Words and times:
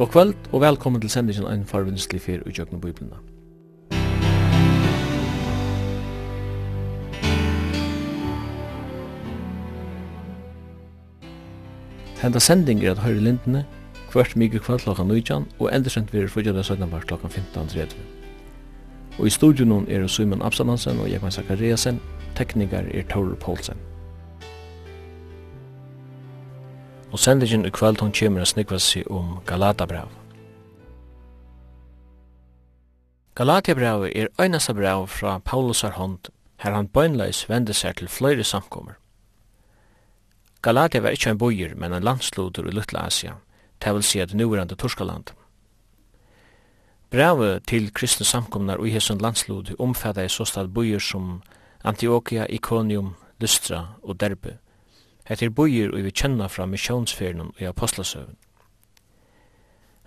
God 0.00 0.08
kvöld 0.08 0.34
og 0.52 0.60
velkommen 0.60 1.00
til 1.00 1.10
sendingen 1.10 1.46
ein 1.46 1.60
en 1.60 1.66
farvinnslig 1.66 2.20
fyr 2.20 2.40
i 2.46 2.52
Jøgnu 2.58 2.78
Biblina. 2.78 3.16
Henda 12.22 12.38
sending 12.38 12.84
er 12.84 12.90
at 12.90 12.98
høyre 12.98 13.20
lindene, 13.20 13.66
hvert 14.12 14.36
mykje 14.36 14.58
kvart 14.58 14.80
klokka 14.80 15.02
19 15.02 15.46
og 15.58 15.74
endersendt 15.74 16.12
vi 16.12 16.18
er 16.18 16.28
fyrir 16.28 16.62
17 16.62 16.90
mars 16.90 17.04
klokka 17.04 17.26
15.30. 17.26 17.94
Og 19.18 19.26
i 19.26 19.30
studion 19.30 19.86
er 19.88 20.06
Simon 20.06 20.42
Absamansen 20.42 21.00
og 21.00 21.10
Jekman 21.10 21.30
Zakariasen, 21.30 22.00
teknikar 22.36 22.84
er 22.94 23.02
Taurer 23.02 23.34
Poulsen. 23.34 23.89
og 27.12 27.18
sendingen 27.18 27.66
i 27.66 27.70
kveld 27.74 28.00
hon 28.00 28.12
kjemur 28.14 28.44
a 28.44 28.46
snikva 28.48 28.78
seg 28.78 29.08
om 29.10 29.38
Galata-brev. 29.46 30.08
Galatia-brev 33.34 34.08
er 34.10 34.28
einasta 34.38 34.74
brav 34.74 35.06
fra 35.08 35.38
Paulusar 35.38 35.94
hånd, 35.96 36.28
her 36.60 36.74
han 36.76 36.90
bøgnleis 36.92 37.46
vende 37.48 37.74
seg 37.74 37.96
til 37.96 38.10
fløyre 38.10 38.44
samkommer. 38.44 38.98
Galatia 40.62 41.00
var 41.00 41.16
ikkje 41.16 41.30
ein 41.32 41.38
bojer, 41.40 41.74
men 41.74 41.94
ein 41.96 42.04
landsloder 42.04 42.68
i 42.68 42.74
Lutla 42.74 43.06
Asia, 43.06 43.38
det 43.80 43.94
vil 43.94 44.04
si 44.04 44.20
at 44.20 44.34
nuverande 44.34 44.76
Torskaland. 44.76 45.32
Brevet 47.10 47.64
til 47.66 47.88
kristne 47.90 48.26
samkomnar 48.26 48.78
og 48.78 48.86
i 48.86 48.92
hesson 48.94 49.18
landslod 49.18 49.72
omfattar 49.78 50.28
i 50.28 50.30
såstad 50.30 50.68
bojer 50.74 51.00
som 51.00 51.40
Antioquia, 51.82 52.44
Iconium, 52.50 53.14
Lystra 53.40 53.96
og 54.02 54.20
Derbe, 54.20 54.58
Hetta 55.30 55.46
er 55.46 55.52
bøyer 55.54 55.92
og 55.94 56.02
vi 56.02 56.10
kenna 56.10 56.48
fra 56.50 56.64
missionsferden 56.66 57.52
i 57.62 57.68
apostlasøven. 57.68 58.34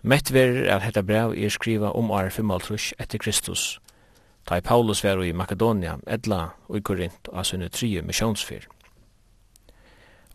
Mett 0.03 0.33
verir 0.35 0.67
at 0.67 0.83
hetta 0.83 0.99
brev 1.01 1.31
er 1.31 1.53
skriva 1.53 1.93
om 1.95 2.11
år 2.11 2.27
55 2.35 2.89
etter 2.99 3.21
Kristus, 3.23 3.79
da 4.49 4.59
Paulus 4.59 5.03
var 5.03 5.23
i 5.23 5.31
Makedonia, 5.31 5.95
Edla 6.07 6.49
og 6.67 6.77
i 6.77 6.83
Korint 6.83 7.31
og 7.31 7.45
sunne 7.47 7.71
trije 7.71 8.03
missionsfer. 8.03 8.67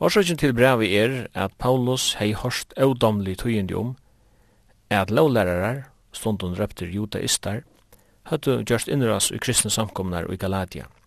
Årsøkjen 0.00 0.40
til 0.40 0.56
brevi 0.56 0.94
er 0.96 1.26
at 1.34 1.52
Paulus 1.58 2.14
hei 2.16 2.32
hårst 2.32 2.72
avdomlig 2.80 3.38
tøyende 3.42 3.76
om 3.76 3.96
at 4.88 5.10
lovlærarar, 5.10 5.90
stundun 6.12 6.56
røpter 6.56 6.88
judaistar, 6.88 7.60
høttu 8.30 8.62
gjørst 8.64 8.88
innras 8.88 9.28
i 9.30 9.36
kristne 9.36 9.70
samkomnar 9.70 10.24
og 10.24 10.38
i 10.38 10.40
Galatia– 10.40 10.88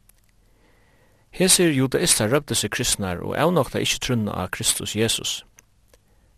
Hesir 1.32 1.72
judaistar 1.72 2.28
røpte 2.28 2.56
seg 2.60 2.74
kristnar 2.76 3.22
og 3.24 3.38
avnokta 3.40 3.80
ikkje 3.80 4.00
trunna 4.04 4.34
av 4.36 4.50
Kristus 4.52 4.96
Jesus. 4.96 5.46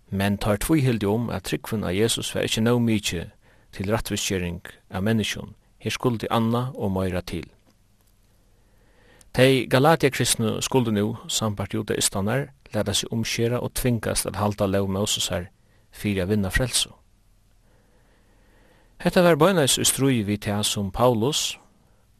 Men 0.10 0.38
tar 0.38 0.62
tviheldig 0.62 1.10
om 1.10 1.32
at 1.34 1.48
tryggfun 1.50 1.84
av 1.84 1.96
Jesus 1.98 2.30
var 2.36 2.46
ikkje 2.46 2.62
no 2.62 2.78
mykje 2.80 3.24
til 3.74 3.90
rattviskjering 3.90 4.62
av 4.94 5.02
menneskjon, 5.04 5.56
her 5.82 5.94
skuldi 5.94 6.30
anna 6.30 6.68
og 6.78 6.94
møyra 6.94 7.24
til. 7.26 7.48
Tei 9.34 9.66
Galatia 9.66 10.14
kristnu 10.14 10.60
skuldi 10.62 10.94
nu, 10.94 11.16
sambart 11.28 11.74
judaistanar, 11.74 12.52
leda 12.74 12.94
seg 12.94 13.10
omskjera 13.14 13.64
og 13.66 13.74
tvingast 13.74 14.30
at 14.30 14.38
halda 14.38 14.68
lov 14.70 14.92
Mosesar 14.94 15.50
fyrir 15.90 16.22
a 16.22 16.30
vinna 16.30 16.54
frelso. 16.54 16.94
Hetta 19.02 19.26
var 19.26 19.42
bøynais 19.42 19.80
ustrui 19.82 20.22
vi 20.22 20.38
tea 20.38 20.62
som 20.64 20.92
Paulus, 20.92 21.58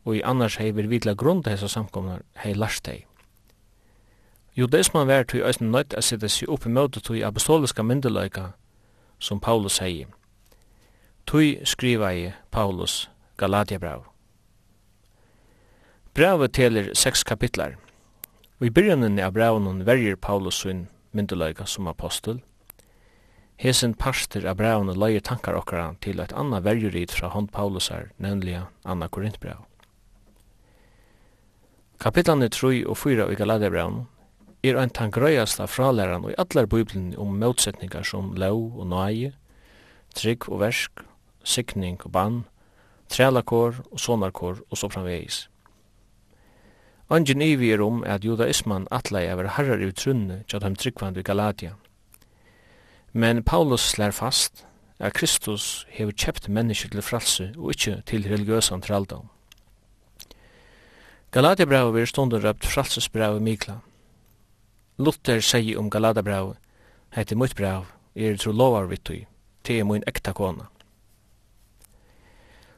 og 0.06 0.18
i 0.18 0.24
annars 0.24 0.58
hei 0.60 0.72
vir 0.72 0.90
vidla 0.92 1.14
grunda 1.14 1.50
til 1.50 1.58
hessa 1.58 1.68
samkomnar 1.68 2.24
hei 2.44 2.54
last 2.54 2.88
hei. 2.88 3.06
Judaisman 4.56 5.08
vær 5.08 5.24
tui 5.26 5.42
æsne 5.42 5.72
nøyt 5.72 5.96
a 5.98 6.02
sitte 6.02 6.30
sig 6.30 6.50
oppi 6.50 6.70
møte 6.70 7.02
tui 7.02 7.24
apostoliska 7.24 7.84
myndeløyka 7.84 8.52
som 9.20 9.40
Paulus 9.40 9.80
hei. 9.82 10.06
Tui 11.26 11.58
skriva 11.66 12.12
i 12.14 12.32
Paulus 12.52 13.10
Galatiabrav. 13.38 14.04
Bravet 16.14 16.54
teler 16.54 16.94
seks 16.94 17.24
kapitlar. 17.24 17.80
Og 18.60 18.68
i 18.68 18.70
byrjanen 18.70 19.18
av 19.20 19.34
braunen 19.34 19.82
verger 19.88 20.16
Paulus 20.16 20.62
sin 20.62 20.88
myndeløyka 21.12 21.66
som 21.66 21.88
apostel. 21.88 22.44
Hesen 23.58 23.96
parster 23.98 24.46
av 24.46 24.60
braunen 24.62 25.00
leier 25.00 25.24
tankar 25.26 25.58
okkara 25.58 25.96
til 26.06 26.22
eit 26.22 26.34
anna 26.38 26.62
vergerit 26.62 27.12
fra 27.12 27.34
hånd 27.34 27.50
Paulusar, 27.52 28.12
nemlig 28.18 28.60
Anna 28.86 29.08
Korintbrau. 29.08 29.66
Kapitlanir 32.04 32.50
3 32.52 32.82
og 32.84 32.98
4 33.00 33.30
i 33.32 33.36
Galaterbraun 33.40 34.02
er 34.64 34.76
ein 34.76 34.90
tangrøyasta 34.92 35.64
frálæran 35.72 36.26
i 36.28 36.34
allar 36.38 36.66
bibelen 36.68 37.14
om 37.18 37.38
motsetningar 37.40 38.04
som 38.04 38.34
lov 38.36 38.80
og 38.80 38.88
nøye, 38.92 39.30
trygg 40.16 40.50
og 40.50 40.60
versk, 40.60 41.00
sikning 41.44 42.02
og 42.04 42.12
bann, 42.12 42.42
trælakår 43.08 43.80
og 43.92 44.00
sonarkår 44.00 44.60
og 44.70 44.78
så 44.78 44.90
framvegis. 44.90 45.50
Angin 47.10 47.42
ivi 47.42 47.72
er 47.72 47.82
om 47.82 48.04
at 48.04 48.26
judaisman 48.26 48.88
atlai 48.92 49.24
er 49.26 49.48
herrar 49.56 49.80
i 49.80 49.92
trunne 49.92 50.44
tja 50.48 50.60
dem 50.60 50.76
tryggvand 50.76 51.18
i 51.18 51.24
Galatia. 51.24 51.72
Men 53.14 53.44
Paulus 53.44 53.82
slær 53.82 54.12
fast 54.12 54.66
at 55.00 55.14
Kristus 55.14 55.88
hevur 55.90 56.12
kjept 56.12 56.50
mennesker 56.50 56.90
til 56.90 57.02
fralse 57.02 57.54
og 57.58 57.72
ikkje 57.72 58.02
til 58.06 58.28
religiøsan 58.28 58.82
traldom. 58.82 59.33
Galatabrævet 61.34 62.02
er 62.02 62.06
stundur 62.06 62.44
røpt 62.44 62.66
fralsesbrævet 62.66 63.42
Mikla. 63.42 63.74
Luther 64.98 65.40
segi 65.40 65.76
om 65.76 65.90
Galatabrævet, 65.90 66.58
heter 67.16 67.36
mitt 67.36 67.56
bræv, 67.56 67.86
er 68.16 68.38
tro 68.38 68.52
lovar 68.52 68.86
vitt 68.86 69.06
tui, 69.06 69.26
te 69.64 69.80
er 69.80 69.84
mun 69.84 70.04
ekta 70.08 70.32
kona. 70.38 70.68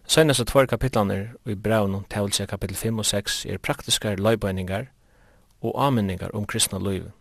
Seinast 0.07 0.39
av 0.39 0.47
tvær 0.47 0.69
kapitlaner 0.71 1.33
i 1.45 1.55
brævnum 1.55 2.05
tævelse 2.09 2.45
kapitel 2.45 2.75
5 2.75 2.99
og 2.99 3.05
6 3.05 3.45
er 3.45 3.57
praktiskar 3.57 4.16
løybøyningar 4.16 4.85
og 5.61 5.87
ameningar 5.87 6.31
om 6.33 6.45
kristna 6.47 6.79
løyve. 6.79 7.11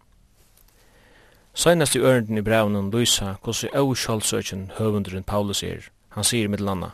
Seinast 1.55 1.95
i 1.95 1.99
ørenden 1.99 2.39
i 2.39 2.43
brævnum 2.43 2.93
lysa 2.93 3.35
hvordan 3.43 3.75
au 3.75 3.95
sjálfsøkjen 3.95 4.71
høvunderen 4.79 5.25
Paulus 5.25 5.63
er. 5.63 5.91
Han 6.09 6.25
sier 6.25 6.49
mittel. 6.49 6.87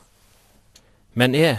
Men 1.15 1.35
er 1.35 1.57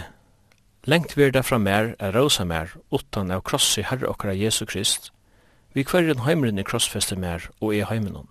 Lengt 0.84 1.16
verda 1.16 1.44
fra 1.46 1.60
mer 1.62 1.92
er 2.02 2.10
rosa 2.10 2.42
mer, 2.44 2.72
utan 2.90 3.30
av 3.30 3.44
krossi 3.46 3.84
herre 3.86 4.08
okkara 4.10 4.32
Jesu 4.34 4.64
Krist, 4.66 5.12
vi 5.74 5.84
kvarren 5.86 6.24
heimren 6.26 6.58
i 6.58 6.64
krossfeste 6.66 7.14
mer 7.14 7.46
og 7.60 7.76
i 7.76 7.84
heimenon. 7.86 8.26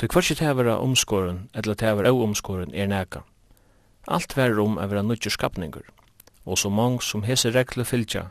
Tu 0.00 0.08
kvarsi 0.08 0.34
tevera 0.40 0.78
omskåren, 0.80 1.50
eller 1.52 1.76
tevera 1.76 2.08
av 2.08 2.22
omskåren, 2.24 2.72
er 2.72 2.88
neka. 2.88 3.20
Alt 4.08 4.32
ver 4.36 4.56
om 4.64 4.80
er 4.80 4.88
vera 4.88 5.04
nudger 5.04 5.30
skapningur, 5.30 5.84
og 6.46 6.56
så 6.56 6.72
mong 6.72 7.02
som 7.04 7.28
hese 7.28 7.52
regler 7.52 7.84
fylgja, 7.84 8.30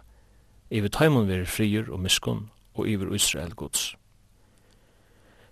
iver 0.74 0.90
taimon 0.90 1.30
veri 1.30 1.46
frier 1.46 1.92
og 1.94 2.02
miskun, 2.02 2.50
og 2.74 2.90
iver 2.90 3.14
Israel 3.14 3.54
gods. 3.54 3.94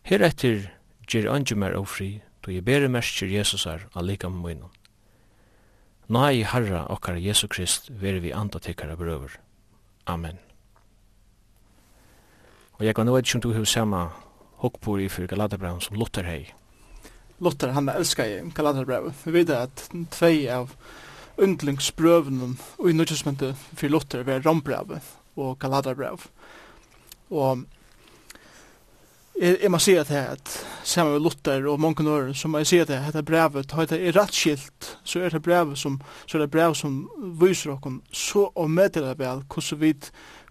Heretter 0.02 0.72
gjer 1.06 1.30
anjumer 1.30 1.78
og 1.78 1.86
ofri, 1.86 2.24
du 2.42 2.50
jeg 2.50 2.66
bere 2.66 2.90
merskir 2.90 3.30
Jesusar 3.30 3.86
av 3.94 4.10
likam 4.10 4.42
munnen. 4.42 4.74
Nei, 6.12 6.44
Herra, 6.44 6.84
okkar 6.92 7.16
Jesu 7.16 7.48
Krist, 7.48 7.88
veri 7.90 8.20
vi 8.20 8.34
andatikkara 8.36 8.98
brøver. 9.00 9.38
Amen. 10.06 10.40
Og 12.76 12.84
jeg 12.84 12.96
kan 12.98 13.08
nå 13.08 13.16
ikke 13.18 13.38
om 13.38 13.44
du 13.46 13.54
har 13.56 13.70
samme 13.70 14.02
hokkbor 14.60 15.00
i 15.00 15.08
for 15.08 15.30
Galaterbraun 15.32 15.80
som 15.84 15.96
Luther 15.96 16.28
hei. 16.28 16.42
Luther, 17.40 17.72
han 17.72 17.88
elskar 17.92 18.28
i 18.28 18.42
Galaterbraun. 18.56 19.16
Vi 19.24 19.32
vet 19.38 19.54
at 19.56 19.86
tvei 20.12 20.44
av 20.52 20.76
undlingsbrøvene 21.40 22.52
og 22.78 22.90
i 22.90 22.96
nødgjøsmentet 22.98 23.56
for 23.72 23.92
Luther 23.92 24.26
var 24.28 24.44
Rombraun 24.44 25.00
og 25.40 25.56
Galaterbraun. 25.60 26.20
Og 27.32 27.64
jeg, 29.40 29.58
jeg 29.62 29.72
må 29.72 29.80
si 29.82 29.96
at 29.98 30.10
det 30.12 30.22
at 30.36 30.54
sammen 30.84 31.14
med 31.16 31.24
Luther 31.24 31.68
og 31.70 31.80
mange 31.82 32.04
nøren, 32.04 32.36
så 32.36 32.48
må 32.48 32.62
jeg 32.62 32.68
si 32.70 32.80
at 32.82 32.90
hetta 32.92 33.20
dette 33.20 33.26
brevet, 33.28 33.72
har 33.72 33.90
det 33.90 34.00
er 34.00 34.16
rætt 34.18 34.36
skilt, 34.36 34.98
så 35.04 35.24
er 35.24 35.34
det 35.34 35.44
brevet 35.44 35.78
som, 35.80 36.00
så 36.28 36.38
er 36.38 36.46
det 36.46 36.52
brevet 36.52 36.78
som 36.78 37.02
viser 37.42 37.74
okken 37.76 38.02
så 38.12 38.50
og 38.56 38.72
meddeler 38.72 39.18
vel 39.20 39.44
hvordan 39.48 39.82
vi 39.82 39.94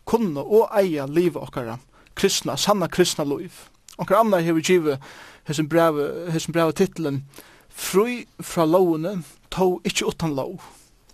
kunne 0.04 0.42
og 0.42 0.72
eie 0.78 1.06
livet 1.06 1.42
okkara, 1.42 1.78
kristna, 2.18 2.56
sanna 2.56 2.88
kristna 2.88 3.24
liv. 3.24 3.52
Okkar 3.98 4.22
anna 4.22 4.40
har 4.42 4.56
vi 4.56 4.64
givet 4.66 5.02
hessen 5.46 5.68
brevet, 5.68 6.32
hessen 6.32 6.52
brevet 6.52 6.76
titlen 6.76 7.24
Fri 7.72 8.26
fra 8.44 8.66
lovene, 8.68 9.22
tog 9.48 9.80
ikkje 9.88 10.10
utan 10.10 10.34
lov. 10.36 10.60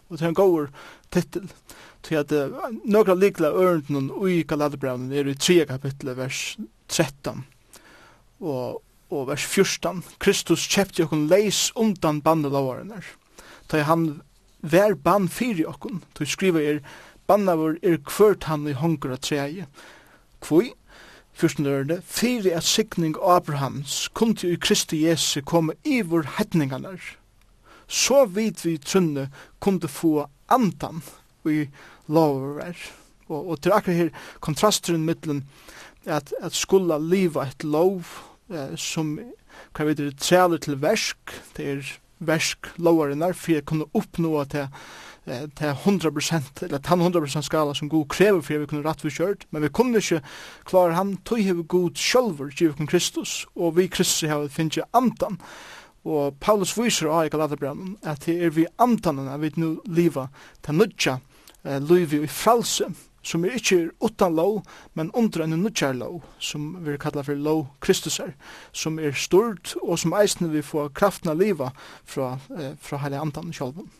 Og 0.08 0.16
det 0.16 0.24
er 0.24 0.32
en 0.32 0.34
gåur 0.34 0.70
titel. 1.14 1.46
Så 2.02 2.18
at 2.18 2.32
uh, 2.32 2.56
några 2.84 3.14
likla 3.14 3.50
ørnden 3.52 4.10
og 4.10 4.42
Galaterbrevnen 4.48 5.12
er 5.12 5.28
i 5.28 5.34
3 5.34 5.66
kapitlet 5.68 6.16
vers 6.16 6.58
13 6.88 7.44
og, 8.40 8.80
og 9.10 9.28
vers 9.30 9.44
14, 9.44 10.02
Kristus 10.22 10.66
kjepte 10.70 11.06
okkun 11.06 11.28
leis 11.30 11.68
undan 11.78 12.20
bandelovarenar, 12.24 13.04
da 13.70 13.84
han 13.88 14.20
vær 14.60 14.94
bann 14.94 15.28
fyri 15.30 15.66
okkun, 15.68 16.02
da 16.18 16.26
skriva 16.26 16.62
er, 16.62 16.82
banna 17.28 17.56
vår 17.58 17.78
er 17.82 18.00
kvart 18.06 18.48
han 18.48 18.66
i 18.68 18.76
hongra 18.76 19.18
treie. 19.20 19.68
Kvoi, 20.44 20.72
Fyrsten 21.38 21.68
ørne, 21.70 22.00
fyrir 22.02 22.56
at 22.58 22.66
sikning 22.66 23.14
Abrahams 23.22 24.08
kunti 24.18 24.48
i 24.50 24.58
Kristi 24.58 25.04
Jesu 25.04 25.38
komme 25.46 25.76
i 25.86 26.00
vår 26.02 26.26
hedningarnar, 26.34 26.98
så 27.86 28.24
vidt 28.26 28.64
vi 28.66 28.74
trunne 28.82 29.28
kunde 29.62 29.86
få 29.88 30.26
andan 30.50 30.98
i 31.46 31.68
lover 32.10 32.74
og, 33.28 33.38
og 33.38 33.60
til 33.62 33.72
akkurat 33.76 33.96
her 33.96 34.10
kontrasteren 34.44 35.06
mittlen 35.06 35.44
at, 36.08 36.32
at 36.40 36.56
skulle 36.56 36.98
liva 36.98 37.46
et 37.48 37.64
lov 37.64 38.08
eh, 38.50 38.74
som 38.76 39.18
kan 39.74 39.88
vi 39.88 39.96
det 39.98 40.18
træler 40.22 40.58
til 40.62 40.78
versk, 40.82 41.34
det 41.56 41.66
er 41.72 41.92
versk 42.18 42.70
lovarinnar, 42.78 43.36
for 43.36 43.52
jeg 43.52 43.66
kunne 43.68 43.86
oppnå 43.94 44.38
at 44.40 44.54
jeg 44.54 44.68
til 45.28 45.74
100% 45.84 46.62
eller 46.64 46.78
tan 46.78 47.02
100% 47.02 47.44
skala 47.44 47.74
som 47.74 47.88
god 47.88 48.06
krever 48.08 48.40
for 48.40 48.62
vi 48.62 48.68
kunne 48.70 48.84
rett 48.86 49.04
vi 49.04 49.12
kjørt, 49.12 49.44
men 49.50 49.62
vi 49.62 49.68
kunne 49.68 50.00
ikke 50.00 50.22
klare 50.68 50.96
han, 50.96 51.16
tog 51.24 51.42
hever 51.44 51.66
god 51.68 51.98
sjølver 52.00 52.52
givet 52.54 52.78
kun 52.78 52.88
Kristus, 52.88 53.46
og 53.54 53.76
vi 53.76 53.88
Kristus 53.92 54.28
har 54.28 54.48
finnet 54.48 54.80
andan, 54.96 55.38
og 56.08 56.38
Paulus 56.40 56.76
viser 56.78 57.10
av 57.12 57.26
i 57.26 57.32
Galaterbrann 57.32 57.96
at 58.06 58.24
det 58.26 58.38
er 58.44 58.54
vi 58.56 58.66
andan 58.80 59.26
at 59.28 59.42
vi 59.42 59.52
nu 59.56 59.80
liva 59.84 60.28
til 60.64 60.80
nødja 60.80 61.18
eh, 61.64 61.82
liv 61.82 62.14
i 62.22 62.26
fralse, 62.26 62.88
som 63.28 63.44
er 63.44 63.58
ikkje 63.58 63.78
er 63.82 63.90
utan 64.04 64.36
lov, 64.36 64.62
men 64.96 65.12
under 65.14 65.44
en 65.44 65.56
nutjar 65.60 65.96
lov, 65.98 66.22
som 66.40 66.70
vi 66.84 66.96
kallar 67.00 67.26
for 67.28 67.36
lov 67.36 67.66
Kristusar, 67.84 68.32
som 68.72 68.98
er 68.98 69.12
stort 69.12 69.74
og 69.82 69.98
som 70.00 70.16
eisne 70.16 70.48
vi 70.52 70.64
får 70.64 70.94
kraften 70.96 71.32
av 71.32 71.40
liva 71.40 71.72
fra, 72.04 72.38
eh, 72.56 72.76
fra 72.80 73.02
heilig 73.04 73.20
andan 73.20 73.52
sjálfum. 73.52 73.90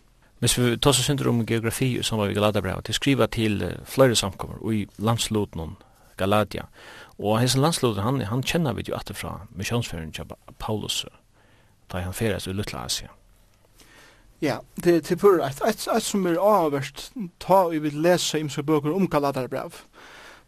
Men 0.40 0.50
vi 0.56 0.76
tar 0.78 0.90
oss 0.90 1.02
synder 1.02 1.28
om 1.28 1.44
geografi 1.44 1.98
som 2.02 2.18
var 2.18 2.28
vi 2.28 2.34
Galadabrevet, 2.34 2.84
til 2.84 2.94
skriva 2.94 3.26
til 3.26 3.62
uh, 3.62 3.72
flere 3.84 4.14
samkommer 4.14 4.62
og 4.62 4.74
i 4.74 4.86
landslotnån 4.98 5.76
Galatia. 6.16 6.68
Og 7.18 7.40
hans 7.40 7.56
landsloten, 7.56 8.02
han, 8.02 8.20
han 8.20 8.42
kjenner 8.42 8.76
vi 8.78 8.86
jo 8.88 8.94
atterfra 8.94 9.48
misjonsferien 9.58 10.12
til 10.14 10.30
Paulus, 10.58 11.04
da 11.90 12.04
han 12.04 12.14
feres 12.14 12.46
i 12.46 12.54
Lutla 12.54 12.84
Asia. 12.86 13.10
Ja, 14.42 14.58
det 14.84 14.96
er 14.96 15.00
til 15.00 15.16
pur 15.18 15.40
Et, 15.42 15.60
et, 15.66 15.88
et 15.96 16.02
som 16.02 16.26
er 16.26 16.38
avverst 16.38 17.08
ta 17.42 17.64
vi 17.72 17.78
vil 17.82 17.96
lese 18.02 18.38
im 18.38 18.48
bøker 18.48 18.94
om 18.94 19.02
um 19.02 19.72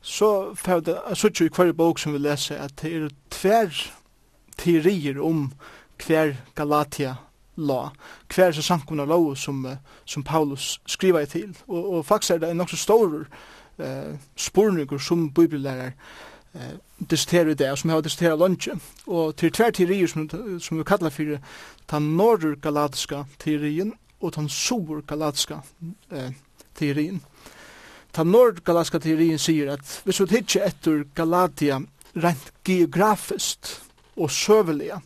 Så 0.00 0.54
fer 0.54 0.80
det 0.80 0.98
jeg 1.08 1.16
sier 1.16 1.30
jo 1.40 1.44
i 1.44 1.50
hver 1.56 1.72
bok 1.72 1.98
som 1.98 2.12
vi 2.12 2.18
leser, 2.18 2.56
at 2.56 2.82
det 2.82 2.92
er 2.92 3.08
tver 3.30 3.90
teorier 4.58 5.20
om 5.20 5.52
hver 6.06 6.36
Galatia 6.54 7.16
la, 7.56 7.90
hver 8.34 8.52
så 8.52 8.62
samkomna 8.62 9.04
lov 9.04 9.36
som, 9.36 9.66
som 10.04 10.22
Paulus 10.22 10.80
skriver 10.86 11.24
til. 11.24 11.56
Og, 11.68 11.92
og 11.92 12.06
faktisk 12.06 12.30
er 12.30 12.38
det 12.38 12.50
en 12.50 12.56
nok 12.56 12.70
stor 12.70 13.26
eh, 13.78 14.16
spurninger 14.36 14.98
som 14.98 15.30
bibellærer 15.34 15.90
eh 16.54 16.76
diskuterar 16.98 17.54
det 17.54 17.78
som 17.78 17.90
har 17.90 18.02
diskuterat 18.02 18.38
lunch 18.38 18.68
och 19.04 19.36
till 19.36 19.52
tvär 19.52 19.70
teorier 19.72 20.06
som 20.06 20.60
som 20.60 20.78
vi 20.78 20.84
kallar 20.84 21.10
för 21.10 21.40
den 21.86 22.16
norr 22.16 22.56
galatiska 22.56 23.26
teorin 23.38 23.92
och 24.18 24.32
den 24.32 24.48
sur 24.48 25.02
galatiska 25.02 25.62
eh 26.10 26.30
teorin. 26.74 27.20
Den 28.10 28.30
norr 28.32 28.60
galatiska 28.64 29.00
teorin 29.00 29.38
säger 29.38 29.66
att 29.66 30.00
vi 30.04 30.12
så 30.12 30.26
hittar 30.26 30.60
efter 30.60 31.04
Galatia 31.14 31.82
rent 32.12 32.52
geografiskt 32.64 33.80
och 34.14 34.30
sövliga 34.30 35.02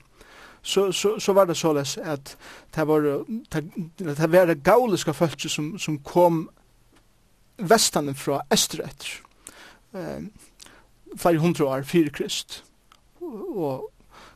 så 0.62 0.92
så 0.92 1.20
så 1.20 1.32
var 1.32 1.46
det 1.46 1.54
såles 1.54 1.98
att 1.98 2.36
det 2.70 2.84
var 2.84 3.02
det, 3.02 3.62
det 3.96 4.26
var 4.26 4.46
det 4.46 4.54
gauliska 4.54 5.12
folket 5.12 5.50
som 5.50 5.78
som 5.78 5.98
kom 5.98 6.48
västan 7.56 8.14
från 8.14 8.40
österut. 8.50 9.06
eh 9.92 10.18
flere 11.16 11.42
hundre 11.42 11.64
år 11.64 11.86
fyrir 11.88 12.12
krist. 12.14 12.62
Og 13.20 13.90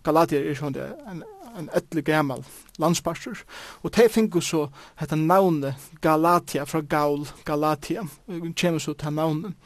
Galatia 0.06 0.40
er 0.40 0.56
sånn 0.58 0.76
det, 0.76 0.86
en, 1.10 1.22
en 1.58 1.68
etlig 1.76 2.04
gammal 2.06 2.44
landsparser. 2.78 3.42
Og 3.82 3.92
de 3.94 4.08
finner 4.12 4.44
så 4.44 4.66
dette 5.00 5.18
navnet 5.18 5.88
Galatia 6.04 6.64
fra 6.68 6.80
Gaul, 6.80 7.26
Galatia, 7.44 8.06
kommer 8.28 8.82
så 8.82 8.94
til 8.94 9.16
navnet. 9.16 9.56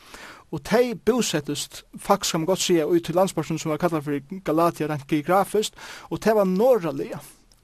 Og 0.52 0.60
de 0.68 0.94
bosettest, 0.94 1.84
faktisk 1.96 2.34
kan 2.34 2.42
man 2.42 2.46
godt 2.46 2.60
sige, 2.60 2.86
ut 2.86 3.04
til 3.04 3.16
landsparsten 3.16 3.58
som 3.58 3.70
var 3.72 3.80
kallet 3.80 4.04
for 4.04 4.40
Galatia 4.44 4.88
rent 4.90 5.06
geografisk, 5.08 5.72
og 6.10 6.20
de 6.24 6.34
var 6.36 6.44
norralige 6.44 7.20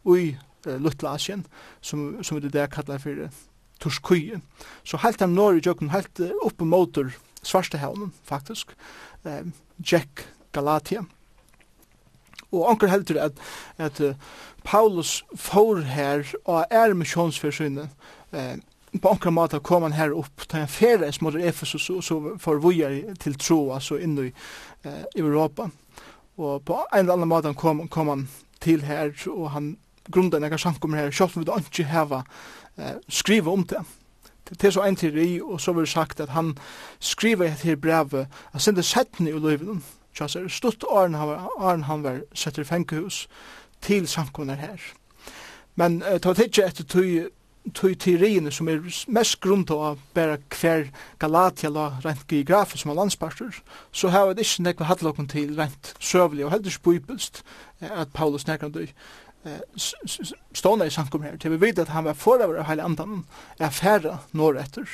i 0.08 0.30
uh, 0.66 0.76
Lutlasien, 0.80 1.44
som, 1.80 2.22
som 2.24 2.40
det 2.40 2.52
der 2.52 2.66
kallet 2.66 3.02
for 3.02 3.28
Torskøye. 3.80 4.40
Så 4.84 4.98
helt 5.04 5.22
av 5.22 5.28
norr 5.30 5.60
i 5.60 5.62
jøkken, 5.62 5.92
helt 5.92 6.20
oppe 6.42 6.64
motor 6.64 7.12
Svarstehavnen, 7.42 8.12
faktisk 8.26 8.72
eh, 9.24 9.46
Jack 9.78 10.26
Galatia. 10.52 11.04
Og 12.48 12.70
anker 12.70 12.88
heldur 12.88 13.18
at, 13.20 13.40
at 13.76 14.00
uh, 14.00 14.14
Paulus 14.68 15.24
får 15.36 15.82
her 15.88 16.24
og 16.44 16.64
er 16.70 16.94
misjonsforsynne 16.96 17.86
eh, 18.36 18.56
på 19.00 19.10
onker 19.12 19.32
måte 19.32 19.60
kom 19.64 19.86
han 19.86 19.96
her 19.96 20.14
opp 20.16 20.44
til 20.44 20.62
en 20.62 20.70
feres 20.70 21.20
mot 21.24 21.36
Efesus 21.36 21.88
og 21.92 22.02
så 22.04 22.18
får 22.40 22.60
vi 22.64 22.88
til 23.22 23.36
tro 23.40 23.60
altså 23.76 23.96
inn 24.02 24.16
i 24.20 24.28
eh, 24.28 25.04
Europa 25.16 25.70
og 26.38 26.64
på 26.64 26.78
en 26.92 27.00
eller 27.00 27.16
annen 27.16 27.30
måte 27.30 27.54
kom, 27.54 27.86
kom 27.88 28.12
han 28.12 28.26
til 28.60 28.84
her 28.84 29.12
og 29.32 29.50
han 29.54 29.76
grunden 30.10 30.44
jeg 30.44 30.52
kan 30.52 30.64
sanke 30.66 30.88
om 30.88 30.96
her 30.96 31.10
selv 31.10 31.36
om 31.36 31.44
vi 31.44 31.64
ikke 31.64 31.88
heva 31.88 32.22
eh, 32.76 32.96
skrive 33.08 33.52
om 33.52 33.64
det 33.68 33.80
Det 34.50 34.64
er 34.64 34.70
så 34.70 34.82
en 34.82 34.96
teori, 34.96 35.40
og 35.40 35.60
så 35.60 35.72
vil 35.72 35.86
sagt 35.86 36.20
at 36.20 36.28
han 36.28 36.56
skriver 37.00 37.46
et 37.46 37.64
her 37.66 37.76
brevet, 37.76 38.26
han 38.52 38.60
sender 38.60 38.82
settene 38.82 39.30
i 39.30 39.38
livet, 39.38 39.82
tjassar, 40.14 40.48
stutt 40.48 40.84
åren 40.88 41.14
han 41.14 41.28
var, 41.28 41.82
han 41.82 42.04
var 42.04 42.20
setter 42.34 42.64
fengehus 42.64 43.28
til 43.82 44.08
samkommunar 44.08 44.54
her. 44.54 44.80
Men 45.76 46.02
uh, 46.02 46.18
ta 46.18 46.34
tidsi 46.34 46.64
etter 46.64 46.84
tog 46.84 47.28
tog 47.74 47.94
teoriene 48.00 48.50
som 48.54 48.68
er 48.70 48.80
mest 49.12 49.38
grunn 49.44 49.64
til 49.68 49.76
å 49.76 49.90
bære 50.16 50.38
hver 50.56 50.86
Galatia 51.20 51.70
la 51.72 51.88
rent 52.04 52.24
geografisk 52.30 52.82
som 52.82 52.92
er 52.92 52.98
landsparter, 53.00 53.58
så 53.92 54.12
har 54.14 54.28
vi 54.30 54.44
ikke 54.44 54.64
nekva 54.64 54.88
hattlokken 54.88 55.28
til 55.28 55.54
rent 55.58 55.94
søvlig 56.00 56.46
og 56.46 56.54
helders 56.54 56.78
bøybelst 56.84 57.42
at 57.80 58.14
Paulus 58.14 58.46
nekker 58.48 58.70
nekrandøy 58.70 58.94
stående 60.54 60.86
i 60.86 60.90
sankum 60.90 61.22
her, 61.22 61.36
til 61.36 61.54
vi 61.54 61.60
vet 61.66 61.78
at 61.78 61.92
han 61.94 62.04
var 62.04 62.16
forever 62.18 62.58
av 62.58 62.68
hele 62.68 62.84
andan, 62.84 63.24
er 63.58 63.70
færre 63.70 64.18
når 64.32 64.62
etter. 64.64 64.88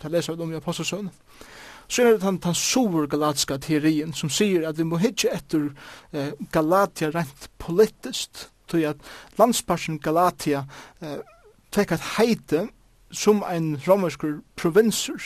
til 0.00 0.10
leser 0.10 0.36
vi 0.36 0.42
om 0.42 0.52
i 0.52 0.56
apostelsøn. 0.56 1.10
Så 1.88 2.02
er 2.02 2.12
det 2.12 2.22
den, 2.22 2.36
den 2.36 2.54
sur 2.54 3.06
galatska 3.06 3.56
teorien 3.58 4.12
som 4.12 4.30
sier 4.30 4.68
at 4.68 4.78
vi 4.78 4.84
må 4.84 4.98
hitje 5.00 5.32
etter 5.32 5.70
eh, 6.12 6.32
Galatia 6.52 7.10
rent 7.10 7.48
politiskt, 7.58 8.50
til 8.68 8.84
at 8.84 8.96
landsparsen 9.38 9.98
Galatia 9.98 10.66
eh, 11.00 11.24
tek 11.72 11.92
at 11.92 12.04
heite 12.18 12.66
som 13.10 13.40
ein 13.42 13.78
romersk 13.88 14.24
provinser, 14.56 15.16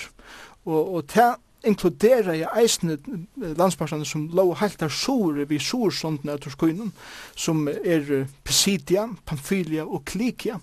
og, 0.65 0.95
og 0.95 1.09
til 1.09 1.35
inkludera 1.65 2.35
i 2.37 2.45
eisne 2.61 2.97
landsparstane 3.37 4.07
som 4.09 4.29
lå 4.35 4.49
heilt 4.61 4.81
der 4.81 4.93
sore 4.93 5.47
vi 5.49 5.61
sorsondene 5.63 6.35
av 6.35 6.43
Torskoinen, 6.43 6.93
som 7.37 7.67
er 7.69 8.27
Pisidia, 8.45 9.09
Pamphylia 9.27 9.85
og 9.85 10.05
Klikia. 10.09 10.59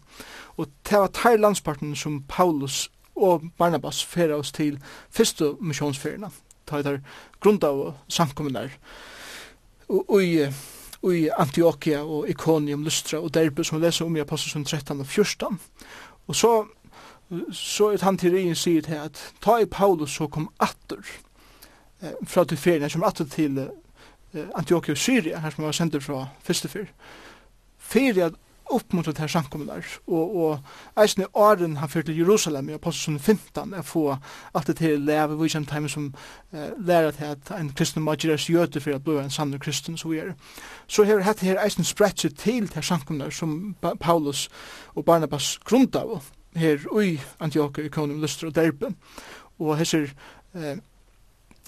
Og 0.57 0.67
det 0.89 0.99
var 0.99 1.13
tær 1.15 1.39
landspartene 1.39 1.95
som 1.95 2.23
Paulus 2.27 2.89
og 3.15 3.47
Barnabas 3.57 4.03
fyrir 4.05 4.37
oss 4.39 4.51
til 4.55 4.79
fyrstu 5.11 5.55
misjonsferierna, 5.59 6.31
ta 6.67 6.79
i 6.79 6.85
der 6.85 6.99
grunda 7.39 7.71
og 7.71 7.95
samkommunar. 8.07 8.75
Og 9.89 10.19
i 10.23 10.49
i 11.07 11.29
Antioquia 11.31 12.01
og 12.03 12.27
Iconium, 12.29 12.83
Lystra 12.83 13.21
og 13.23 13.31
Derbe, 13.33 13.63
som 13.63 13.79
vi 13.79 13.85
leser 13.85 14.05
om 14.05 14.17
i 14.17 14.23
Apostelsen 14.23 14.65
13 14.65 14.99
og 14.99 15.07
14. 15.07 15.59
Og 16.27 16.35
så 16.35 16.51
så 17.51 17.91
er 17.93 18.03
han 18.03 18.17
til 18.17 18.33
regjen 18.33 18.55
sier 18.55 18.81
til 18.81 18.98
at 18.98 19.19
ta 19.41 19.59
i 19.62 19.69
Paulus 19.69 20.15
så 20.17 20.27
kom 20.27 20.50
atter 20.59 21.01
eh, 22.01 22.15
fra 22.24 22.43
til 22.45 22.57
ferien, 22.57 22.89
som 22.89 23.03
atter 23.03 23.25
til 23.29 23.57
eh, 23.59 24.48
Antiochia 24.55 24.93
og 24.93 24.98
Syria, 24.98 25.39
her 25.39 25.53
som 25.53 25.65
var 25.65 25.77
sendt 25.77 26.03
fra 26.03 26.27
første 26.43 26.69
fyr. 26.69 26.86
Ferie 27.77 28.31
det 28.69 29.17
her 29.17 29.27
samkommet 29.27 29.67
der, 29.67 29.86
og, 30.07 30.36
og 30.36 30.59
eisen 31.01 31.24
i 31.24 31.25
åren 31.33 31.77
han 31.77 31.89
fyrt 31.89 32.05
til 32.05 32.17
Jerusalem 32.17 32.69
i 32.69 32.74
Apostelsen 32.74 33.19
15, 33.19 33.74
er 33.74 33.81
få 33.81 34.15
alt 34.53 34.67
det 34.67 34.75
til 34.77 35.01
leve, 35.01 35.39
vi 35.39 35.50
kjent 35.50 35.71
heim 35.71 35.88
som 35.89 36.13
eh, 36.53 36.69
lærer 36.77 37.12
til 37.12 37.24
at 37.24 37.51
en 37.59 37.71
kristen 37.74 38.03
må 38.03 38.13
gjøres 38.13 38.50
jøte 38.50 38.81
for 38.81 38.93
at 38.93 39.03
bli 39.03 39.17
en 39.17 39.29
sann 39.29 39.59
kristen, 39.59 39.98
så 39.98 40.07
vi 40.07 40.19
er. 40.19 40.33
Så 40.88 41.03
her 41.03 41.24
hette 41.25 41.45
her 41.45 41.65
eisen 41.65 41.83
spredt 41.83 42.21
seg 42.21 42.38
til 42.38 42.69
her 42.74 42.81
samkommet 42.81 43.25
der, 43.25 43.31
som 43.31 43.75
Paulus 44.00 44.50
og 44.95 45.05
Barnabas 45.05 45.57
grunnt 45.65 45.95
av, 45.95 46.21
her 46.55 47.01
i 47.03 47.19
Antioch 47.39 47.79
i 47.79 47.87
Konum 47.87 48.23
og 48.23 48.55
Derbe. 48.55 48.93
Og 49.59 49.77
hesser 49.77 50.07
eh, 50.55 50.77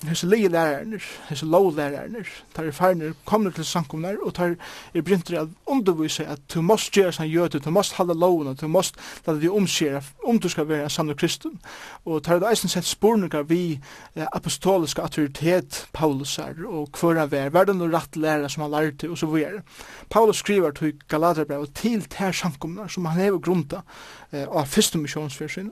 hese 0.07 0.27
lege 0.27 0.49
lærerne, 0.49 0.99
hese 1.29 1.45
lov 1.45 1.75
lærerne, 1.75 2.23
tar 2.55 2.63
er 2.63 2.71
færne, 2.71 3.13
kommer 3.25 3.51
til 3.51 3.65
sankumnar, 3.65 4.15
og 4.23 4.33
tar 4.33 4.55
er 4.93 5.01
brinter 5.01 5.41
at 5.41 5.49
undervise 5.65 6.25
at 6.25 6.39
du 6.53 6.61
måst 6.61 6.91
gjøre 6.95 7.13
sånn 7.13 7.29
jøte, 7.29 7.59
du 7.59 7.69
måst 7.71 7.93
halda 7.99 8.15
lovene, 8.17 8.55
du 8.57 8.67
måst 8.67 8.97
lade 9.27 9.41
de 9.41 9.51
omskjere, 9.51 10.01
om 10.25 10.39
du 10.39 10.49
skal 10.49 10.67
være 10.69 10.89
en 10.89 11.13
kristen. 11.15 11.59
Og 12.05 12.23
tar 12.23 12.41
er 12.41 12.49
eisen 12.49 12.69
sett 12.69 12.85
spurningar 12.85 13.43
vi 13.49 13.79
eh, 14.15 14.25
apostoliske 14.33 15.01
autoritet 15.01 15.87
Paulus 15.93 16.37
er, 16.39 16.55
og 16.65 16.89
hver 16.97 17.19
han 17.19 17.31
vær, 17.31 17.49
hver 17.49 17.69
den 17.69 17.93
rett 17.93 18.15
lærer 18.15 18.47
som 18.47 18.63
han 18.63 18.71
lærte, 18.71 19.09
og 19.09 19.17
så 19.17 19.29
videre. 19.29 19.61
Paulus 20.09 20.37
skriver 20.37 20.71
til 20.71 20.97
Galaterbrev 21.09 21.67
til 21.75 22.01
ter 22.09 22.31
sankumnar, 22.31 22.87
som 22.87 23.05
han 23.05 23.21
hever 23.21 23.39
grunta 23.39 23.83
eh, 24.31 24.47
av 24.47 24.65
første. 24.65 25.69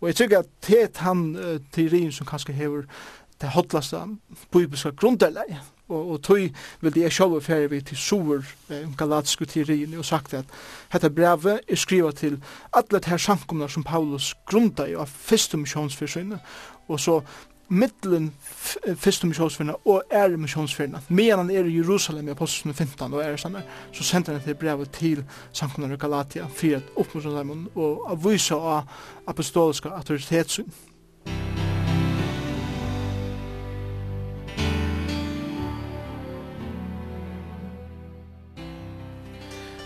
Og 0.00 0.08
jeg 0.08 0.16
tykker 0.16 0.38
at 0.38 0.50
det 0.68 1.02
han 1.02 1.36
eh, 1.36 1.60
teorien 1.72 2.12
som 2.12 2.26
kanskje 2.26 2.54
hever 2.54 2.86
det 3.40 3.50
hotlasta 3.54 4.06
bibelska 4.52 4.90
grunderleie. 4.90 5.60
Og, 5.88 6.10
og 6.10 6.22
tog 6.22 6.50
vil 6.80 6.98
jeg 7.00 7.12
sjåve 7.12 7.40
færre 7.40 7.70
vi 7.70 7.80
til 7.80 7.96
sover 7.96 8.42
eh, 8.70 8.88
galatiske 8.96 9.46
teorien 9.48 9.94
og 9.96 10.04
sagt 10.04 10.34
at 10.34 10.44
dette 10.92 11.10
brevet 11.10 11.60
er 11.68 11.76
skrivet 11.76 12.16
til 12.16 12.42
alle 12.76 13.00
her 13.06 13.16
samkomna 13.16 13.68
som 13.68 13.84
Paulus 13.84 14.34
grunda 14.46 14.84
i 14.84 14.94
av 14.94 15.08
første 15.08 15.56
misjonsfyrsynet 15.56 16.38
og 16.88 17.00
så 17.00 17.20
mittlen 17.68 18.30
første 18.96 19.28
misjonsfyrna 19.28 19.74
og 19.84 20.02
er 20.10 20.36
misjonsfyrna 20.36 21.00
medan 21.08 21.38
han 21.38 21.50
er 21.50 21.68
i 21.68 21.76
Jerusalem 21.76 22.28
i 22.28 22.30
Apostelsen 22.36 22.74
15 22.74 23.12
og 23.12 23.24
er 23.24 23.36
samme 23.36 23.62
så 23.92 24.04
sender 24.04 24.32
han 24.32 24.44
til 24.44 24.54
brevet 24.54 24.90
til 24.92 25.24
samkomna 25.52 25.94
i 25.94 25.98
Galatia 26.00 26.46
for 26.48 26.76
at 26.76 26.92
oppmuntra 26.96 27.38
dem 27.38 27.68
og 27.74 28.06
avvisa 28.12 28.54
av 28.54 28.82
apostoliska 29.26 29.88
autoritetssyn 29.88 30.72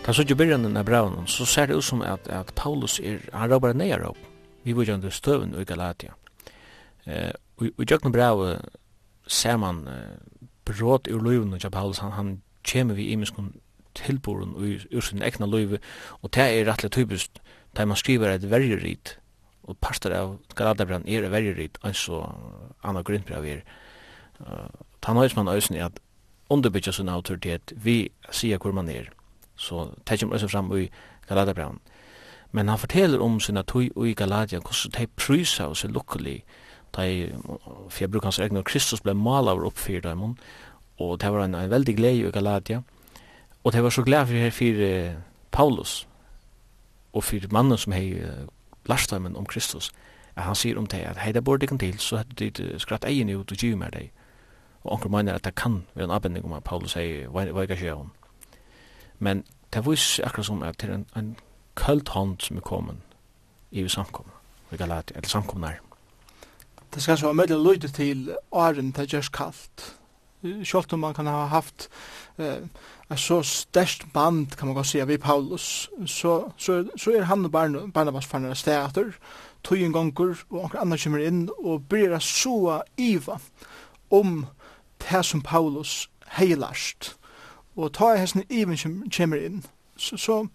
Da 0.07 0.13
så 0.13 0.23
ikke 0.23 0.37
byrjan 0.37 0.77
av 0.77 0.85
braun, 0.85 1.27
så 1.27 1.47
ser 1.47 1.67
det 1.67 1.77
ut 1.77 1.85
som 1.85 2.03
at, 2.03 2.27
at 2.29 2.55
Paulus 2.59 2.99
er, 3.01 3.23
han 3.33 3.51
råbar 3.51 3.73
ner 3.73 4.03
upp. 4.09 4.19
Vi 4.65 4.73
var 4.77 4.85
jo 4.85 4.95
under 4.95 5.11
støven 5.11 5.55
i 5.55 5.65
Galatia. 5.65 6.15
Eh 7.07 7.33
og 7.63 7.69
i 7.69 7.87
jøkken 7.91 8.13
brau 8.13 8.57
ser 9.27 9.57
man 9.57 9.87
eh, 9.89 10.19
brot 10.67 11.09
ur 11.09 11.21
löven 11.21 11.55
och 11.55 11.73
Paulus 11.73 11.99
han 11.99 12.13
han 12.13 12.43
kommer 12.73 12.95
vi 12.95 13.13
i 13.13 13.25
tilboren 13.95 14.55
og 14.55 14.63
ur 14.91 15.01
sin 15.01 15.23
egna 15.23 15.47
løyve, 15.47 15.79
og 16.23 16.31
det 16.35 16.43
er 16.43 16.65
rettelig 16.65 16.93
typisk, 16.93 17.31
da 17.77 17.85
man 17.85 17.97
skriver 17.97 18.29
et 18.29 18.51
vergerit, 18.51 19.19
og 19.63 19.77
parster 19.81 20.11
av 20.11 20.39
Galatabran 20.57 21.05
er 21.07 21.25
et 21.25 21.31
vergerit, 21.31 21.79
og 21.83 21.97
så 21.97 22.33
Anna 22.83 23.03
Grindbrev 23.03 23.45
er. 23.45 23.61
Uh, 24.41 24.69
ta 25.03 25.13
nøys 25.13 25.37
man 25.37 25.49
øysen 25.49 25.77
i 25.77 25.79
at 25.79 26.01
underbytja 26.49 26.93
sin 26.93 27.09
autoritet, 27.09 27.73
vi 27.77 28.11
sier 28.31 28.59
hvor 28.59 28.73
man 28.73 28.89
er 28.89 29.11
så 29.63 29.89
tar 30.07 30.19
kommer 30.21 30.35
også 30.35 30.49
fram 30.49 30.73
i 30.77 30.89
Galaterbraun. 31.29 31.79
Men 32.53 32.69
han 32.69 32.79
forteller 32.79 33.23
om 33.23 33.41
sina 33.41 33.63
tøy 33.63 33.89
i 34.05 34.15
Galatia, 34.15 34.59
hvordan 34.61 34.93
de 34.99 35.07
prysa 35.17 35.71
og 35.71 35.77
seg 35.77 35.95
lukkelig, 35.95 36.43
de, 36.97 37.07
for 37.89 38.01
jeg 38.01 38.11
bruker 38.11 38.29
hans 38.29 38.39
egne, 38.39 38.65
Kristus 38.69 39.01
ble 39.01 39.15
maler 39.17 39.65
opp 39.65 39.79
for 39.81 40.05
dem, 40.05 40.35
og 41.01 41.21
det 41.21 41.33
var 41.33 41.47
en, 41.47 41.55
en 41.55 41.71
veldig 41.71 41.97
glede 41.97 42.29
i 42.29 42.31
Galatia, 42.35 42.83
og 43.65 43.73
det 43.73 43.83
var 43.83 43.91
så 43.91 44.03
glede 44.03 44.27
for, 44.27 44.51
for 44.59 45.23
Paulus, 45.53 46.09
og 47.13 47.25
for 47.25 47.53
mannen 47.53 47.79
som 47.79 47.93
hei 47.93 48.21
lært 48.89 49.11
dem 49.11 49.37
om 49.37 49.47
Kristus, 49.47 49.93
at 50.37 50.45
han 50.45 50.57
sier 50.57 50.79
om 50.79 50.87
det, 50.87 51.05
at 51.07 51.17
hei, 51.17 51.33
det 51.33 51.45
borde 51.45 51.65
ikke 51.65 51.79
til, 51.79 51.99
så 51.99 52.17
hadde 52.21 52.51
de 52.51 52.79
skratt 52.81 53.05
egen 53.05 53.31
ut 53.31 53.53
og 53.53 53.59
gyver 53.59 53.77
med 53.77 53.93
deg. 53.93 54.11
Og 54.85 54.97
anker 54.97 55.09
mener 55.09 55.35
at 55.35 55.45
det 55.45 55.55
kan 55.55 55.85
være 55.95 56.05
en 56.05 56.15
avbending 56.17 56.45
om 56.45 56.53
at 56.53 56.65
Paulus 56.65 56.97
hei, 56.99 57.25
hva 57.29 57.45
er 57.45 57.63
ikke 57.63 57.77
skjer 57.77 58.01
om? 58.01 58.11
Men 59.23 59.45
det 59.73 59.87
vis 59.87 60.21
akkurat 60.25 60.47
som 60.47 60.63
at 60.63 60.81
det 60.81 60.91
er 60.91 60.95
en, 60.95 61.07
en 61.17 61.37
kølt 61.79 62.09
hånd 62.09 62.41
som 62.43 62.57
er 62.59 62.65
kommet 62.67 62.97
i 63.71 63.85
samkommet, 63.89 64.35
i 64.73 64.77
Galatia, 64.77 65.17
eller 65.17 65.29
samkommet 65.29 65.71
her. 65.71 65.79
Det 66.95 67.03
skal 67.03 67.19
så 67.19 67.31
være 67.31 67.39
mye 67.39 67.59
lyde 67.63 67.89
til 67.89 68.33
åren 68.51 68.91
det 68.91 69.09
gjørs 69.13 69.31
kaldt. 69.33 69.85
Selv 70.43 70.93
om 70.93 70.99
man 70.99 71.15
kan 71.15 71.27
ha 71.31 71.47
haft 71.47 71.89
eh, 72.39 72.67
et 73.11 73.19
så 73.19 73.43
størst 73.43 74.09
band, 74.13 74.57
kan 74.59 74.67
man 74.67 74.75
godt 74.75 74.87
si, 74.87 74.99
ved 74.99 75.19
Paulus, 75.19 75.91
så, 76.07 76.51
så, 76.57 76.85
så 76.97 77.15
er 77.15 77.23
han 77.23 77.45
og 77.45 77.53
Barnabas 77.95 78.27
farnere 78.27 78.55
steater, 78.55 79.13
tog 79.65 79.79
en 79.79 79.93
gonger, 79.93 80.35
og 80.51 80.65
anker 80.65 80.81
andre 80.81 80.99
kommer 80.99 81.23
inn, 81.23 81.49
og 81.65 81.89
bryr 81.89 82.19
så 82.19 82.83
iva 82.99 83.39
om 84.11 84.47
det 85.11 85.25
som 85.25 85.43
Paulus 85.43 86.11
heilarst 86.37 87.17
Og 87.77 87.93
ta 87.93 88.13
i 88.15 88.21
hesten 88.21 88.45
even 88.51 88.77
som 88.77 88.99
kommer 89.17 89.41
inn, 89.41 89.63
så, 89.97 90.17
så, 90.17 90.47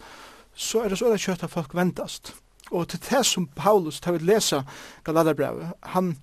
så 0.54 0.84
er 0.84 0.90
det 0.90 1.00
så 1.00 1.08
er 1.08 1.16
det 1.16 1.24
kjøtt 1.24 1.44
at 1.48 1.54
folk 1.54 1.76
ventast. 1.76 2.34
Og 2.72 2.88
til 2.88 3.00
det 3.10 3.24
som 3.26 3.48
Paulus 3.56 4.02
tar 4.02 4.18
vi 4.18 4.26
lesa 4.28 4.64
Galaterbrevet, 5.08 5.72
han, 5.94 6.18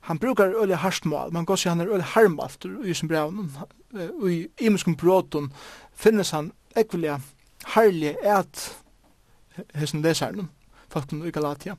han 0.00 0.18
brukar 0.18 0.54
øyla 0.54 0.76
harstmål, 0.76 1.32
man 1.32 1.44
går 1.44 1.56
seg 1.56 1.72
han 1.72 1.80
er 1.80 1.94
øyla 1.94 2.04
harmalt 2.14 2.66
i 2.84 2.94
sin 2.94 3.08
brev, 3.08 3.32
og 3.94 4.30
i 4.30 4.46
imenskum 4.60 4.96
bråten 4.96 5.50
finnes 5.96 6.30
han 6.30 6.52
ekvelia 6.76 7.18
harlig 7.74 8.14
et 8.22 8.62
hesten 9.74 10.02
leseren, 10.04 10.50
folk 10.92 11.12
i 11.12 11.32
Galatia, 11.34 11.76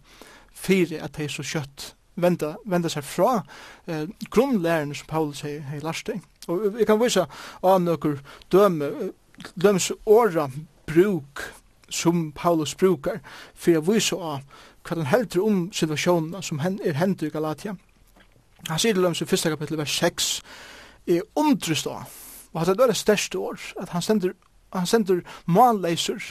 fyrir 0.53 1.03
at 1.03 1.17
de 1.17 1.29
så 1.29 1.45
kjøtt 1.45 1.93
venda, 2.19 2.55
venda 2.65 2.89
seg 2.91 3.05
fra 3.07 3.39
eh, 3.87 4.09
grunnlærerne 4.31 4.95
som 4.97 5.07
Paulus 5.07 5.43
hei, 5.45 5.59
hei 5.69 5.79
lærste, 5.83 6.19
Og 6.47 6.77
vi 6.77 6.85
kan 6.87 6.99
vise 7.01 7.25
av 7.63 7.81
nokkur 7.83 8.19
døme, 8.51 9.11
dømes 9.55 9.91
åra 10.05 10.47
bruk 10.87 11.43
som 11.89 12.31
Paulus 12.31 12.75
brukar, 12.77 13.19
for 13.55 13.77
å 13.77 13.85
viser 13.91 14.21
av 14.21 14.65
hva 14.85 14.97
han 14.97 15.09
heldur 15.09 15.45
om 15.45 15.61
situasjonen 15.75 16.43
som 16.45 16.61
er 16.61 16.97
hendt 16.97 17.23
i 17.25 17.31
Galatia. 17.33 17.75
Han 18.67 18.79
sier 18.79 18.93
til 18.93 19.05
dem 19.05 19.15
i 19.15 19.29
første 19.29 19.51
kapittel 19.53 19.79
vers 19.79 19.95
6, 20.01 20.29
er 21.09 21.25
omtrist 21.39 21.87
av, 21.89 22.09
og 22.53 22.61
at 22.61 22.71
det 22.71 22.83
er 22.83 22.93
det 22.93 22.99
største 22.99 23.39
år, 23.39 23.59
at 23.81 23.89
han 23.95 24.05
sender 24.05 24.35
han 24.73 24.85
sender 24.85 25.23
malleiser, 25.49 26.21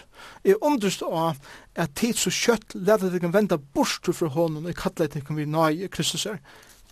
er 0.46 0.62
omdrust 0.62 1.02
av 1.02 1.40
at 1.74 1.94
tid 1.98 2.18
så 2.18 2.30
kjøtt 2.30 2.76
leder 2.76 3.10
deg 3.10 3.26
venda 3.34 3.58
bort 3.58 4.06
fra 4.14 4.28
hånden 4.30 4.68
og 4.68 4.78
kallet 4.78 5.16
deg 5.16 5.32
vi 5.34 5.46
nøye 5.48 5.88
Kristus 5.90 6.26
er 6.30 6.38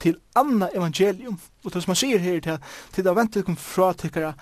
til 0.00 0.19
anna 0.37 0.69
evangelium. 0.75 1.38
Og 1.65 1.73
det 1.73 1.83
som 1.83 1.91
man 1.91 2.00
sier 2.00 2.19
her 2.19 2.41
til, 2.41 2.59
til 2.93 3.05
det 3.05 3.17
ventet 3.17 3.45
kom 3.45 3.57
fra 3.57 3.93
tykkere, 3.93 4.35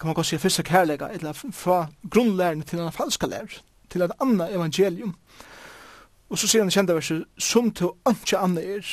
kan 0.00 0.08
man 0.08 0.14
godt 0.14 0.26
si 0.26 0.38
fyrsta 0.38 0.62
kærlega, 0.62 1.10
eller 1.12 1.32
fra 1.32 1.86
grunnlæren 2.10 2.62
til 2.62 2.80
anna 2.80 2.90
falska 2.90 3.26
lær, 3.26 3.60
til 3.90 4.02
et 4.02 4.12
anna 4.20 4.48
evangelium. 4.48 5.14
Og 6.30 6.38
så 6.38 6.46
sier 6.46 6.62
han 6.62 6.70
i 6.70 6.74
kjenda 6.74 6.94
verset, 6.94 7.24
som 7.38 7.70
til 7.74 7.92
anna 8.06 8.38
anna 8.38 8.62
er, 8.62 8.86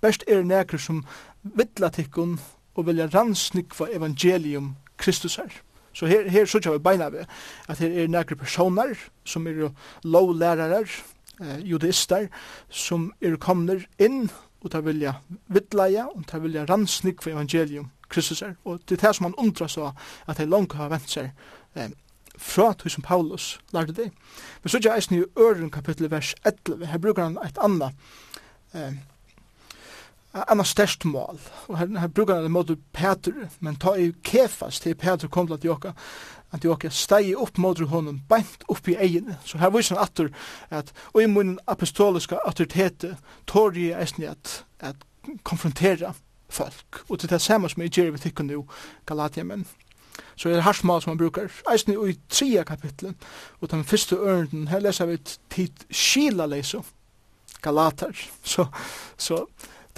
best 0.00 0.24
er 0.28 0.42
nekker 0.42 0.78
som 0.78 1.04
vittla 1.42 1.90
tykkun 1.90 2.38
og 2.74 2.86
vilja 2.86 3.08
rannsnikva 3.12 3.90
evangelium 3.92 4.76
Kristus 4.96 5.36
her. 5.36 5.50
Så 5.92 6.06
her, 6.06 6.28
her 6.30 6.46
så 6.46 6.60
vi 6.62 6.78
beina 6.78 7.08
vi 7.10 7.24
at 7.68 7.78
her 7.78 7.90
er 7.90 8.08
nekker 8.08 8.38
personer 8.38 8.94
som 9.24 9.46
er 9.46 9.70
lovlærarar, 10.04 10.86
eh, 11.40 11.58
judister, 11.60 12.28
som 12.68 13.12
er 13.20 13.36
komner 13.36 13.84
inn 13.98 14.28
og 14.62 14.72
ta 14.72 14.80
vilja 14.82 15.14
vittleia, 15.54 16.08
og 16.08 16.26
ta 16.26 16.40
vilja 16.42 16.64
rannsnik 16.68 17.22
for 17.22 17.30
evangelium 17.30 17.90
Kristus 18.08 18.42
er. 18.42 18.56
Og 18.64 18.80
det 18.88 18.98
er 18.98 19.06
det 19.06 19.16
som 19.16 19.28
han 19.28 19.38
undrar 19.38 19.66
så, 19.66 19.92
at 20.26 20.38
de 20.38 20.46
langt 20.48 20.72
har 20.78 20.90
vent 20.92 21.10
seg 21.10 21.30
eh, 21.76 21.90
fra 22.38 22.72
tog 22.72 22.90
som 22.90 23.02
Paulus 23.02 23.58
lærte 23.74 23.92
det. 23.92 24.10
Men 24.62 24.70
så 24.70 24.78
er 24.78 24.86
det 24.86 24.94
eisen 24.94 25.18
i 25.18 25.24
øren 25.38 25.70
kapittel 25.70 26.10
vers 26.10 26.34
11, 26.44 26.86
her 26.86 26.98
brukar 26.98 27.28
han 27.28 27.38
et 27.44 27.58
anna 27.62 27.90
eh, 28.74 28.98
anna 30.32 30.64
størst 30.64 31.04
mål. 31.04 31.40
Og 31.68 31.78
her, 31.78 31.98
her 32.00 32.08
brukar 32.08 32.34
han 32.34 32.42
det 32.42 32.50
mot 32.50 32.70
Peter, 32.92 33.48
men 33.60 33.76
ta 33.76 33.94
i 33.96 34.12
kefas 34.24 34.80
til 34.80 34.94
Peter 34.94 35.28
kom 35.28 35.46
til 35.46 35.58
Antiocha, 35.58 35.92
Antiocha 36.52 36.88
steg 36.90 37.34
upp 37.36 37.58
mot 37.58 37.80
honom, 37.90 38.22
beint 38.28 38.64
upp 38.68 38.88
i 38.88 38.96
egene. 38.96 39.38
Så 39.44 39.58
her 39.58 39.70
viser 39.70 39.96
han 39.96 40.04
atur 40.04 40.30
at, 40.70 40.92
og 41.12 41.22
i 41.22 41.26
munnen 41.26 41.58
apostoliska 41.66 42.38
autoritet, 42.44 43.04
tår 43.46 43.76
jeg 43.76 44.00
eisen 44.00 44.24
at, 44.24 44.64
at 44.80 44.96
konfrontera 45.44 46.14
folk. 46.48 47.02
Og 47.08 47.18
til 47.18 47.30
det 47.30 47.40
samme 47.40 47.68
som 47.68 47.82
jeg 47.82 47.92
gjør 47.92 48.14
vi 48.14 48.22
tikkun 48.24 48.48
nu, 48.48 48.64
Galatia, 49.06 49.44
men 49.44 49.66
så 50.36 50.48
er 50.48 50.58
det 50.58 50.62
harsmål 50.62 51.02
som 51.02 51.10
man 51.10 51.18
brukar. 51.18 51.50
Eisen 51.72 51.92
i 51.92 52.16
tria 52.28 52.64
kapitlen, 52.64 53.16
og 53.60 53.70
den 53.70 53.84
første 53.84 54.16
ørenden, 54.16 54.68
her 54.68 54.80
leser 54.80 55.06
vi 55.06 55.18
tid 55.50 55.84
skila 55.90 56.46
leiso, 56.46 56.82
Galater. 57.62 58.14
Så, 58.42 58.66
så 59.26 59.44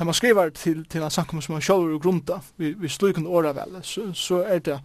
Da 0.00 0.04
man 0.04 0.14
skriver 0.14 0.48
til, 0.56 0.84
til 0.88 1.02
en 1.04 1.10
samkommer 1.12 1.42
som 1.44 1.52
man 1.52 1.62
selv 1.62 1.90
er 1.92 1.98
grunda, 2.00 2.38
vi, 2.56 2.70
vi 2.72 2.88
slukende 2.88 3.28
åra 3.28 3.50
vel, 3.52 3.74
så, 3.84 4.06
så 4.16 4.38
er 4.48 4.62
det 4.64 4.78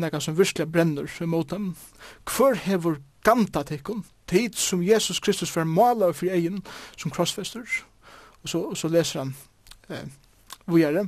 nekka 0.00 0.16
som 0.24 0.38
virkelig 0.38 0.64
brenner 0.72 1.26
mot 1.28 1.50
dem. 1.50 1.74
Hvor 2.24 2.54
hever 2.56 2.94
ganta 3.20 3.62
tikkun, 3.68 4.00
tid 4.26 4.56
som 4.56 4.80
Jesus 4.82 5.20
Kristus 5.20 5.52
var 5.56 5.68
maler 5.68 6.14
for 6.16 6.32
egen 6.32 6.62
som 6.96 7.12
krossfester, 7.12 7.68
og 8.42 8.48
så, 8.48 8.62
og 8.62 8.76
så 8.80 8.88
leser 8.88 9.20
han 9.20 9.34
eh, 9.90 10.08
vujere, 10.64 11.04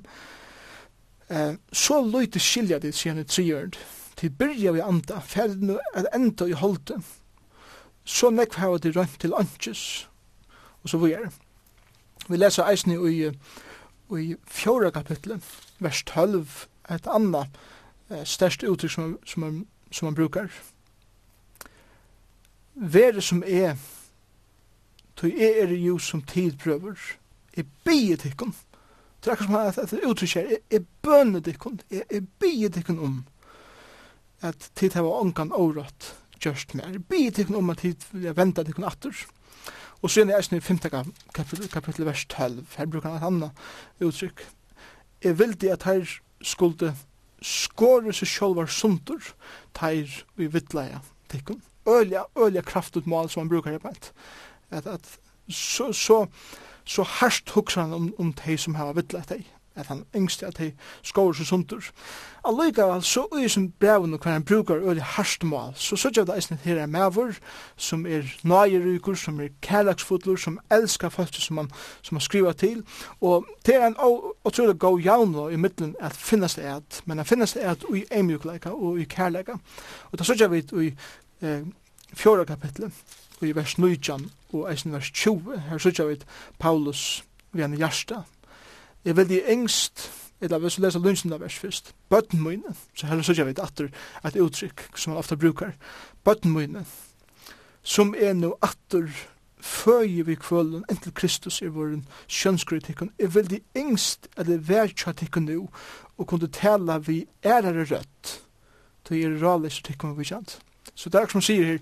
eh, 1.30 1.54
så 1.72 2.02
løyte 2.04 2.42
skilja 2.44 2.82
dit, 2.84 2.92
sier 2.92 3.14
han 3.16 3.24
i 3.24 3.24
trigjørd, 3.24 3.78
til 4.20 4.34
byrja 4.42 4.74
vi 4.76 4.84
anda, 4.84 5.22
ferden 5.24 5.78
er 5.94 6.10
enda 6.12 6.50
i 6.52 6.60
holde, 6.60 7.00
så 8.04 8.28
nekv 8.28 8.60
hava 8.60 8.76
det 8.76 8.92
rønt 8.92 9.16
til 9.24 9.32
anches, 9.40 10.04
og 10.82 10.92
så 10.92 11.00
vujere. 11.00 11.32
Vi 12.28 12.36
leser 12.36 12.64
eisen 12.64 12.92
i, 12.94 13.30
i 14.16 14.36
fjóra 14.48 14.90
kapitlet, 14.90 15.44
vers 15.78 16.02
12, 16.08 16.68
et 16.90 17.08
anna 17.10 17.44
eh, 18.10 18.24
størst 18.24 18.64
uttrykk 18.64 18.92
som, 18.92 19.18
som, 19.28 19.44
man, 19.44 19.58
som 19.90 20.08
man 20.08 20.16
brukar. 20.16 20.48
Vere 22.74 23.22
som 23.22 23.42
er, 23.46 23.76
tog 25.16 25.30
er 25.36 25.66
er 25.66 25.76
jo 25.76 25.98
som 25.98 26.22
tidprøver, 26.22 26.96
er 27.56 27.68
bygget 27.84 28.24
tikkun, 28.24 28.54
det 29.24 29.30
er 29.30 29.36
akkurat 29.36 29.76
som 29.76 29.84
at 29.84 29.90
det 29.90 30.08
uttrykk 30.08 30.36
er, 30.36 30.56
er 30.70 30.88
bønne 31.02 31.40
tikkun, 31.40 31.80
er 31.90 32.24
bie 32.40 32.68
tikkun 32.68 32.98
om, 32.98 33.14
at 34.40 34.70
tid 34.76 34.96
hava 34.98 35.14
ongan 35.20 35.52
året 35.52 36.10
gjørst 36.40 36.74
mer, 36.76 36.98
bie 37.08 37.30
tikkun 37.32 37.60
om 37.60 37.72
at 37.72 37.84
tid 37.84 38.04
vil 38.12 38.36
venda 38.36 38.64
tikkun 38.64 38.88
atter, 38.88 39.24
Og 40.04 40.10
så 40.10 40.20
er 40.20 40.24
det 40.28 40.52
i 40.52 40.60
5. 40.60 40.78
kapittel, 41.34 41.68
kapittel 41.68 42.04
vers 42.06 42.26
12, 42.28 42.66
her 42.76 42.86
bruker 42.86 43.08
han 43.08 43.16
et 43.16 43.26
annet 43.26 44.04
uttrykk. 44.04 44.42
Jeg 45.24 45.38
vildi 45.38 45.70
at 45.72 45.86
her 45.88 46.04
skulle 46.44 46.90
skåre 47.40 48.12
seg 48.12 48.28
sjálvar 48.28 48.68
sundur, 48.68 49.32
teir 49.72 50.12
vi 50.36 50.50
vittleia 50.52 51.00
tikkum. 51.32 51.62
Ølja, 51.88 52.26
ølja 52.36 52.60
kraftut 52.64 53.08
mål 53.08 53.30
som 53.32 53.44
han 53.44 53.48
brukar 53.48 53.78
arbeid. 53.78 54.12
At, 54.70 54.86
at 54.86 55.08
så, 55.48 55.88
så, 55.92 56.26
så 56.84 57.08
harsht 57.18 57.56
hugsa 57.56 57.86
han 57.86 57.96
om, 57.96 58.12
om 58.20 58.32
tei 58.36 58.58
som 58.60 58.76
har 58.76 58.92
vittleia 58.96 59.24
tei 59.24 59.40
at 59.76 59.86
han 59.86 60.04
yngste 60.16 60.46
at 60.46 60.58
hei 60.58 60.72
skår 61.02 61.32
seg 61.38 61.48
sundur. 61.48 61.88
Allikevel, 62.44 63.02
så 63.02 63.24
er 63.32 63.48
som 63.48 63.70
breven 63.80 64.14
og 64.14 64.22
hver 64.22 64.36
han 64.36 64.44
brukar 64.44 64.82
øyne 64.82 65.00
harstmål, 65.00 65.72
så 65.74 65.96
så 65.96 66.10
gjør 66.10 66.24
det 66.28 66.36
eisen 66.36 66.60
her 66.62 66.78
er 66.82 66.86
mavur, 66.86 67.32
som 67.76 68.06
er 68.06 68.28
nøyerykur, 68.42 69.14
som 69.14 69.40
er 69.40 69.48
kærlagsfotler, 69.62 70.36
som 70.36 70.58
elskar 70.70 71.08
folk 71.08 71.34
som 71.34 71.56
han, 71.56 71.70
som 72.02 72.16
han 72.16 72.20
skriva 72.20 72.52
til, 72.52 72.84
og 73.20 73.46
det 73.66 73.74
er 73.74 73.86
en 73.86 73.96
utrolig 74.44 74.78
god 74.78 75.00
jaun 75.00 75.52
i 75.52 75.56
middelen 75.56 75.96
at 76.00 76.12
finnes 76.12 76.54
det 76.54 76.66
et, 76.68 77.02
men 77.04 77.18
han 77.18 77.26
finnes 77.26 77.52
det 77.52 77.64
et 77.70 77.84
i 77.94 78.04
eimjukleika 78.12 78.70
og 78.70 79.00
i 79.00 79.04
kærleika, 79.04 79.56
og 80.12 80.18
da 80.18 80.24
så 80.24 80.34
gjør 80.34 80.48
vi 80.48 80.62
i 80.84 80.94
eh, 81.42 81.66
fjorda 82.14 82.44
kapitlet, 82.44 82.92
og 83.40 83.48
i 83.48 83.56
vers 83.56 83.78
19 83.78 84.30
og 84.52 84.70
eisen 84.72 84.92
vers 84.92 85.10
20, 85.10 85.60
her 85.68 85.78
så 85.78 86.06
vi 86.06 86.20
Paulus, 86.58 87.24
vi 87.52 87.60
han 87.60 87.74
i 87.74 87.76
hjärsta, 87.76 88.22
Jeg 89.04 89.16
vil 89.16 89.28
de 89.28 89.42
engst, 89.52 90.10
eller 90.40 90.58
hvis 90.58 90.78
vi 90.78 90.84
leser 90.84 91.02
lunsjene 91.04 91.40
vers 91.40 91.58
først, 91.58 91.94
bøtten 92.08 92.42
mine, 92.42 92.74
så 92.96 93.06
her 93.06 93.22
sørger 93.22 93.44
vi 93.44 93.54
atter 93.60 93.90
et 94.24 94.40
uttrykk 94.40 94.86
som 94.96 95.12
man 95.12 95.20
ofte 95.20 95.36
brukar, 95.36 95.74
bøtten 96.24 96.52
mine, 96.52 96.84
som 97.82 98.14
er 98.18 98.32
no 98.32 98.54
atter 98.62 99.10
føye 99.64 100.24
vi 100.26 100.36
kvølen 100.40 100.84
enn 100.88 101.00
til 101.00 101.14
Kristus 101.16 101.62
i 101.64 101.70
våren 101.72 102.04
kjønnskritikon, 102.28 103.12
jeg 103.20 103.34
vil 103.34 103.50
de 103.50 103.60
engst, 103.76 104.28
eller 104.36 104.60
verkjøtikon 104.60 105.48
nå, 105.48 105.68
og 106.18 106.28
kunne 106.28 106.52
tala 106.52 106.98
vi 106.98 107.24
ærere 107.44 107.84
rødt, 107.88 108.38
til 109.04 109.20
jeg 109.20 109.32
er 109.32 109.42
rallis 109.44 109.82
tikkum 109.84 110.16
vi 110.18 110.28
kjent. 110.28 110.58
Så 110.94 111.10
det 111.10 111.20
er 111.20 111.26
som 111.26 111.42
sier 111.42 111.64
her, 111.66 111.78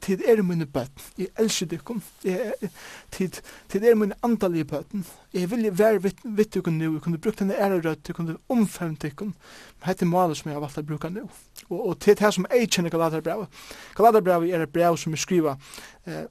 tid 0.00 0.20
er 0.22 0.42
mine 0.46 0.66
bøtten, 0.66 1.02
jeg 1.18 1.32
elsker 1.42 1.66
dykkum, 1.72 2.02
tid 2.22 3.40
er 3.74 3.96
mine 3.98 4.14
andalige 4.22 4.68
bøtten, 4.70 5.02
jeg 5.34 5.50
vil 5.50 5.66
være 5.78 6.02
vitt 6.22 6.54
dykkum 6.54 6.78
nu, 6.78 6.92
jeg 6.92 7.02
kunne 7.02 7.18
brukt 7.18 7.42
denne 7.42 7.58
ære 7.58 7.80
rødt, 7.82 8.08
jeg 8.08 8.14
kunne 8.14 8.36
omfevnt 8.48 9.02
dykkum, 9.02 9.34
men 9.34 9.88
dette 9.88 10.06
maler 10.06 10.38
som 10.38 10.50
jeg 10.50 10.56
har 10.56 10.62
valgt 10.62 10.78
å 10.78 10.86
bruka 10.86 11.10
nu. 11.10 11.26
Og 11.68 11.80
og 11.88 11.98
til 12.00 12.14
det 12.20 12.34
som 12.34 12.46
jeg 12.50 12.70
kjenner 12.70 12.94
Galaterbrevet, 12.94 13.64
Galaterbrevet 13.98 14.54
er 14.54 14.62
et 14.62 14.72
brev 14.72 14.96
som 14.96 15.12
jeg 15.12 15.24
skriver 15.24 15.56
eh, 16.06 16.26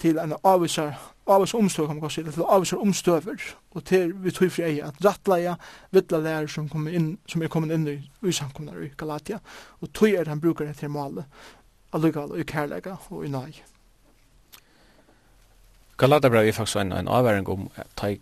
til 0.00 0.18
en 0.18 0.32
avvisar 0.44 0.96
avvis 1.26 1.54
omstøver 1.54 1.86
kan 1.86 1.96
man 1.96 2.02
kanskje 2.02 2.32
til 2.32 2.44
avvis 2.48 2.72
omstøver 2.72 3.42
og 3.70 3.84
til 3.84 4.12
vi 4.24 4.30
tog 4.34 4.50
fri 4.52 4.64
eie 4.66 4.86
at 4.86 5.04
rattleia 5.04 5.54
vittla 5.94 6.18
lærer 6.18 6.50
som, 6.50 6.68
inn, 6.88 7.12
som 7.30 7.42
er 7.42 7.52
kommet 7.52 7.74
inn 7.74 7.86
i, 7.88 7.98
i 8.26 8.32
i 8.32 8.90
Galatia 8.98 9.38
og 9.80 9.92
tog 9.92 10.08
er 10.08 10.28
han 10.28 10.40
brukar 10.40 10.66
det 10.66 10.76
til 10.76 10.90
målet 10.90 11.24
allugal 11.92 12.32
og 12.32 12.40
i 12.40 12.44
kærlega 12.44 12.96
og 13.10 13.24
i 13.24 13.28
nai 13.28 13.62
Galatabrev 15.98 16.48
er 16.48 16.52
faktisk 16.52 16.76
en, 16.76 16.92
en 16.92 17.08
avværing 17.08 17.48
om 17.48 17.70
ta, 17.94 18.16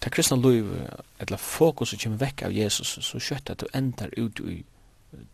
ta 0.00 0.10
kristna 0.10 0.36
liv 0.36 0.66
eller 1.20 1.36
fokus 1.36 1.88
som 1.88 1.98
kommer 1.98 2.24
vekk 2.26 2.42
av 2.42 2.52
Jesus 2.52 2.98
så 2.98 3.18
kjøtt 3.18 3.50
at 3.50 3.60
du 3.60 3.66
endar 3.74 4.10
ut 4.18 4.40
i 4.40 4.64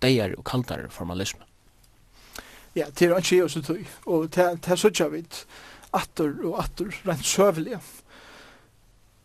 deier 0.02 0.37
og 0.37 0.44
kaldar 0.44 0.88
formalisme 0.90 1.44
Ja, 2.76 2.90
det 2.92 3.09
er 3.09 3.16
ikke 3.16 3.37
jeg 3.37 3.44
også 3.44 3.62
tog 3.62 3.87
og 4.05 4.29
det 4.35 4.68
er 4.68 4.76
så 4.76 5.09
vidt 5.09 5.46
atter 5.92 6.35
og 6.44 6.59
atter, 6.62 6.90
rent 7.07 7.27
søvelig. 7.27 7.79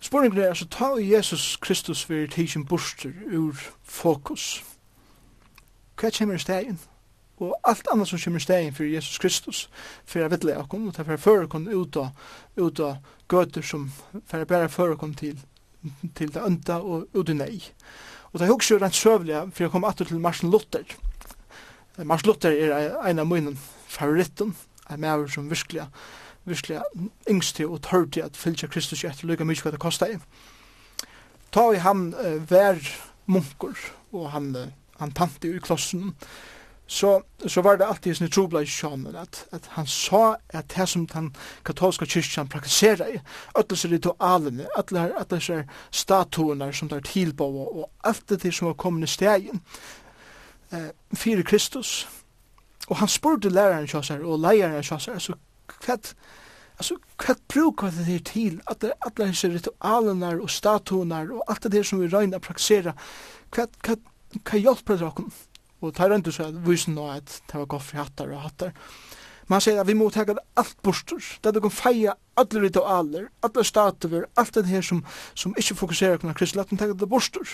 Spørningen 0.01 0.39
er, 0.41 0.49
altså, 0.49 0.65
ta 0.65 0.93
Jesus 0.97 1.57
Kristus 1.61 2.09
ved 2.09 2.27
tidsen 2.27 2.65
borster 2.65 3.11
ur 3.33 3.55
fokus. 3.83 4.63
Hva 5.99 6.09
kommer 6.09 6.35
i 6.35 6.41
stegen? 6.41 6.79
Og 7.41 7.53
alt 7.65 7.87
annet 7.91 8.09
som 8.09 8.19
kommer 8.21 8.39
i 8.39 8.43
stegen 8.43 8.73
for 8.73 8.83
Jesus 8.83 9.17
Kristus, 9.17 9.69
for 10.05 10.19
jeg 10.19 10.31
vet 10.31 10.43
lege 10.45 10.65
og 10.65 10.93
ta 10.93 11.05
for 11.05 11.17
før 11.17 11.47
kom 11.49 11.67
ut 11.67 11.97
av, 11.97 12.09
ut 12.57 12.79
av 12.79 12.97
gøter 13.29 13.65
som 13.65 13.91
for 14.29 14.45
bare 14.45 14.69
før 14.69 14.95
kom 14.95 15.13
til, 15.17 15.39
til 16.17 16.33
det 16.33 16.41
ønta 16.45 16.79
og 16.81 17.07
ut 17.13 17.29
i 17.29 17.37
nei. 17.37 17.61
Og 18.31 18.39
det 18.39 18.47
er 18.47 18.53
også 18.53 18.77
rent 18.81 18.95
søvelig, 18.95 19.39
for 19.53 19.63
jeg 19.63 19.71
kom 19.73 19.85
atter 19.85 20.05
til 20.05 20.21
Marsen 20.21 20.51
Luther. 20.53 20.85
Marsen 21.97 22.29
Luther 22.29 22.53
er 22.53 22.97
en 23.09 23.19
av 23.19 23.27
mine 23.27 23.55
favoritten, 23.87 24.55
en 24.89 25.01
maver 25.01 25.27
som 25.27 25.49
virkelig 25.49 25.87
virkelig 26.45 26.81
yngste 27.29 27.67
og 27.67 27.81
tørte 27.85 28.23
at 28.23 28.37
fylgja 28.37 28.69
Kristus 28.71 29.03
etter 29.03 29.29
lykka 29.29 29.45
mykje 29.47 29.67
hva 29.67 29.75
det 29.75 29.81
kosta 29.81 30.09
i. 30.09 30.19
Ta 31.51 31.67
i 31.73 31.81
han 31.83 32.13
uh, 32.15 32.39
vær 32.51 32.79
munkur 33.27 33.77
og 34.11 34.31
han, 34.31 34.55
uh, 34.55 34.71
han 34.99 35.11
tante 35.15 35.49
i 35.49 35.59
klossen, 35.59 36.13
så, 36.91 37.21
så 37.47 37.61
var 37.61 37.77
det 37.77 37.87
alltid 37.87 38.15
sin 38.15 38.29
trobla 38.29 38.61
i 38.61 38.67
sjånen 38.67 39.15
at, 39.15 39.45
at 39.55 39.67
han 39.77 39.87
sa 39.87 40.35
at 40.49 40.73
det 40.75 40.87
som 40.89 41.05
den 41.07 41.29
katolska 41.63 42.05
kyrkjan 42.05 42.49
praktiserer 42.51 43.13
i, 43.13 43.19
alle 43.55 43.69
disse 43.69 43.87
ritualene, 43.87 44.67
alle, 44.75 45.05
alle 45.15 45.27
disse 45.31 45.61
statuene 45.91 46.67
som 46.73 46.89
der 46.91 46.99
tilbå, 46.99 47.47
og 47.47 47.77
og 47.79 47.89
alt 48.03 48.29
det 48.43 48.53
som 48.53 48.67
var 48.67 48.73
kommet 48.73 49.07
i 49.07 49.13
stegen, 49.13 49.61
eh, 50.71 50.89
fyrir 51.15 51.43
Kristus, 51.43 52.09
og 52.87 52.97
han 52.97 53.07
spurte 53.07 53.49
læreren 53.49 53.87
kjøsar 53.87 54.19
og 54.27 54.39
leieren 54.39 54.83
kjøsar, 54.83 55.19
så 55.19 55.33
kvett, 55.79 56.15
kvart 57.17 57.47
bruk 57.47 57.81
vad 57.81 57.93
det 57.93 58.15
är 58.15 58.19
till 58.19 58.61
att 58.65 58.79
det 58.79 58.93
alla 58.99 59.25
dessa 59.25 59.47
ritualenar 59.47 60.39
och 60.39 60.49
statunar 60.49 61.31
och 61.31 61.43
allt 61.47 61.71
det 61.71 61.83
som 61.83 61.99
vi 61.99 62.07
røyna 62.07 62.39
praksera, 62.39 62.93
kvart 63.49 63.81
kvart 63.81 63.99
kan 64.43 64.61
hjälpa 64.61 64.95
det 64.95 65.05
också 65.05 65.23
och 65.79 65.93
det 65.93 65.99
er 65.99 66.31
så 66.31 66.43
att 66.43 66.53
vi 66.53 66.71
vysen 66.71 66.95
då 66.95 67.07
att 67.07 67.43
det 67.51 67.57
var 67.57 67.65
goffri 67.65 67.97
hattar 67.97 68.27
och 68.27 68.41
hattar. 68.41 68.73
Man 69.47 69.61
säger 69.61 69.81
att 69.81 69.87
vi 69.87 69.93
måste 69.93 70.25
ta 70.25 70.31
allt 70.31 70.39
alt 70.53 70.81
bostur, 70.81 71.23
det 71.41 71.51
det 71.51 71.61
kan 71.61 71.71
feia 71.71 72.15
alla 72.33 72.59
ritualer, 72.59 73.29
alla 73.39 73.63
statuer, 73.63 74.25
allt 74.33 74.53
det 74.53 74.65
här 74.65 74.81
som, 74.81 75.05
som 75.33 75.53
inte 75.57 75.75
fokuserar 75.75 76.17
på 76.17 76.33
kristelig, 76.33 76.61
att 76.61 76.79
ta 76.79 76.87
det 76.87 77.05
bostur. 77.07 77.47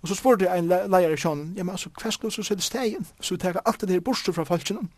Og 0.00 0.08
så 0.08 0.14
spurte 0.16 0.44
jeg 0.44 0.58
en 0.58 0.68
leier 0.68 1.12
i 1.12 1.16
sjånen, 1.20 1.52
ja, 1.56 1.64
men 1.64 1.74
altså, 1.74 1.90
hva 2.00 2.10
skal 2.10 2.30
du 2.30 2.34
så 2.34 2.42
sette 2.42 2.64
stegen? 2.64 3.04
Så 3.20 3.34
vi 3.34 3.40
tar 3.42 3.60
alt 3.64 3.80
det 3.80 3.92
her 3.92 4.00
bostur 4.00 4.32
fra 4.32 4.46
falskjennom. 4.48 4.88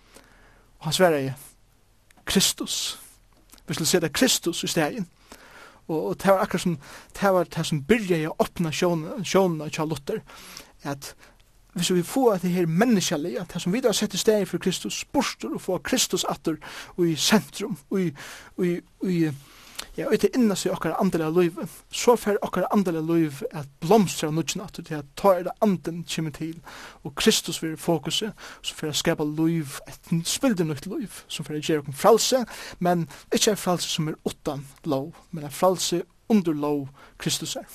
Og 0.78 0.86
han 0.86 0.94
sverre 0.94 1.22
jeg, 1.24 1.34
Kristus. 2.24 2.98
Vi 3.66 3.74
skulle 3.74 4.00
det 4.00 4.12
Kristus 4.12 4.64
i 4.64 4.66
stegen. 4.66 5.08
Og, 5.88 6.06
og 6.06 6.16
det 6.22 6.30
var 6.30 6.38
akkurat 6.42 6.62
som 6.62 6.78
det 7.20 7.32
var 7.34 7.44
det 7.44 7.66
som 7.66 7.82
byrja 7.82 8.18
i 8.18 8.26
å 8.26 8.36
åpna 8.38 8.72
sjånene 8.72 9.70
av 9.78 9.88
Luther, 9.88 10.22
at 10.82 11.14
hvis 11.72 11.90
vi 11.90 12.02
får 12.02 12.42
det 12.42 12.50
her 12.52 12.66
menneskelige, 12.66 13.46
det 13.54 13.62
som 13.62 13.72
vi 13.72 13.80
har 13.84 13.92
sett 13.96 14.14
i 14.14 14.20
steg 14.20 14.48
for 14.48 14.60
Kristus, 14.60 15.04
borster 15.12 15.54
og 15.54 15.60
få 15.60 15.78
Kristus 15.78 16.24
atter 16.28 16.58
og 16.96 17.06
i 17.08 17.16
sentrum, 17.16 17.78
og 17.90 18.00
i, 18.00 18.10
og 18.56 18.66
i, 18.66 18.74
og 19.00 19.12
i 19.12 19.30
ja, 19.96 20.06
og 20.08 20.20
til 20.20 20.32
innan 20.34 20.56
seg 20.56 20.72
okkar 20.72 20.96
andelig 21.00 21.28
liv, 21.36 21.58
så 21.92 22.16
fer 22.16 22.40
okkar 22.42 22.68
andelig 22.72 23.02
liv 23.08 23.42
at 23.50 23.68
blomstra 23.84 24.30
av 24.30 24.36
nudgen 24.36 24.64
at 24.64 24.80
det 24.88 25.02
ta 25.20 25.34
er 25.36 25.46
det 25.48 25.54
anden 25.64 26.02
kjem 26.08 26.30
til, 26.32 26.56
og 27.04 27.14
Kristus 27.20 27.62
vil 27.62 27.76
fokuset, 27.76 28.32
så 28.62 28.74
fer 28.78 28.92
a 28.92 28.96
skapa 28.96 29.26
liv, 29.26 29.78
et 29.88 30.12
spilder 30.28 30.68
nytt 30.68 30.88
liv, 30.88 31.22
som 31.28 31.44
fer 31.44 31.58
a 31.58 31.62
gjer 31.62 31.82
okkur 31.82 31.98
fralse, 32.04 32.44
men 32.80 33.06
ikkje 33.32 33.56
en 33.56 33.64
fralse 33.64 33.88
som 33.92 34.08
er 34.08 34.20
utan 34.24 34.66
lov, 34.84 35.12
men 35.30 35.44
en 35.44 35.54
fralse 35.54 36.02
under 36.32 36.56
lov 36.56 36.86
Kristus 37.18 37.56
er. 37.56 37.68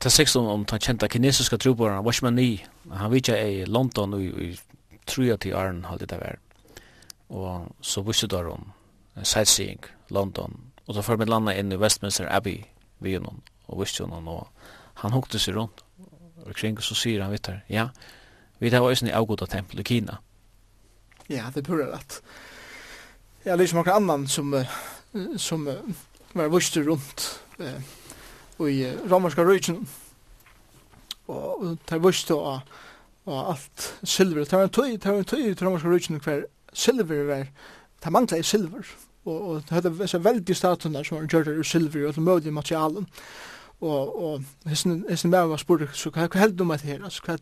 Ta 0.00 0.08
sex 0.08 0.36
om 0.36 0.46
om 0.48 0.64
han 0.70 0.80
kjente 0.80 1.08
kinesiska 1.08 1.58
trobaren 1.58 2.04
Washman 2.04 2.34
Nee. 2.34 2.64
Han 2.90 3.12
vitja 3.12 3.36
i 3.36 3.64
London 3.64 4.14
og 4.14 4.22
i, 4.22 4.30
i 4.48 4.98
Trua 5.06 5.36
til 5.36 5.54
Arn 5.54 5.84
halde 5.84 6.06
det 6.08 6.16
vær. 6.20 6.38
Og 7.28 7.68
så 7.80 8.00
visste 8.02 8.26
der 8.26 8.48
om 8.48 8.72
sightseeing, 9.22 9.84
London. 10.10 10.72
Og 10.86 10.94
så 10.94 11.02
får 11.02 11.20
vi 11.20 11.28
landa 11.28 11.54
inn 11.54 11.72
i 11.72 11.78
Westminster 11.78 12.28
Abbey, 12.30 12.64
vi 12.98 13.16
og 13.16 13.34
og 13.70 13.78
Wistjonen, 13.78 14.28
og 14.28 14.48
han 15.02 15.14
hukte 15.14 15.38
seg 15.38 15.54
rundt 15.54 15.84
og 16.40 16.54
kring, 16.56 16.78
og 16.78 16.84
så 16.84 16.96
sier 16.98 17.22
han 17.22 17.32
vitt 17.32 17.50
ja, 17.70 17.88
vi 18.58 18.70
tar 18.70 18.84
også 18.84 19.06
i 19.06 19.14
avgoda 19.14 19.46
tempel 19.46 19.80
i 19.80 19.86
Kina. 19.86 20.18
Ja, 21.30 21.50
det 21.54 21.64
burde 21.64 21.86
rett. 21.92 22.20
Ja, 23.44 23.56
det 23.56 23.64
er 23.64 23.70
som 23.70 23.86
annan 23.86 24.26
som, 24.28 24.54
som 25.36 25.68
var 26.34 26.50
viste 26.52 26.82
rundt 26.84 27.40
og 28.58 28.68
i 28.68 28.84
romerska 29.08 29.44
region 29.44 29.86
og 31.30 31.78
tar 31.86 32.02
viste 32.02 32.34
og, 32.34 32.60
og 33.24 33.52
alt 33.54 33.86
silver. 34.02 34.44
Det 34.44 34.58
var 34.58 34.66
en 34.66 34.74
tøy, 34.74 34.96
det 34.98 35.06
var 35.06 35.22
en 35.22 35.30
tøy 35.30 35.44
i 35.46 35.54
romerska 35.54 35.88
røyken 35.88 36.20
hver 36.20 36.44
silver 36.72 37.24
var 37.28 37.46
det 38.02 38.38
i 38.38 38.42
silver, 38.42 38.86
og, 39.24 39.48
og 39.48 39.54
det 39.62 39.70
hadde 39.70 40.08
så 40.08 40.18
veldig 40.18 40.56
statuene 40.56 41.04
som 41.04 41.18
var 41.18 41.26
gjørt 41.26 41.48
ur 41.48 41.62
silver 41.62 42.08
og 42.08 42.22
mødige 42.22 42.52
materialen. 42.52 43.06
Og, 43.80 44.24
og 44.24 44.42
hessen, 44.66 45.04
hessen 45.08 45.30
med 45.30 45.46
var 45.48 45.56
spurt, 45.56 45.88
så 45.92 46.10
hva 46.10 46.28
held 46.34 46.58
du 46.58 46.64
med 46.64 46.78
det 46.78 46.88
her? 46.88 47.04
Altså, 47.04 47.22
hva, 47.24 47.36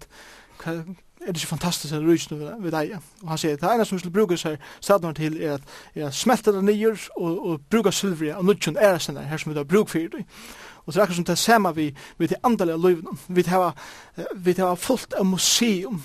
hva, 0.62 0.74
er 1.20 1.32
det 1.32 1.42
ikke 1.42 1.46
fantastisk 1.46 1.94
at 1.94 2.02
rysene 2.02 2.38
ved, 2.40 2.52
ved 2.62 2.72
deg? 2.72 2.92
Og 3.22 3.28
han 3.28 3.38
sier, 3.38 3.56
det 3.56 3.70
ene 3.72 3.84
som 3.84 3.98
skulle 3.98 4.14
bruke 4.14 4.36
seg 4.38 4.58
statuene 4.80 5.14
til 5.14 5.40
er 5.42 5.56
at, 5.56 5.74
er 5.94 6.06
at 6.06 6.14
smelte 6.14 6.54
det 6.54 6.62
nye 6.64 6.94
og, 7.16 7.46
og 7.46 7.60
bruke 7.70 7.92
silver 7.92 8.36
og 8.36 8.44
nødgjøn 8.44 8.78
er 8.78 8.98
det 8.98 9.26
her 9.26 9.36
som 9.36 9.52
vi 9.52 9.58
har 9.58 9.64
bruk 9.64 9.88
for 9.88 9.98
det. 9.98 10.24
Og 10.86 10.94
det 10.94 11.00
er 11.00 11.02
akkurat 11.02 11.16
som 11.16 11.24
det 11.24 11.38
samme 11.38 11.74
vi, 11.74 11.94
vi 12.18 12.26
til 12.26 12.36
andalige 12.42 12.78
løyvene. 12.80 13.18
Vi 13.28 13.42
har, 13.42 13.74
vi 14.34 14.52
har 14.52 14.74
fullt 14.74 15.12
av 15.12 15.26
museum 15.26 16.02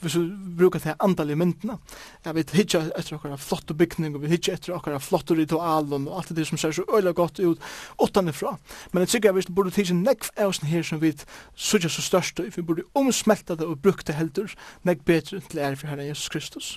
hvis 0.00 0.16
vi 0.16 0.24
brukar 0.58 0.82
det 0.84 0.94
andal 1.02 1.30
i 1.30 1.36
myndene, 1.38 1.78
ja, 2.24 2.32
vi 2.32 2.44
hittar 2.52 2.90
etter 2.98 3.16
okkara 3.16 3.38
flotte 3.40 3.74
bygning, 3.74 4.14
og 4.14 4.24
vi 4.24 4.32
hittar 4.32 4.56
etter 4.58 4.74
okkara 4.76 5.00
flotte 5.02 5.36
ritual, 5.38 5.90
og 5.92 6.08
alt 6.18 6.34
det 6.36 6.46
som 6.48 6.60
ser 6.60 6.72
så 6.76 6.86
øyla 6.88 7.12
godt 7.12 7.40
ut, 7.40 7.60
åttan 7.98 8.28
ifra. 8.28 8.56
Men 8.92 9.04
jeg 9.04 9.14
tykker 9.14 9.34
at 9.34 9.40
vi 9.40 9.54
burde 9.54 9.74
tidsi 9.74 9.96
nekv 9.98 10.30
eusen 10.46 10.68
her 10.68 10.82
som 10.82 11.02
vi 11.02 11.14
sutja 11.54 11.88
så 11.88 12.02
størst, 12.02 12.40
vi 12.56 12.62
burde 12.62 12.86
omsmelta 12.94 13.54
det 13.54 13.66
og 13.66 13.82
brukt 13.82 14.06
det 14.06 14.18
heldur, 14.18 14.52
nekv 14.84 15.04
betre 15.04 15.40
til 15.40 15.58
ære 15.58 15.76
for 15.76 15.92
Herren 15.92 16.08
Jesus 16.08 16.28
Kristus. 16.28 16.74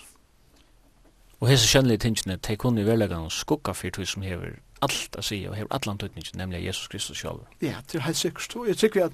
Og 1.40 1.52
hese 1.52 1.68
kjønnelige 1.70 2.02
tingene, 2.02 2.40
de 2.42 2.56
kunne 2.58 2.82
i 2.82 2.86
verlegan 2.86 3.30
skukka 3.30 3.76
for 3.78 4.06
som 4.06 4.24
hever 4.26 4.58
allt 4.80 5.16
att 5.16 5.26
säga 5.26 5.50
och 5.50 5.58
har 5.58 5.68
allan 5.70 5.98
tydningen 5.98 6.32
nämligen 6.34 6.64
Jesus 6.64 6.88
Kristus 6.88 7.18
själv. 7.18 7.40
Ja, 7.60 7.74
det 7.92 7.98
är 7.98 8.02
helt 8.02 8.18
säkert. 8.18 8.56
Jag 8.56 8.78
tycker 8.78 9.06
att 9.06 9.14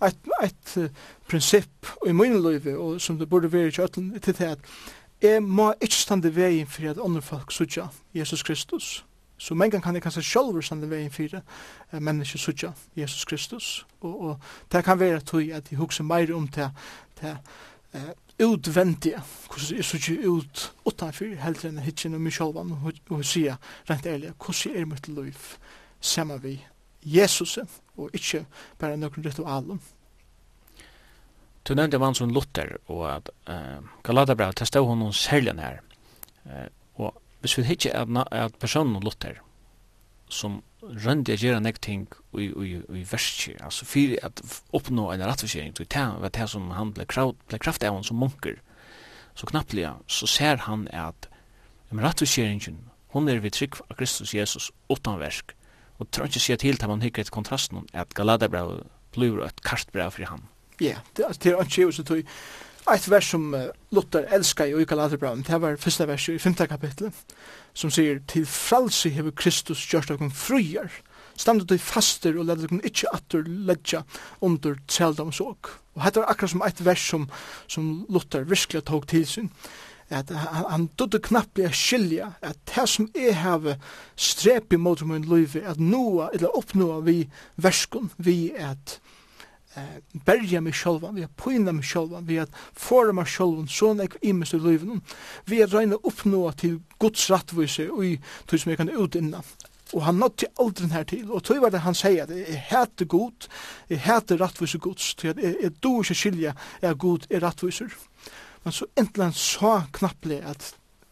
ett, 0.00 0.16
ett 0.42 0.92
princip 1.26 1.86
i 2.06 2.12
min 2.12 2.42
liv 2.42 2.68
och 2.68 3.02
som 3.02 3.18
det 3.18 3.26
borde 3.26 3.48
vara 3.48 3.62
i 3.62 3.72
kjötlen 3.72 4.20
till 4.20 4.34
det 4.34 4.52
att 4.52 4.66
jag 5.20 5.42
må 5.42 5.74
inte 5.80 5.94
stande 5.94 6.30
vägen 6.30 6.66
för 6.66 6.88
att 6.88 6.98
andra 6.98 7.22
folk 7.22 7.52
sutja 7.52 7.88
Jesus 8.12 8.42
Kristus. 8.42 9.04
Så 9.38 9.54
man 9.54 9.70
kan 9.70 9.94
jag 9.94 10.02
kanske 10.02 10.22
själv 10.22 10.62
stande 10.62 10.86
vägen 10.86 11.10
för 11.10 11.42
att 11.90 12.02
människor 12.02 12.38
sutja 12.38 12.72
Jesus 12.94 13.24
Kristus. 13.24 13.84
Och, 13.98 14.24
och 14.24 14.40
det 14.68 14.82
kan 14.82 14.98
vara 14.98 15.16
att 15.16 15.72
jag 15.72 15.78
huxar 15.78 16.04
mer 16.04 16.34
om 16.34 16.50
det, 16.50 16.70
det 17.20 17.36
eh, 17.92 18.02
utvendige, 18.40 19.20
hvordan 19.48 19.76
jeg 19.76 19.84
så 19.84 19.96
ikke 19.96 20.28
ut 20.28 20.62
utenfor, 20.86 21.34
helt 21.44 21.64
enn 21.68 21.82
hitjen 21.84 22.16
og 22.16 22.22
meg 22.24 22.34
selv, 22.34 22.58
og 22.58 23.24
sier 23.26 23.58
rent 23.90 24.06
ærlig, 24.06 24.32
hvordan 24.38 24.76
er 24.76 24.88
mitt 24.88 25.08
liv 25.08 25.48
sammen 26.02 26.42
vi 26.42 26.56
Jesus, 27.02 27.58
og 27.96 28.10
ikke 28.14 28.44
bare 28.78 28.96
noen 28.96 29.26
ritualer. 29.26 29.78
Du 31.62 31.74
nevnte 31.78 31.98
mann 32.02 32.14
som 32.14 32.30
Luther, 32.30 32.76
og 32.90 33.04
at 33.06 33.30
uh, 33.46 33.82
Galatabrevet, 34.02 34.58
det 34.58 34.66
stod 34.66 34.86
hun 34.86 34.98
noen 34.98 35.14
særlig 35.14 35.54
her. 35.62 35.78
Uh, 36.46 36.66
og 36.98 37.20
hvis 37.42 37.58
vi 37.58 37.66
hitje 37.68 37.94
at, 37.94 38.10
at 38.30 38.58
personen 38.58 39.02
Luther, 39.02 39.38
som 40.32 40.60
røndi 40.82 41.34
a 41.34 41.38
gjera 41.38 41.60
nek 41.62 41.78
ting 41.84 42.06
i, 42.34 42.48
i, 42.48 42.74
i 42.80 43.04
verskir, 43.06 43.58
altså 43.62 43.86
fyrir 43.86 44.22
at 44.26 44.42
oppnå 44.74 45.10
en 45.12 45.24
rattvisering, 45.26 45.74
det 45.76 45.88
var 45.92 46.32
det 46.34 46.48
som 46.50 46.70
han 46.74 46.92
ble, 46.96 47.06
kraft 47.06 47.38
ble 47.50 47.60
kraft 47.62 47.84
av 47.86 48.00
som 48.06 48.18
munker, 48.18 48.58
så 49.38 49.48
knappliga, 49.48 49.94
så 50.06 50.28
ser 50.28 50.64
han 50.66 50.88
at 50.92 51.28
um, 51.90 52.00
rattviseringen, 52.02 52.80
hon 53.14 53.28
er 53.28 53.42
vi 53.44 53.52
trygg 53.52 53.78
av 53.88 53.96
Kristus 54.00 54.34
Jesus 54.34 54.70
utan 54.90 55.20
versk, 55.20 55.54
og 56.00 56.10
tror 56.10 56.26
ikke 56.26 56.42
sier 56.42 56.58
til 56.58 56.80
at 56.80 56.88
man 56.90 57.04
hikker 57.04 57.22
et 57.22 57.34
kontrasten 57.34 57.84
at 57.92 58.14
Galadabra 58.16 58.64
blir 59.14 59.42
et 59.44 59.62
kartbra 59.62 60.08
for 60.10 60.26
han. 60.26 60.48
Ja, 60.80 60.98
det 61.16 61.28
er 61.28 61.62
ikke 61.62 61.84
jo 61.84 61.92
så 61.94 62.02
tog, 62.02 62.24
Eit 62.90 63.04
vers 63.06 63.28
som 63.30 63.52
Luther 63.94 64.24
elskar 64.34 64.66
i 64.66 64.74
Uika 64.74 64.96
det 64.96 65.60
var 65.60 65.76
fyrsta 65.78 66.06
vers 66.06 66.28
i 66.28 66.38
5. 66.38 66.54
kapitlet, 66.66 67.14
som 67.74 67.90
sier, 67.90 68.18
til 68.26 68.46
fralsi 68.46 69.12
hever 69.14 69.30
Kristus 69.30 69.84
gjørst 69.86 70.10
okkur 70.10 70.32
frujar, 70.34 70.90
standet 71.38 71.68
du 71.68 71.78
faster 71.78 72.34
og 72.34 72.48
leder 72.48 72.66
okkur 72.66 72.82
ikkje 72.82 73.12
atur 73.14 73.46
ledja 73.46 74.02
under 74.40 74.74
tjeldomsåk. 74.88 75.70
Og 75.94 76.02
hetta 76.02 76.24
var 76.24 76.34
akkurat 76.34 76.50
som 76.50 76.66
eit 76.66 76.84
vers 76.84 77.06
som, 77.06 77.30
som 77.68 78.04
Luther 78.10 78.42
virkelig 78.50 78.82
tok 78.90 79.06
til 79.06 79.26
sin, 79.30 79.52
at 80.10 80.34
han, 80.34 80.66
han 80.66 80.90
dødde 80.98 81.22
knappt 81.22 81.62
i 81.62 81.70
skilja 81.70 82.32
at 82.42 82.58
det 82.66 82.88
som 82.90 83.08
jeg 83.14 83.36
har 83.38 83.76
strep 84.16 84.74
i 84.74 84.76
mot 84.76 85.06
min 85.06 85.22
liv, 85.22 85.54
at 85.62 85.78
noa, 85.78 86.32
eller 86.34 86.58
oppnåa 86.58 86.98
vi 87.06 87.28
verskun, 87.56 88.10
vi 88.18 88.50
at 88.58 88.98
eh, 89.76 89.98
berja 90.26 90.60
meg 90.64 90.76
sjálva 90.76 91.12
vi 91.16 91.24
har 91.24 91.32
pyna 91.38 91.74
meg 91.74 91.86
sjálva 91.86 92.22
vi 92.26 92.38
har 92.40 92.48
forma 92.72 93.22
meg 93.22 93.32
sjálvan, 93.32 93.68
sånn 93.70 94.02
ek 94.04 94.18
imest 94.28 94.56
i 94.56 94.62
livet, 94.62 95.18
vi 95.48 95.60
har 95.62 95.72
reyna 95.72 95.98
uppnå 96.02 96.44
til 96.60 96.80
Guds 97.02 97.28
rattvise 97.32 97.88
og 97.90 98.06
i 98.06 98.16
tog 98.46 98.62
som 98.62 98.72
jeg 98.72 98.80
kan 98.82 98.92
utinna. 98.92 99.42
Og 99.92 100.06
han 100.06 100.16
nådde 100.16 100.48
aldri 100.60 100.86
her 100.88 101.04
til, 101.04 101.26
og 101.30 101.42
tog 101.44 101.60
var 101.60 101.72
det 101.72 101.82
han 101.84 101.96
sier, 101.96 102.30
jeg 102.32 102.60
heter 102.70 103.08
god, 103.12 103.48
jeg 103.90 104.00
heter 104.06 104.40
rattvise 104.40 104.80
gods, 104.80 105.10
jeg, 105.20 105.36
jeg 105.36 105.72
do 105.84 105.98
ikke 106.00 106.16
skilja, 106.16 106.54
jeg 106.80 106.88
er 106.88 106.96
god, 106.96 107.26
jeg 107.28 107.36
er 107.36 107.44
rattviser. 107.44 107.92
Men 108.64 108.72
så 108.72 108.88
endelig 108.96 109.26
han 109.26 109.36
sa 109.36 109.74
knapplig 109.92 110.40
at 110.48 110.70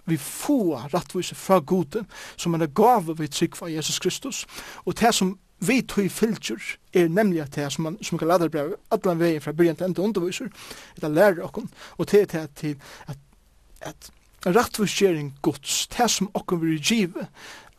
vi 0.09 0.16
få 0.16 0.81
rattvise 0.94 1.37
fra 1.37 1.61
gode, 1.61 2.05
som 2.37 2.57
han 2.57 2.64
er 2.64 2.73
gave 2.75 3.18
vi 3.18 3.29
trykva 3.29 3.68
Jesus 3.70 3.99
Kristus, 3.99 4.46
og 4.85 4.96
det 5.01 5.14
som 5.14 5.37
vi 5.61 5.81
tøy 5.83 6.09
filter 6.09 6.61
er 6.94 7.09
nemlig 7.09 7.42
at 7.42 7.55
det 7.55 7.73
som 7.73 7.85
man 7.85 7.99
som 8.03 8.18
kan 8.18 8.29
lade 8.29 8.49
brev 8.51 8.75
allan 8.90 9.20
vegin 9.20 9.40
fra 9.40 9.53
byrjan 9.53 9.77
til 9.77 9.87
enda 9.87 10.03
underviser 10.03 10.49
det 10.96 11.05
er 11.05 11.09
lærer 11.09 11.44
okkon 11.44 11.70
og 11.99 12.09
til 12.09 12.27
til 12.27 12.38
at 12.38 12.64
at, 13.07 13.18
at 13.81 14.11
rattvisjering 14.46 15.35
gods 15.42 15.87
det 15.87 16.11
som 16.11 16.31
okkon 16.35 16.62
vil 16.62 16.83
give 16.83 17.27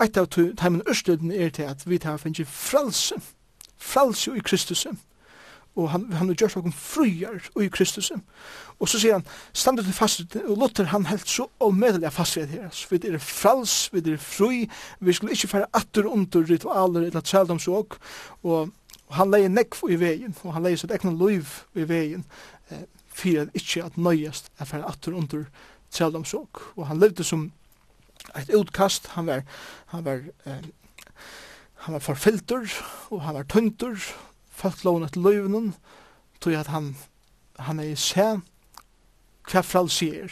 eit 0.01 0.17
av 0.17 0.27
tøy 0.27 0.53
tøy 0.55 0.81
tøy 0.83 1.05
tøy 1.05 1.17
tøy 1.17 1.49
tøy 1.49 1.89
tøy 1.89 2.17
tøy 2.17 2.33
tøy 2.33 2.45
fralse 2.45 3.15
tøy 4.31 4.41
tøy 4.41 4.57
tøy 4.57 4.97
og 5.75 5.89
han, 5.93 6.05
han 6.11 6.27
har 6.27 6.35
gjort 6.35 6.57
noen 6.59 6.73
fruer 6.75 7.39
i 7.61 7.69
Kristus. 7.71 8.11
Og 8.81 8.89
så 8.89 8.99
sier 8.99 9.15
han, 9.17 9.25
standet 9.55 9.87
til 9.87 9.95
fast, 9.95 10.35
og 10.41 10.57
Luther 10.59 10.89
han 10.91 11.07
helt 11.07 11.29
så 11.29 11.47
avmedelig 11.63 12.11
fast 12.11 12.37
ved 12.37 12.51
her. 12.51 12.67
Så 12.75 12.89
vi 12.91 12.99
er 13.07 13.19
frals, 13.23 13.75
vi 13.93 14.03
er 14.03 14.19
fri, 14.19 14.65
vi 14.99 15.15
skulle 15.15 15.37
ikke 15.37 15.51
fære 15.53 15.69
atter 15.77 16.09
under 16.09 16.43
ritualer 16.49 17.07
eller 17.07 17.23
trældomsåk, 17.23 17.97
og, 18.43 18.71
og 19.07 19.15
han 19.15 19.31
leie 19.31 19.51
nekv 19.51 19.85
i 19.91 19.99
veien, 20.01 20.35
og 20.43 20.57
han 20.57 20.67
leie 20.67 20.79
sitt 20.79 20.91
egna 20.91 21.13
liv 21.15 21.47
i 21.75 21.87
veien, 21.87 22.25
eh, 22.71 22.83
fyrir 23.11 23.51
ikke 23.55 23.85
at 23.85 23.99
nøyest 23.99 24.51
er 24.59 24.67
fære 24.67 24.89
atter 24.91 25.15
under 25.15 25.47
trældomsåk. 25.91 26.65
Og 26.75 26.87
han 26.91 26.99
levde 26.99 27.23
som 27.27 27.47
et 28.35 28.51
utkast, 28.55 29.07
han 29.15 29.27
var, 29.31 29.47
han 29.95 30.03
var, 30.05 30.19
eh, 30.45 30.67
han 31.87 31.95
var 31.95 32.03
forfilter, 32.03 32.67
og 33.09 33.23
han 33.23 33.39
var 33.39 33.47
tønter, 33.47 33.95
folk 34.61 34.83
lån 34.85 35.07
etter 35.07 35.21
løyvnen, 35.21 35.73
tog 36.41 36.53
at 36.57 36.71
han, 36.73 36.93
han 37.59 37.79
er 37.79 37.91
i 37.91 37.97
sen 37.99 38.43
hva 39.49 39.63
frals 39.65 40.01
er. 40.05 40.31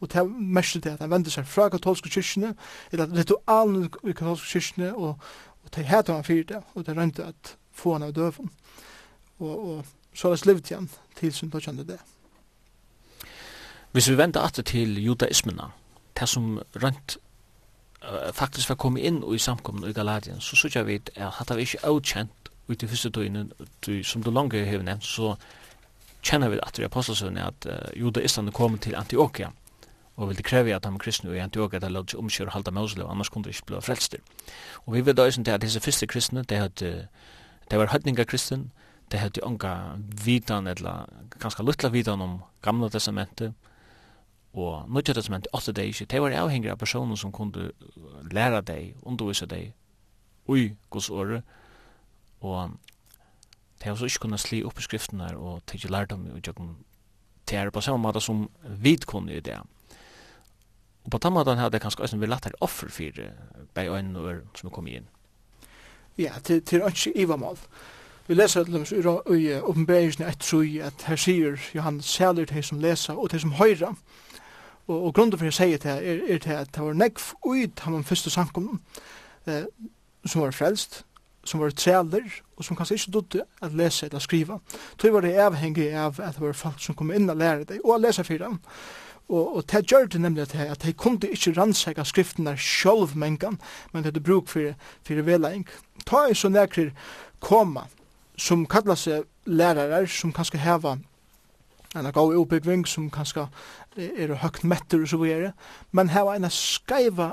Og 0.00 0.10
det 0.12 0.20
er 0.20 0.28
mest 0.28 0.76
det 0.84 0.96
at 0.96 1.04
han 1.04 1.12
vender 1.12 1.32
seg 1.32 1.46
fra 1.48 1.68
katolske 1.72 2.10
kyrkene, 2.12 2.54
eller 2.92 3.12
ritualen 3.16 3.86
i 4.04 4.12
katolske 4.12 4.56
kyrkene, 4.56 4.92
og, 4.94 5.22
og 5.62 5.70
det 5.74 5.84
er 5.84 5.90
heter 5.92 6.14
han 6.14 6.24
fyrir 6.24 6.48
det, 6.52 6.62
og 6.74 6.84
det 6.84 6.92
er 6.92 7.00
rønt 7.00 7.20
at 7.24 7.56
få 7.72 7.96
han 7.96 8.04
av 8.06 8.12
døven. 8.16 8.50
Og, 9.38 9.54
og 9.68 9.84
så 10.16 10.28
har 10.28 10.40
jeg 10.46 10.60
igjen 10.64 10.90
til 11.16 11.32
sin 11.32 11.50
dødkjende 11.50 11.84
det. 11.88 11.98
Hvis 13.92 14.10
vi 14.10 14.16
vender 14.16 14.40
atter 14.40 14.62
til 14.62 15.04
judaismena, 15.04 15.70
det 16.20 16.28
som 16.28 16.58
rønt 16.82 17.16
uh, 18.02 18.32
faktisk 18.32 18.68
var 18.68 18.76
kommet 18.80 19.04
inn 19.04 19.22
i 19.34 19.38
samkommen 19.38 19.88
i 19.88 19.92
Galadien, 19.92 20.40
så 20.40 20.56
synes 20.56 20.76
jeg 20.76 20.86
vi 20.86 20.94
at 20.94 21.10
det 21.16 21.48
var 21.48 21.64
ikke 21.64 21.84
avkjent 21.84 22.50
i 22.68 22.74
de 22.74 22.88
første 22.88 23.10
tøyene, 23.10 23.46
som 24.04 24.22
du 24.22 24.30
langt 24.30 24.54
har 24.54 24.82
nevnt, 24.82 25.04
så 25.04 25.36
kjenner 26.26 26.50
vi 26.50 26.58
at 26.62 26.78
i 26.78 26.86
apostelsøvnet 26.86 27.42
at 27.44 27.68
uh, 27.70 28.00
judaistene 28.00 28.52
kom 28.52 28.78
til 28.78 28.96
Antioquia, 28.98 29.52
og 30.16 30.30
ville 30.30 30.42
kreve 30.42 30.74
at 30.74 30.84
de 30.84 30.98
kristne 30.98 31.34
i 31.36 31.42
Antioquia 31.44 31.78
der 31.78 31.92
lade 31.92 32.10
seg 32.10 32.22
omkjøre 32.22 32.54
halda 32.54 32.72
Mosul, 32.72 33.04
annars 33.04 33.28
kunne 33.28 33.44
de 33.44 33.52
ikke 33.52 33.68
bli 33.70 33.82
frelster. 33.84 34.22
Og 34.86 34.94
vi 34.94 35.04
vet 35.06 35.18
også 35.18 35.44
at 35.46 35.62
disse 35.62 35.80
første 35.80 36.06
kristne, 36.06 36.42
de, 36.42 36.56
hadde, 36.56 37.08
de 37.70 37.78
var 37.78 37.92
høytninga 37.92 38.24
kristen, 38.24 38.70
de 39.12 39.20
hadde 39.20 39.44
unga 39.44 39.74
vidan, 40.24 40.66
eller 40.66 41.06
ganske 41.38 41.62
luttla 41.62 41.92
vidan 41.92 42.20
om 42.20 42.40
gamla 42.62 42.88
testamentet, 42.88 43.52
og 44.56 44.88
nødja 44.88 45.14
testamentet, 45.14 45.52
åtte 45.52 45.72
de 45.72 45.84
ikke, 45.86 46.04
de 46.04 46.20
var 46.20 46.32
avhengig 46.32 46.70
av 46.72 46.78
personer 46.80 47.16
som 47.20 47.32
kunne 47.32 47.70
læra 48.32 48.62
deg, 48.64 48.94
undervisa 49.04 49.46
deg, 49.46 49.74
ui, 50.48 50.70
gos 50.90 51.10
året, 51.10 51.44
og 52.46 52.76
det 53.78 53.90
har 53.90 53.96
så 53.98 54.08
ikke 54.08 54.24
kunnet 54.26 54.40
sli 54.40 54.62
opp 54.64 54.78
i 54.78 54.84
skriften 54.86 55.20
her, 55.20 55.36
og 55.36 55.62
det 55.68 55.82
har 55.82 55.92
lært 55.92 56.10
dem 56.10 56.26
i 56.30 56.40
jøkken 56.40 56.76
til 57.46 57.70
på 57.70 57.80
samme 57.80 58.02
måte 58.02 58.20
som 58.20 58.48
vi 58.64 58.96
kunne 59.06 59.34
i 59.34 59.40
det. 59.40 59.58
Og 61.04 61.10
på 61.10 61.18
den 61.18 61.32
måten 61.32 61.58
hadde 61.58 61.76
jeg 61.76 61.84
kanskje 61.84 62.02
også 62.02 62.16
vært 62.18 62.30
lettere 62.30 62.58
offer 62.60 62.88
for 62.90 63.20
bei 63.74 63.86
øynene 63.86 64.18
og 64.18 64.26
øynene 64.26 64.58
som 64.58 64.70
kom 64.70 64.86
inn. 64.86 65.06
Ja, 66.18 66.32
til, 66.42 66.62
til 66.62 66.82
ønske 66.82 67.10
ikke 67.10 67.20
ivamål. 67.20 67.58
Vi 68.26 68.34
leser 68.34 68.64
til 68.64 68.74
dem 68.74 69.36
i 69.38 69.52
oppenberingen 69.54 70.26
et 70.28 70.38
troi 70.38 70.80
at 70.82 71.04
her 71.06 71.16
sier 71.16 71.60
Johannes 71.74 72.04
Sæler 72.04 72.44
til 72.44 72.64
som 72.64 72.80
leser 72.80 73.14
og 73.14 73.30
til 73.30 73.40
som 73.40 73.52
høyre. 73.52 73.94
Og, 74.86 75.06
og 75.06 75.14
grunnen 75.14 75.38
for 75.38 75.46
å 75.46 75.54
si 75.54 75.76
det 75.76 75.86
er, 75.86 76.24
er 76.26 76.38
til 76.42 76.56
at 76.56 76.72
det 76.74 76.82
var 76.82 76.98
nekv 76.98 77.28
ut 77.44 77.86
av 77.86 77.92
den 77.92 78.04
første 78.04 78.30
samkommen 78.30 78.80
eh, 79.46 79.68
som 80.26 80.42
var 80.42 80.50
frelst, 80.50 81.04
som 81.46 81.62
var 81.62 81.70
træler, 81.70 82.26
og 82.56 82.64
som 82.64 82.76
kanskje 82.76 82.98
ikke 82.98 83.14
dødde 83.16 83.44
at 83.62 83.74
lese 83.74 84.06
eller 84.06 84.22
skriva. 84.22 84.58
Tøy 84.98 85.10
var 85.14 85.24
det 85.24 85.34
avhengig 85.40 85.88
av 85.94 86.20
at 86.20 86.36
det 86.36 86.44
var 86.44 86.56
folk 86.58 86.82
som 86.82 86.94
kom 86.98 87.12
inn 87.14 87.30
og 87.30 87.40
lære 87.40 87.64
deg, 87.64 87.80
og 87.84 88.00
lese 88.00 88.24
for 88.24 88.42
dem. 88.42 88.60
Og, 89.28 89.56
og 89.56 89.64
det 89.70 89.86
gjør 89.90 90.06
det 90.06 90.20
nemlig 90.20 90.42
at 90.42 90.52
de, 90.52 90.68
at 90.70 90.82
de 90.82 90.92
kunne 90.92 91.30
ikke 91.30 91.54
rannsaka 91.56 92.04
der 92.04 92.56
sjølv 92.56 93.16
mengan, 93.16 93.58
men 93.92 94.04
det 94.04 94.16
er 94.16 94.20
bruk 94.20 94.48
for, 94.48 94.74
for 95.06 95.22
velaing. 95.22 95.66
Ta 96.06 96.26
i 96.30 96.34
så 96.34 96.48
nekrir 96.48 96.92
koma, 97.40 97.88
som 98.36 98.66
kallar 98.66 98.94
seg 98.94 99.24
lærere, 99.46 100.06
som 100.06 100.32
kanskje 100.32 100.58
heva 100.58 100.98
en 101.96 102.12
god 102.12 102.36
oppbyggving, 102.36 102.86
som 102.86 103.10
kanskje 103.10 103.48
er 103.96 104.34
høgt 104.42 104.64
metter 104.64 105.02
og 105.02 105.08
så 105.08 105.16
videre, 105.16 105.52
men 105.92 106.10
heva 106.12 106.36
en 106.36 106.50
skaiva 106.50 107.32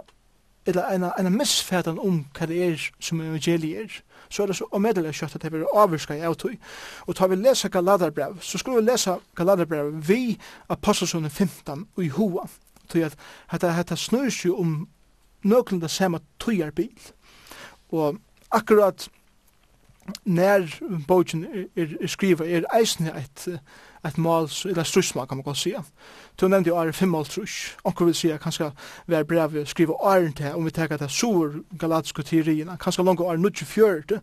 eller 0.65 0.89
en, 0.89 1.03
en 1.25 1.37
misfætan 1.37 1.99
om 1.99 2.25
hva 2.37 2.47
det 2.47 2.59
er 2.63 2.89
som 2.99 3.21
evangeliet 3.21 3.81
er, 3.83 4.01
så 4.29 4.43
er 4.43 4.47
det 4.47 4.55
så 4.55 4.67
omedelig 4.71 5.13
kjøtt 5.13 5.35
at 5.35 5.43
det 5.45 5.51
blir 5.51 5.77
avvirska 5.77 6.15
i 6.17 6.25
avtøy. 6.25 6.55
Og 7.07 7.15
tar 7.15 7.27
vi 7.27 7.35
lesa 7.35 7.67
Galadarbrev, 7.67 8.39
så 8.41 8.57
skulle 8.57 8.81
vi 8.81 8.87
lesa 8.91 9.17
Galadarbrev 9.35 9.91
vi 10.07 10.37
Apostelsone 10.69 11.29
15 11.29 11.87
og 11.95 12.03
i 12.03 12.07
hoa, 12.07 12.47
tog 12.89 13.01
at 13.01 13.17
dette, 13.51 13.67
dette 13.77 13.97
snur 13.97 14.29
seg 14.33 14.55
om 14.57 14.87
nøklen 15.43 15.81
det 15.81 15.91
samme 15.91 16.19
tøyar 16.39 16.71
bil. 16.71 17.11
Og 17.91 18.17
akkurat 18.51 19.09
nær 20.25 20.67
bogen 21.07 21.45
er, 21.45 21.67
er, 21.75 21.95
er 22.01 22.11
skriva 22.11 22.47
er 22.47 22.67
eisne 22.75 23.13
eit 23.15 23.47
et 24.05 24.17
mål, 24.17 24.49
eller 24.65 24.83
strussmål 24.83 25.27
kan 25.27 25.37
man 25.37 25.43
godt 25.43 25.57
sige. 25.57 25.83
Du 26.41 26.47
nevnte 26.47 26.67
jo 26.67 26.77
Ari 26.77 26.91
5 26.91 27.13
truss. 27.25 27.77
Onker 27.83 28.05
vil 28.05 28.15
sige, 28.15 28.37
kanskje 28.37 28.71
være 29.07 29.25
brev 29.25 29.55
å 29.61 29.65
skrive 29.65 29.95
Ari 30.03 30.31
til, 30.31 30.55
om 30.55 30.65
vi 30.65 30.71
teker 30.71 30.97
det 30.97 31.11
sur 31.11 31.53
galatiske 31.79 32.23
teoriene, 32.23 32.77
kanskje 32.77 33.05
langt 33.05 33.21
Ari 33.21 33.37
94. 33.37 34.19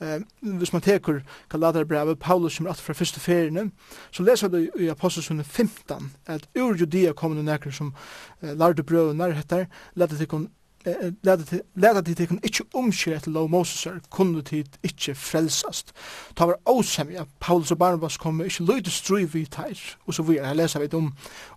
Eh, 0.00 0.20
hvis 0.40 0.72
man 0.72 0.82
teker 0.82 1.20
Galaterbrevet, 1.48 2.18
Paulus 2.18 2.52
som 2.52 2.66
er 2.66 2.72
fra 2.72 2.94
første 2.94 3.20
feriene, 3.20 3.70
så 4.10 4.22
leser 4.22 4.48
du 4.48 4.68
i 4.78 4.88
Apostelsunde 4.88 5.44
15, 5.44 6.12
at 6.26 6.48
ur 6.56 6.76
Judea 6.76 7.12
kom 7.12 7.36
nekker 7.36 7.70
som 7.70 7.94
eh, 8.42 8.54
lærte 8.54 8.82
brøvene, 8.82 9.32
heter, 9.34 9.66
lette 9.94 10.16
til 10.16 10.48
leta 10.86 12.02
til 12.02 12.14
tikkum 12.16 12.38
ikkje 12.46 12.66
omskir 12.78 13.16
etter 13.16 13.32
lov 13.34 13.48
Mosesar, 13.50 13.98
kunne 14.14 14.42
tid 14.46 14.78
ikkje 14.86 15.14
frelsast. 15.18 15.92
Ta 16.38 16.46
var 16.46 16.60
åsemja, 16.70 17.24
Paulus 17.40 17.72
og 17.74 17.78
Barnabas 17.78 18.16
kom 18.16 18.40
ikkje 18.44 18.66
løyde 18.68 18.92
strøy 18.92 19.26
vi 19.32 19.44
teir, 19.50 19.80
og 20.06 20.14
så 20.14 20.22
videre, 20.22 20.46
her 20.46 20.58
leser 20.58 20.84
vi 20.84 20.90
om, 20.96 21.12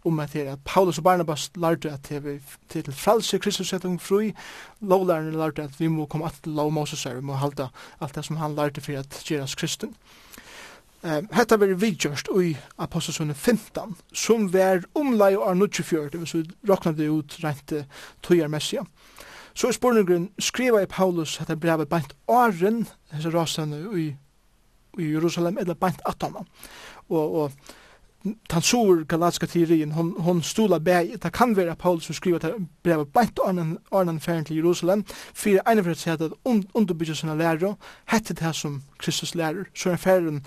om 0.05 0.19
at 0.19 0.33
her, 0.33 0.53
at 0.53 0.63
Paulus 0.65 0.97
og 0.97 1.03
Barnabas 1.03 1.51
lærte 1.55 1.91
at 1.91 2.09
det 2.09 2.41
til 2.69 2.93
frelse 2.93 3.39
Kristus 3.39 3.69
setting 3.69 4.01
fri, 4.01 4.33
lovlærerne 4.81 5.37
lærte 5.37 5.63
at 5.63 5.79
vi 5.79 5.87
må 5.87 6.05
komme 6.05 6.25
at 6.25 6.47
lov 6.47 6.71
Mosesar, 6.71 7.13
vi 7.13 7.21
må 7.21 7.33
halda 7.33 7.69
alt 8.01 8.15
det 8.15 8.25
som 8.25 8.41
han 8.41 8.55
lærte 8.55 8.81
for 8.81 8.99
at 8.99 9.23
gjeras 9.25 9.55
kristen. 9.55 9.95
Um, 11.01 11.25
hetta 11.33 11.57
veri 11.57 11.73
vidgjørst 11.81 12.27
ui 12.29 12.51
Apostelsunne 12.77 13.33
15, 13.33 13.95
som 14.13 14.43
var 14.53 14.83
omlai 14.93 15.31
og 15.33 15.47
er 15.49 15.67
24, 15.81 16.19
hvis 16.21 16.33
vi 16.35 16.43
råknar 16.69 16.93
det 16.93 17.07
ut 17.09 17.39
rent 17.41 17.73
tøyar 18.21 18.51
messia. 18.53 18.83
Så 19.53 19.67
er 19.67 19.71
spurningren, 19.75 20.29
skriva 20.39 20.81
i 20.81 20.89
Paulus 20.89 21.39
at 21.41 21.47
det 21.47 21.59
brevet 21.59 21.89
bant 21.89 22.15
åren, 22.27 22.87
hese 23.11 23.29
rasene 23.33 23.83
i, 23.99 24.07
i 24.99 25.11
Jerusalem, 25.11 25.57
eller 25.57 25.73
bant 25.73 26.01
atana. 26.05 26.45
Og, 27.09 27.35
og 27.41 27.51
tan 28.49 28.61
sur 28.61 29.03
galatska 29.03 29.47
teorien, 29.47 29.91
hon, 29.91 30.13
hon 30.21 30.41
stola 30.41 30.79
bæg, 30.79 31.15
det 31.23 31.31
kan 31.33 31.55
være 31.57 31.75
Paulus 31.75 32.05
som 32.05 32.15
skriva 32.15 32.35
at 32.35 32.41
det 32.41 32.67
brevet 32.83 33.13
bant 33.13 33.39
åren, 33.39 33.77
åren 33.91 34.19
færen 34.19 34.45
til 34.45 34.55
Jerusalem, 34.55 35.03
fyrir 35.33 35.61
ene 35.69 35.83
for 35.83 35.91
at 35.91 35.97
sier 35.97 36.13
at 36.13 36.35
un, 36.45 36.63
underbygja 36.73 37.15
sina 37.17 37.35
lærer, 37.35 37.73
hette 38.11 38.33
det 38.37 38.55
som 38.55 38.81
Kristus 38.97 39.35
lærer, 39.35 39.65
så 39.75 39.91
er 39.91 39.95
færen 39.95 40.45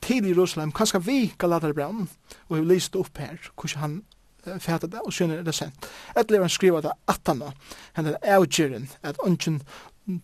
til 0.00 0.26
Jerusalem, 0.26 0.72
kanskje 0.72 1.04
vi 1.04 1.34
Galaterbrevet, 1.38 2.08
og 2.48 2.56
vi 2.56 2.64
lyst 2.74 2.96
opp 2.96 3.18
her, 3.18 3.36
hvordan 3.54 3.80
han 3.80 4.02
fæta 4.62 4.88
det, 4.90 5.00
og 5.04 5.12
sjønner 5.12 5.40
er 5.40 5.46
det 5.46 5.54
sent. 5.54 5.88
lever 6.16 6.46
han 6.46 6.52
skriva 6.52 6.80
det 6.84 6.92
at 6.92 7.14
atana, 7.16 7.52
hendan 7.96 8.16
avgjøren, 8.22 8.88
at 9.02 9.20
ungen 9.24 9.62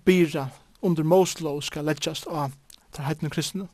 byra 0.04 0.48
under 0.82 1.04
Moslov 1.04 1.62
skal 1.62 1.84
leggjast 1.84 2.26
av 2.28 2.52
tar 2.94 3.08
heitne 3.08 3.30
kristne, 3.32 3.68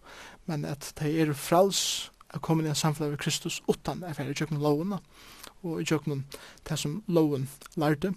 men 0.49 0.65
at 0.65 0.93
de 1.01 1.13
er 1.21 1.35
frals 1.37 2.11
å 2.35 2.41
komme 2.41 2.65
inn 2.65 2.73
i 2.73 2.79
samfunnet 2.79 3.15
av 3.15 3.21
Kristus 3.21 3.61
utan 3.69 4.05
er 4.07 4.17
ferdig 4.17 4.37
i 4.37 4.41
kjøkken 4.43 4.63
lovene, 4.63 5.01
og 5.63 5.81
i 5.81 5.87
kjøkken 5.87 6.25
det 6.69 6.79
som 6.81 7.01
loven 7.11 7.49
lærte. 7.77 8.15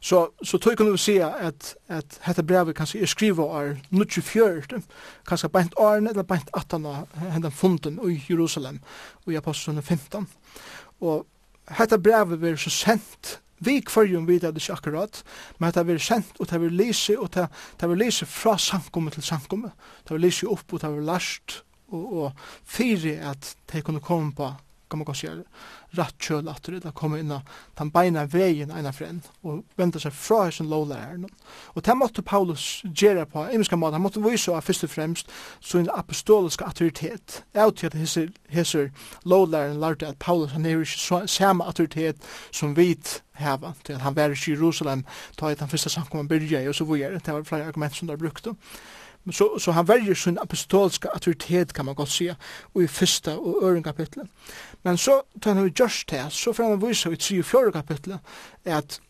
Så, 0.00 0.28
så 0.42 0.58
tog 0.62 0.76
kan 0.78 0.86
du 0.86 0.96
se 1.00 1.16
at, 1.24 1.72
at 1.90 2.18
dette 2.22 2.44
brevet 2.46 2.76
kanskje 2.78 3.00
er 3.02 3.10
skrivet 3.10 3.42
av 3.42 3.72
24, 3.90 4.82
kanskje 5.26 5.50
beint 5.50 5.74
årene 5.82 6.12
eller 6.12 6.26
beint 6.28 6.52
18 6.54 6.86
av 6.86 7.16
hendan 7.32 7.54
funden 7.54 7.98
i 8.06 8.20
Jerusalem, 8.28 8.78
og 9.24 9.32
i 9.34 9.40
Apostelen 9.40 9.82
15. 9.82 10.28
Og 11.00 11.26
hetta 11.78 11.98
brevet 11.98 12.40
blir 12.40 12.56
så 12.60 12.72
sendt 12.72 13.38
vi 13.64 13.80
kvarjum 13.80 14.26
vid 14.28 14.42
det 14.44 14.52
ikke 14.60 14.74
akkurat, 14.74 15.22
men 15.58 15.72
det 15.72 15.84
blir 15.88 16.02
sendt 16.02 16.36
og 16.40 16.50
det 16.50 16.60
blir 16.60 16.74
lise, 16.76 17.16
og 17.18 17.30
det, 17.34 17.46
det 17.80 17.88
blir 17.88 18.04
lise 18.04 18.26
fra 18.28 18.58
samkommet 18.60 19.16
til 19.16 19.24
samkommet. 19.24 19.72
Det 20.04 20.12
blir 20.12 20.26
lise 20.28 20.48
opp 20.48 20.72
og 20.72 20.82
det 20.82 20.92
blir 20.92 21.06
last, 21.08 21.62
og, 21.88 22.04
og 22.12 22.32
fyrir 22.64 23.22
at 23.30 23.54
det 23.72 23.84
kunne 23.84 24.04
komme 24.04 24.34
på 24.36 24.50
kan 24.90 25.00
man 25.00 25.08
kanskje 25.08 25.28
gjøre 25.28 25.44
rett 25.98 26.18
kjøl 26.20 26.48
at 26.50 26.68
det 26.82 26.92
kommer 26.94 27.20
inn 27.20 27.32
den 27.78 27.90
beina 27.94 28.26
veien 28.30 28.72
ena 28.74 28.92
for 28.94 29.06
en, 29.08 29.20
og 29.46 29.62
venter 29.78 30.02
seg 30.02 30.14
fra 30.14 30.50
sin 30.50 30.68
lovlæreren. 30.70 31.26
Og 31.74 31.84
det 31.86 31.96
måtte 31.96 32.24
Paulus 32.26 32.82
gjøre 32.84 33.26
på 33.30 33.46
en 33.46 33.64
måte. 33.78 33.94
Han 33.94 34.04
måtte 34.04 34.22
vise 34.24 34.52
av 34.52 34.66
først 34.66 34.86
og 34.86 34.92
fremst 34.92 35.32
sin 35.60 35.90
apostoliske 35.94 36.64
autoritet. 36.64 37.42
Jeg 37.54 37.76
til 37.76 37.86
at 37.86 37.98
hese 37.98 38.28
hesser 38.48 38.90
lovlæreren 39.24 39.80
lærte 39.80 40.06
at 40.06 40.18
Paulus 40.18 40.52
han 40.52 40.66
er 40.66 40.80
ikke 40.80 41.26
samme 41.26 41.64
autoritet 41.64 42.16
som 42.52 42.76
vit 42.76 43.22
heva, 43.36 43.72
til 43.84 43.92
at 43.92 44.00
han 44.00 44.16
var 44.16 44.32
i 44.32 44.50
Jerusalem, 44.50 45.04
ta 45.38 45.48
i 45.48 45.54
den 45.54 45.68
første 45.68 45.90
samkommet 45.90 46.28
byrja, 46.28 46.68
og 46.68 46.74
så 46.74 46.84
videre. 46.84 47.18
Det 47.18 47.34
var 47.34 47.42
flere 47.42 47.66
argument 47.66 47.96
som 47.96 48.08
de 48.08 48.18
brukte. 48.18 48.54
Så, 49.32 49.58
så 49.58 49.72
han 49.72 49.88
verger 49.88 50.14
sin 50.14 50.38
apostolska 50.38 51.08
autoritet, 51.08 51.72
kan 51.72 51.84
man 51.84 51.94
godt 51.94 52.08
säga, 52.08 52.36
og 52.74 52.82
i 52.82 52.86
första 52.86 53.38
og 53.38 53.62
øren 53.62 53.82
kapitlet. 53.82 54.28
Men 54.82 54.96
så, 54.96 55.22
tar 55.42 55.54
han 55.54 55.72
just 55.80 56.10
det, 56.10 56.32
så 56.32 56.52
får 56.52 56.64
han 56.64 56.88
vise 56.88 57.12
i 57.12 57.16
3 57.16 57.38
og 57.38 57.44
4 57.44 57.72
kapitlet, 57.72 58.18
at, 58.64 59.00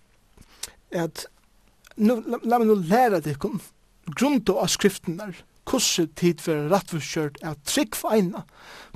at 0.93 1.27
nu, 1.97 2.23
la, 2.27 2.39
la 2.45 2.59
meg 2.59 2.67
nå 2.67 2.75
lære 2.75 3.21
det 3.21 3.39
kun, 3.39 3.61
grunda 4.17 4.53
av 4.53 4.69
skriften 4.69 5.19
der, 5.19 5.37
hvordan 5.71 6.13
tid 6.17 6.41
for 6.41 6.69
rettforskjørt 6.73 7.41
er 7.43 7.57
trygg 7.65 7.97
for 7.97 8.15
eina, 8.15 8.45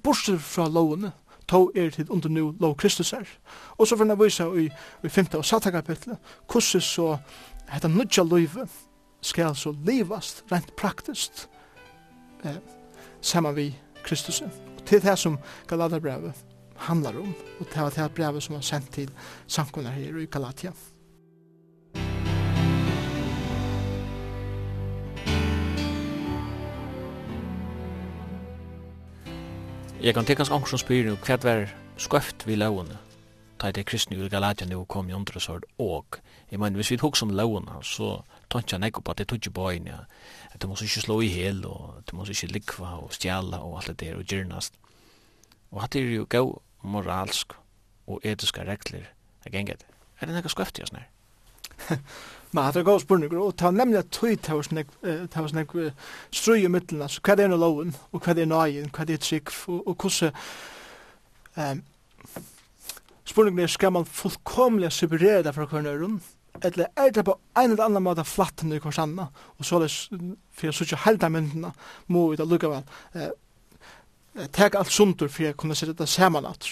bortsett 0.03 0.41
fra 0.41 0.69
lovene, 0.69 1.13
to 1.49 1.71
er 1.75 1.91
tid 1.91 2.11
under 2.11 2.29
nu 2.29 2.55
lov 2.61 2.77
Kristus 2.77 3.13
er. 3.13 3.27
Og 3.79 3.87
så 3.87 3.97
får 3.97 4.07
han 4.07 4.21
vise 4.21 4.45
i, 4.57 4.69
i 5.05 5.09
5. 5.09 5.27
og 5.35 5.45
7. 5.45 5.59
kapitlet, 5.71 6.19
hvordan 6.47 6.81
så, 6.81 7.17
hetta 7.69 7.89
nudja 7.89 8.23
løyve, 8.23 8.69
skal 9.21 9.57
så 9.57 9.73
livast 9.87 10.45
rent 10.53 10.77
praktiskt 10.77 11.49
eh, 12.45 12.61
saman 13.21 13.57
vi 13.57 13.75
Kristus. 14.05 14.41
Og 14.43 14.85
til 14.87 15.03
det 15.03 15.19
som 15.19 15.39
Galaterbrevet 15.69 16.35
handlar 16.77 17.19
om, 17.21 17.35
og 17.61 17.67
til 17.69 17.83
det, 17.83 17.97
det 17.97 18.15
brevet 18.15 18.43
som 18.43 18.55
var 18.55 18.65
sendt 18.65 18.93
til 18.93 19.11
samkunnar 19.47 19.91
her 19.91 20.17
i 20.17 20.27
Galatia. 20.27 20.73
Jeg 30.03 30.15
kan 30.15 30.25
tekkans 30.25 30.51
angst 30.51 30.73
som 30.73 30.81
spyr 30.81 31.05
nu, 31.05 31.17
hva 31.21 31.37
er 31.45 31.67
skøft 32.01 32.47
vi 32.49 32.55
lovene? 32.57 32.97
Ta 33.61 33.69
det 33.71 33.85
kristne 33.85 34.17
i 34.17 34.29
Galatia 34.33 34.67
nu 34.67 34.85
kom 34.85 35.11
i 35.11 35.15
sort 35.39 35.65
og. 35.79 36.17
Jeg 36.51 36.59
mener, 36.59 36.77
hvis 36.77 36.91
vi 36.91 36.97
tok 36.97 37.17
som 37.17 37.31
lovene, 37.31 37.73
så 37.83 38.23
tanka 38.51 38.79
nek 38.79 38.99
på 39.05 39.13
at 39.13 39.19
det 39.19 39.29
tog 39.31 39.53
på 39.55 39.69
inn, 39.77 39.87
ja. 39.87 40.05
At 40.53 40.63
du 40.63 40.69
måste 40.69 40.85
ikke 40.85 41.05
slå 41.07 41.21
i 41.21 41.31
hel, 41.31 41.65
og 41.67 42.03
du 42.11 42.17
måste 42.17 42.35
ikke 42.35 42.53
likva 42.55 42.97
og 43.05 43.15
stjala 43.15 43.63
og 43.63 43.79
alt 43.79 43.93
det 43.93 44.01
der 44.01 44.19
og 44.19 44.27
gyrnast. 44.27 44.75
Og 45.71 45.83
hatt 45.85 45.97
er 45.97 46.09
jo 46.11 46.27
gau 46.29 46.59
moralsk 46.83 47.55
og 48.07 48.21
etiska 48.25 48.65
regler 48.67 49.07
er 49.45 49.51
genget. 49.51 49.87
Er 50.21 50.27
det 50.27 50.35
nekka 50.35 50.51
skøft 50.53 50.79
i 50.79 50.83
oss 50.85 50.93
nær? 50.93 51.07
Men 52.53 52.65
hatt 52.67 52.77
er 52.77 52.85
gau 52.85 52.99
spurning, 52.99 53.33
og 53.39 53.55
ta 53.57 53.71
nemlig 53.71 53.99
at 54.03 54.11
tog 54.13 54.43
ta 54.43 54.57
hos 54.59 54.69
nek, 54.73 54.91
ta 55.31 55.47
strui 56.33 56.65
i 56.65 56.69
middelen, 56.69 57.09
så 57.09 57.23
hva 57.25 57.39
er 57.39 57.49
no 57.49 57.57
loven, 57.57 57.95
og 58.13 58.21
hva 58.21 58.35
er 58.35 58.51
nøyen, 58.51 58.91
hva 58.91 59.07
er 59.07 59.23
trygg, 59.23 59.53
og 59.69 59.95
hvordan 59.95 60.35
um, 61.57 61.83
spurningen 63.25 63.65
er 63.65 63.71
skal 63.71 63.93
man 63.93 64.05
fullkomlig 64.05 64.93
separere 64.93 65.43
det 65.47 65.55
fra 65.55 65.65
hver 65.65 66.03
rundt, 66.03 66.27
eller 66.63 66.87
er 66.97 67.11
det 67.15 67.25
på 67.25 67.37
en 67.57 67.71
eller 67.71 67.85
annan 67.85 68.03
måte 68.03 68.25
flatten 68.25 68.73
i 68.73 68.79
hver 68.79 68.95
sanna, 68.95 69.29
og 69.59 69.65
så 69.65 69.79
er 69.79 69.87
det 69.87 69.93
for 70.53 70.67
jeg 70.69 70.75
sykker 70.75 71.05
helt 71.07 71.25
av 71.25 71.33
myndene, 71.33 71.73
må 72.09 72.29
vi 72.31 72.39
da 72.41 72.45
lukke 72.49 72.71
vel, 72.71 72.85
eh, 73.15 74.47
teg 74.53 74.77
alt 74.77 74.93
sundur 74.93 75.29
for 75.29 75.47
jeg 75.47 75.57
kunne 75.57 75.77
sitte 75.79 75.97
det 75.99 76.09
saman 76.09 76.47
at. 76.47 76.69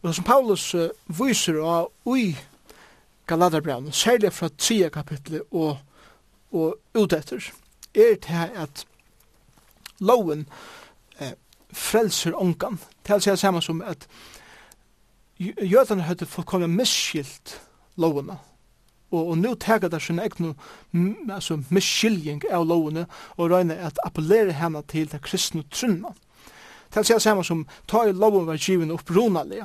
Og 0.00 0.08
det 0.08 0.14
som 0.16 0.24
Paulus 0.24 0.74
uh, 0.74 0.88
viser 1.08 1.60
av 1.64 1.88
ui 2.06 2.36
Galaterbrevn, 3.26 3.92
særlig 3.92 4.32
fra 4.32 4.48
3 4.58 4.90
kapitlet 4.94 5.42
og, 5.50 5.78
og 6.52 6.76
utetter, 6.94 7.42
er 7.94 8.18
det 8.22 8.50
at 8.54 8.84
loven 9.98 10.44
eh, 11.18 11.32
frelser 11.72 12.36
ongan, 12.36 12.78
til 13.04 13.16
å 13.16 13.22
si 13.24 13.32
det 13.32 13.40
samme 13.40 13.62
som 13.64 13.80
at 13.82 14.06
jødene 15.40 16.06
hadde 16.06 16.28
fullkomlig 16.28 16.68
misskilt 16.70 17.56
lovene, 17.96 18.38
og, 19.10 19.28
og 19.28 19.38
nu 19.38 19.54
tega 19.54 19.88
det 19.88 20.02
sin 20.02 20.18
egnu 20.18 20.54
altså, 21.30 21.60
miskiljing 21.70 22.42
av 22.50 22.66
lovene 22.66 23.06
og 23.36 23.50
røyne 23.52 23.76
at 23.78 24.00
appellere 24.04 24.56
henne 24.56 24.82
til 24.90 25.08
det 25.12 25.22
kristne 25.24 25.62
trunna. 25.70 26.12
Til 26.94 27.06
seg 27.06 27.22
samme 27.22 27.44
som 27.44 27.66
ta 27.90 28.06
i 28.06 28.14
loven 28.14 28.46
var 28.48 28.58
given 28.62 28.94
opprunalig 28.94 29.62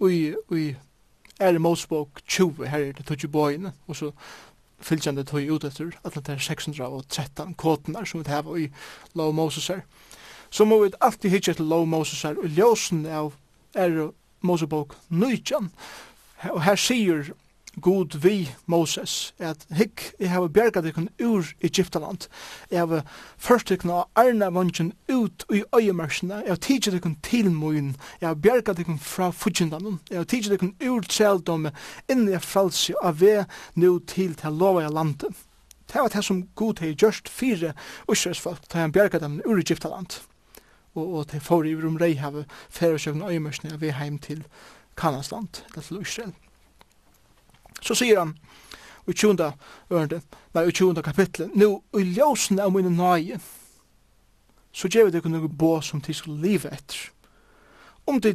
og 0.00 0.10
i 0.10 0.74
er 1.40 1.58
Mosbok 1.58 2.20
20 2.28 2.68
her 2.70 2.88
er 2.88 2.92
det 2.92 3.06
tog 3.06 3.30
bøyene 3.30 3.72
og 3.88 3.96
så 3.96 4.10
fylgjande 4.84 5.24
tog 5.24 5.48
ut 5.50 5.64
etter 5.64 5.94
at 6.04 6.14
det 6.14 6.36
er 6.36 6.42
613 6.42 7.54
kåtene 7.58 8.04
som 8.06 8.22
vi 8.22 8.30
heva 8.30 8.58
i 8.58 8.68
lov 9.14 9.34
Moses 9.34 9.68
her. 9.72 9.82
Så 10.50 10.64
må 10.64 10.78
vi 10.82 10.92
alltid 11.00 11.30
hitje 11.30 11.54
til 11.54 11.66
lov 11.66 11.88
Moses 11.88 12.22
her 12.22 12.38
og 12.38 12.50
ljósen 12.50 13.06
av 13.06 13.32
er 13.74 14.10
Mosebok 14.44 14.94
19 15.10 15.70
og 16.52 16.60
her 16.62 16.76
sier 16.76 17.32
god 17.80 18.14
vi 18.22 18.50
Moses, 18.66 19.34
at 19.38 19.66
hikk, 19.74 20.12
jeg 20.20 20.30
har 20.30 20.48
bjergat 20.48 20.86
ikon 20.86 21.08
ur 21.22 21.46
Egyptaland, 21.64 22.28
jeg 22.70 22.80
har 22.86 23.04
først 23.38 23.70
ikon 23.74 23.90
av 23.90 24.04
arna 24.18 24.50
vansjen 24.54 24.92
ut 25.08 25.46
i 25.52 25.62
øyemersene, 25.74 26.42
jeg 26.44 26.54
har 26.54 26.62
tidsit 26.62 26.98
ikon 26.98 27.16
til 27.22 27.50
moen, 27.50 27.94
jeg 28.20 28.28
har 28.28 28.38
bjergat 28.38 28.78
ikon 28.84 28.98
fra 28.98 29.30
fudjindanen, 29.30 29.98
jeg 30.10 30.18
har 30.18 30.28
tidsit 30.30 30.58
ikon 30.58 30.74
ur 30.82 31.08
tjeldomme, 31.08 31.74
inni 32.10 32.34
jeg 32.34 32.44
fralsi 32.44 32.94
av 33.02 33.20
ve 33.20 33.44
nu 33.74 33.98
til 33.98 34.36
til 34.38 34.60
lova 34.60 34.84
jeg 34.84 34.94
landet. 34.94 35.42
Det 35.92 36.00
var 36.00 36.08
det 36.08 36.24
som 36.24 36.46
god 36.56 36.80
hei 36.80 36.94
gjørst 36.94 37.28
fire 37.28 37.74
usresfolk, 38.08 38.64
da 38.72 38.84
han 38.84 38.94
bjergat 38.94 39.22
dem 39.22 39.40
ur 39.44 39.58
Egyptaland, 39.60 40.20
og, 40.94 41.04
og 41.04 41.28
til 41.28 41.42
får 41.42 41.66
i 41.68 41.74
rum 41.76 41.98
rei 42.00 42.14
hava 42.18 42.46
fyrir 42.70 42.98
søvn 42.98 43.26
øyemersene, 43.26 43.78
jeg 43.80 43.98
heim 43.98 44.18
til 44.18 44.44
Kanasland, 44.96 45.64
eller 45.74 45.82
til 45.82 46.00
Israel. 46.00 46.34
Så 47.82 47.94
sier 47.94 48.18
han 48.18 48.36
i 49.06 49.12
20. 49.12 49.52
Ørende, 49.90 50.20
nei, 50.54 50.66
i 50.68 50.72
20. 50.72 51.02
kapitlet, 51.02 51.56
nu, 51.56 51.80
i 51.98 52.04
ljósen 52.16 52.60
av 52.60 52.72
mine 52.72 52.90
nøye, 52.90 53.40
så 54.74 54.88
gjør 54.88 55.04
vi 55.04 55.14
det 55.14 55.22
kunne 55.22 55.48
bo 55.48 55.80
som 55.80 56.00
de 56.00 56.14
skulle 56.14 56.40
live 56.42 56.70
etter. 56.72 57.10
Om 58.06 58.20
de 58.20 58.34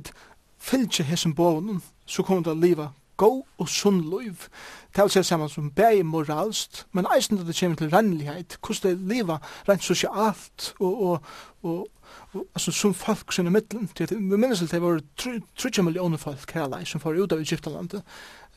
fylltje 0.59 1.03
hessen 1.03 1.35
boven, 1.35 1.81
så 2.05 2.23
kommer 2.23 2.43
de 2.43 2.53
å 2.53 2.59
liva 2.59 2.91
go 3.19 3.43
og 3.59 3.69
sunn 3.69 4.01
liv. 4.07 4.47
Det 4.95 5.03
er 5.03 5.11
si 5.11 5.23
saman 5.27 5.51
som 5.51 5.71
bæg 5.75 6.05
moralst, 6.07 6.85
men 6.95 7.07
eisen 7.15 7.37
det 7.37 7.55
kommer 7.59 7.77
til 7.77 7.91
rennlighet, 7.91 8.57
hvordan 8.63 8.95
de 8.95 9.13
liva 9.13 9.39
rent 9.67 9.83
sosialt 9.83 10.73
og, 10.79 11.01
og, 11.03 11.25
og, 11.63 11.87
og 12.33 12.45
altså, 12.55 12.71
som 12.71 12.93
folk 12.93 13.33
sinne 13.35 13.51
middelen. 13.51 13.89
Vi 13.99 14.37
minnes 14.37 14.59
til 14.59 14.71
det 14.71 14.81
var 14.81 15.01
30 15.17 15.83
millioner 15.83 16.17
folk 16.17 16.51
her 16.55 16.69
lei 16.71 16.85
som 16.85 17.03
får 17.03 17.19
ut 17.19 17.35
av 17.35 17.43
Egyptalandet. 17.43 18.01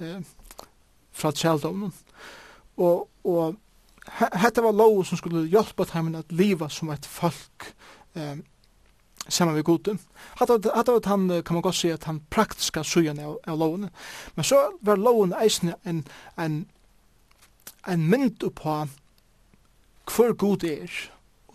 Eh, 0.01 0.23
fra 1.12 1.31
trældommen. 1.31 1.92
Og, 2.77 3.09
og 3.25 3.55
hette 4.42 4.62
var 4.64 4.72
lov 4.72 5.05
som 5.05 5.18
skulle 5.20 5.46
hjelpe 5.48 5.87
dem 5.92 6.14
at 6.14 6.33
liva 6.33 6.68
som 6.68 6.90
et 6.90 7.07
folk 7.07 7.75
eh, 8.16 8.40
saman 9.29 9.55
med 9.55 9.64
gode. 9.64 9.98
Hatta 10.38 10.92
var 10.92 11.09
han, 11.09 11.29
kan 11.29 11.55
man 11.55 11.62
godt 11.62 11.75
si, 11.75 11.88
at 11.88 12.05
han 12.05 12.22
praktiska 12.31 12.83
sujan 12.83 13.18
av, 13.18 13.38
av 13.46 13.59
lovene. 13.59 13.90
Men 14.35 14.44
så 14.44 14.57
var 14.81 14.96
loven 14.96 15.35
eisen 15.42 15.75
en, 15.85 16.05
en, 16.38 16.66
en 17.88 18.09
mynd 18.11 18.51
på 18.55 18.87
hver 20.16 20.33
god 20.35 20.64
er, 20.64 20.90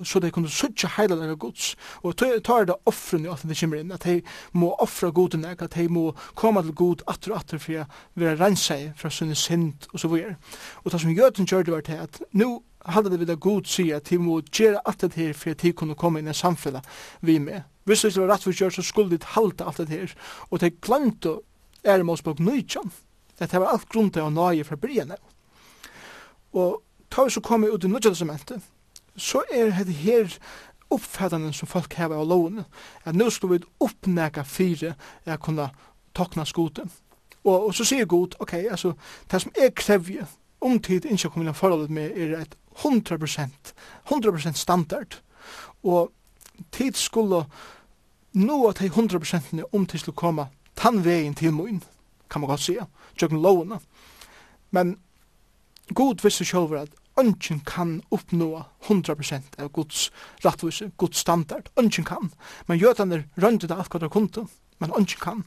så 0.04 0.20
de 0.20 0.32
kunne 0.32 0.52
suttje 0.52 0.90
heila 0.98 1.16
lega 1.18 1.38
gods. 1.40 1.76
Og 2.04 2.16
ta 2.18 2.30
er 2.30 2.70
det 2.70 2.78
offren 2.86 3.26
i 3.26 3.32
offren 3.32 3.52
det 3.52 3.60
kommer 3.60 3.82
inn, 3.82 3.92
at 3.92 4.06
de 4.06 4.22
må 4.54 4.74
offra 4.84 5.10
goden 5.10 5.46
ek, 5.46 5.64
at 5.66 5.78
de 5.78 5.88
må 5.90 6.12
komme 6.36 6.64
til 6.64 6.76
god 6.78 7.04
atter 7.08 7.34
og 7.34 7.40
atter 7.42 7.62
for 7.62 7.84
å 7.84 7.88
være 8.20 8.40
renseg 8.42 8.92
fra 8.98 9.12
sunne 9.14 9.36
sind 9.36 9.90
og 9.94 10.02
så 10.04 10.12
videre. 10.12 10.38
Og 10.84 10.92
det 10.92 11.02
som 11.02 11.14
gjøten 11.14 11.50
gjør 11.50 11.68
det 11.68 11.76
var 11.76 11.88
til 11.88 12.04
at 12.06 12.22
nu 12.32 12.62
hadde 12.88 13.12
det 13.12 13.20
vidt 13.20 13.40
god 13.44 13.68
sier 13.68 13.98
at 13.98 14.10
de 14.10 14.20
må 14.22 14.40
gjøre 14.42 14.84
alt 14.88 15.02
det 15.04 15.18
her 15.18 15.34
for 15.36 15.52
at 15.52 15.64
de 15.64 15.74
kunne 15.76 15.98
komme 16.00 16.22
inn 16.22 16.32
i 16.32 16.36
samfunnet 16.36 16.86
vi 17.22 17.40
med. 17.40 17.66
Hvis 17.88 18.04
det 18.04 18.18
var 18.20 18.34
rett 18.34 18.44
for 18.44 18.56
gjør, 18.56 18.74
så 18.76 18.84
skulle 18.84 19.16
de 19.16 19.32
halte 19.36 19.66
alt 19.66 19.80
det 19.80 19.90
her. 19.90 20.14
Og 20.52 20.60
de 20.60 20.72
glemte 20.72 21.38
er 21.84 22.04
med 22.04 22.18
oss 22.18 22.24
på 22.24 22.36
nøytjan. 22.40 22.92
Det 23.40 23.54
var 23.54 23.72
alt 23.72 23.88
grunn 23.92 24.10
til 24.12 24.26
å 24.26 24.34
nøye 24.34 24.66
fra 24.68 24.76
brienne. 24.80 25.18
Og 26.58 26.82
ta 27.14 27.24
vi 27.24 27.32
så 27.32 27.44
kommer 27.44 27.72
ut 27.72 27.86
i 27.86 27.92
nødja 27.92 28.12
testamentet, 28.12 28.64
så 29.18 29.44
er 29.52 29.72
det 29.84 29.94
her 29.94 30.38
uppfattanden 30.90 31.54
som 31.54 31.68
folk 31.68 31.94
har 31.94 32.14
av 32.16 32.28
loven, 32.28 32.64
at 33.04 33.16
nå 33.16 33.30
skal 33.34 33.50
vi 33.50 33.64
oppnæka 33.84 34.44
fire 34.48 34.94
at 35.26 35.42
kunne 35.44 35.70
tokna 36.16 36.46
skoten. 36.46 36.92
Og, 37.44 37.68
og 37.68 37.76
så 37.76 37.86
sier 37.88 38.06
Gud, 38.06 38.36
ok, 38.40 38.54
altså, 38.54 38.94
det 39.32 39.42
som 39.42 39.52
er 39.56 39.76
krevje, 39.76 40.28
om 40.62 40.80
tid 40.82 41.06
ikke 41.06 41.30
kommer 41.30 41.54
forholdet 41.54 41.90
med 41.94 42.18
er 42.18 42.40
et 42.42 42.56
100%, 42.84 43.74
100% 44.10 44.54
standard. 44.54 45.20
Og 45.84 46.12
tid 46.72 46.94
skulle 46.94 47.44
nå 48.34 48.68
at 48.68 48.80
de 48.80 48.90
100% 48.90 49.62
om 49.74 49.86
tid 49.86 50.00
skulle 50.00 50.16
komme 50.16 50.48
tann 50.76 51.04
veien 51.06 51.36
til 51.36 51.54
mun, 51.54 51.84
kan 52.30 52.42
man 52.42 52.50
godt 52.50 52.66
sige, 52.66 52.86
tjøkken 53.18 53.42
lovene. 53.42 53.80
Men 54.72 54.98
Gud 55.94 56.24
visste 56.24 56.46
sjølver 56.46 56.82
at 56.82 56.90
Ønsken 57.18 57.64
kan 57.66 58.02
oppnå 58.14 58.64
100% 58.88 59.58
av 59.58 59.72
Guds 59.74 60.12
rattvise, 60.46 60.92
Guds 60.98 61.18
standard. 61.18 61.72
Ønsken 61.80 62.06
kan. 62.06 62.32
Men 62.68 62.80
jødene 62.80 63.24
rønner 63.38 63.68
det 63.68 63.78
alt 63.78 63.90
hva 63.92 64.02
de 64.04 64.10
kunne, 64.14 64.46
men 64.78 64.94
ønsken 64.98 65.24
kan. 65.24 65.44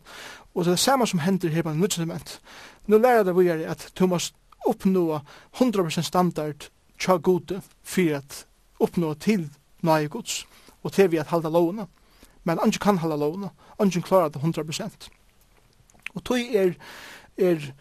Og 0.54 0.64
det 0.64 0.72
er 0.72 0.78
det 0.78 0.83
samme 0.83 1.06
som 1.06 1.22
hender 1.22 1.54
her 1.54 1.62
på 1.62 1.74
Nyttestament. 1.74 2.40
Nå 2.87 2.98
lærer 2.98 3.24
det 3.28 3.37
vi 3.38 3.48
at 3.50 3.87
du 3.94 4.06
må 4.11 4.18
oppnå 4.66 5.20
100% 5.59 6.02
standard 6.02 6.68
tja 6.98 7.16
gode 7.16 7.62
for 7.83 8.16
at 8.18 8.44
oppnå 8.80 9.14
til 9.14 9.48
nøye 9.87 10.09
Guds 10.09 10.44
og 10.83 10.92
til 10.92 11.11
vi 11.12 11.20
at 11.20 11.30
halda 11.30 11.48
lovene. 11.48 11.87
Men 12.44 12.61
ønsken 12.64 12.83
kan 12.83 12.98
halda 12.98 13.16
lovene. 13.16 13.50
Ønsken 13.80 14.02
klarer 14.02 14.28
det 14.28 14.42
100%. 14.42 15.09
Og 16.14 16.24
tog 16.24 16.54
er, 16.54 16.74
er 17.38 17.72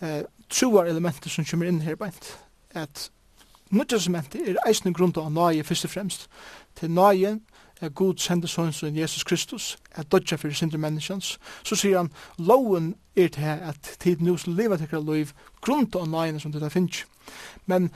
eh, 0.00 0.24
troar 0.50 0.90
elementer 0.90 1.30
som 1.30 1.46
kommer 1.48 1.68
inn 1.68 1.80
her 1.86 1.96
beint 1.96 2.34
at 2.76 3.08
Nudjensmentet 3.70 4.48
er 4.48 4.60
eisne 4.66 4.94
grunda 4.94 5.20
av 5.20 5.32
nøye 5.32 5.64
først 5.64 5.88
og 5.88 5.90
fremst. 5.90 6.28
Til 6.78 6.90
nøye 6.90 7.38
er 7.80 7.94
god 7.94 8.18
sende 8.18 8.48
sånn 8.50 8.72
som 8.74 8.96
Jesus 8.96 9.24
Kristus, 9.24 9.76
er 9.94 10.02
dødja 10.02 10.36
fyrir 10.36 10.56
sindre 10.58 10.80
menneskjans, 10.82 11.36
så 11.62 11.76
sier 11.78 12.00
han, 12.00 12.10
loven 12.38 12.94
er 13.16 13.28
til 13.34 13.66
at 13.70 13.96
tid 14.02 14.22
nu 14.24 14.36
skal 14.36 14.56
leva 14.58 14.78
tekkara 14.78 15.04
loiv 15.04 15.34
grunda 15.62 16.02
av 16.02 16.08
nøye 16.10 16.40
som 16.40 16.52
det 16.52 16.72
finnes. 16.72 17.04
Men 17.66 17.90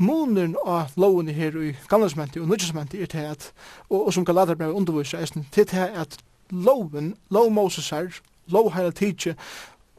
Månen 0.00 0.54
av 0.64 0.94
loven 0.96 1.28
her 1.28 1.56
i 1.60 1.74
gamlesmentet 1.90 2.40
og 2.40 2.48
nudgesmenti 2.48 3.02
er 3.04 3.08
til 3.12 3.26
at, 3.28 3.50
og, 3.90 4.06
og 4.06 4.14
som 4.16 4.24
Galater 4.24 4.56
ble 4.56 4.70
undervisa 4.72 5.18
eisen, 5.20 5.44
til 5.52 5.66
til 5.68 5.92
at 5.92 6.16
loven, 6.50 7.10
lov 7.28 7.50
Moses 7.52 7.90
her, 7.92 8.08
lov 8.48 8.70
heila 8.72 8.94
tidsje, 8.96 9.34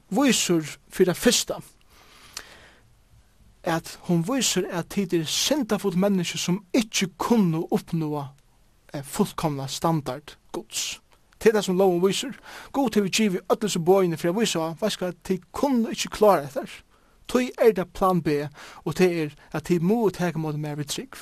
viser 0.09 0.65
fyrir 0.89 1.13
fyrsta, 1.13 1.59
at 3.63 3.99
hon 4.07 4.23
viser 4.25 4.65
at 4.71 4.89
tid 4.89 5.13
er 5.13 5.25
sindafull 5.25 5.97
menneske 5.97 6.37
som 6.37 6.63
ikkje 6.73 7.07
kunne 7.17 7.63
oppnå 7.71 8.11
eh, 8.93 9.03
fullkomna 9.03 9.67
standard 9.67 10.35
gods. 10.51 11.01
Til 11.39 11.53
det 11.53 11.63
som 11.65 11.77
loven 11.77 12.01
viser. 12.05 12.33
God 12.71 12.89
til 12.89 13.03
vi 13.03 13.09
giver 13.09 13.41
öll 13.49 13.69
som 13.69 13.85
bøyene 13.85 14.17
for 14.17 14.27
jeg 14.27 14.39
viser 14.39 14.61
at 14.61 14.77
hva 14.79 14.89
skal 14.89 15.13
tid 15.23 15.45
kunne 15.51 15.91
ikkje 15.91 16.13
klare 16.13 16.45
etter. 16.45 16.69
Tøy 17.27 17.49
er 17.57 17.71
det 17.71 17.93
plan 17.93 18.21
B, 18.21 18.27
og 18.85 18.97
det 18.97 19.11
er 19.21 19.35
at 19.53 19.63
tid 19.63 19.79
må 19.79 20.09
tega 20.09 20.39
mot 20.39 20.57
mer 20.59 20.75
vi 20.75 20.83
trygg. 20.83 21.15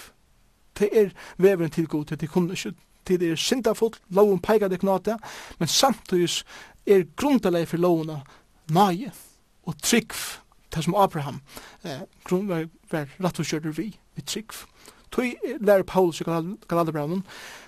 Det 0.80 0.90
er 0.94 1.12
veveren 1.38 1.72
til 1.72 1.88
god 1.88 2.06
til 2.06 2.18
tid 2.18 2.28
kunne 2.28 2.56
ikkje 2.56 2.74
tid 3.06 3.24
er 3.24 3.36
sindafull, 3.36 3.96
loven 4.10 4.40
peikar 4.40 4.70
det 4.70 4.80
knate, 4.80 5.18
men 5.60 5.68
samtidig 5.68 6.44
er 6.86 7.08
grundaleg 7.16 7.68
for 7.68 7.78
lovene 7.78 8.22
nøye 8.70 9.12
og 9.66 9.78
trygg 9.82 10.14
det 10.76 10.84
som 10.86 10.96
Abraham 10.96 11.42
eh, 11.84 12.02
var, 12.30 12.68
var 12.92 13.10
rett 13.20 13.40
og 13.40 13.46
kjører 13.46 13.76
vi, 13.76 13.92
vi 14.16 14.26
trygg. 14.26 14.54
Tøy 15.10 15.34
lærer 15.58 15.84
Paulus 15.84 16.22
i 16.22 16.28
Galaterbraunen, 16.28 17.24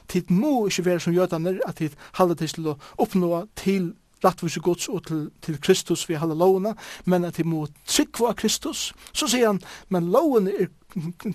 tid 0.08 0.30
må 0.30 0.68
ikke 0.68 0.86
være 0.86 0.99
som 0.99 1.16
jødaner, 1.16 1.58
at 1.66 1.80
tid 1.82 1.97
halda 2.20 2.38
til 2.38 2.70
å 2.70 2.78
oppnå 3.02 3.47
til 3.58 3.93
lattvise 4.22 4.62
gods 4.62 4.89
og 4.89 5.06
til, 5.08 5.24
til 5.41 5.58
Kristus 5.62 6.06
vi 6.10 6.20
halde 6.22 6.38
lovene, 6.38 6.76
men 7.06 7.26
at 7.26 7.39
tid 7.39 7.49
må 7.49 7.66
trygg 7.86 8.22
av 8.22 8.38
Kristus, 8.38 8.91
så 9.14 9.28
sier 9.28 9.49
han, 9.49 9.62
men 9.89 10.12
lovene 10.14 10.54
er 10.54 10.72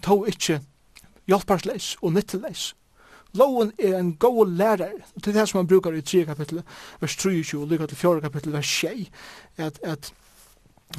to 0.06 0.22
ikke 0.30 0.60
hjelparsleis 1.26 1.96
og 2.02 2.14
nytteleis. 2.14 2.70
Loven 3.36 3.72
er 3.78 3.98
en 3.98 4.14
god 4.16 4.52
lærer, 4.56 4.92
til 5.22 5.34
det 5.34 5.48
som 5.48 5.58
han 5.58 5.66
brukar 5.66 5.92
i 5.92 6.00
3 6.00 6.24
kapitlet, 6.24 6.64
vers 7.00 7.16
23, 7.16 7.60
og 7.60 7.68
lykka 7.68 7.86
til 7.90 7.96
4 7.96 8.20
kapitlet, 8.20 8.54
vers 8.54 8.66
6, 8.66 9.10
at, 9.56 9.80
at 9.82 10.12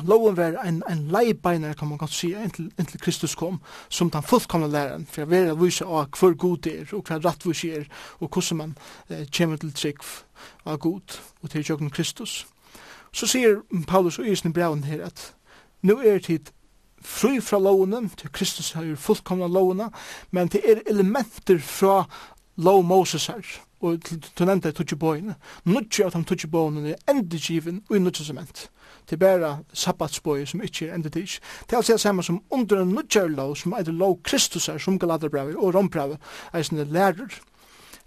Loven 0.03 0.37
var 0.37 0.57
en, 0.65 0.83
en 0.89 1.07
leibeinar, 1.07 1.73
kan 1.73 1.87
man 1.87 1.97
kanskje 1.97 2.17
si, 2.19 2.27
inntil, 2.35 2.67
inntil 2.79 3.01
Kristus 3.01 3.35
kom, 3.35 3.61
som 3.89 4.11
den 4.13 4.23
fullkomne 4.23 4.67
læreren, 4.67 5.07
for 5.09 5.21
jeg 5.21 5.29
vil 5.31 5.55
vise 5.57 5.85
av 5.85 6.11
hver 6.19 6.35
god 6.37 6.67
er, 6.67 6.91
og 6.93 7.07
hver 7.07 7.23
rettvis 7.25 7.63
er, 7.63 7.87
og 8.19 8.29
hvordan 8.29 8.57
man 8.57 8.75
eh, 9.09 9.25
kommer 9.37 9.57
til 9.57 9.73
trygg 9.73 10.03
av 10.65 10.77
god, 10.83 11.17
og 11.41 11.49
til 11.49 11.65
jøkken 11.69 11.89
Kristus. 11.89 12.45
Så 13.11 13.27
sier 13.31 13.63
Paulus 13.87 14.19
og 14.19 14.27
Isen 14.27 14.51
i 14.51 14.53
braun 14.53 14.83
her 14.83 15.07
at 15.07 15.31
nå 15.81 15.97
er 16.03 16.19
tid 16.19 16.51
fri 17.01 17.39
fra 17.41 17.59
lovene, 17.59 18.09
til 18.17 18.29
Kristus 18.31 18.71
har 18.77 18.85
jo 18.85 18.99
fullkomne 18.99 19.47
lovene, 19.49 19.89
men 20.31 20.51
det 20.51 20.61
er 20.67 20.83
elementer 20.85 21.59
fra 21.63 22.03
lov 22.57 22.83
Moses 22.83 23.27
her, 23.27 23.45
og 23.81 24.03
til, 24.03 24.21
til 24.35 24.49
nevnte 24.49 24.71
tutsi 24.71 24.97
bøyene. 24.97 25.37
Nutsi 25.65 26.03
av 26.03 26.13
de 26.13 26.23
tutsi 26.25 26.49
bøyene 26.49 26.93
er 26.93 27.13
endegiven 27.13 27.83
og 27.89 27.95
i 27.95 28.01
nutsi 28.01 28.25
sement 28.25 28.67
til 29.07 29.17
bæra 29.17 29.57
sabbatsbøy 29.73 30.45
som 30.45 30.61
ikkje 30.61 30.87
er 30.89 30.95
endetids. 30.95 31.39
Det 31.65 31.73
er 31.73 31.77
altså 31.77 31.93
det 31.93 32.01
samme 32.01 32.23
som 32.23 32.41
under 32.49 32.81
en 32.81 32.93
nudjar 32.95 33.27
lov 33.27 33.55
som 33.55 33.71
er 33.71 33.83
det 33.83 33.93
lov 33.93 34.19
Kristus 34.23 34.69
er 34.69 34.77
som 34.77 34.99
Galaterbrevet 34.99 35.55
og 35.55 35.75
Rombrevet 35.75 36.17
er 36.53 36.57
eisende 36.59 36.85
lærer. 36.85 37.39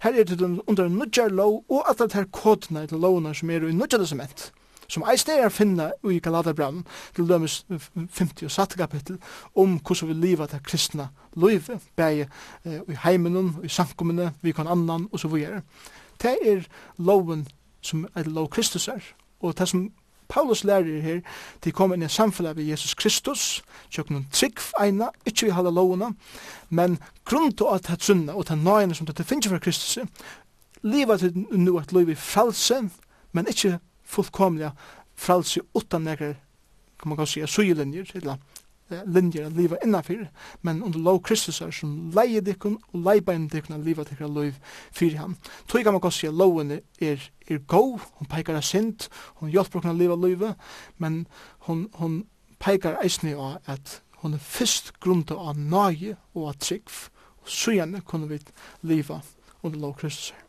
Her 0.01 0.19
er 0.19 0.23
det 0.23 0.41
under 0.41 0.85
en 0.85 0.91
nudjar 0.91 1.29
lov 1.29 1.63
og 1.69 1.89
at 1.89 1.99
det 1.99 2.15
er 2.15 2.31
kodene 2.31 2.87
til 2.87 2.97
lovene 2.97 3.35
som 3.35 3.49
er 3.49 3.67
i 3.67 3.73
nudjar 3.73 3.99
testament 3.99 4.51
som 4.91 5.05
eisne 5.07 5.37
er 5.39 5.53
finna 5.53 5.89
i 6.09 6.19
Galaterbrevet 6.23 6.87
til 7.15 7.29
dømes 7.29 7.61
50 7.69 8.43
og 8.43 8.51
60 8.51 8.75
kapittel 8.79 9.19
om 9.55 9.77
hvordan 9.79 10.09
vi 10.09 10.17
liva 10.19 10.47
til 10.51 10.63
kristna 10.67 11.07
livet, 11.35 11.79
bæg 11.95 12.25
eh, 12.25 12.79
i 12.89 12.97
heimenon, 13.03 13.55
i 13.63 13.69
sankumene, 13.71 14.33
vi 14.41 14.51
kan 14.51 14.67
annan 14.67 15.07
og 15.11 15.19
så 15.19 15.27
videre. 15.31 15.61
Det 16.21 16.35
er 16.45 16.67
loven 16.97 17.47
som 17.81 18.07
er 18.15 18.23
lov 18.23 18.49
Kristus 18.49 18.87
er, 18.87 19.01
og 19.41 19.57
det 19.57 19.69
som 19.69 19.89
Paulus 20.31 20.63
lærer 20.63 21.01
her 21.03 21.19
de 21.63 21.71
kommer 21.75 21.97
inn 21.97 22.07
i 22.07 22.09
samfunnet 22.09 22.55
ved 22.55 22.69
Jesus 22.69 22.93
Kristus, 22.95 23.61
tjøkken 23.91 24.25
trygg 24.31 24.61
eina, 24.79 25.09
ikkje 25.27 25.49
vi 25.49 25.55
halda 25.55 25.73
lovuna, 25.75 26.13
men 26.69 26.97
grunn 27.27 27.51
til 27.51 27.67
at 27.73 27.83
det 27.87 27.97
er 27.97 28.05
sunna 28.05 28.35
og 28.35 28.47
det 28.47 28.55
er 28.55 28.63
nøyene 28.63 28.95
som 28.95 29.09
det 29.09 29.27
finnes 29.27 29.49
fra 29.51 29.59
Kristus, 29.59 29.99
liva 30.81 31.17
til 31.17 31.35
nu 31.51 31.77
at 31.79 31.91
liv 31.91 32.09
i 32.09 32.15
frelse, 32.15 32.79
men 33.31 33.51
ikkje 33.51 33.79
fullkomlig 34.07 34.71
fralse 35.15 35.61
utan 35.75 36.07
nekker, 36.07 36.33
kan 36.99 37.09
man 37.09 37.17
kan 37.17 37.27
sige, 37.27 37.47
sugelinjer, 37.47 38.11
eller 38.15 38.39
linjer 39.05 39.45
at 39.47 39.55
liva 39.57 39.79
innanfyr, 39.85 40.25
men 40.61 40.83
under 40.83 40.99
lov 40.99 41.21
Kristus 41.27 41.61
er 41.61 41.71
som 41.75 42.11
leie 42.15 42.41
dikken 42.41 42.77
og 42.91 43.05
leibein 43.05 43.47
dikken 43.51 43.75
at 43.77 43.85
liva 43.85 44.05
dikken 44.07 44.33
liv 44.35 44.57
fyrir 44.91 45.17
ham. 45.17 45.37
Tog 45.67 45.83
kan 45.83 45.93
man 45.93 46.03
godt 46.03 46.17
si 46.17 46.27
at 46.27 46.37
loven 46.37 46.71
er, 46.71 47.23
er 47.47 47.63
god, 47.67 47.99
hun 48.19 48.29
peikar 48.29 48.59
er 48.59 48.65
sint, 48.65 49.09
hun 49.41 49.49
hjelper 49.49 49.81
okken 49.81 49.93
at 49.93 49.99
liva 49.99 50.15
livet, 50.15 50.55
men 50.97 51.25
hun, 51.67 51.87
hun 51.93 52.23
peikar 52.59 52.99
eisne 53.03 53.35
av 53.35 53.59
at 53.65 54.01
hun 54.21 54.37
er 54.37 54.43
fyrst 54.43 54.93
grunnt 55.01 55.31
av 55.33 55.57
nage 55.57 56.15
og 56.35 56.51
av 56.51 56.61
trygg, 56.61 56.89
og 57.41 57.49
så 57.49 57.73
gjerne 57.73 58.03
kunne 58.05 58.29
vi 58.29 58.39
liva 58.85 59.21
under 59.63 59.79
lov 59.79 59.97
Kristus 59.97 60.31
er. 60.35 60.41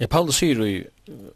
Ja, 0.00 0.06
Paulus 0.08 0.38
sier 0.40 0.62
i 0.64 0.78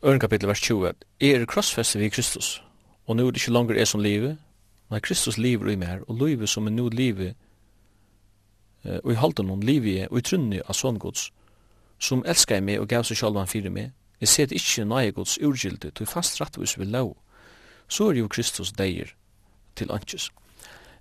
øren 0.01 0.20
kapittel 0.20 0.49
vers 0.49 0.61
20 0.64 0.88
at 0.88 1.05
er 1.20 1.45
krossfestet 1.45 2.01
vi 2.01 2.09
Kristus, 2.09 2.62
og 3.07 3.16
nu 3.16 3.26
er 3.26 3.34
det 3.34 3.42
ikke 3.42 3.53
langer 3.53 3.76
er 3.76 3.84
som 3.84 4.01
livet, 4.01 4.38
Nei, 4.91 5.01
Kristus 5.01 5.39
lever 5.39 5.72
i 5.72 5.76
mer, 5.80 6.05
og 6.09 6.20
livet 6.20 6.49
som 6.49 6.66
er 6.66 6.74
nu 6.74 6.89
livet, 6.89 7.37
uh, 8.85 8.99
og 9.05 9.12
i 9.12 9.18
halden 9.18 9.51
om 9.51 9.62
livet 9.64 10.03
er, 10.03 10.09
og 10.11 10.18
i 10.18 10.26
trunni 10.26 10.61
av 10.61 10.76
sånn 10.76 11.01
gods, 11.03 11.30
som 11.99 12.24
elskar 12.28 12.61
meg 12.61 12.82
og 12.82 12.89
gav 12.91 13.07
seg 13.07 13.20
sjalvan 13.20 13.49
fyrir 13.49 13.72
meg, 13.72 13.93
jeg 14.20 14.28
ser 14.28 14.49
det 14.49 14.61
ikke 14.61 14.87
nøye 14.89 15.12
gods 15.16 15.39
urgildi, 15.43 15.91
til 15.91 16.09
fast 16.09 16.41
rattvis 16.41 16.78
vi 16.78 16.89
lov, 16.89 17.16
så 17.89 18.11
er 18.11 18.20
jo 18.20 18.28
Kristus 18.28 18.72
deir 18.72 19.14
til 19.76 19.93
antjes. 19.93 20.30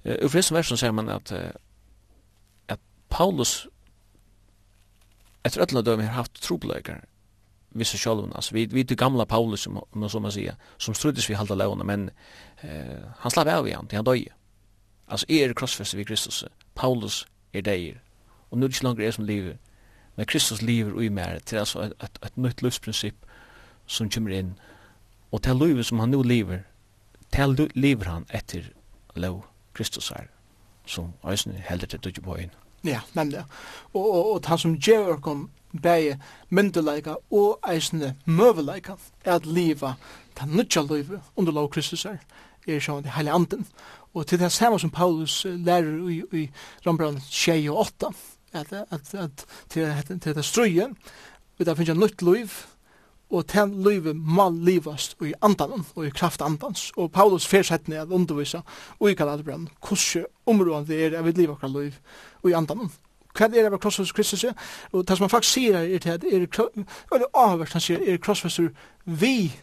Uh, 0.04 0.18
og 0.24 0.32
forresten 0.32 0.58
versen 0.58 0.80
sier 0.80 0.96
man 0.96 1.12
at, 1.12 1.32
uh, 1.32 1.52
at 2.72 2.80
Paulus 3.10 3.64
etter 5.44 5.64
öllna 5.66 5.84
døm 5.84 6.00
har 6.00 6.16
haft 6.16 6.40
trobleikar, 6.42 7.04
vi 7.74 7.86
så 7.86 7.98
själva 7.98 8.36
alltså 8.36 8.56
vi 8.56 8.66
vi 8.66 8.84
det 8.84 8.96
gamla 8.96 9.26
Paulus 9.26 9.62
som 9.62 9.82
man 9.92 10.10
som 10.10 10.22
man 10.22 10.32
säger 10.32 10.56
som 10.78 10.94
struddes 10.94 11.30
vi 11.30 11.34
halda 11.34 11.56
låna 11.56 11.84
men 11.84 12.10
eh, 12.62 13.00
han 13.18 13.32
slapp 13.32 13.48
av 13.48 13.68
igen 13.68 13.88
han 13.92 14.04
dog 14.04 14.28
alltså 15.06 15.26
är 15.30 15.54
korsfäst 15.54 15.94
vid 15.94 16.08
Kristus. 16.08 16.46
Paulus 16.74 17.28
är 17.52 17.62
där 17.62 18.02
och 18.50 18.58
nu 18.58 18.66
är 18.66 18.70
det 18.70 18.84
längre 18.84 19.06
er 19.06 19.12
som 19.12 19.26
lever 19.26 19.58
men 20.16 20.26
Kristus 20.26 20.62
lever 20.62 21.04
i 21.04 21.10
mer 21.10 21.40
till 21.40 21.60
alltså 21.60 21.84
ett 21.84 22.04
ett, 22.04 22.24
ett 22.26 22.36
nytt 22.36 22.62
livsprincip 22.62 23.16
som 23.86 24.10
kommer 24.10 24.32
in 24.32 24.54
och 25.30 25.42
till 25.42 25.58
livet 25.58 25.86
som 25.86 26.00
han 26.00 26.12
nu 26.12 26.24
lever 26.24 26.64
till 27.30 27.72
lever 27.74 28.06
han 28.06 28.26
efter 28.30 28.74
lov 29.14 29.44
Kristus 29.74 30.12
är 30.12 30.30
som 30.86 31.14
ösnen 31.24 31.56
helder 31.56 31.88
till 31.88 32.00
dugboyn 32.00 32.50
Ja, 32.86 33.00
nemlig. 33.14 33.44
Og, 33.94 34.14
og, 34.14 34.32
og 34.32 34.42
han 34.46 34.58
som 34.58 34.76
gjør 34.76 35.14
oss 35.14 35.48
bæði 35.82 36.18
myndeleika 36.50 37.16
og 37.32 37.60
eisne 37.70 38.16
møveleika 38.26 38.98
at 39.26 39.46
liva 39.46 39.96
ta 40.36 40.46
nutja 40.46 40.82
løyve 40.82 41.22
under 41.36 41.54
lov 41.54 41.70
Kristus 41.74 42.06
er 42.06 42.22
er 42.68 42.80
sjående 42.80 43.14
heile 43.16 43.34
anden. 43.34 43.66
Og 44.14 44.28
til 44.28 44.40
det 44.40 44.52
samme 44.52 44.80
som 44.80 44.92
Paulus 44.94 45.44
lærer 45.46 46.10
i, 46.10 46.22
i 46.32 46.50
Rambrand 46.86 47.20
6 47.30 47.70
og 47.70 47.80
8, 47.80 48.12
at, 48.54 48.74
at, 48.74 49.14
at 49.14 49.46
til, 49.70 50.20
til 50.20 50.36
det 50.36 50.46
strøye, 50.46 50.90
vi 51.58 51.66
da 51.66 51.76
finnes 51.78 51.98
nytt 51.98 52.22
liv, 52.22 52.54
og 53.34 53.48
til 53.50 53.72
livet 53.82 54.16
må 54.16 54.46
livast 54.54 55.16
i 55.26 55.34
andanen 55.42 55.86
og 55.96 56.06
i 56.06 56.14
kraft 56.14 56.42
andans. 56.46 56.92
Og 56.98 57.12
Paulus 57.12 57.48
fersetne 57.50 57.98
at 58.04 58.14
undervisa 58.14 58.62
og 59.00 59.10
i 59.10 59.18
kaladbrann 59.18 59.68
hvordan 59.82 60.28
områden 60.46 60.88
det 60.88 61.00
er 61.06 61.18
at 61.18 61.26
vi 61.26 61.32
lever 61.32 61.56
akkurat 61.56 61.74
liv 61.74 61.98
og 62.44 62.50
i 62.50 62.54
andanen 62.54 62.92
hva 63.34 63.46
er 63.46 63.50
det 63.50 63.66
av 63.66 63.80
krossfester 63.82 64.16
Kristus 64.16 64.44
er? 64.44 64.54
Og 64.92 65.08
det 65.08 65.18
som 65.18 65.24
han 65.24 65.30
faktisk 65.30 65.54
sier 65.54 65.78
er 65.78 66.00
til 66.00 66.10
at 66.10 66.24
er, 66.24 66.46
det 66.46 67.30
avhvert 67.34 67.74
han 67.74 67.82
sier, 67.82 68.02
er 68.06 68.18
krossfester 68.18 68.70
vi 69.06 69.54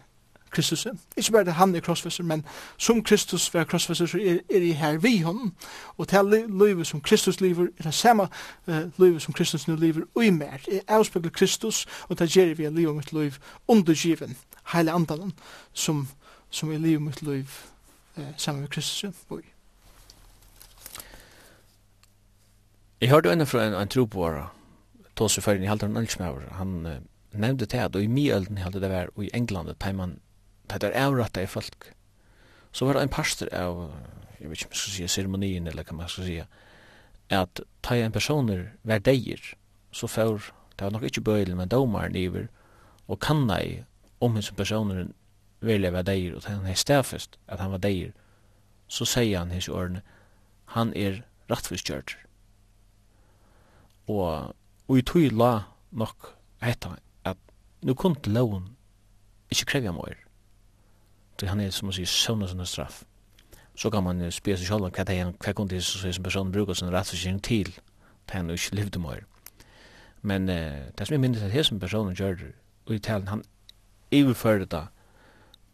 Kristus 0.50 0.86
er. 0.86 0.92
Ikke 1.16 1.32
bare 1.32 1.46
at 1.46 1.52
han 1.54 1.74
er 1.74 1.80
krossfester, 1.80 2.24
men 2.24 2.44
som 2.78 3.02
Kristus 3.02 3.54
er 3.54 3.64
krossfester, 3.64 4.06
så 4.06 4.18
er, 4.18 4.38
er 4.50 4.60
i 4.60 4.72
her 4.72 4.98
vi 4.98 5.18
honom. 5.18 5.54
Og 5.98 6.08
til 6.08 6.46
livet 6.48 6.86
som 6.86 7.00
Kristus 7.00 7.40
lever, 7.40 7.66
er 7.78 7.82
det 7.82 7.94
samme 7.94 8.28
uh, 8.66 8.74
livet 8.98 9.22
som 9.22 9.34
Kristus 9.34 9.68
nu 9.68 9.76
lever 9.76 10.02
ui 10.14 10.30
mer. 10.30 10.58
Jeg 10.72 10.82
avspegler 10.88 11.30
Kristus, 11.30 11.86
og 12.08 12.18
det 12.18 12.36
gjør 12.36 12.54
vi 12.54 12.64
at 12.64 12.72
livet 12.72 12.96
mitt 12.96 13.12
liv 13.12 13.32
undergiven, 13.68 14.36
heile 14.72 14.92
andanen, 14.92 15.32
som, 15.72 16.08
som 16.50 16.72
er 16.72 16.78
livet 16.78 17.02
mitt 17.02 17.22
liv 17.22 17.46
uh, 18.16 18.24
sammen 18.36 18.60
med 18.60 18.68
Kristus 18.68 19.04
er. 19.04 19.59
Jeg 23.00 23.08
hørte 23.08 23.30
ennå 23.32 23.46
fra 23.48 23.62
en, 23.64 23.72
en 23.72 23.88
tro 23.88 24.02
på 24.04 24.20
troboare, 24.20 24.50
tås 25.16 25.38
i 25.38 25.40
førgen, 25.40 25.62
jeg 25.64 25.70
halte 25.70 25.86
han 25.88 25.96
ølsmøver, 25.96 26.50
han 26.58 26.72
uh, 26.84 26.98
nevnte 27.32 27.64
til 27.66 27.80
at, 27.80 27.96
og 27.96 28.04
i 28.04 28.10
miølden 28.12 28.60
halte 28.60 28.82
det 28.82 28.90
var, 28.92 29.08
og 29.14 29.24
i 29.24 29.30
England, 29.32 29.70
at 29.72 29.86
man, 29.96 30.18
det 30.68 30.84
er 30.84 30.98
avrattet 31.06 31.46
i 31.46 31.48
folk. 31.48 31.94
Så 32.72 32.84
var 32.84 32.98
det 32.98 33.06
en 33.06 33.14
pastor 33.16 33.48
av, 33.56 33.80
jeg 34.36 34.50
vet 34.50 34.60
ikke 34.60 34.68
om 34.68 34.76
jeg 34.76 34.82
skal 34.82 34.92
si, 34.98 35.08
ceremonien, 35.08 35.66
eller 35.66 35.88
hva 35.88 35.96
man 35.96 36.12
skal 36.12 36.28
si, 36.28 36.38
at 37.32 37.64
ta 37.80 37.96
en 37.96 38.12
personer 38.12 38.66
hver 38.82 39.00
deir, 39.08 39.48
så 39.96 40.06
får, 40.06 40.52
det 40.76 40.84
var 40.84 40.92
nok 40.92 41.08
ikke 41.08 41.24
bøylen, 41.24 41.56
men 41.56 41.72
domaren 41.72 42.20
iver, 42.20 42.50
og 43.08 43.24
kanna 43.24 43.62
i, 43.64 43.78
om 44.20 44.36
hans 44.36 44.52
personer 44.52 45.06
virkelig 45.64 45.96
være 45.96 46.10
deir, 46.12 46.36
og 46.36 46.44
han 46.44 46.68
er 46.68 46.76
stafest 46.76 47.40
at 47.48 47.64
han 47.64 47.72
var 47.72 47.80
deir, 47.80 48.12
så 48.92 49.08
sier 49.08 49.38
han 49.38 49.56
hans 49.56 49.72
i 49.72 49.72
årene, 49.72 50.04
han 50.76 50.92
er 50.92 51.22
rettforskjørter 51.48 52.26
og 54.10 54.56
og 54.90 54.98
i 54.98 55.04
tog 55.06 55.30
la 55.30 55.52
nok 55.92 56.32
hetta 56.62 56.96
at 57.24 57.38
nu 57.86 57.94
kun 57.94 58.16
til 58.18 58.34
loven 58.34 58.66
ikkje 59.50 59.68
krevja 59.70 59.92
mår 59.94 60.16
til 61.38 61.48
han 61.48 61.60
er 61.60 61.70
som 61.70 61.88
å 61.88 61.94
si 61.94 62.04
søvna 62.04 62.48
sånne 62.50 62.66
straff. 62.68 63.04
Så 63.74 63.88
kan 63.90 64.04
man 64.04 64.20
spyr 64.34 64.58
seg 64.58 64.68
sjálf 64.68 64.90
hva 64.92 65.04
det 65.06 65.14
er 65.16 65.30
hva 65.30 65.54
kundi 65.56 65.78
som 65.80 66.24
personen 66.26 66.52
brukar 66.52 66.76
sin 66.76 66.92
rettsforsikring 66.92 67.40
til 67.42 67.70
til 68.26 68.36
han 68.36 68.50
ikkje 68.50 68.76
levde 68.76 69.00
mår 69.02 69.24
men 70.22 70.48
uh, 70.48 70.90
det 70.96 71.06
som 71.06 71.14
jeg 71.14 71.20
minnes 71.22 71.42
at 71.42 71.54
hesen 71.54 71.80
personen 71.80 72.16
gjør 72.16 72.50
og 72.86 72.94
i 72.94 72.98
talen 72.98 73.28
han 73.28 73.44
iverfører 74.12 74.66
det 74.68 74.84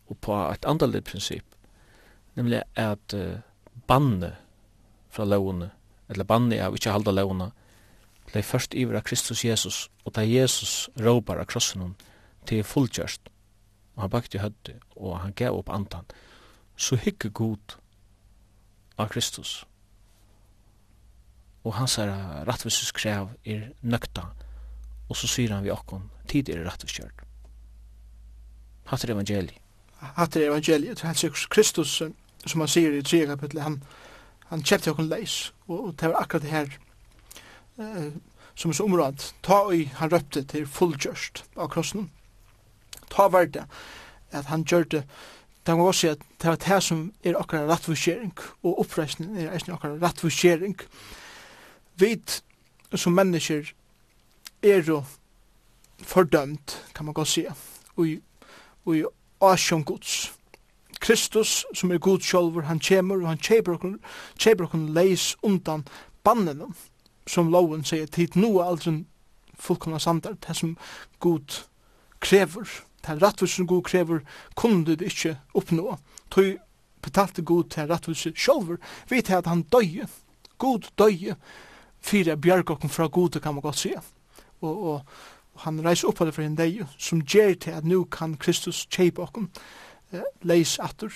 og 0.06 0.18
på 0.22 0.36
et 0.52 0.68
andalig 0.68 1.02
prinsipp 1.04 1.56
nemlig 2.36 2.62
at 2.76 3.14
uh, 3.14 3.42
banne 3.86 4.36
fra 5.10 5.24
lovene 5.24 5.70
eller 6.08 6.28
banne 6.28 6.60
av 6.62 6.76
ikkje 6.76 6.94
halda 6.94 7.14
lovene 7.14 7.50
blei 8.26 8.42
først 8.42 8.74
iver 8.74 8.98
av 8.98 9.06
Kristus 9.06 9.44
Jesus, 9.44 9.86
og 10.04 10.14
da 10.16 10.24
Jesus 10.26 10.88
råpar 11.00 11.40
av 11.40 11.48
krossen 11.50 11.82
hon 11.82 11.96
til 12.46 12.64
fullkjørst, 12.64 13.30
og 13.96 14.02
han 14.02 14.12
bakte 14.12 14.38
i 14.38 14.74
og 14.96 15.18
han 15.20 15.32
gav 15.32 15.58
opp 15.58 15.70
andan, 15.70 16.04
så 16.76 16.96
hygge 16.96 17.30
god 17.30 17.78
av 18.98 19.08
Kristus. 19.08 19.64
Og 21.64 21.74
han 21.74 21.88
sier 21.88 22.12
at 22.12 22.46
rattvisus 22.48 22.92
krev 22.92 23.32
er 23.44 23.70
nøkta, 23.82 24.28
og 25.08 25.16
så 25.16 25.26
syr 25.30 25.54
han 25.54 25.64
vi 25.64 25.70
okkon, 25.70 26.10
tid 26.28 26.48
er 26.48 26.64
rattvisuskjørt. 26.66 27.22
Hattir 28.86 29.10
evangeliet. 29.10 29.62
Hatter 29.98 30.46
evangeliet, 30.46 31.00
hans 31.00 31.24
Kristus, 31.50 32.02
som 32.46 32.60
han 32.62 32.70
sier 32.70 32.94
i 32.94 33.02
3 33.02 33.24
kapitlet, 33.32 33.62
han, 33.62 33.80
han 34.50 34.62
kjepte 34.62 34.92
okkon 34.92 35.08
leis, 35.10 35.52
og, 35.66 35.78
og 35.80 35.94
det 36.00 36.12
var 36.12 36.22
akkurat 36.22 36.42
det 36.42 36.52
her 36.52 36.76
som 38.54 38.70
er 38.70 38.74
så 38.74 38.84
områd, 38.84 39.32
ta 39.42 39.60
og 39.68 39.88
han 40.00 40.12
røpte 40.12 40.42
til 40.48 40.66
fullgjørst 40.66 41.44
av 41.56 41.68
krossen. 41.72 42.10
Ta 43.12 43.28
var 43.28 43.44
det 43.52 43.66
at 44.32 44.48
han 44.50 44.64
gjør 44.64 44.84
det, 44.90 45.02
det 45.66 45.74
var 45.74 45.90
også 45.90 46.08
at 46.14 46.18
det 46.42 46.48
var 46.48 46.56
det 46.56 46.82
som 46.82 47.12
er 47.24 47.38
akkurat 47.38 47.68
rattvisering, 47.68 48.32
og 48.62 48.80
oppreisning 48.80 49.38
er 49.38 49.72
akkurat 49.72 50.02
rattvisering. 50.02 50.76
Vi 51.96 52.22
som 52.94 53.12
mennesker 53.12 53.72
er 54.62 54.82
jo 54.82 55.04
fordømt, 56.02 56.84
kan 56.94 57.04
man 57.04 57.14
godt 57.14 57.28
si, 57.28 57.46
og 57.96 58.08
i, 58.08 58.20
og 58.84 58.96
i 58.96 59.04
asjon 59.40 59.84
gods. 59.84 60.32
Kristus, 61.00 61.64
som 61.74 61.90
er 61.90 61.98
god 61.98 62.20
sjolver, 62.20 62.62
han 62.62 62.80
kjemur, 62.80 63.22
og 63.22 63.28
han 63.28 63.38
kjeber 63.38 64.64
okkur 64.64 64.92
leis 64.94 65.36
undan 65.42 65.86
bannenum 66.24 66.74
som 67.26 67.50
loven 67.50 67.84
sier, 67.84 68.06
tid 68.06 68.36
nu 68.36 68.58
er 68.58 68.70
aldri 68.70 69.04
fullkomna 69.58 69.98
sandar, 69.98 70.36
det 70.46 70.56
som 70.56 70.76
god 71.20 71.62
krever, 72.20 72.68
det 73.06 73.22
rattvis 73.22 73.56
som 73.56 73.66
god 73.66 73.84
krever, 73.84 74.20
kunne 74.54 74.84
du 74.84 74.94
det 74.94 75.12
ikke 75.12 75.36
oppnå. 75.54 75.96
Tøy 76.30 76.56
betalte 77.02 77.42
god 77.42 77.70
til 77.70 77.88
rattvis 77.90 78.26
sjolver, 78.34 78.76
vi 79.08 79.22
jeg 79.22 79.38
at 79.38 79.46
han 79.46 79.62
døye, 79.62 80.08
god 80.58 80.90
døye, 80.98 81.36
fyrir 82.00 82.36
bjargokken 82.36 82.90
fra 82.90 83.06
god, 83.06 83.40
kan 83.40 83.54
man 83.54 83.62
godt 83.62 83.78
sige. 83.78 84.00
Og, 84.60 84.84
og, 84.84 85.00
og 85.54 85.60
han 85.66 85.80
reiser 85.84 86.08
opp 86.08 86.20
av 86.20 86.28
det 86.28 86.34
for 86.36 86.44
en 86.44 86.56
deg, 86.58 86.84
som 86.98 87.22
gjer 87.22 87.54
til 87.54 87.76
at 87.76 87.84
nu 87.84 88.04
kan 88.04 88.36
Kristus 88.36 88.86
kjeipa 88.90 89.26
okken, 89.26 89.50
eh, 90.12 90.26
leis 90.42 90.78
atur 90.78 91.12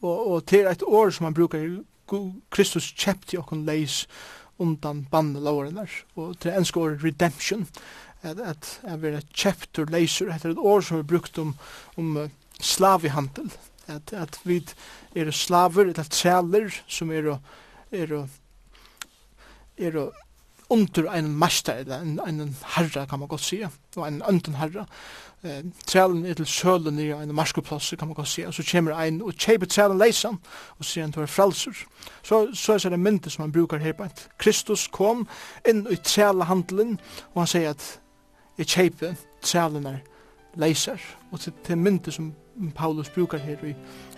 Og, 0.00 0.26
og 0.26 0.46
til 0.46 0.66
et 0.66 0.82
år 0.82 1.10
som 1.10 1.24
han 1.24 1.34
brukar, 1.34 1.62
Kristus 2.50 2.92
kjepte 2.92 3.38
okken 3.38 3.64
leis, 3.66 4.06
undan 4.58 5.04
bannelårenar. 5.10 5.90
Og 6.16 6.38
til 6.40 6.56
ensk 6.56 6.76
året 6.76 7.04
redemption, 7.04 7.66
at, 8.22 8.40
at, 8.40 8.80
er 8.82 8.96
vera 8.96 9.20
chapter 9.34 9.86
laser 9.92 10.32
at 10.32 10.42
det 10.42 10.58
år 10.58 10.80
som 10.80 10.98
vi 10.98 11.08
brukt 11.14 11.38
om, 11.38 11.54
om 11.96 12.30
slavihandel, 12.60 13.52
at, 13.86 14.12
at 14.12 14.40
vi 14.44 14.62
er 15.14 15.30
slaver, 15.30 15.90
eller 15.90 16.08
træler, 16.10 16.80
som 16.86 17.10
er, 17.12 17.36
er, 17.92 18.26
er 19.78 20.10
under 20.68 21.12
en 21.12 21.38
master, 21.38 21.74
eller 21.74 22.00
en, 22.00 22.20
en 22.28 22.56
herre, 22.76 23.06
kan 23.06 23.18
man 23.18 23.28
godt 23.28 23.40
sige, 23.40 23.70
og 23.96 24.08
en 24.08 24.22
ønden 24.28 24.54
herre. 24.54 24.86
Eh, 25.44 25.64
trælen 25.86 26.26
er 26.26 26.34
til 26.34 26.46
sølen 26.46 26.98
i 26.98 27.10
en 27.10 27.34
marskeplass, 27.34 27.94
kan 27.98 28.08
man 28.08 28.14
godt 28.14 28.28
sige, 28.28 28.46
og 28.46 28.54
så 28.54 28.68
kommer 28.72 29.00
en 29.02 29.22
og 29.22 29.32
kjøper 29.34 29.66
trælen 29.66 29.98
leisan, 29.98 30.38
og 30.78 30.84
sier 30.84 31.04
han 31.04 31.12
til 31.12 31.22
er 31.22 31.26
frelser. 31.26 31.70
Så, 32.22 32.48
så 32.54 32.72
er 32.72 32.78
det 32.78 33.00
myndet 33.00 33.32
som 33.32 33.42
han 33.42 33.52
brukar 33.52 33.78
her, 33.78 33.92
at 34.02 34.28
Kristus 34.38 34.88
kom 34.88 35.28
inn 35.68 35.86
i 35.90 35.96
trælehandelen, 35.96 37.00
og 37.34 37.42
han 37.42 37.46
sier 37.46 37.70
at 37.70 38.00
jeg 38.58 38.66
kjøper 38.66 39.14
trælen 39.42 39.86
er 39.86 39.98
leiser, 40.56 40.98
og 41.30 41.40
til, 41.40 41.52
til 41.64 41.78
myndet 41.78 42.14
som 42.14 42.32
Paulus 42.74 43.08
brukar 43.08 43.38
her 43.38 43.64
i, 43.64 43.74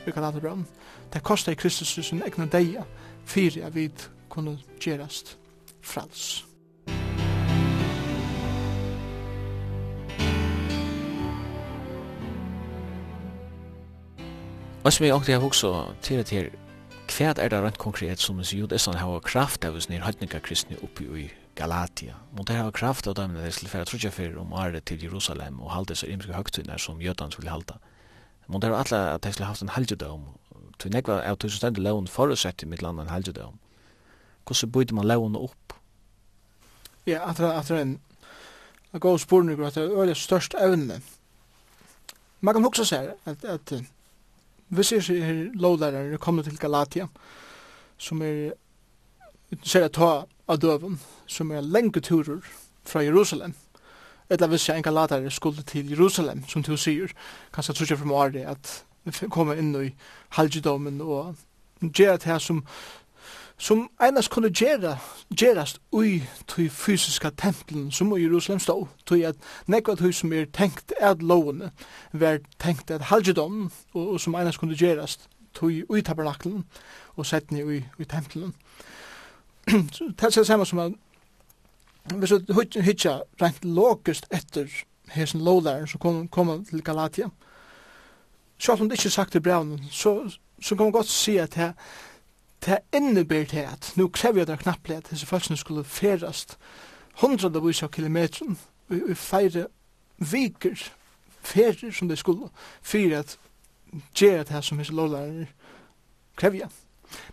i 0.06 0.10
Galaterbrand. 0.10 0.64
Det 1.12 1.22
kostar 1.22 1.54
Kristus 1.54 1.88
sin 1.88 2.22
egna 2.22 2.46
deia, 2.46 2.84
fyrir 3.24 3.60
jeg 3.62 3.74
vid 3.74 4.08
kunne 4.28 4.58
gjerast 4.80 5.38
frals. 5.88 6.44
Og 14.84 14.92
som 14.92 15.04
jeg 15.04 15.14
også 15.14 15.32
har 15.32 15.44
også 15.44 15.84
til 16.02 16.14
at 16.14 16.30
her, 16.30 16.46
hva 17.12 17.32
er 17.36 17.48
det 17.48 17.58
rent 17.60 17.78
konkret 17.78 18.20
som 18.20 18.38
sier 18.40 18.62
jo 18.62 18.68
det 18.70 18.78
sånn 18.80 18.96
hava 18.96 19.18
kraft 19.20 19.64
av 19.66 19.76
oss 19.76 19.88
nir 19.90 20.00
høytninga 20.00 20.38
kristne 20.44 20.78
oppi 20.84 21.04
i 21.04 21.24
Galatia. 21.58 22.14
Må 22.32 22.44
det 22.48 22.56
hava 22.56 22.72
kraft 22.72 23.08
av 23.10 23.16
dem 23.18 23.34
det 23.36 23.50
skulle 23.52 23.72
færa 23.72 23.88
trutja 23.88 24.10
fyrir 24.14 24.38
om 24.40 24.52
året 24.52 24.86
til 24.88 25.02
Jerusalem 25.02 25.58
og 25.60 25.74
halde 25.74 25.96
seg 25.98 26.14
imenske 26.14 26.36
høgtunar 26.36 26.80
som 26.80 27.02
jötan 27.04 27.34
skulle 27.34 27.52
halda. 27.52 27.76
Må 28.46 28.60
det 28.62 28.70
hava 28.70 28.80
alle 28.84 29.02
at 29.16 29.24
de 29.24 29.32
skulle 29.32 29.50
haft 29.50 29.64
en 29.66 29.74
halgjudom. 29.76 30.24
Tu 30.78 30.88
nekva 30.88 31.20
av 31.26 31.36
tusen 31.36 31.58
stendig 31.58 31.84
loven 31.84 32.08
forutsett 32.08 32.62
i 32.62 32.70
mitt 32.70 32.82
land 32.82 33.00
en 33.02 33.12
halgjudom. 33.12 33.58
Hvordan 34.46 34.72
bøyde 34.72 34.94
man 34.94 35.10
loven 35.10 35.36
opp? 35.36 35.77
Ja, 37.08 37.22
at 37.30 37.38
det 37.40 37.70
er 37.72 37.82
en 37.82 37.98
en 38.94 39.00
god 39.00 39.18
spurning 39.18 39.64
at 39.64 39.74
det 39.74 39.84
er 39.84 40.00
øyelig 40.00 40.16
størst 40.16 40.54
evne. 40.60 41.00
Man 42.40 42.54
kan 42.54 42.62
hukse 42.62 42.84
seg 42.84 43.12
at, 43.26 43.44
at 43.44 43.72
hvis 44.68 44.92
jeg 44.92 45.20
er 45.20 45.50
lovlærer 45.54 46.12
er 46.12 46.16
kommet 46.16 46.44
til 46.44 46.58
Galatia, 46.58 47.06
som 47.98 48.22
er 48.22 48.50
ser 49.64 49.80
jeg 49.80 49.92
ta 49.92 50.24
av 50.48 50.58
døven, 50.60 51.00
som 51.26 51.50
er 51.50 51.60
lenge 51.60 52.00
turer 52.00 52.44
fra 52.84 53.00
Jerusalem, 53.00 53.54
eller 54.30 54.46
hvis 54.46 54.68
jeg 54.68 54.76
en 54.76 54.82
galater 54.82 55.28
skulle 55.28 55.62
til 55.62 55.88
Jerusalem, 55.90 56.44
som 56.48 56.62
du 56.62 56.76
sier, 56.76 57.08
kanskje 57.52 57.74
tror 57.74 57.86
jeg 57.90 57.98
fra 57.98 58.06
Mari 58.06 58.44
at 58.44 58.84
komme 59.30 59.56
inn 59.56 59.72
i 59.74 59.94
halvgidomen 60.36 61.00
og 61.00 61.36
gjøre 61.80 62.16
det 62.16 62.24
her 62.28 62.38
som, 62.38 62.64
som 63.58 63.88
einast 64.00 64.30
kunne 64.30 64.50
gjera, 64.54 64.96
gjerast 65.34 65.80
ui 65.92 66.22
tui 66.46 66.68
fysiska 66.68 67.30
templen 67.30 67.90
som 67.90 68.12
i 68.16 68.22
Jerusalem 68.22 68.60
stå, 68.62 68.76
tui 69.06 69.24
at 69.26 69.36
nekva 69.66 69.96
tui 69.98 70.12
som 70.12 70.32
er 70.32 70.46
tenkt 70.54 70.94
at 71.00 71.22
lovene, 71.22 71.72
var 72.12 72.38
tenkt 72.62 72.90
at 72.90 73.08
halgedom, 73.10 73.70
og, 73.94 74.04
og 74.14 74.20
som 74.20 74.34
einast 74.38 74.62
kunne 74.62 74.78
gjerast 74.78 75.28
tui 75.54 75.82
ui 75.90 76.02
tabernaklen, 76.02 76.64
og 77.16 77.26
setni 77.26 77.64
ui, 77.64 77.82
ui 77.98 78.06
templen. 78.06 78.54
Det 79.66 80.24
er 80.24 80.42
samme 80.42 80.66
som 80.66 80.78
at 80.78 80.92
hvis 82.14 82.32
du 82.46 82.80
hitja 82.80 83.18
rent 83.42 83.64
logist 83.64 84.26
etter 84.32 84.70
hesen 85.12 85.42
lovlæren 85.44 85.86
som 85.86 86.00
kom, 86.00 86.28
kom 86.28 86.64
til 86.64 86.82
Galatia, 86.82 87.28
Sjóttum 88.58 88.82
om 88.82 88.88
det 88.88 88.98
ikke 88.98 89.10
sagt 89.10 89.34
i 89.34 89.40
brevnen, 89.40 89.84
så, 89.90 90.30
så 90.62 90.76
kan 90.76 90.86
man 90.86 90.92
godt 90.92 91.06
si 91.06 91.36
at 91.36 91.54
det 91.54 91.74
det 92.66 92.78
innebär 92.92 93.44
det 93.44 93.66
at 93.66 93.92
nu 93.96 94.08
krever 94.08 94.44
det 94.44 94.58
knapplig 94.58 94.96
at 94.96 95.10
disse 95.10 95.26
folkene 95.26 95.56
skulle 95.56 95.84
ferast 95.84 96.58
hundrade 97.20 97.62
vis 97.62 97.82
av 97.82 97.92
kilometren 97.92 98.58
i 98.90 99.14
feire 99.14 99.66
viker 100.18 100.90
ferir 101.42 101.92
som 101.92 102.08
de 102.08 102.16
skulle 102.16 102.50
fyrir 102.82 103.18
at 103.18 103.38
gjer 104.14 104.44
det 104.44 104.52
her 104.52 104.60
som 104.60 104.78
hese 104.78 104.92
lovlærer 104.92 105.46
krevja. 106.38 106.68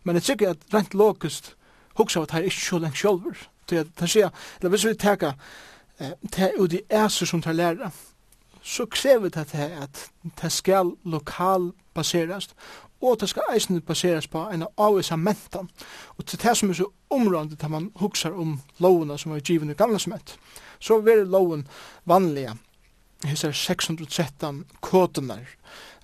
Men 0.03 0.15
jeg 0.15 0.23
tykker 0.23 0.49
at 0.49 0.73
rent 0.73 0.93
lokust 0.93 1.55
hugsa 1.95 2.21
at 2.21 2.31
her 2.31 2.47
ikke 2.47 2.61
så 2.61 2.79
lengt 2.79 2.97
sjolver. 2.97 3.37
Det 3.69 3.87
er 3.97 4.07
sier, 4.07 4.29
eller 4.59 4.69
hvis 4.69 4.85
vi 4.85 4.93
teka 4.93 5.31
det 6.35 6.51
ut 6.59 6.73
i 6.73 6.81
æser 6.91 7.25
som 7.25 7.41
tar 7.41 7.53
læra, 7.53 7.91
så 8.61 8.85
krever 8.85 9.29
det 9.29 9.53
at 9.55 10.09
det 10.41 10.51
skal 10.51 10.95
lokal 11.03 11.71
baserast 11.93 12.55
og 13.01 13.19
det 13.19 13.29
skal 13.29 13.53
eisen 13.53 13.81
baseres 13.81 14.27
på 14.27 14.45
en 14.51 14.65
avvisa 14.77 15.15
mentan. 15.15 15.69
Og 16.17 16.25
til 16.25 16.39
det 16.41 16.57
som 16.57 16.69
er 16.69 16.79
så 16.79 16.87
området 17.09 17.59
da 17.61 17.67
man 17.67 17.91
huksar 17.95 18.31
om 18.31 18.59
lovene 18.79 19.17
som 19.17 19.31
er 19.31 19.43
givet 19.43 19.69
i 19.69 19.77
gamla 19.77 19.99
smet, 19.99 20.37
så 20.79 20.99
er 20.99 21.25
loven 21.25 21.67
vanlige 22.05 22.55
hessar 23.25 23.51
613 23.51 24.65
kodunar, 24.79 25.47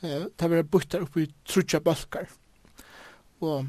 eh, 0.02 0.26
det 0.40 0.50
vil 0.50 0.64
byttar 0.64 1.02
upp 1.02 1.18
i 1.18 1.28
trutja 1.46 1.80
bølkar. 1.80 2.28
Og 3.42 3.66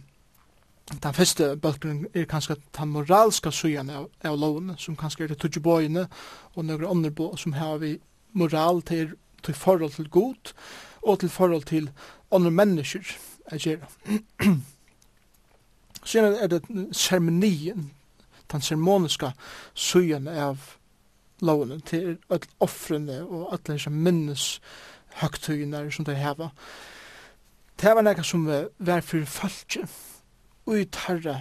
den 1.03 1.15
første 1.15 1.57
bølgen 1.57 2.07
er 2.15 2.25
kanskje 2.25 2.57
den 2.79 2.89
moralska 2.89 3.51
sujan 3.51 3.91
av, 3.91 4.09
av 4.25 4.39
loven, 4.39 4.75
som 4.79 4.97
kanskje 4.97 5.25
er 5.25 5.33
det 5.33 5.39
tutja 5.41 5.63
bøyene, 5.63 6.09
og 6.55 6.65
noen 6.65 6.89
andre 6.89 7.11
bøy 7.11 7.37
som 7.41 7.53
har 7.57 7.79
vi 7.79 7.99
moral 8.33 8.83
til, 8.83 9.15
til 9.43 9.55
forhold 9.55 9.97
til 9.97 10.11
god, 10.11 10.53
og 11.03 11.21
til 11.21 11.29
forhold 11.29 11.65
til 11.65 11.91
andre 12.33 12.51
mennesker 12.51 13.17
er 13.53 13.59
gjerne. 13.59 14.61
Så 16.05 16.19
er 16.19 16.47
det 16.47 16.63
seremonien, 16.93 17.91
den 18.53 18.61
seremoniska 18.61 19.31
søyen 19.75 20.29
av 20.29 20.59
lovene 21.41 21.81
til 21.81 22.19
alle 22.31 22.49
offrene 22.61 23.23
og 23.23 23.53
alle 23.53 23.75
disse 23.75 23.91
minnes 23.91 24.47
høgtøyene 25.21 25.91
som 25.93 26.05
de 26.05 26.17
har. 26.17 26.51
Det 27.81 27.95
var 27.95 28.05
noe 28.07 28.25
som 28.27 28.47
var 28.79 29.01
for 29.07 29.25
falske, 29.27 29.87
ut 30.67 31.01
herre 31.07 31.41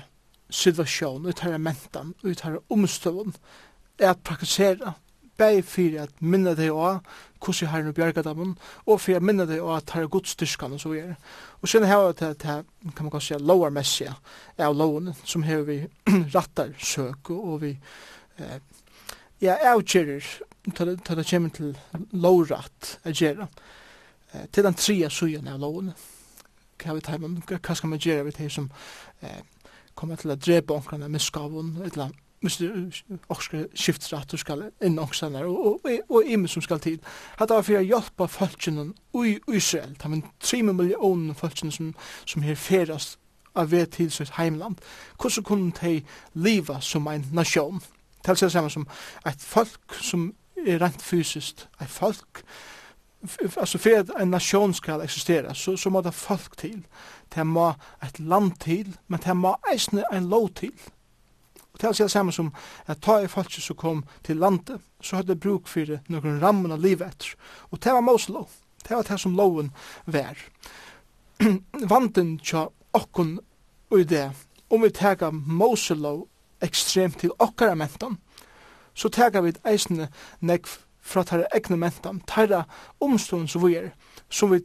situasjonen, 0.52 1.30
ut 1.30 1.38
tarra 1.38 1.58
mentan, 1.58 2.16
ut 2.24 2.38
tarra 2.38 2.62
omstøvun, 2.70 3.36
er 4.00 4.10
at 4.12 4.24
praktisera 4.26 4.96
bæg 5.42 5.64
fyrir 5.66 6.06
at 6.06 6.22
minna 6.22 6.54
deg 6.58 6.72
og 6.72 7.02
hvordan 7.42 7.70
herren 7.72 7.88
og 8.18 8.24
dem, 8.26 8.56
og 8.86 9.02
fyrir 9.02 9.18
at 9.18 9.26
minna 9.26 9.46
deg 9.50 9.62
og 9.62 9.76
at 9.78 9.92
her 9.96 10.04
er 10.06 10.08
godstyrskan 10.14 10.74
og 10.74 10.80
så 10.80 10.90
videre. 10.90 11.16
Og 11.62 11.70
sen 11.70 11.84
har 11.84 12.08
vi 12.08 12.14
det 12.20 12.44
her, 12.44 12.64
kan 12.96 13.06
man 13.06 13.12
kan 13.12 13.22
si, 13.22 13.34
lovarmessige 13.34 14.14
av 14.58 14.76
loven, 14.76 15.14
som 15.24 15.44
har 15.44 15.62
vi 15.62 15.88
rattar 16.34 16.74
søk, 16.80 17.30
og 17.30 17.62
vi 17.62 17.76
eh, 18.38 18.58
ja, 19.42 19.58
avgjerer, 19.74 20.26
til 20.76 20.98
det 21.18 21.28
kommer 21.30 21.50
til 21.50 21.78
lovratt 22.12 22.98
å 23.06 23.14
gjerra 23.14 23.48
eh, 24.34 24.48
til 24.52 24.66
den 24.66 24.74
tria 24.74 25.10
sugen 25.10 25.48
av 25.48 25.62
loven. 25.62 25.94
Hva 26.82 26.98
vi 26.98 27.06
tar, 27.06 27.22
hva 27.22 27.76
skal 27.78 27.94
man 27.94 28.02
gjerra 28.02 28.26
vi 28.26 28.34
til 28.40 28.50
som 28.50 28.72
eh, 29.22 29.42
kommer 29.94 30.18
til 30.18 30.34
å 30.34 30.40
drepa 30.40 30.80
omkring 30.80 31.04
av 31.04 31.14
et 31.14 31.94
eller 31.94 32.10
måste 32.42 32.92
också 33.28 33.68
skifta 33.74 34.18
att 34.18 34.30
du 34.30 34.38
ska 34.38 34.72
in 34.82 35.00
också 35.00 35.26
og, 35.26 35.86
och 35.86 36.02
och 36.08 36.24
i 36.24 36.48
som 36.48 36.62
skal 36.62 36.80
tid. 36.80 37.00
Att 37.38 37.50
det 37.50 37.64
för 37.64 37.78
att 37.78 37.86
hjälpa 37.86 38.28
folken 38.28 38.94
i 39.14 39.40
Israel. 39.48 39.96
De 40.04 40.12
men 40.12 40.24
tre 40.40 40.64
miljoner 40.64 41.34
folken 41.34 41.72
som 41.72 41.94
som 42.26 42.42
här 42.42 42.56
färdas 42.56 43.18
av 43.54 43.70
ved 43.70 43.92
till 43.92 44.12
sitt 44.12 44.30
hemland. 44.30 44.82
Hur 45.24 45.44
kunne 45.44 45.72
de 45.82 46.04
leva 46.34 46.82
som 46.82 47.08
en 47.08 47.26
nation? 47.34 47.82
Til 48.24 48.38
seg 48.38 48.52
samma 48.52 48.70
som 48.70 48.88
ett 49.26 49.42
folk 49.42 49.94
som 50.02 50.34
är 50.56 50.80
rent 50.80 51.02
fysiskt, 51.02 51.68
ett 51.82 51.90
folk 51.90 52.44
altså 53.58 53.78
för 53.78 54.22
en 54.22 54.32
nation 54.32 54.74
skal 54.74 55.02
existera 55.02 55.54
så 55.54 55.78
så 55.78 55.90
måste 55.90 56.12
folk 56.12 56.58
till. 56.58 56.84
Det 57.36 57.44
må 57.44 57.74
ett 58.04 58.20
land 58.20 58.60
till, 58.60 58.98
men 59.08 59.20
det 59.20 59.34
må 59.38 59.56
eisne 59.74 60.04
en 60.12 60.30
lov 60.30 60.48
till. 60.48 60.80
Det 61.82 61.88
er 61.88 61.98
det 61.98 62.12
samme 62.12 62.32
som 62.32 62.52
at 62.86 63.02
ta 63.02 63.18
i 63.22 63.28
folk 63.28 63.52
som 63.52 63.76
kom 63.76 64.04
til 64.24 64.38
landet, 64.38 64.82
så 65.02 65.18
hadde 65.18 65.36
bruk 65.36 65.68
for 65.68 65.98
noen 66.14 66.38
rammen 66.42 66.72
av 66.72 66.82
livet 66.82 67.08
etter. 67.08 67.32
Og 67.72 67.82
det 67.82 67.94
var 67.96 68.06
Moslov. 68.06 68.50
Det 68.86 68.94
var 68.96 69.08
det 69.08 69.18
som 69.20 69.34
loven 69.36 69.72
var. 70.06 70.38
Vanten 71.94 72.38
tja 72.40 72.68
okkon 72.94 73.40
i 73.98 74.04
det, 74.04 74.30
om 74.70 74.86
vi 74.86 74.92
tega 74.94 75.32
Moselov 75.32 76.28
ekstremt 76.62 77.18
til 77.20 77.34
okkara 77.40 77.74
mentan, 77.76 78.20
så 78.94 79.10
tega 79.10 79.42
vi 79.42 79.56
eisne 79.66 80.12
nekv 80.40 80.78
fra 81.02 81.24
tæra 81.26 81.50
egne 81.56 81.80
mentan, 81.82 82.22
tæra 82.30 82.64
omstående 83.02 83.50
som 83.50 83.66
vi 83.66 83.76
er, 83.80 83.90
som 84.30 84.54
vi 84.54 84.62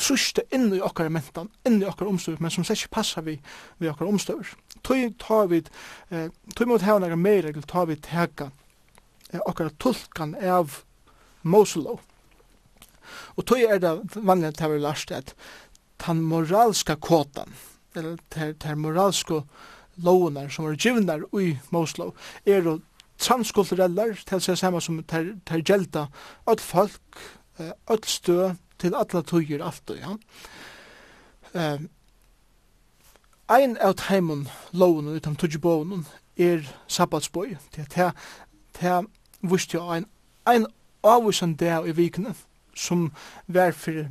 truste 0.00 0.44
inn 0.54 0.70
i 0.74 0.80
okkar 0.82 1.10
mentan, 1.12 1.50
inn 1.68 1.80
i 1.82 1.88
okkar 1.88 2.08
omstøver, 2.10 2.40
men 2.40 2.52
som 2.52 2.64
sett 2.64 2.80
ikke 2.80 2.96
passa 3.00 3.22
vi 3.24 3.36
vi 3.78 3.90
okkar 3.90 4.08
omstøver. 4.08 4.54
Tøy 4.86 5.10
tar 5.20 5.50
vi, 5.52 5.62
eh, 6.10 6.28
tøy 6.56 6.66
mot 6.66 6.82
hevna 6.82 7.10
er 7.10 7.16
meir 7.16 7.44
regel, 7.44 7.62
tar 7.62 7.86
vi 7.86 7.96
teka 7.96 8.50
eh, 9.32 9.40
okkar 9.46 9.72
tulkan 9.78 10.34
av 10.40 10.82
Moselov. 11.42 12.00
Og 13.36 13.46
tøy 13.46 13.64
er 13.66 13.80
det 13.82 13.92
vanlig 14.14 14.54
at 14.54 14.62
vi 14.70 14.78
lærst 14.78 15.12
at 15.12 15.34
den 16.06 16.22
moralska 16.22 16.96
kåtan, 16.96 17.52
eller 17.94 18.16
ter, 18.30 18.74
moralska 18.74 19.42
lovunar 20.00 20.48
som 20.48 20.66
er 20.66 20.78
givnar 20.78 21.26
ui 21.32 21.58
Moselov, 21.70 22.14
er 22.46 22.62
jo 22.64 22.80
transkulturellar, 23.20 24.16
til 24.24 24.40
seg 24.40 24.56
samme 24.56 24.80
som 24.80 25.02
ter, 25.04 25.34
ter 25.44 25.60
gjelda, 25.60 26.06
öll 26.48 26.62
folk, 26.64 27.20
öll 27.60 28.06
stø, 28.08 28.54
til 28.80 28.96
alla 28.96 29.22
tøyer 29.22 29.64
alt 29.64 29.90
og 29.94 29.98
ja. 30.00 30.16
Ehm 31.54 31.84
um, 31.84 31.88
ein 33.50 33.76
av 33.82 33.96
teimun 33.98 34.44
loven 34.72 35.08
utan 35.10 35.34
tøjebonen 35.36 36.04
er 36.38 36.62
sabbatsbøy. 36.86 37.56
Det 37.76 37.86
er 37.96 38.12
det 38.80 39.08
vurst 39.42 39.74
jo 39.74 39.82
ein 39.90 40.06
ein 40.46 40.66
avvisan 41.02 41.54
der 41.54 41.84
i 41.84 41.92
vikene 41.92 42.34
som 42.74 43.12
vær 43.46 43.72
for 43.72 44.06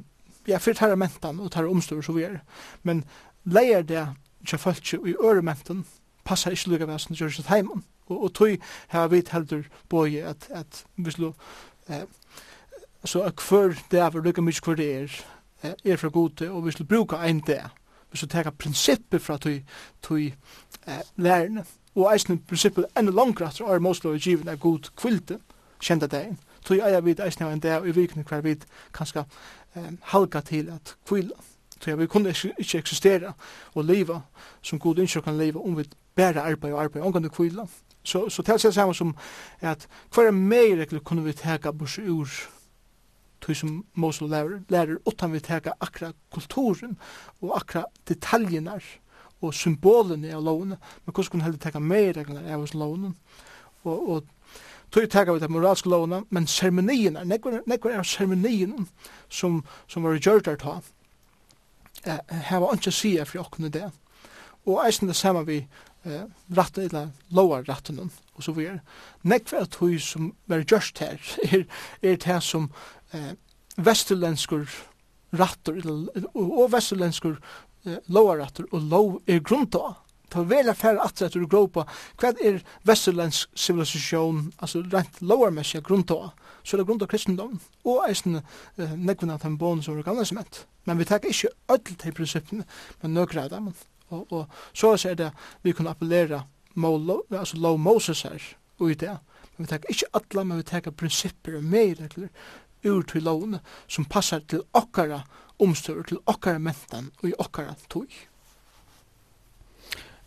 ja, 0.47 0.57
for 0.57 0.73
tar 0.73 0.95
mentan 0.95 1.39
og 1.39 1.51
tar 1.51 1.69
omstår 1.69 2.01
så 2.01 2.11
vi 2.11 2.23
er. 2.23 2.39
Men 2.83 3.03
leier 3.45 3.81
det 3.81 4.07
tja 4.45 4.57
folk 4.57 4.93
i 4.93 5.15
ørementen 5.15 5.85
passar 6.23 6.51
ikke 6.51 6.69
lukka 6.69 6.85
væsen 6.85 7.15
gjør 7.15 7.29
seg 7.29 7.49
heimann. 7.49 7.83
Og, 8.09 8.23
og 8.23 8.33
tøy 8.33 8.57
her 8.89 9.07
vi 9.07 9.23
heldur 9.31 9.63
bøy 9.89 10.19
at, 10.25 10.47
at 10.49 10.85
vislo. 10.97 11.33
eh, 11.89 12.05
så 13.05 13.21
at 13.21 13.33
hver 13.49 13.73
dag 13.91 14.15
er 14.15 14.21
lykka 14.21 14.41
mykje 14.41 14.61
hver 14.65 14.75
det 14.75 14.89
er, 15.63 15.73
er 15.85 15.95
fra 15.95 16.09
gode, 16.09 16.51
og 16.51 16.65
vi 16.65 16.71
skal 16.71 16.85
bruka 16.85 17.15
ein 17.15 17.39
dag. 17.39 17.69
Vi 18.11 18.17
skal 18.17 18.29
teka 18.29 18.49
prinsippet 18.49 19.21
fra 19.21 19.37
tui, 19.37 19.63
tui 20.01 20.33
eh, 20.87 21.01
lærerne, 21.17 21.65
og 21.95 22.13
eisne 22.13 22.39
prinsippet 22.47 22.85
enda 22.97 23.11
langt 23.11 23.41
etter 23.41 23.65
er 23.65 23.79
Moslov 23.79 24.15
i 24.15 24.19
givet 24.19 24.47
er 24.47 24.55
god 24.55 24.89
kvilte, 24.97 25.39
kjenta 25.79 26.07
dagen. 26.07 26.39
Tui 26.65 26.79
eier 26.79 27.01
vi 27.01 27.15
eisne 27.23 27.45
av 27.45 27.53
en 27.53 27.59
dag 27.59 27.87
i 27.87 27.91
vikning 27.95 28.27
hver 28.27 28.41
vi 28.41 28.55
kanska 28.93 29.23
eh, 29.75 29.91
halka 30.01 30.41
til 30.41 30.69
at 30.69 30.95
kvila. 31.07 31.37
Tui 31.79 31.95
vi 31.95 32.07
kunne 32.07 32.29
ikke 32.29 32.77
eksistera 32.77 33.33
og 33.73 33.85
leva 33.85 34.21
som 34.61 34.79
god 34.79 34.99
innsjøk 34.99 35.23
kan 35.23 35.37
leva 35.37 35.59
om 35.59 35.77
vi 35.77 35.85
bæra 36.15 36.49
arbeid 36.49 36.73
og 36.73 36.83
arbeid, 36.83 37.03
omgående 37.03 37.29
til 37.29 37.35
kvila. 37.35 37.67
Så, 38.03 38.29
så 38.29 38.41
det 38.41 38.65
er 38.65 38.71
samme 38.71 38.93
som 38.95 39.15
at 39.61 39.87
hver 40.13 40.27
er 40.27 40.31
meir 40.31 40.99
kunne 41.03 41.23
vi 41.23 41.33
teka 41.33 41.71
bors 41.71 41.99
ur 41.99 42.27
tog 43.41 43.55
som 43.55 43.83
Mosul 43.93 44.29
lærer, 44.29 44.63
lærer 44.69 44.99
utan 45.07 45.33
vi 45.33 45.39
teka 45.43 45.75
akra 45.79 46.11
kulturen 46.33 46.97
og 47.41 47.55
akra 47.57 47.85
detaljerna 48.09 48.79
og 49.41 49.55
symbolene 49.55 50.33
av 50.35 50.43
lovene, 50.43 50.77
men 51.05 51.13
hvordan 51.13 51.31
kunne 51.31 51.47
heller 51.47 51.61
teka 51.63 51.79
mer 51.79 52.13
regler 52.17 52.43
av 52.43 52.65
hos 52.65 52.75
lovene. 52.75 53.13
Og, 53.87 54.09
og 54.09 54.23
tog 54.91 55.07
teka 55.09 55.33
vi 55.33 55.43
det 55.43 55.51
moralske 55.51 55.91
lovene, 55.91 56.23
men 56.29 56.47
seremonierna, 56.47 57.23
nekvar 57.23 57.93
er 57.93 58.03
seremonierna 58.03 58.85
som, 59.29 59.61
som 59.87 60.03
var 60.03 60.19
gjørt 60.19 60.49
der 60.49 60.59
ta, 60.59 60.79
eh, 62.03 62.19
her 62.49 62.63
var 62.63 62.75
ikke 62.75 62.95
sier 62.95 63.29
for 63.29 63.45
åkne 63.45 63.71
det. 63.71 63.87
Og 64.67 64.81
eisen 64.83 65.07
det 65.07 65.15
samme 65.15 65.45
vi 65.47 65.61
eh, 66.05 66.25
rattet, 66.55 66.89
eller 66.89 67.13
lovar 67.31 67.63
ratten, 67.69 68.11
og 68.35 68.43
så 68.43 68.51
videre. 68.51 68.81
Nekvar 69.23 69.63
er 69.63 69.71
tog 69.71 69.95
som 70.03 70.33
var 70.51 70.65
gjørt 70.65 70.99
her, 70.99 71.19
er, 71.53 71.65
er 72.01 72.19
det 72.19 72.41
som 72.43 72.71
eh, 73.13 73.33
vesterlenskur 73.77 74.67
rattur 75.39 75.79
og 76.33 76.69
vesterlenskur 76.73 77.39
eh, 77.85 77.97
lovarattur 78.07 78.69
og 78.71 78.87
lov 78.91 79.17
er 79.27 79.43
grunta 79.45 79.95
ta 80.29 80.43
vel 80.45 80.69
fer 80.77 80.99
at 81.01 81.21
at 81.25 81.33
du 81.33 81.47
gropa 81.47 81.85
kvad 82.17 82.41
er 82.45 82.61
vesterlensk 82.85 83.49
civilisation 83.55 84.51
altså 84.59 84.83
rent 84.93 85.21
lovarmessig 85.21 85.81
grunta 85.83 86.31
så 86.63 86.77
er 86.77 86.85
grunta 86.85 87.07
kristendom 87.09 87.59
og 87.85 88.03
eisen 88.09 88.41
eh, 88.41 88.93
nekvna 88.95 89.37
tan 89.37 89.57
bon 89.57 89.81
som 89.83 90.01
kan 90.03 90.25
smet 90.25 90.65
men 90.85 90.97
vi 90.97 91.05
tek 91.05 91.25
ikkje 91.29 91.55
øll 91.69 91.95
til 91.95 92.13
prinsippene 92.13 92.65
men 93.01 93.13
nøkra 93.13 93.47
av 93.47 93.49
dem 93.55 93.73
og, 94.09 94.31
og 94.33 94.45
så 94.73 94.95
er 95.09 95.15
det 95.15 95.33
vi 95.63 95.73
kunne 95.73 95.91
appellera 95.93 96.43
Molo, 96.79 97.21
altså 97.31 97.57
lov 97.57 97.79
Moses 97.79 98.21
her, 98.21 98.43
og 98.79 98.91
i 98.91 98.93
det. 98.93 99.17
Men 99.57 99.65
vi 99.65 99.71
tek 99.73 99.85
ikkje 99.91 100.09
alla, 100.13 100.43
men 100.43 100.61
vi 100.61 100.67
tek 100.69 100.89
prinsipper 100.95 101.57
og 101.59 101.65
meir, 101.65 101.99
eller 102.05 102.29
ur 102.83 103.03
til 103.03 103.25
lovene 103.27 103.59
som 103.87 104.05
passar 104.05 104.43
til 104.47 104.63
okkara 104.73 105.23
omstøver, 105.59 106.03
til 106.03 106.21
okkara 106.25 106.59
mentan 106.59 107.11
og 107.21 107.29
i 107.29 107.35
okkara 107.37 107.75
tog. 107.89 108.07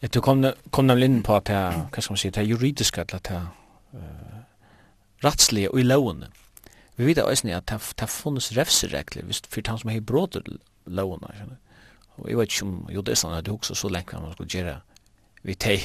Ja, 0.02 0.08
Du 0.08 0.20
kom, 0.20 0.44
kom 0.70 0.86
nemlig 0.86 1.08
inn 1.08 1.22
på 1.22 1.36
at 1.36 1.46
det, 1.46 1.58
hva 1.94 2.02
skal 2.02 2.12
man 2.12 2.20
si, 2.20 2.30
det 2.30 2.42
er 2.42 2.50
juridiske, 2.50 3.00
eller 3.00 3.22
det 3.22 3.36
er 3.38 3.48
uh, 3.94 4.38
rettslige 5.24 5.70
og 5.70 5.80
i 5.80 5.86
lovene. 5.86 6.28
Vi 6.96 7.06
vet 7.06 7.22
også 7.22 7.48
at 7.54 7.68
det, 7.70 7.80
det 7.98 8.08
funnes 8.10 8.52
refseregler 8.56 9.30
for 9.48 9.68
han 9.68 9.78
som 9.78 9.90
har 9.90 10.00
brått 10.00 10.36
lovene. 10.86 11.56
Og 12.16 12.28
jeg 12.28 12.38
vet 12.38 12.52
ikke 12.52 12.66
om 12.66 12.90
jo 12.92 13.00
det 13.00 13.14
er 13.14 13.22
sånn 13.22 13.36
at 13.36 13.46
du 13.46 13.54
også 13.54 13.74
så 13.74 13.88
lenge 13.88 14.20
man 14.20 14.34
skulle 14.34 14.50
gjøre 14.52 14.80
vi 15.42 15.54
teg 15.58 15.82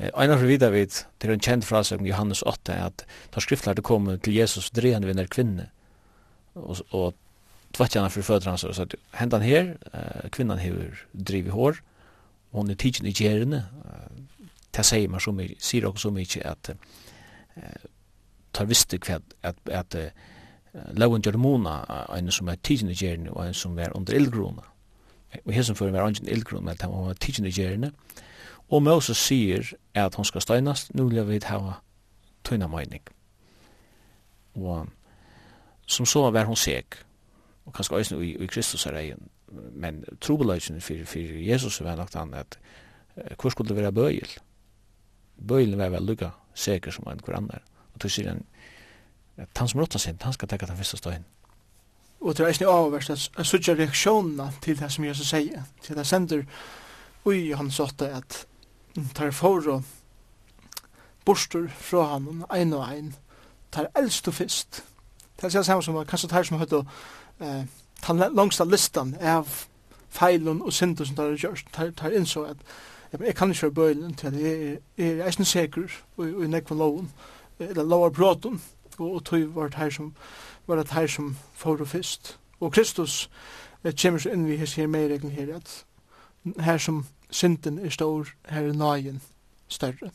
Einar 0.00 0.38
for 0.38 0.48
vidar 0.48 0.72
vid, 0.72 0.94
det 1.20 1.28
er 1.28 1.34
en 1.34 1.42
kjent 1.44 1.66
frase 1.68 1.96
om 1.98 2.06
Johannes 2.08 2.40
8, 2.48 2.72
at 2.72 3.02
da 3.34 3.42
skriftlærte 3.42 3.82
kom 3.84 4.06
til 4.24 4.38
Jesus, 4.38 4.70
dre 4.72 4.94
han 4.94 5.04
vinner 5.04 5.28
kvinne, 5.28 5.66
og, 6.56 6.80
og 6.96 7.18
tvatt 7.76 7.92
gjerne 7.92 8.08
for 8.12 8.24
fødder 8.24 8.48
hans, 8.48 8.64
og 8.64 8.72
så 8.78 8.86
hentan 9.18 9.44
her, 9.44 9.74
kvinnan 10.32 10.62
hever 10.62 11.02
driv 11.12 11.50
i 11.50 11.52
hår, 11.52 11.82
og 12.50 12.62
hon 12.62 12.72
er 12.72 12.80
tidsin 12.80 13.10
i 13.10 13.12
gjerne, 13.12 13.66
det 14.72 14.86
sier 14.88 15.12
man 15.12 15.20
så 15.20 15.34
mye, 15.36 15.58
sier 15.60 15.84
også 15.90 16.08
så 16.08 16.14
mye 16.16 16.44
at 16.48 16.72
tar 18.56 18.70
visste 18.70 18.98
hva 19.04 19.20
at, 19.20 19.60
at, 19.68 19.94
at 19.94 20.96
loven 20.96 21.20
gjør 21.22 21.36
mona, 21.36 21.76
en 22.16 22.32
som 22.32 22.48
er 22.48 22.62
tidsin 22.64 22.88
i 22.88 22.96
gjerne, 22.96 23.34
og 23.34 23.50
en 23.50 23.54
som 23.54 23.76
er 23.78 23.92
under 23.98 24.16
ildgrona, 24.16 24.64
og 25.44 25.52
her 25.52 25.66
som 25.66 25.76
fyrir 25.76 25.92
var 25.92 26.08
ingen 26.08 26.30
ildgrona, 26.30 26.70
men 26.70 26.80
han 26.80 26.96
var 27.10 27.20
tidsin 27.20 27.52
i 27.52 27.52
gjerne, 27.52 27.92
og 27.92 28.16
Og 28.70 28.82
Moses 28.82 29.18
sier 29.18 29.72
at 29.94 30.14
hon 30.14 30.24
skal 30.24 30.44
støynast, 30.44 30.94
nu 30.94 31.08
vil 31.08 31.26
vi 31.28 31.40
hava 31.42 31.80
tøyna 32.44 32.68
møyning. 32.70 33.02
Og 34.54 34.86
som 35.86 36.06
så 36.06 36.30
var 36.30 36.46
hon 36.46 36.58
seg, 36.58 36.94
og 37.66 37.74
kanskje 37.74 37.98
òsne 37.98 38.20
i, 38.22 38.36
i 38.38 38.46
Kristus 38.46 38.86
er 38.86 38.98
egen, 39.00 39.26
men 39.50 40.04
trobeløysen 40.22 40.80
for, 40.80 41.02
for 41.06 41.40
Jesus 41.50 41.80
var 41.82 41.98
nok 41.98 42.14
han 42.14 42.34
at 42.34 42.58
hvor 43.40 43.50
skulle 43.50 43.68
det 43.68 43.76
være 43.76 43.92
bøyel? 43.92 44.30
Bøyelen 45.48 45.78
var 45.78 45.90
vel 45.90 46.06
lukka 46.06 46.30
seker 46.54 46.94
som 46.94 47.08
en 47.10 47.20
hverandre. 47.24 47.58
Og 47.94 48.00
tog 48.00 48.12
sier 48.12 48.30
han, 48.30 48.44
at 49.36 49.48
han 49.58 49.68
som 49.68 49.80
råtta 49.80 49.98
sin, 49.98 50.18
han 50.22 50.32
skal 50.32 50.48
tekka 50.48 50.68
den 50.70 50.78
første 50.78 50.96
støyen. 51.00 51.26
Og 52.20 52.36
det 52.36 52.44
er 52.44 52.52
eisne 52.52 52.68
avverst 52.68 53.10
at 53.10 53.26
jeg 53.38 53.48
sutja 53.48 53.74
reaksjonene 53.74 54.50
til 54.62 54.78
det 54.78 54.90
som 54.92 55.04
Jesus 55.04 55.32
sier, 55.32 55.64
til 55.82 55.96
det 55.96 56.06
sender 56.06 56.44
ui 57.24 57.50
han 57.56 57.70
såtte 57.72 58.08
at 58.12 58.44
tar 59.14 59.30
for 59.30 59.82
borster 61.24 61.68
fra 61.68 62.02
han, 62.02 62.44
ein 62.50 62.72
og 62.72 62.88
ein, 62.88 63.14
tar 63.72 63.90
eldst 63.96 64.28
og 64.28 64.34
fyrst. 64.34 64.84
Det 65.40 65.54
er 65.54 65.62
samme 65.62 65.82
som 65.82 66.06
kanskje 66.06 66.28
tar 66.28 66.42
som 66.42 66.58
høyt 66.58 66.72
og 66.72 66.86
eh, 67.40 67.64
tar 68.02 68.30
langsta 68.34 68.64
listan 68.64 69.14
av 69.20 69.48
feilun 70.10 70.62
og 70.62 70.72
synder 70.72 71.04
som 71.04 71.16
tar 71.16 71.36
gjørst, 71.36 71.70
tar, 71.72 71.92
tar 71.96 72.16
innså 72.16 72.44
at 72.50 72.56
jeg 73.12 73.34
kan 73.34 73.50
ikke 73.50 73.62
være 73.62 73.74
bøylen 73.74 74.14
til 74.14 74.26
at 74.26 74.40
jeg 74.40 74.78
er 74.98 75.24
eisen 75.26 75.44
sikker 75.44 75.90
og 76.16 76.44
i 76.44 76.46
nekva 76.46 76.76
loven, 76.76 77.10
eller 77.58 77.82
lovar 77.82 78.10
bråten, 78.10 78.60
og 78.98 79.24
tog 79.24 79.54
var 79.54 79.68
det 79.68 79.74
her 79.74 79.90
som 79.90 80.14
var 80.66 80.76
det 80.76 80.90
her 80.90 81.06
som 81.06 81.36
for 81.54 81.80
og 81.80 81.88
fyrst. 81.88 82.38
Og 82.60 82.72
Kristus 82.72 83.30
eh, 83.84 83.94
kommer 84.02 84.18
så 84.18 84.30
inn 84.30 84.46
vi 84.46 84.58
hos 84.58 84.74
her 84.74 84.86
medreglen 84.86 85.32
her 85.32 85.56
at 85.56 85.84
her 86.60 86.78
som 86.78 87.06
synden 87.30 87.78
er 87.78 87.90
stor, 87.90 88.28
her 88.48 88.68
er 88.68 88.72
nøyen 88.72 89.20
større. 89.68 90.10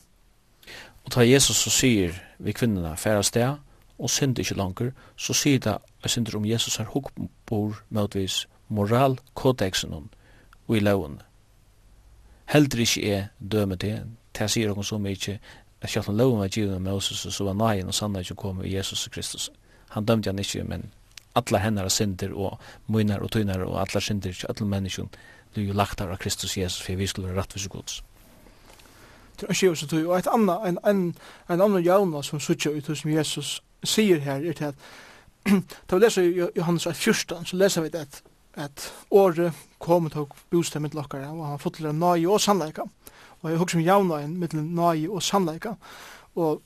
Og 1.04 1.12
ta 1.12 1.22
Jesus 1.22 1.56
så 1.56 1.70
sier 1.70 2.16
vi 2.38 2.52
kvinnerne, 2.52 2.96
færa 2.96 3.22
sted, 3.22 3.56
og 3.98 4.10
synd 4.10 4.38
ikke 4.38 4.54
langer, 4.54 4.90
så 5.16 5.32
sier 5.32 5.58
det 5.58 5.76
jeg 6.02 6.10
synder 6.10 6.36
om 6.36 6.44
Jesus 6.44 6.76
har 6.76 6.90
hukkbor, 6.92 7.78
møtvis 7.90 8.46
moral 8.68 9.18
kodexen 9.34 9.94
og 9.94 10.76
i 10.76 10.80
loven. 10.80 11.20
Heldur 12.46 12.82
ikke 12.82 13.12
er 13.12 13.28
døme 13.40 13.76
det, 13.76 14.02
jeg 14.38 14.50
sier 14.50 14.72
dere 14.72 14.84
som 14.84 15.06
ikke, 15.06 15.38
at 15.80 15.90
selv 15.90 16.10
om 16.10 16.16
loven 16.16 16.40
var 16.40 16.48
givet 16.48 16.74
av 16.74 16.82
Moses, 16.82 17.26
så 17.34 17.44
var 17.44 17.54
nøyen 17.54 17.88
og 17.88 17.94
sannet 17.94 18.26
ikke 18.26 18.34
komme 18.34 18.66
i 18.66 18.74
Jesus 18.74 19.08
Kristus. 19.08 19.50
Han 19.90 20.04
dømte 20.04 20.28
han 20.30 20.38
ikke, 20.38 20.64
men 20.64 20.90
alla 21.34 21.58
hennar 21.58 21.88
synder 21.88 22.34
og 22.34 22.60
munar 22.86 23.22
og 23.22 23.30
tunar 23.30 23.64
og 23.64 23.80
alla 23.80 24.00
synder, 24.00 24.32
til 24.32 24.48
alla 24.48 24.66
menneskjum 24.66 25.08
du 25.56 25.62
jo 25.66 25.72
lagt 25.72 26.00
av 26.00 26.16
Kristus 26.16 26.56
Jesus 26.56 26.82
for 26.82 26.96
vi 26.96 27.06
skulle 27.06 27.28
være 27.28 27.40
rettvis 27.40 27.66
og 27.66 27.70
gods. 27.70 28.02
Det 29.40 29.50
er 29.50 29.66
ju 29.66 29.76
så 29.76 30.12
att 30.12 30.26
ett 30.26 30.34
en 30.34 30.78
en 30.84 31.14
en 31.48 31.60
annan 31.60 31.82
Jonas 31.82 32.26
som 32.26 32.40
sutja 32.40 32.70
ut 32.70 32.98
som 32.98 33.10
Jesus 33.10 33.62
säger 33.82 34.18
här 34.18 34.44
är 34.44 34.54
det 34.54 34.68
att 34.68 34.76
då 35.86 35.98
läser 35.98 36.22
Johannes 36.54 36.86
14 36.94 37.46
så 37.46 37.56
leser 37.56 37.82
vi 37.82 37.88
det 37.88 38.22
at 38.56 38.92
året 39.10 39.52
kom 39.78 40.06
och 40.06 40.36
bostad 40.50 40.82
mitt 40.82 40.94
lokkare, 40.94 41.28
og 41.28 41.46
han 41.46 41.58
fått 41.58 41.76
til 41.76 41.92
nöje 41.92 42.28
og 42.28 42.40
sannleika. 42.40 42.86
Og 43.42 43.50
jeg 43.50 43.58
husker 43.58 43.78
om 43.78 43.84
jaunveien 43.84 44.38
mitt 44.40 44.54
nøye 44.54 45.10
og 45.10 45.22
sannleika. 45.22 45.74
Og 46.34 46.62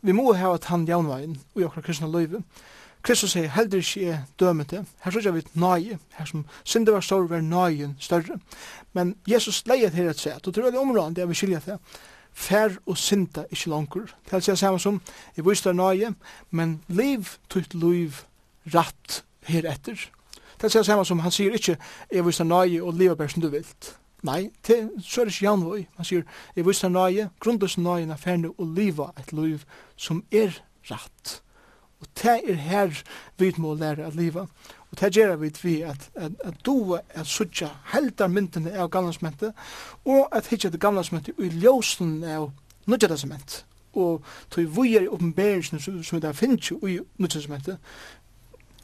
vi 0.00 0.12
må 0.12 0.32
ha 0.32 0.54
at 0.54 0.64
han 0.64 0.86
jaunveien 0.88 1.36
og 1.54 1.66
okra 1.68 1.82
kristna 1.84 2.08
løyve. 2.08 2.42
Kristus 3.04 3.34
sier 3.34 3.50
heldur 3.52 3.82
ikke 3.82 4.12
er 4.14 4.22
dømete. 4.40 4.80
Her 5.04 5.12
så 5.12 5.30
vi 5.30 5.42
nøye, 5.60 5.98
her 6.16 6.24
som 6.24 6.46
synder 6.64 6.92
var 6.92 7.00
større, 7.04 7.28
var 7.28 7.40
nøyen 7.40 7.96
større. 8.00 8.38
Men 8.92 9.16
Jesus 9.28 9.66
leier 9.66 9.90
til 9.92 10.08
et 10.08 10.20
sett, 10.20 10.46
og 10.46 10.54
tror 10.54 10.64
jeg 10.64 10.72
det 10.72 10.78
er 10.78 10.86
områdende 10.86 11.20
jeg 11.20 11.28
vil 11.28 11.36
skilja 11.36 11.60
til, 11.60 11.78
fær 12.32 12.78
og 12.86 12.96
synda 12.98 13.44
ikke 13.50 13.70
langer. 13.70 14.08
Det 14.24 14.32
er 14.32 14.40
altså 14.40 14.56
samme 14.56 14.80
som, 14.80 15.02
jeg 15.36 15.44
viser 15.44 15.70
deg 15.70 15.76
nøye, 15.82 16.14
men 16.50 16.80
liv 16.88 17.36
tutt 17.52 17.74
liv 17.74 18.24
ratt 18.74 19.20
heretter. 19.50 20.08
Det 20.56 20.64
er 20.64 20.70
altså 20.72 20.82
samme 20.82 21.04
som, 21.04 21.20
han 21.20 21.34
sier 21.34 21.52
ikke, 21.52 21.76
jeg 22.12 22.26
viser 22.26 22.48
deg 22.48 22.54
nøye 22.54 22.82
og 22.82 22.96
liv 22.98 23.16
bare 23.16 23.28
som 23.28 23.44
du 23.44 23.50
vil. 23.52 23.68
Nei, 24.24 24.48
til, 24.64 24.88
så 25.04 25.20
er 25.20 25.28
det 25.28 25.36
ikke 25.36 25.50
janvøy. 25.50 25.86
Han 26.00 26.08
sier, 26.08 26.24
jeg 26.56 26.64
viser 26.66 26.88
deg 26.88 26.96
nøye, 26.96 27.30
grunnløs 27.44 27.76
nøye, 27.76 28.16
fær 28.16 28.48
og 28.56 28.68
liva 28.76 29.12
et 29.20 29.36
liv 29.36 29.68
som 29.96 30.24
er 30.32 30.62
ratt. 30.88 31.43
Og 32.04 32.10
det 32.22 32.40
er 32.50 32.54
her 32.54 33.02
vi 33.38 33.52
må 33.56 33.74
lære 33.74 34.04
at 34.06 34.14
liva. 34.14 34.46
Og 34.90 35.00
det 35.00 35.16
gjør 35.16 35.36
vi 35.36 35.52
vi 35.62 35.80
at, 35.82 36.10
at, 36.14 36.32
at 36.44 36.54
du 36.66 36.92
er 36.92 37.24
suttja 37.24 37.68
heldar 37.92 38.28
myndene 38.28 38.74
av 38.78 38.90
gamlasmentet, 38.90 39.54
og 40.04 40.28
at 40.32 40.46
hitja 40.46 40.70
det 40.70 40.80
gamlasmentet 40.80 41.34
i 41.38 41.48
ljósen 41.48 42.24
av 42.24 42.50
nudja. 42.86 43.16
Og 43.94 44.22
tog 44.50 44.76
vi 44.76 44.96
er 44.96 45.06
i 45.06 45.08
oppenberingen 45.08 45.80
som 45.80 46.16
vi 46.16 46.20
da 46.20 46.32
finnes 46.32 46.70
i 46.70 47.00
nudja 47.18 47.78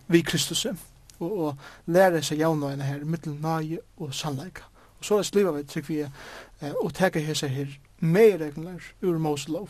vi 0.08 0.22
Kristus, 0.22 0.66
og, 1.18 1.38
og 1.38 1.56
lære 1.86 2.22
seg 2.22 2.40
javnøyene 2.40 2.84
her, 2.84 3.04
mittel 3.04 3.36
nøye 3.38 3.78
og 3.98 4.14
sannleika. 4.14 4.66
Og 4.98 5.04
så 5.04 5.14
er 5.14 5.22
det 5.22 5.26
sliva 5.26 5.52
vi, 5.54 5.62
trykker 5.62 5.94
vi, 5.94 6.06
og 6.82 6.94
teka 6.94 7.20
hese 7.22 7.48
her, 7.48 7.70
meir 8.00 8.40
regler 8.40 8.82
ur 9.02 9.18
Moselov 9.18 9.68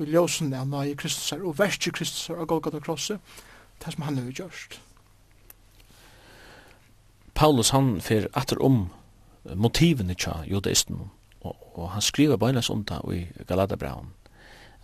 og 0.00 0.08
ljósene 0.08 0.58
av 0.60 0.68
nøye 0.70 0.96
Kristus 0.98 1.32
og 1.36 1.58
verste 1.58 1.92
Kristusar 1.94 2.40
og 2.40 2.48
Golgata 2.48 2.80
krosset, 2.80 3.20
det 3.84 3.94
som 3.94 4.04
han 4.06 4.18
har 4.18 4.32
gjort. 4.32 4.80
Paulus 7.34 7.70
han 7.70 8.00
fer 8.04 8.28
atter 8.36 8.60
om 8.62 8.88
motivene 9.56 10.14
tja 10.14 10.42
judaisten 10.44 11.06
og, 11.40 11.54
og 11.74 11.86
han 11.94 12.04
skriver 12.04 12.36
bøynes 12.36 12.68
om 12.70 12.82
det 12.84 13.00
i 13.16 13.20
Galatabraun 13.48 14.10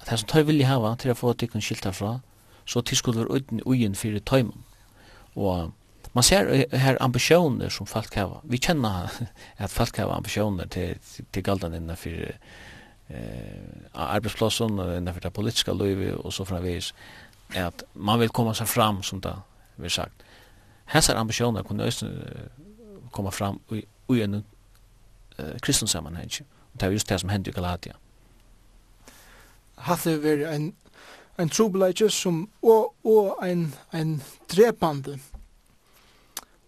at 0.01 0.09
det 0.11 0.21
som 0.21 0.29
tøy 0.29 0.47
vilje 0.49 0.69
hava 0.69 0.95
til 0.97 1.12
å 1.12 1.19
få 1.19 1.35
tikkun 1.37 1.64
skilta 1.64 1.93
fra 1.93 2.19
så 2.64 2.81
tiskuller 2.81 3.29
uten 3.29 3.61
uien 3.67 3.95
fyrir 3.95 4.25
tøymon 4.25 4.64
og 5.37 5.75
man 6.17 6.25
ser 6.25 6.49
her 6.73 6.97
ambisjoner 7.01 7.69
som 7.69 7.87
folk 7.87 8.14
hava. 8.17 8.39
Vi 8.49 8.57
kjenner 8.57 9.11
at 9.61 9.73
folk 9.73 9.99
hava 10.01 10.17
ambisjoner 10.17 10.64
til, 10.73 10.97
til 11.33 11.45
galdan 11.45 11.77
innan 11.77 11.99
fyrir 12.01 12.39
eh 13.09 13.87
arbetsplatsen 13.93 14.79
och 14.79 15.03
det 15.03 15.31
politiska 15.31 15.73
livet 15.73 16.15
och 16.15 16.35
så 16.35 16.45
framvis 16.45 16.95
att 17.55 17.83
man 17.93 18.21
vill 18.21 18.29
komma 18.29 18.55
sig 18.55 18.67
fram 18.67 19.03
som 19.03 19.21
det 19.21 19.37
vi 19.77 19.91
sagt. 19.91 20.23
Hessar 20.85 21.17
ambitioner 21.17 21.63
kunde 21.63 21.91
kunna 21.91 23.11
komma 23.11 23.31
fram 23.31 23.59
i 24.09 24.23
en 24.23 24.45
eh 25.39 25.59
kristen 25.63 25.89
sammanhang. 25.89 26.29
Det 26.73 26.87
är 26.87 26.91
just 26.91 27.09
det 27.09 27.19
som 27.19 27.29
hände 27.29 27.51
i 27.51 27.53
Galatia. 27.53 27.97
Hade 29.75 30.19
vi 30.19 30.45
en 30.45 30.75
en 31.39 31.49
trobelage 31.49 32.11
som 32.11 32.49
og 32.63 32.95
og 33.05 33.39
ein 33.43 33.75
ein 33.93 34.23
drepande 34.49 35.19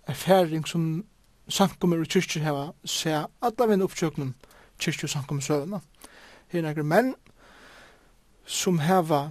erfaring 0.06 0.66
som 0.66 1.04
samkommer 1.48 2.02
i 2.02 2.04
kyrkjer 2.04 2.44
hava 2.44 2.72
seg 2.84 3.26
alla 3.42 3.66
vinn 3.66 3.82
oppsjøknen 3.82 4.34
kyrkjer 4.78 5.08
samkommer 5.08 5.42
søvna 5.42 5.80
her 6.52 6.64
nekker 6.64 6.86
menn 6.86 7.14
som 8.48 8.80
heva 8.80 9.28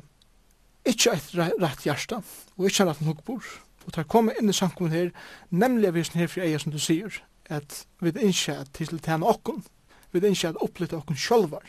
ikkje 0.87 1.13
eit 1.15 1.31
rett 1.61 1.85
hjärsta 1.85 2.21
og 2.57 2.67
ikkje 2.69 2.87
rett 2.87 3.01
nokbor. 3.05 3.43
Og 3.87 3.93
tar 3.95 4.07
komme 4.09 4.35
inn 4.35 4.51
i 4.51 4.55
samkommet 4.55 4.93
her, 4.93 5.09
nemlig 5.49 5.93
vi 5.95 6.03
her 6.19 6.27
fri 6.27 6.43
eia 6.43 6.59
som 6.59 6.73
du 6.73 6.79
sier, 6.79 7.21
at 7.49 7.85
vi 8.03 8.11
innskje 8.11 8.57
at 8.59 8.73
til 8.75 8.99
tjene 8.99 9.27
okkun, 9.27 9.63
vi 10.11 10.19
innskje 10.19 10.51
at 10.51 10.59
opplita 10.63 10.97
okkun 10.99 11.19
sjolvar, 11.19 11.63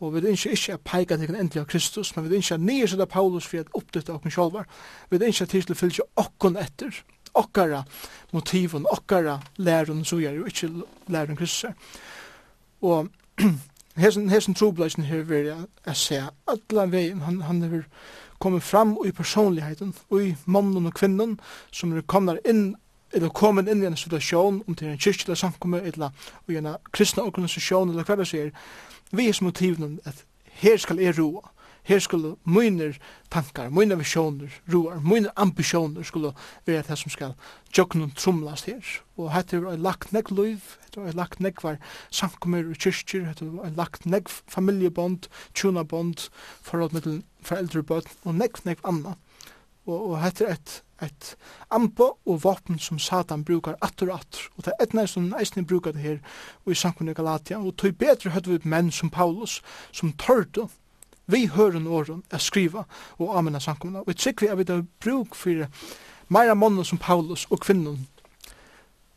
og 0.00 0.14
vi 0.14 0.22
innskje 0.30 0.54
ikkje 0.56 0.78
at 0.78 0.84
peika 0.88 1.18
til 1.20 1.34
endelig 1.34 1.60
av 1.60 1.68
Kristus, 1.68 2.14
men 2.16 2.24
vi 2.24 2.38
innskje 2.38 2.56
at 2.56 2.64
nye 2.64 2.88
sida 2.88 3.06
Paulus 3.06 3.46
fri 3.46 3.60
at 3.60 3.72
opplita 3.76 4.16
okkun 4.16 4.32
sjolvar, 4.32 4.64
vi 5.10 5.20
innskje 5.20 5.44
at 5.44 5.52
til 5.52 5.76
fylgje 5.76 6.08
okkun 6.16 6.56
etter, 6.56 7.02
okkara 7.36 7.84
motivun, 8.32 8.88
okkara 8.92 9.38
lærun, 9.56 10.04
så 10.04 10.18
gjer 10.20 10.40
jo 10.40 10.48
ikkje 10.48 10.72
lærun 11.12 11.36
Kristus. 11.36 11.76
Og 12.82 13.08
hesen 13.96 14.30
hesen 14.30 14.54
trubleisen 14.54 15.04
her 15.04 15.22
ver 15.28 15.42
ja 15.42 15.56
at 15.84 15.96
se 15.96 16.22
alla 16.46 16.86
vegin. 16.86 17.20
Han 17.20 17.42
han 17.42 17.62
hevur 17.62 17.84
komið 18.40 18.60
fram 18.60 18.96
i 19.06 19.12
personligheten 19.12 19.94
og 20.10 20.22
i 20.22 20.34
mannen 20.46 20.86
og 20.86 20.94
kvinnen 20.94 21.38
som 21.70 21.92
er 21.96 22.02
komnar 22.02 22.40
inn 22.48 22.74
eller 23.12 23.28
kommet 23.28 23.68
inn 23.68 23.82
i 23.82 23.86
en 23.86 23.96
situasjon 23.96 24.62
om 24.66 24.74
til 24.74 24.88
en 24.88 24.98
kyrkjelig 24.98 25.36
samkomme 25.38 25.82
eller 25.82 26.10
i 26.48 26.56
en 26.56 26.74
kristna 26.92 27.22
organisasjon 27.28 27.90
eller 27.90 28.08
hva 28.08 28.16
det 28.16 28.28
sier 28.28 28.50
vi 29.12 29.28
er 29.28 29.36
som 29.36 29.50
motivene 29.50 29.98
at 30.08 30.24
her 30.62 30.76
skal 30.80 31.00
jeg 31.00 31.18
roa 31.18 31.52
her 31.82 31.98
skulle 31.98 32.36
mine 32.44 32.94
tankar, 33.30 33.70
mine 33.70 33.96
visjoner, 33.98 34.50
roar, 34.72 35.00
mine 35.00 35.30
ambisjoner 35.36 36.02
skulle 36.02 36.32
være 36.66 36.84
det 36.88 36.98
som 36.98 37.10
skal 37.10 37.34
jokkenen 37.78 38.12
trumlast 38.16 38.66
her. 38.70 38.82
Og 39.16 39.32
hette 39.34 39.56
er 39.56 39.80
lagt 39.82 40.12
negg 40.12 40.30
liv, 40.30 40.60
hette 40.84 41.02
er 41.02 41.18
lagt 41.18 41.40
negg 41.40 41.62
var 41.62 41.80
samkommer 42.10 42.70
og 42.70 42.78
kyrkjer, 42.78 43.26
hette 43.26 43.48
er 43.64 43.74
lagt 43.76 44.06
negg 44.06 44.30
familiebond, 44.30 45.28
tjunabond, 45.54 46.28
forhold 46.62 46.94
mellom 46.94 47.22
foreldre 47.42 48.02
og 48.24 48.34
negg, 48.34 48.62
negg 48.64 48.82
anna. 48.84 49.16
Og, 49.86 49.96
og 50.12 50.20
hette 50.22 50.46
er 50.46 50.54
et, 50.54 50.76
et 51.02 51.32
ampo 51.74 52.12
og 52.26 52.44
våpen 52.44 52.78
som 52.78 53.00
Satan 53.02 53.42
brukar 53.44 53.74
atter 53.82 54.12
og 54.12 54.20
atter. 54.20 54.44
Og 54.56 54.64
det 54.64 54.76
er 54.78 54.86
et 54.86 55.10
som 55.10 55.26
næsten 55.32 55.66
brukar 55.66 55.92
det 55.92 56.00
her 56.00 56.18
og 56.64 56.72
i 56.72 56.78
samkommer 56.78 57.12
Galatia. 57.12 57.58
Og 57.58 57.76
tog 57.76 57.96
bedre 57.98 58.30
høyde 58.30 58.54
vi 58.54 58.70
menn 58.70 58.92
som 58.92 59.10
Paulus, 59.10 59.62
som 59.90 60.12
tørde 60.12 60.68
vi 61.32 61.46
høren 61.50 61.88
åren 61.88 62.22
er 62.30 62.42
skriva 62.42 62.84
og 63.18 63.36
amena 63.38 63.60
samkomna. 63.60 64.04
Og 64.06 64.14
jeg 64.14 64.36
vi 64.40 64.48
er 64.48 64.56
vi 64.60 64.68
det 64.68 64.80
bruk 65.00 65.34
for 65.34 65.66
meira 66.28 66.54
mannen 66.54 66.84
som 66.84 66.98
Paulus 66.98 67.46
og 67.50 67.60
kvinnen 67.60 68.06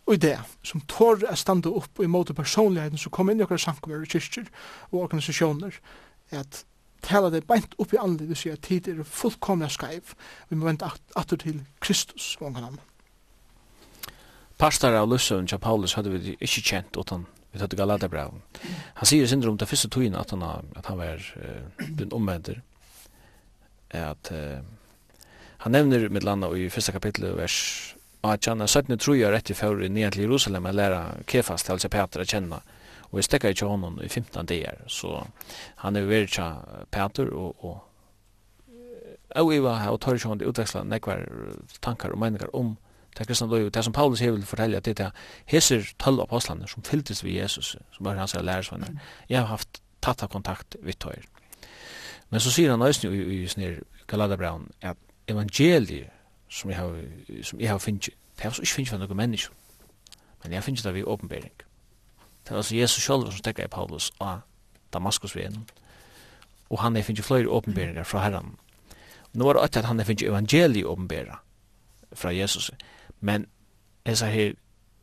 og 0.05 0.21
det 0.21 0.37
som 0.65 0.83
tår 0.89 1.25
er 1.25 1.37
standa 1.39 1.71
opp 1.73 1.99
og 1.99 2.05
imot 2.05 2.33
personligheten 2.37 3.01
som 3.01 3.13
kom 3.13 3.31
inn 3.31 3.41
i 3.41 3.45
okra 3.45 3.57
sankumna 3.61 4.03
og 4.03 4.09
kyrkjer 4.11 4.49
og 4.91 4.99
organisasjoner 5.07 5.79
at 6.37 6.63
tala 7.05 7.31
det 7.33 7.45
beint 7.49 7.73
opp 7.81 7.93
i 7.93 8.01
andre 8.01 8.27
du 8.29 8.35
sier 8.37 8.57
at 8.57 8.65
tid 8.65 8.89
er 8.91 9.01
fullkomna 9.05 9.69
skreiv 9.69 10.13
vi 10.49 10.57
må 10.57 10.69
vente 10.69 10.89
atter 11.17 11.41
til 11.41 11.63
Kristus 11.81 12.35
vangan 12.41 12.69
ham 12.69 12.83
Pastor 14.55 14.95
av 14.95 15.09
Lussøen, 15.11 15.49
Paulus, 15.59 15.97
hadde 15.97 16.13
vi 16.13 16.37
ikke 16.39 16.61
kjent 16.63 16.95
utan 16.95 17.25
vi 17.55 17.61
tatt 17.63 17.75
galata 17.79 18.09
bra. 18.11 18.27
Han 18.99 19.09
sier 19.09 19.27
sindrom 19.31 19.55
om 19.55 19.59
det 19.61 19.69
første 19.69 19.89
togene 19.91 20.19
at 20.19 20.33
han, 20.35 20.43
at 20.75 20.89
han 20.89 20.99
var 20.99 21.21
uh, 21.39 21.85
blitt 21.95 22.13
omvendt, 22.15 22.51
at 23.95 24.31
uh, 24.35 24.59
han 25.63 25.75
nevner 25.75 26.09
med 26.11 26.27
landa 26.27 26.51
i 26.51 26.67
første 26.69 26.93
kapittel 26.95 27.31
vers 27.37 27.57
18, 28.25 28.61
at 28.61 28.69
17 28.69 28.99
tror 28.99 29.15
jeg 29.17 29.31
rett 29.31 29.49
i 29.49 29.57
fjord 29.57 29.83
i 29.85 29.89
nye 29.89 30.11
til 30.11 30.25
Jerusalem, 30.25 30.67
og 30.67 30.75
lærer 30.75 31.23
Kefas 31.29 31.63
til 31.65 31.79
seg 31.81 31.93
Peter 31.93 32.21
å 32.21 32.27
kjenne, 32.27 32.61
og 33.09 33.19
jeg 33.19 33.29
stekker 33.29 33.53
ikke 33.53 33.69
honom 33.69 33.99
i 34.03 34.09
15 34.09 34.49
dager, 34.49 34.81
så 34.91 35.23
han 35.83 35.95
er 35.95 36.09
vært 36.09 36.35
til 36.35 36.87
Peter, 36.91 37.33
og, 37.33 37.55
og 37.65 37.83
Og 39.35 39.49
vi 39.49 39.57
var 39.59 39.81
her 39.81 39.91
og 39.91 39.99
tar 39.99 40.15
ikke 40.15 40.29
honom 40.29 40.45
i 40.45 40.47
utveksla 40.47 40.83
nekvar 40.87 41.25
tankar 41.83 42.13
og 42.15 42.19
meningar 42.21 42.53
om 42.55 42.77
det 43.17 43.27
kristna 43.27 43.47
liv, 43.47 43.71
det 43.71 43.83
som 43.83 43.93
Paulus 43.93 44.19
her 44.19 44.31
vil 44.31 44.45
fortelle, 44.45 44.79
det 44.79 44.99
er 44.99 45.11
heser 45.45 45.85
tølv 45.99 46.21
apostlene 46.21 46.67
som 46.67 46.83
fylltes 46.83 47.23
ved 47.23 47.31
Jesus, 47.31 47.75
som 47.91 48.05
var 48.05 48.19
hans 48.19 48.35
lærersvenner. 48.35 48.99
Jeg 49.29 49.39
har 49.39 49.47
haft 49.47 49.81
tatt 50.01 50.29
kontakt 50.31 50.75
vidt 50.83 50.99
tøyer. 50.99 51.23
Men 52.29 52.39
så 52.39 52.51
sier 52.51 52.71
han 52.71 52.81
også 52.81 53.07
i, 53.07 53.21
i, 53.21 53.43
i 53.43 53.47
snir 53.47 53.79
Galadabraun 54.07 54.69
at 54.81 54.97
evangeliet 55.27 56.09
som 56.49 56.69
jeg 56.69 56.79
har, 56.79 56.99
som 57.43 57.59
jeg 57.59 57.69
har 57.69 57.77
finnet, 57.77 58.09
det 58.35 58.43
har 58.43 58.59
ikke 58.59 58.73
finnet 58.73 58.89
for 58.89 59.01
noen 59.01 59.17
mennesker, 59.17 59.53
men 60.43 60.53
jeg 60.53 60.63
finnet 60.63 60.83
det 60.83 60.93
ved 60.93 61.07
åpenbering. 61.07 61.51
Det 62.45 62.51
er 62.51 62.55
altså 62.55 62.75
Jesus 62.75 63.03
selv 63.03 63.25
som 63.25 63.37
stekker 63.37 63.65
i 63.65 63.71
Paulus 63.71 64.11
av 64.21 64.43
Damaskusveden, 64.93 65.65
og 66.69 66.79
han 66.79 66.95
har 66.95 67.03
finnet 67.03 67.25
flere 67.25 67.49
åpenberinger 67.49 68.03
fra 68.03 68.21
Herren. 68.23 68.55
Nå 69.33 69.49
er 69.49 69.53
det 69.53 69.77
at 69.77 69.85
han 69.85 69.99
har 69.99 70.05
finnet 70.05 70.29
evangeliet 70.29 70.85
åpenberinger 70.85 71.41
fra 72.13 72.33
Jesus. 72.33 72.71
Men 73.19 73.47
jeg 74.05 74.17
sier 74.17 74.31
her, 74.31 74.55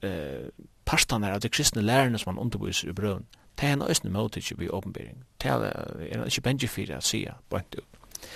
eh, 0.02 0.48
parstene 0.84 1.32
av 1.32 1.40
de 1.40 1.48
kristne 1.48 1.82
lærerne 1.82 2.18
som 2.18 2.34
han 2.34 2.42
underviser 2.42 2.88
i 2.88 2.92
brøven, 2.92 3.26
det 3.60 3.68
er 3.68 3.72
en 3.72 3.82
øyne 3.82 4.12
måte 4.12 4.40
ikke 4.40 4.58
ved 4.58 4.70
åpenbering. 4.70 5.24
Det 5.42 5.50
er 5.50 6.24
ikke 6.24 6.40
benji 6.40 6.66
for 6.66 6.96
å 6.96 7.00
si, 7.00 7.26
bare 7.50 7.62
ut. 7.78 8.28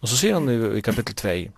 Og 0.00 0.08
så 0.08 0.16
sier 0.16 0.34
han 0.34 0.48
i 0.48 0.80
kapittel 0.80 1.14
2, 1.14 1.52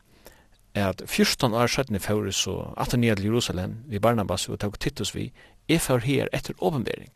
at 0.76 1.02
14 1.06 1.54
år 1.54 1.66
siden 1.66 2.00
fjore 2.00 2.32
så 2.32 2.72
at 2.76 2.90
han 2.92 3.00
ned 3.00 3.16
til 3.16 3.24
Jerusalem 3.24 3.76
vi 3.88 3.98
Barnabas 3.98 4.48
og 4.48 4.60
tog 4.60 4.78
Titus 4.80 5.14
vi 5.14 5.32
er 5.68 5.78
for 5.78 5.98
her 5.98 6.28
etter 6.32 6.54
åpenbering 6.60 7.10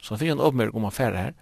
så 0.00 0.14
han 0.14 0.18
fikk 0.18 0.30
en 0.32 0.40
åpenbering 0.40 0.74
om 0.74 0.88
affære 0.88 1.16
her 1.16 1.32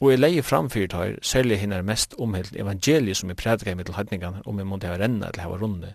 og 0.00 0.10
jeg 0.10 0.18
leier 0.18 0.42
framfyrt 0.42 0.92
her 0.92 1.14
særlig 1.22 1.60
henne 1.60 1.78
er 1.78 1.86
mest 1.86 2.14
omhelt 2.18 2.56
evangeliet 2.56 3.16
som 3.16 3.30
jeg 3.30 3.36
prædikar 3.36 3.72
i 3.72 3.74
mittel 3.74 3.94
om 4.46 4.58
jeg 4.58 4.66
måtte 4.66 4.86
ha 4.90 4.98
rennet 4.98 5.30
eller 5.30 5.42
ha 5.42 5.56
runde 5.62 5.94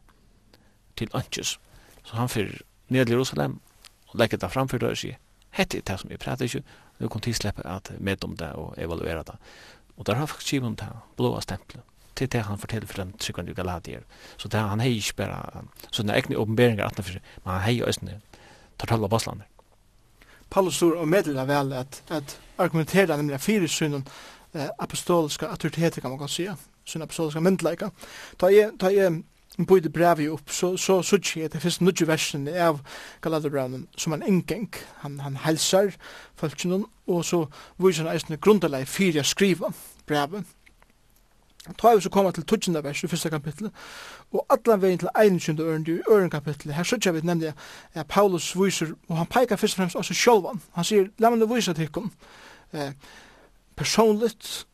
til 0.95 1.09
Antjus. 1.13 1.59
Så 2.03 2.15
han 2.15 2.29
fyrir 2.29 2.61
ned 2.89 3.05
til 3.05 3.13
Jerusalem 3.13 3.59
og 4.07 4.19
legger 4.19 4.37
det 4.37 4.51
framfor 4.51 4.77
det 4.77 4.89
og 4.89 4.97
sier, 4.97 5.19
hette 5.51 5.77
er 5.77 5.87
det 5.87 5.99
som 5.99 6.09
vi 6.09 6.17
prater 6.17 6.45
ikke, 6.45 6.63
nu 6.99 7.07
kom 7.07 7.21
tilsleppe 7.21 7.65
at 7.65 7.91
med 7.99 8.23
om 8.23 8.37
det 8.37 8.51
og 8.53 8.75
evaluera 8.77 9.23
det. 9.23 9.35
Og 9.97 10.05
der 10.05 10.15
har 10.15 10.25
faktisk 10.25 10.47
kjivet 10.47 10.67
om 10.67 10.75
det 10.75 10.89
blåa 11.17 11.41
stempelet 11.41 11.83
til 12.15 12.31
det 12.31 12.41
han 12.41 12.57
forteller 12.57 12.87
for 12.87 13.01
den 13.01 13.13
tryggvande 13.17 13.51
i 13.51 13.55
Galatier. 13.55 13.99
Så 14.37 14.47
det 14.47 14.59
han 14.59 14.79
hei 14.79 14.97
ikke 14.97 15.15
bare 15.23 15.63
sånne 15.91 16.13
egne 16.13 16.37
åpenberinger 16.37 16.85
at 16.85 16.99
men 16.99 17.53
han 17.53 17.65
hei 17.65 17.81
østene 17.81 18.19
tar 18.77 18.87
tala 18.87 19.07
basslander. 19.07 19.45
Paulus 20.49 20.75
står 20.75 20.99
og 21.01 21.07
meddeler 21.07 21.45
vel 21.49 21.73
at, 21.73 22.03
at 22.09 22.39
argumenterer 22.57 23.17
nemlig 23.17 23.41
fire 23.41 23.67
synen 23.67 24.07
eh, 24.53 24.69
apostoliska 24.79 25.45
autoriteter 25.45 26.01
kan 26.01 26.09
man 26.09 26.19
godt 26.19 26.31
sige, 26.31 26.55
synen 26.85 27.03
apostoliska 27.03 27.39
myndleika. 27.39 27.89
Ta 28.39 28.51
jeg, 28.53 28.71
ta 28.79 28.93
jeg 28.93 29.23
bøyde 29.57 29.89
brevet 29.93 30.31
opp, 30.33 30.49
så, 30.49 30.77
så, 30.77 31.01
så 31.05 31.19
tje 31.21 31.47
det 31.47 31.61
finnes 31.61 31.81
nødje 31.81 32.07
versen 32.09 32.47
av 32.47 32.79
Galaterbraunen 33.21 33.85
som 33.97 34.15
han 34.15 34.25
engeng, 34.25 34.71
han, 35.03 35.19
han 35.21 35.37
helsar 35.43 35.93
folkene, 36.39 36.83
og 37.07 37.25
så 37.25 37.45
viser 37.77 38.07
han 38.07 38.15
eisne 38.15 38.39
grunderleg 38.41 38.87
fyrir 38.89 39.21
å 39.21 39.27
skriva 39.27 39.69
brevet. 40.09 40.47
Ta 41.79 41.93
vi 41.95 42.01
så 42.03 42.09
koma 42.11 42.31
til 42.31 42.43
12. 42.43 42.83
vers 42.83 43.03
i 43.03 43.07
fyrsta 43.07 43.29
kapitlet, 43.31 43.71
og 44.33 44.45
allan 44.51 44.81
vegin 44.81 44.99
til 44.99 45.09
21. 45.15 45.59
øren, 45.61 45.85
i 45.87 45.99
øren 46.11 46.29
kapitlet, 46.29 46.75
her 46.75 46.83
sutja 46.83 47.11
vi 47.11 47.21
nemlig 47.23 47.53
at 47.93 48.07
Paulus 48.07 48.51
viser, 48.59 48.95
og 49.07 49.17
han 49.17 49.29
peikar 49.29 49.55
fyrst 49.55 49.77
og 49.77 49.83
fremst 49.83 49.95
også 49.95 50.17
sjolvan, 50.17 50.61
han 50.73 50.83
sier, 50.83 51.07
la 51.19 51.29
meg 51.29 51.39
nu 51.39 51.47
vise 51.53 51.73
til 51.73 51.87
ikon, 51.87 52.11
eh, 52.73 52.91
personligt, 53.75 54.65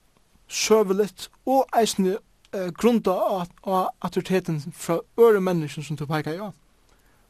søveligt, 0.48 1.30
og 1.46 1.68
eisne 1.78 2.18
eh, 2.54 2.72
grunda 2.72 3.12
av 3.12 3.90
autoriteten 4.02 4.62
fra 4.76 5.00
øre 5.18 5.42
mennesken 5.42 5.84
som 5.84 5.98
du 5.98 6.06
peikar 6.06 6.38
ja. 6.38 6.52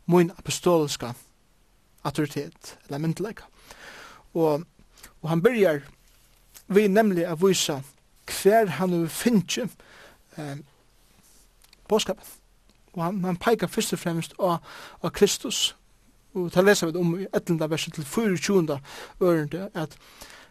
Min 0.06 0.32
apostoliska 0.32 1.14
autoritet, 2.04 2.78
eller 2.88 2.98
myndelega. 2.98 3.46
Og, 4.34 4.64
og 5.22 5.30
han 5.30 5.42
byrjar 5.42 5.82
vi 6.68 6.88
nemlig 6.88 7.26
a 7.26 7.34
vise 7.34 7.82
hver 8.30 8.66
han 8.78 8.94
er 8.94 9.08
finne 9.08 9.70
eh, 10.38 10.58
påskapet. 11.88 12.26
Og 12.94 13.04
han, 13.04 13.24
han 13.24 13.38
peikar 13.38 13.68
først 13.68 13.94
og 13.94 14.00
fremst 14.00 14.34
av, 14.40 14.58
av 15.04 15.12
Kristus. 15.12 15.76
Og 16.34 16.52
ta 16.52 16.62
lesa 16.62 16.86
vi 16.86 16.98
om 16.98 17.16
i 17.20 17.28
11. 17.34 17.70
verset 17.70 17.94
til 17.94 18.06
24. 18.06 18.80
ørende, 19.22 19.70
at 19.74 19.98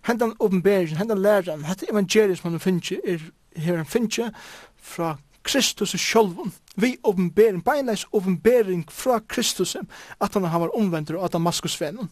hendan 0.07 0.35
åpenberingen, 0.41 0.97
hendan 0.97 1.23
læreren, 1.23 1.64
hette 1.64 1.91
evangeliet 1.91 2.39
som 2.39 2.51
han 2.51 2.61
finner 2.61 2.99
er 3.05 3.23
her 3.62 3.78
en 3.78 3.88
finnje 3.88 4.30
fra 4.76 5.16
Kristus 5.48 5.94
sjálvun. 5.96 6.52
Vi 6.76 6.96
åpenbering, 7.02 7.62
beinleis 7.64 8.06
åpenbering 8.12 8.84
fra 8.90 9.20
Kristus, 9.28 9.76
at 10.20 10.34
han 10.34 10.42
var 10.42 10.76
omvendur 10.76 11.22
av 11.22 11.32
Damaskusvennen. 11.32 12.11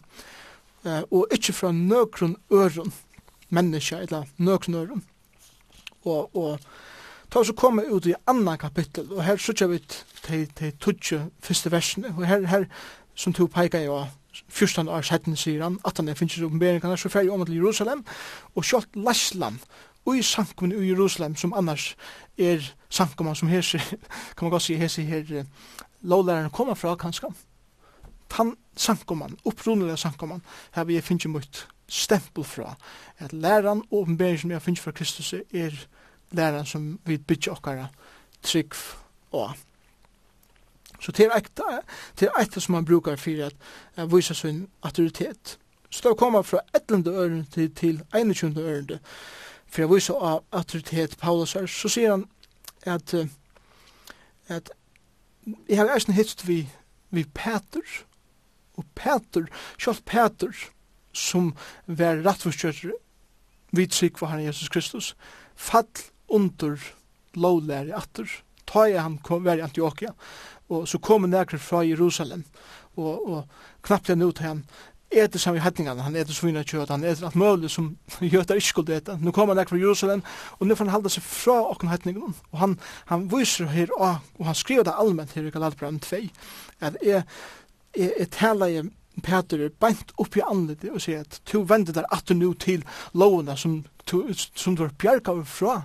Uh, 0.85 1.01
og 1.11 1.33
ikkje 1.33 1.53
fra 1.53 1.71
nøkron 1.71 2.35
øron, 2.53 2.93
menneska, 3.49 3.97
eller 3.97 4.25
nøkron 4.37 4.75
øron. 4.75 5.03
Og, 6.03 6.35
og 6.35 6.59
ta 7.29 7.41
oss 7.41 7.51
å 7.51 7.57
komme 7.57 7.85
ut 7.89 8.07
i 8.07 8.15
anna 8.27 8.55
kapittel, 8.57 9.09
og 9.11 9.25
her 9.25 9.41
sutja 9.41 9.67
vi 9.67 9.81
til, 10.23 10.47
til 10.55 10.71
tutsi 10.79 11.19
første 11.43 11.71
versene, 11.73 12.13
og 12.15 12.25
her, 12.29 12.45
her 12.47 12.69
som 13.15 13.35
to 13.35 13.49
peikar 13.51 13.83
jo, 13.83 13.99
fyrstan 14.53 14.89
år 14.89 15.05
setten 15.05 15.35
sier 15.35 15.63
han, 15.65 15.79
at 15.85 15.97
han 15.97 16.13
finnes 16.15 16.39
ovenbering, 16.45 16.81
han 16.83 16.93
er 16.93 17.01
så 17.01 17.09
ferdig 17.09 17.33
om 17.33 17.45
til 17.45 17.57
Jerusalem, 17.57 18.05
og 18.55 18.65
sjalt 18.65 18.95
Laslam 18.95 19.59
og 20.07 20.17
i 20.17 20.21
sankum 20.23 20.71
i 20.71 20.87
Jerusalem 20.87 21.35
som 21.35 21.53
annars 21.53 21.95
er 22.37 22.63
sankum 22.89 23.35
som 23.35 23.47
hese, 23.51 23.79
kan 24.37 24.45
man 24.45 24.51
godt 24.51 24.63
si 24.63 24.75
hese 24.75 25.03
her 25.03 25.43
lovlæreren 26.01 26.49
kommer 26.49 26.73
fra 26.73 26.95
kanskje. 26.95 27.27
Tan 28.29 28.55
sankuman, 28.75 29.37
opprunnelige 29.45 29.97
sankuman, 29.97 30.41
her 30.75 30.83
vi 30.83 31.01
finnes 31.01 31.27
mot 31.27 31.67
stempel 31.87 32.43
fra 32.43 32.75
at 33.17 33.33
læran 33.33 33.83
og 33.91 34.01
åpenbering 34.01 34.39
som 34.39 34.51
jeg 34.51 34.61
finnes 34.61 34.79
fra 34.79 34.91
Kristus 34.91 35.33
er 35.33 35.87
læran 36.31 36.65
som 36.65 36.99
vi 37.05 37.17
bygger 37.17 37.51
okkara 37.51 37.87
trygg 38.43 38.73
og 39.31 39.51
Så 40.99 41.11
det 41.11 41.25
er 41.25 41.35
ekta, 41.37 41.63
det 42.19 42.27
er 42.27 42.41
ekta 42.41 42.59
som 42.59 42.73
man 42.73 42.85
brukar 42.85 43.15
for 43.15 43.45
at 43.45 43.55
uh, 43.97 44.15
vise 44.15 44.33
sin 44.33 44.67
autoritet. 44.81 45.59
Så 45.89 46.09
det 46.09 46.17
kommer 46.17 46.41
fra 46.41 46.59
11. 46.89 47.11
ørende 47.11 47.45
til, 47.51 47.75
til 47.75 48.01
21. 48.15 48.53
ørende 48.57 48.99
for 49.67 49.83
jeg 49.83 49.91
viser 49.91 50.23
av 50.31 50.43
autoritet 50.55 51.17
Paulus 51.21 51.55
her, 51.57 51.67
så 51.67 51.91
sier 51.91 52.15
han 52.15 52.25
at, 52.87 53.13
at 54.47 54.71
jeg 55.67 55.79
har 55.79 55.91
eisen 55.93 56.15
hittet 56.17 56.45
vi, 56.47 56.61
vi 57.09 57.25
Peter, 57.35 57.83
og 58.77 58.85
Peter, 58.95 59.47
kjalt 59.81 60.05
Peter, 60.05 60.53
som 61.17 61.53
var 61.85 62.21
rettforskjøtter 62.25 62.93
vi 63.75 63.87
trygg 63.91 64.19
for 64.19 64.31
han 64.31 64.43
Jesus 64.45 64.69
Kristus, 64.71 65.13
fall 65.55 65.87
under 66.27 66.77
lovlære 67.37 67.95
atter, 67.97 68.29
ta 68.67 68.85
i 68.87 68.97
han 68.97 69.17
kom, 69.23 69.45
var 69.45 69.59
i 69.59 69.65
Antioquia, 69.65 70.13
og 70.69 70.87
så 70.87 70.99
kom 70.99 71.25
han 71.25 71.33
nærkere 71.35 71.59
fra 71.63 71.83
Jerusalem, 71.87 72.43
og, 72.97 73.27
og 73.27 73.83
knappt 73.87 74.13
han 74.13 74.25
ut 74.25 74.43
han 74.43 74.63
äter 75.09 75.39
som 75.39 75.55
i 75.55 75.59
hedningarna, 75.59 76.03
han 76.03 76.15
äter 76.15 76.33
svina 76.33 76.63
kjøt, 76.63 76.89
han 76.89 77.03
äter 77.03 77.25
alt 77.25 77.35
mulig 77.35 77.71
som 77.71 77.97
jötar 78.19 78.55
ikke 78.55 78.67
skulle 78.67 78.97
äta. 78.97 79.17
Nå 79.21 79.31
kommer 79.31 79.55
han 79.55 79.65
från 79.65 79.79
Jerusalem 79.79 80.21
og 80.59 80.67
nå 80.67 80.75
får 80.75 80.85
han 80.85 80.93
halda 80.93 81.09
seg 81.09 81.23
fra 81.23 81.61
och 81.61 81.83
hedningarna. 81.83 82.33
Og 82.51 82.59
han, 82.59 82.79
han 83.05 83.27
visar 83.27 83.65
här, 83.65 83.89
og 83.99 84.45
han 84.45 84.55
skriver 84.55 84.83
det 84.83 84.91
allmänt 84.91 85.33
her 85.35 85.43
i 85.43 85.51
Galatbrand 85.51 86.01
2, 86.01 86.17
at 86.79 86.97
jeg, 87.03 87.23
jeg, 87.97 88.11
jeg 88.19 88.29
taler 88.29 88.67
jeg 88.67 88.89
Peter 89.23 89.59
er 89.65 89.69
bænt 89.69 90.11
opp 90.21 90.35
i 90.37 90.43
anledet 90.45 90.91
og 90.93 91.01
sier 91.01 91.23
at 91.25 91.39
du 91.51 91.63
vender 91.65 91.93
der 91.93 92.05
at 92.13 92.27
du 92.29 92.35
nå 92.37 92.53
til 92.53 92.83
lovene 93.13 93.57
som, 93.57 93.79
tu, 94.05 94.21
som 94.55 94.75
du 94.75 94.83
har 94.83 94.93
bjerga 94.93 95.33
fra. 95.43 95.81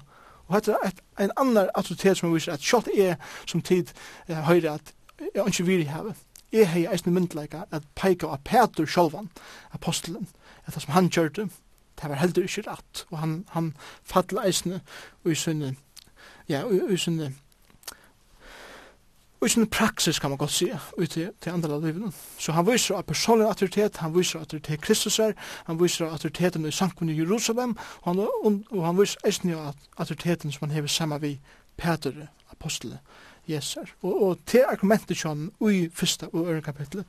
Og 0.49 0.59
hette 0.59 0.77
er 0.85 0.93
en 1.25 1.33
annan 1.41 1.71
autoritet 1.75 2.19
som 2.19 2.35
viser 2.35 2.53
at 2.53 2.61
sjalt 2.61 2.91
er 2.93 3.17
som 3.47 3.63
tid 3.63 3.93
eh, 4.29 4.37
høyre 4.37 4.77
at 4.77 4.93
jeg 5.23 5.47
ikke 5.47 5.65
vil 5.65 5.89
heve 5.89 6.15
jeg 6.53 6.69
hei 6.69 6.87
eisne 6.87 7.13
myndleika 7.13 7.65
at 7.71 7.87
peika 7.97 8.29
av 8.29 8.43
Petur 8.45 8.87
sjolvan, 8.87 9.31
apostelen, 9.73 10.29
at 10.67 10.75
det 10.75 10.83
som 10.83 10.93
han 10.93 11.11
kjørte, 11.11 11.49
det 12.01 12.11
var 12.11 12.21
heldur 12.21 12.45
ikke 12.45 12.67
rett, 12.67 13.07
og 13.11 13.19
han, 13.19 13.45
han 13.55 13.73
fattel 14.05 14.41
eisne 14.43 14.81
og 15.25 15.33
i 15.33 15.39
sunne, 15.39 15.75
ja, 16.49 16.65
og 16.65 16.93
i 16.93 16.99
sunne, 17.01 17.33
og 19.41 19.49
i 19.49 19.51
sunne 19.51 19.67
praksis 19.67 20.19
kan 20.19 20.31
man 20.31 20.39
godt 20.39 20.51
sige, 20.51 20.79
ut 20.99 21.11
til, 21.11 21.31
til 21.41 21.51
andre 21.51 21.81
livene. 21.81 22.13
Så 22.39 22.53
han 22.53 22.67
viser 22.67 22.95
av 22.95 23.03
personlig 23.03 23.49
autoritet, 23.49 23.97
han 23.97 24.15
viser 24.15 24.39
av 24.39 24.47
autoritet 24.47 24.81
Kristus 24.81 25.19
er, 25.19 25.33
han 25.67 25.81
viser 25.81 26.07
av 26.07 26.13
autoriteten 26.19 26.67
i 26.67 26.71
sankun 26.71 27.11
i 27.11 27.19
Jerusalem, 27.19 27.77
og 28.03 28.13
han, 28.13 28.21
og, 28.45 28.61
og 28.71 28.87
han 28.87 29.01
viser 29.01 29.27
eisne 29.27 29.57
av 29.57 29.75
autoriteten 29.97 30.53
som 30.53 30.69
han 30.69 30.77
hever 30.77 30.89
saman 30.89 31.23
vi 31.23 31.39
Petur, 31.77 32.27
apostelen, 32.53 32.99
Jesus. 33.49 33.95
Og, 34.03 34.23
og 34.23 34.39
til 34.47 34.65
argumentet 34.69 35.19
kjønn 35.19 35.51
i 35.71 35.89
første 35.95 36.29
og 36.33 36.49
øre 36.53 36.63
kapitlet, 36.63 37.05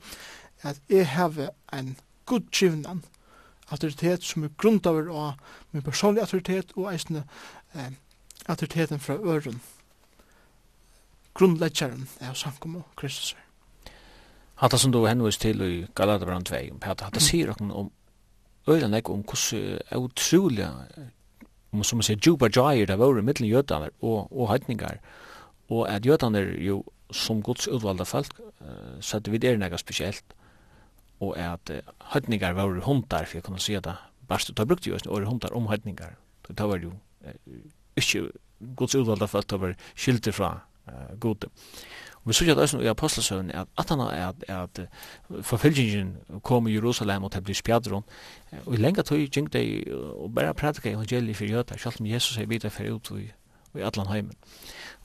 at 0.63 0.79
jeg 0.89 1.07
har 1.07 1.49
en 1.73 1.97
god 2.25 2.47
kjivnan 2.51 3.03
autoritet 3.71 4.23
som 4.23 4.43
er 4.43 4.55
grunnt 4.57 4.88
av 4.88 4.99
min 5.71 5.84
personlig 5.84 6.21
autoritet 6.21 6.73
og 6.75 6.91
eisende 6.93 7.23
eh, 7.75 7.91
autoriteten 8.47 8.99
fra 8.99 9.13
øren 9.13 9.61
grunnleggjeren 11.34 12.07
av 12.21 12.38
samkommet 12.38 12.84
Kristus. 12.99 13.34
Hatta 14.61 14.77
som 14.77 14.91
du 14.93 15.01
henvis 15.05 15.39
til 15.41 15.61
i 15.65 15.86
Galatabran 15.97 16.45
2, 16.45 16.61
Peter, 16.81 17.07
hatta 17.07 17.21
sier 17.23 17.51
okken 17.51 17.71
om 17.73 17.89
øyland 18.69 18.95
ekko 18.95 19.17
om 19.17 19.23
hvordan 19.27 20.05
utrolig, 20.05 20.67
som 21.81 21.97
man 21.99 22.05
sier, 22.05 22.19
djupa 22.21 22.51
jair 22.53 22.93
av 22.93 23.01
var 23.01 23.19
i 23.19 23.25
middelen 23.25 23.55
og, 23.57 24.29
og 24.31 24.49
heitningar, 24.51 25.01
og 25.70 25.88
at 25.89 26.05
jødene 26.05 26.41
jo 26.59 26.84
som 27.14 27.41
gods 27.43 27.68
utvalda 27.68 28.03
folk, 28.03 28.39
uh, 28.61 28.99
så 28.99 29.18
at 29.18 29.32
vi 29.32 29.39
er 29.47 29.57
nega 29.57 29.78
spesielt, 29.78 30.36
og 31.20 31.38
at 31.38 31.70
uh, 31.70 31.93
høytningar 32.14 32.53
var 32.57 32.82
hundar, 32.86 33.26
for 33.26 33.38
jeg 33.38 33.43
kunne 33.43 33.59
si 33.59 33.76
at 33.78 33.86
det, 33.86 33.95
bare 34.28 34.53
du 34.53 34.66
brukte 34.66 34.89
jo 34.89 34.97
åre 35.07 35.26
hundar 35.26 35.53
om 35.53 35.68
heitningar 35.68 36.18
det 36.47 36.70
var 36.70 36.80
jo 36.84 36.91
uh, 37.26 37.57
ikke 37.95 38.30
gods 38.76 38.95
utvalda 38.95 39.28
folk, 39.28 39.49
det 39.49 39.61
var 39.61 39.76
skilte 39.95 40.32
fra 40.32 40.53
uh, 40.88 41.20
gode. 41.20 41.49
Og 42.24 42.32
vi 42.32 42.34
sykja 42.34 42.55
det 42.55 42.70
i 42.74 42.88
apostelsøvn, 42.88 43.51
at 43.51 43.68
at 43.78 43.89
han 43.89 43.99
er 43.99 44.28
at, 44.28 44.43
at 44.47 44.88
forfølgingen 45.41 46.18
kom 46.43 46.68
i 46.68 46.74
Jerusalem 46.74 47.24
og 47.24 47.32
til 47.32 47.41
blir 47.41 47.55
spjadron, 47.55 48.03
og 48.66 48.74
i 48.74 48.78
lenga 48.78 49.01
tog 49.01 49.18
gikk 49.18 49.53
det 49.53 49.91
og 49.91 50.36
bare 50.36 50.53
prædika 50.53 50.91
evangeliet 50.91 51.38
for 51.38 51.45
jødar, 51.45 51.78
selv 51.78 51.99
om 51.99 52.05
Jesus 52.05 52.38
er 52.38 52.45
videre 52.45 52.72
for 52.72 52.84
ut 52.84 53.11
i 53.80 53.86
allan 53.86 54.11
heimen. 54.11 54.38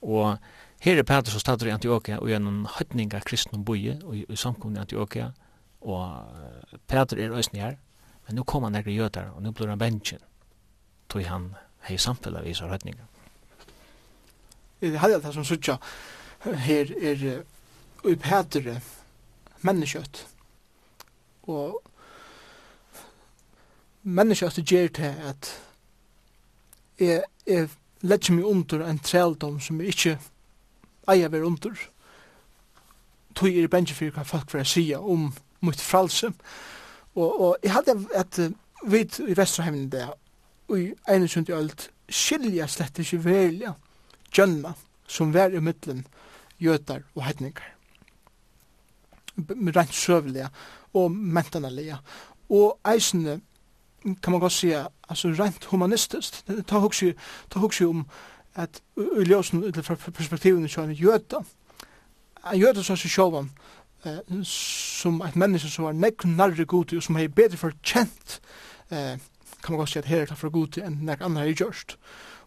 Og 0.02 0.38
her 0.80 0.98
er 0.98 1.06
Petrus 1.06 1.34
og 1.34 1.40
stadur 1.42 1.66
i 1.66 1.74
Antioquia 1.74 2.20
og 2.22 2.30
gjennom 2.30 2.66
høytning 2.76 3.12
av 3.14 3.26
kristne 3.26 3.58
boie 3.64 3.98
og 4.04 4.16
i, 4.16 4.24
i 4.28 4.36
samkomne 4.38 4.78
i 4.78 4.84
Antioquia 4.84 5.32
og 5.80 6.78
Petrus 6.90 7.22
er 7.22 7.34
òsne 7.34 7.62
her 7.62 7.78
men 8.26 8.36
nu 8.36 8.44
kom 8.44 8.66
han 8.66 8.76
nekker 8.76 8.94
jøtar 8.94 9.32
og 9.34 9.42
nu 9.42 9.52
blir 9.52 9.72
han 9.72 9.80
bensjen 9.80 10.22
tog 11.08 11.24
han 11.24 11.50
hei 11.88 11.96
samfellet 11.98 12.42
av 12.42 12.48
isar 12.50 12.70
høytninga. 12.70 13.06
Jeg 14.80 15.00
hadde 15.00 15.20
det 15.24 15.34
som 15.34 15.46
suttja 15.46 15.78
her 16.44 16.92
er 16.94 17.24
i 18.06 18.14
Petrus 18.22 18.94
menneskjøtt 19.66 20.22
og 21.48 21.80
menneskjøtt 24.02 24.60
gjer 24.62 24.92
til 24.94 25.24
at 25.30 25.50
jeg, 26.98 27.22
jeg 27.46 27.68
legger 28.02 28.34
meg 28.34 28.46
under 28.46 28.84
en 28.86 28.98
trældom 28.98 29.60
som 29.60 29.80
jeg 29.80 29.94
ikke 29.94 30.16
eier 31.08 31.32
være 31.32 31.46
under. 31.46 31.74
Tog 33.34 33.54
er 33.54 33.70
bensje 33.70 33.96
for 33.96 34.14
hva 34.14 34.26
folk 34.26 34.54
vil 34.54 34.66
si 34.66 34.86
om 34.94 35.30
mitt 35.66 35.80
fralse. 35.82 36.32
Og, 37.14 37.40
og 37.40 37.56
jeg 37.62 37.72
hadde 37.72 37.96
at 38.14 38.40
vi 38.86 39.02
i 39.26 39.36
Vesterheimen 39.36 39.88
det, 39.90 40.06
og 40.68 40.80
i 40.80 40.92
ene 41.10 41.28
sund 41.28 41.48
i 41.48 41.56
alt, 41.56 41.88
skilja 42.08 42.68
slett 42.70 43.00
ikke 43.02 43.20
velja 43.24 43.74
gjønna 44.34 44.74
som 45.08 45.32
vær 45.34 45.54
i 45.56 45.62
middelen 45.64 46.04
jøtar 46.62 47.02
og 47.16 47.24
heidningar. 47.26 47.74
Rent 49.38 49.94
søvelige 49.94 50.48
og 50.98 51.12
mentanalige. 51.12 51.98
Og 52.50 52.78
eisene 52.88 53.40
kan 54.02 54.30
man 54.30 54.40
godt 54.40 54.52
sige, 54.52 54.86
altså 55.08 55.28
rent 55.28 55.64
humanistisk, 55.64 56.46
ta 56.66 56.78
hugsi, 56.78 57.12
ta 57.50 57.58
hugsi 57.58 57.84
om 57.84 58.06
at 58.54 58.82
i 58.96 59.24
ljósen 59.24 59.64
ut 59.64 59.74
perspektiven 60.14 60.64
i 60.64 60.68
sjón 60.68 60.94
jöta. 60.94 61.44
A 62.42 62.54
jöta 62.54 62.82
so 62.82 62.96
sjálvan 62.96 63.50
eh 64.04 64.44
som 64.44 65.22
et 65.22 65.36
menneske 65.36 65.68
som 65.68 65.84
var 65.84 65.92
nekk 65.92 66.24
narri 66.24 66.64
gudi 66.64 66.96
og 66.96 67.02
sum 67.02 67.16
hevur 67.16 67.34
betri 67.34 67.56
fortjent 67.56 68.40
eh 68.90 69.18
kan 69.62 69.72
man 69.72 69.78
godt 69.78 69.88
sige 69.88 70.02
at 70.02 70.08
her 70.08 70.20
er 70.30 70.34
for 70.34 70.50
gudi 70.50 70.80
enn 70.80 71.00
nekk 71.02 71.20
annar 71.20 71.44
hei 71.44 71.54
gjørst. 71.54 71.98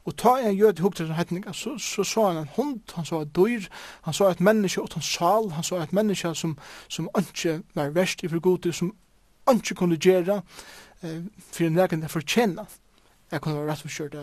og 0.06 0.18
ta 0.18 0.30
en 0.40 0.58
jød 0.58 0.80
hugt 0.80 0.98
til 0.98 1.14
hetninga 1.14 1.54
så 1.54 1.78
så 1.78 2.04
så 2.04 2.28
han 2.28 2.38
en 2.38 2.50
hund 2.56 2.80
han 2.96 3.06
så 3.06 3.22
et 3.22 3.36
dyr 3.36 3.62
han 4.02 4.14
så 4.14 4.30
et 4.30 4.42
menneske 4.42 4.82
utan 4.82 5.02
sal, 5.02 5.52
han 5.52 5.64
så 5.64 5.76
et 5.76 5.94
menneske 5.94 6.36
som, 6.36 6.58
som 6.88 7.10
anki 7.14 7.60
var 7.76 7.90
verst 7.90 8.24
i 8.24 8.28
for 8.28 8.40
gott 8.40 8.76
som 8.76 8.96
anki 9.48 9.74
kunne 9.74 9.98
gjera 9.98 10.42
eh, 11.04 11.22
for 11.52 11.68
en 11.68 11.82
legen 11.82 12.08
for 12.10 12.26
tjena 12.26 12.68
jeg 13.32 13.42
kunne 13.42 13.62
være 13.62 13.72
rett 13.72 13.86
og 13.86 13.94
kjørt 13.96 14.18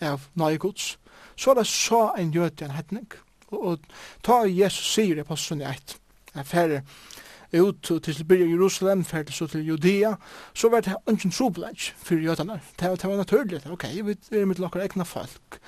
av 0.00 0.24
nøye 0.40 0.58
gods. 0.58 0.94
Så 1.36 1.52
er 1.52 1.60
det 1.60 1.66
så 1.68 2.06
en 2.18 2.32
jød 2.32 2.62
i 2.62 2.64
en 2.64 2.76
hetning. 2.78 3.10
Og, 3.52 3.84
ta 4.24 4.40
Jesus 4.48 4.94
sier 4.94 5.20
det 5.20 5.26
på 5.28 5.36
sånn 5.38 5.62
i 5.62 5.68
eit. 5.68 5.98
Jeg 6.34 6.48
færre 6.48 6.80
ut 7.54 7.90
til 8.02 8.24
byrja 8.26 8.48
Jerusalem, 8.50 9.04
færre 9.06 9.32
så 9.32 9.46
til 9.46 9.66
Judea, 9.68 10.14
så 10.54 10.70
var 10.72 10.82
det 10.82 10.96
ungen 11.06 11.30
trobladj 11.30 11.92
for 11.96 12.18
jødene. 12.18 12.56
Det 12.80 12.88
var, 12.88 12.96
det 12.96 13.10
var 13.10 13.20
naturlig, 13.20 13.60
ok, 13.70 13.84
vi 14.02 14.16
er 14.40 14.48
mitt 14.48 14.58
lakker 14.58 14.82
egna 14.82 15.06
folk. 15.06 15.60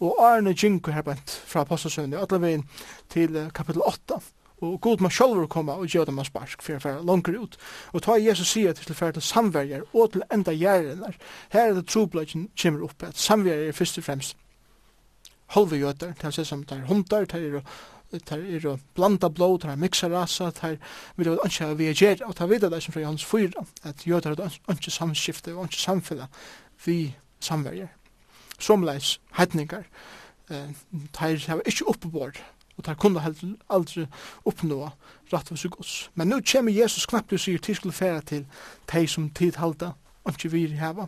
Og 0.00 0.16
Arne 0.24 0.54
Jinko 0.56 0.94
her 0.94 1.04
bant 1.04 1.34
fra 1.46 1.66
Apostelsønne, 1.66 2.22
alle 2.22 2.40
veien 2.40 2.64
til 3.12 3.36
kapittel 3.54 3.84
8, 3.84 4.22
og 4.64 4.80
god 4.84 5.04
man 5.04 5.12
sjálfur 5.14 5.48
koma 5.50 5.78
og 5.78 5.90
gjør 5.90 6.08
dem 6.08 6.18
man 6.20 6.28
sparsk 6.28 6.62
for 6.64 6.78
å 6.78 6.82
fære 6.82 7.04
langer 7.06 7.40
ut. 7.40 7.58
Og 7.92 8.04
ta 8.06 8.18
Jesus 8.20 8.52
sier 8.54 8.76
til 8.76 8.96
fære 8.96 9.18
til 9.18 9.26
samverjar 9.28 9.86
og 9.92 10.14
til 10.14 10.24
enda 10.32 10.54
gjerrenar. 10.56 11.18
Her 11.52 11.70
er 11.70 11.76
det 11.78 11.88
trobladjen 11.88 12.48
kommer 12.60 12.88
opp 12.88 13.06
at 13.06 13.20
samverjar 13.20 13.68
er 13.68 13.76
først 13.76 14.00
og 14.00 14.08
fremst 14.08 14.40
halve 15.54 15.78
gjøter, 15.78 16.14
til 16.18 16.30
å 16.30 16.34
se 16.34 16.44
som 16.48 16.62
det 16.64 16.78
er 16.80 16.88
hundar, 16.88 17.26
det 17.30 17.42
er 17.42 17.60
tar 18.26 18.38
er 18.38 18.78
blanda 18.94 19.28
blod, 19.28 19.60
tar 19.62 19.76
mixa 19.76 20.08
rasa, 20.08 20.50
tar 20.54 20.76
vil 21.16 21.32
jo 21.32 21.36
ikke 21.44 21.74
vi 21.78 21.90
er 21.90 22.26
og 22.26 22.36
tar 22.36 22.46
vidar 22.46 22.70
det 22.70 22.82
som 22.82 22.94
fra 22.94 23.04
hans 23.04 23.24
4, 23.24 23.64
at 23.84 24.06
jøtar 24.06 24.38
at 24.38 24.60
ikke 24.70 24.90
samskifte 24.90 25.54
og 25.54 25.64
ikke 25.64 25.80
samfella 25.80 26.28
vi 26.84 27.14
samverger. 27.40 27.88
Somleis 28.58 29.18
heitningar, 29.38 29.84
eh, 30.50 30.70
tar 31.12 31.36
hava 31.48 31.62
ikke 31.66 31.88
oppebord 31.88 32.38
og 32.76 32.86
der 32.86 32.94
kunne 32.94 33.20
heller 33.20 33.56
aldri 33.70 34.06
oppnå 34.44 34.90
rett 35.32 35.52
og 35.52 35.70
gods. 35.70 36.10
Men 36.14 36.28
nu 36.28 36.40
kommer 36.52 36.72
Jesus 36.72 37.06
knappt 37.06 37.32
og 37.32 37.40
sier 37.40 37.58
til 37.58 37.76
skulle 37.76 37.94
fære 37.94 38.20
til 38.20 38.46
de 38.92 39.06
som 39.08 39.30
tid 39.30 39.56
halda, 39.56 39.92
og 40.24 40.32
ikke 40.32 40.50
vi 40.50 40.66
heva. 40.66 41.06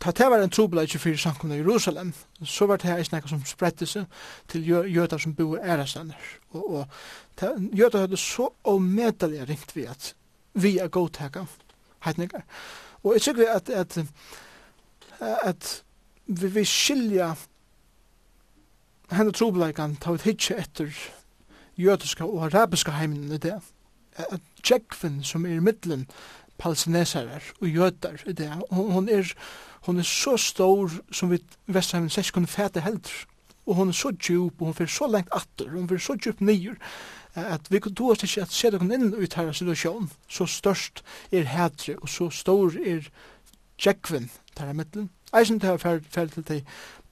Ta 0.00 0.10
det 0.10 0.26
var 0.30 0.42
en 0.42 0.50
trobla 0.50 0.82
i 0.82 0.86
24 0.86 1.18
samkomna 1.18 1.54
i 1.56 1.58
Jerusalem, 1.58 2.12
så 2.44 2.66
var 2.66 2.76
det 2.76 2.90
her 2.90 3.02
snakka 3.02 3.28
som 3.28 3.44
spredte 3.44 3.86
seg 3.86 4.04
til 4.48 4.66
jøder 4.68 5.18
som 5.18 5.34
bor 5.34 5.56
i 5.56 5.60
æresander. 5.64 6.16
Og, 6.52 6.70
og 6.70 6.86
ta, 7.36 7.54
jøder 7.72 8.04
hadde 8.04 8.16
så 8.16 8.50
omedelig 8.64 9.48
ringt 9.48 9.76
vi 9.76 9.86
at 9.88 10.14
vi 10.54 10.78
er 10.78 10.88
godtaka 10.88 11.46
heitningar. 12.04 12.44
Og 13.04 13.14
jeg 13.14 13.22
tykker 13.22 13.42
vi 13.42 13.48
at, 13.54 13.70
at, 13.70 13.98
at, 15.20 15.38
at 15.42 15.82
vi, 16.26 16.48
vi 16.48 16.64
skilja 16.64 17.32
henne 19.12 19.32
trobleikan 19.32 19.96
ta 20.00 20.14
ut 20.16 20.26
hitje 20.26 20.56
etter 20.58 20.90
jødiska 21.78 22.24
og 22.24 22.46
arabiska 22.48 22.96
heimen 22.96 23.32
i 23.32 23.38
det. 23.38 23.58
At 24.16 24.40
tjekven 24.64 25.22
som 25.24 25.46
er 25.46 25.58
i 25.58 25.62
middelen 25.62 26.06
palestinesarar 26.58 27.44
og 27.60 27.68
jødar 27.68 28.22
i 28.26 28.32
det, 28.32 28.50
hon 28.70 29.08
er, 29.08 29.32
hon 29.86 29.98
er 29.98 30.02
så 30.08 30.36
stor 30.36 30.90
som 31.12 31.30
vi 31.30 31.42
vestheimen 31.66 32.10
seks 32.10 32.30
kunne 32.30 32.50
fæte 32.50 32.80
heldur. 32.80 33.26
Og 33.66 33.74
hon 33.74 33.88
er 33.88 33.98
så 33.98 34.12
djup, 34.14 34.60
og 34.60 34.66
hon 34.66 34.74
fyrir 34.74 34.92
så 34.94 35.08
lengt 35.10 35.32
atter, 35.34 35.66
og 35.66 35.80
hon 35.80 35.88
fyrir 35.90 36.02
så 36.02 36.14
djup 36.14 36.40
nyer, 36.40 36.76
at 37.34 37.66
vi 37.70 37.80
kunne 37.82 38.10
oss 38.10 38.22
ikke 38.22 38.46
at 38.46 38.54
se 38.54 38.70
dere 38.70 38.86
inn 38.94 39.14
ut 39.14 39.34
her 39.34 39.52
situasjon, 39.52 40.10
Så 40.28 40.46
størst 40.46 41.02
er 41.32 41.44
hætre, 41.44 41.96
og 41.98 42.08
så 42.08 42.30
stor 42.30 42.72
er 42.78 43.10
tjekven 43.78 44.30
der 44.58 44.70
i 44.70 44.72
middelen. 44.72 45.10
Eisen 45.34 45.58
til 45.60 45.74
å 45.74 45.80
fære 45.80 46.28
til 46.30 46.44
de 46.48 46.60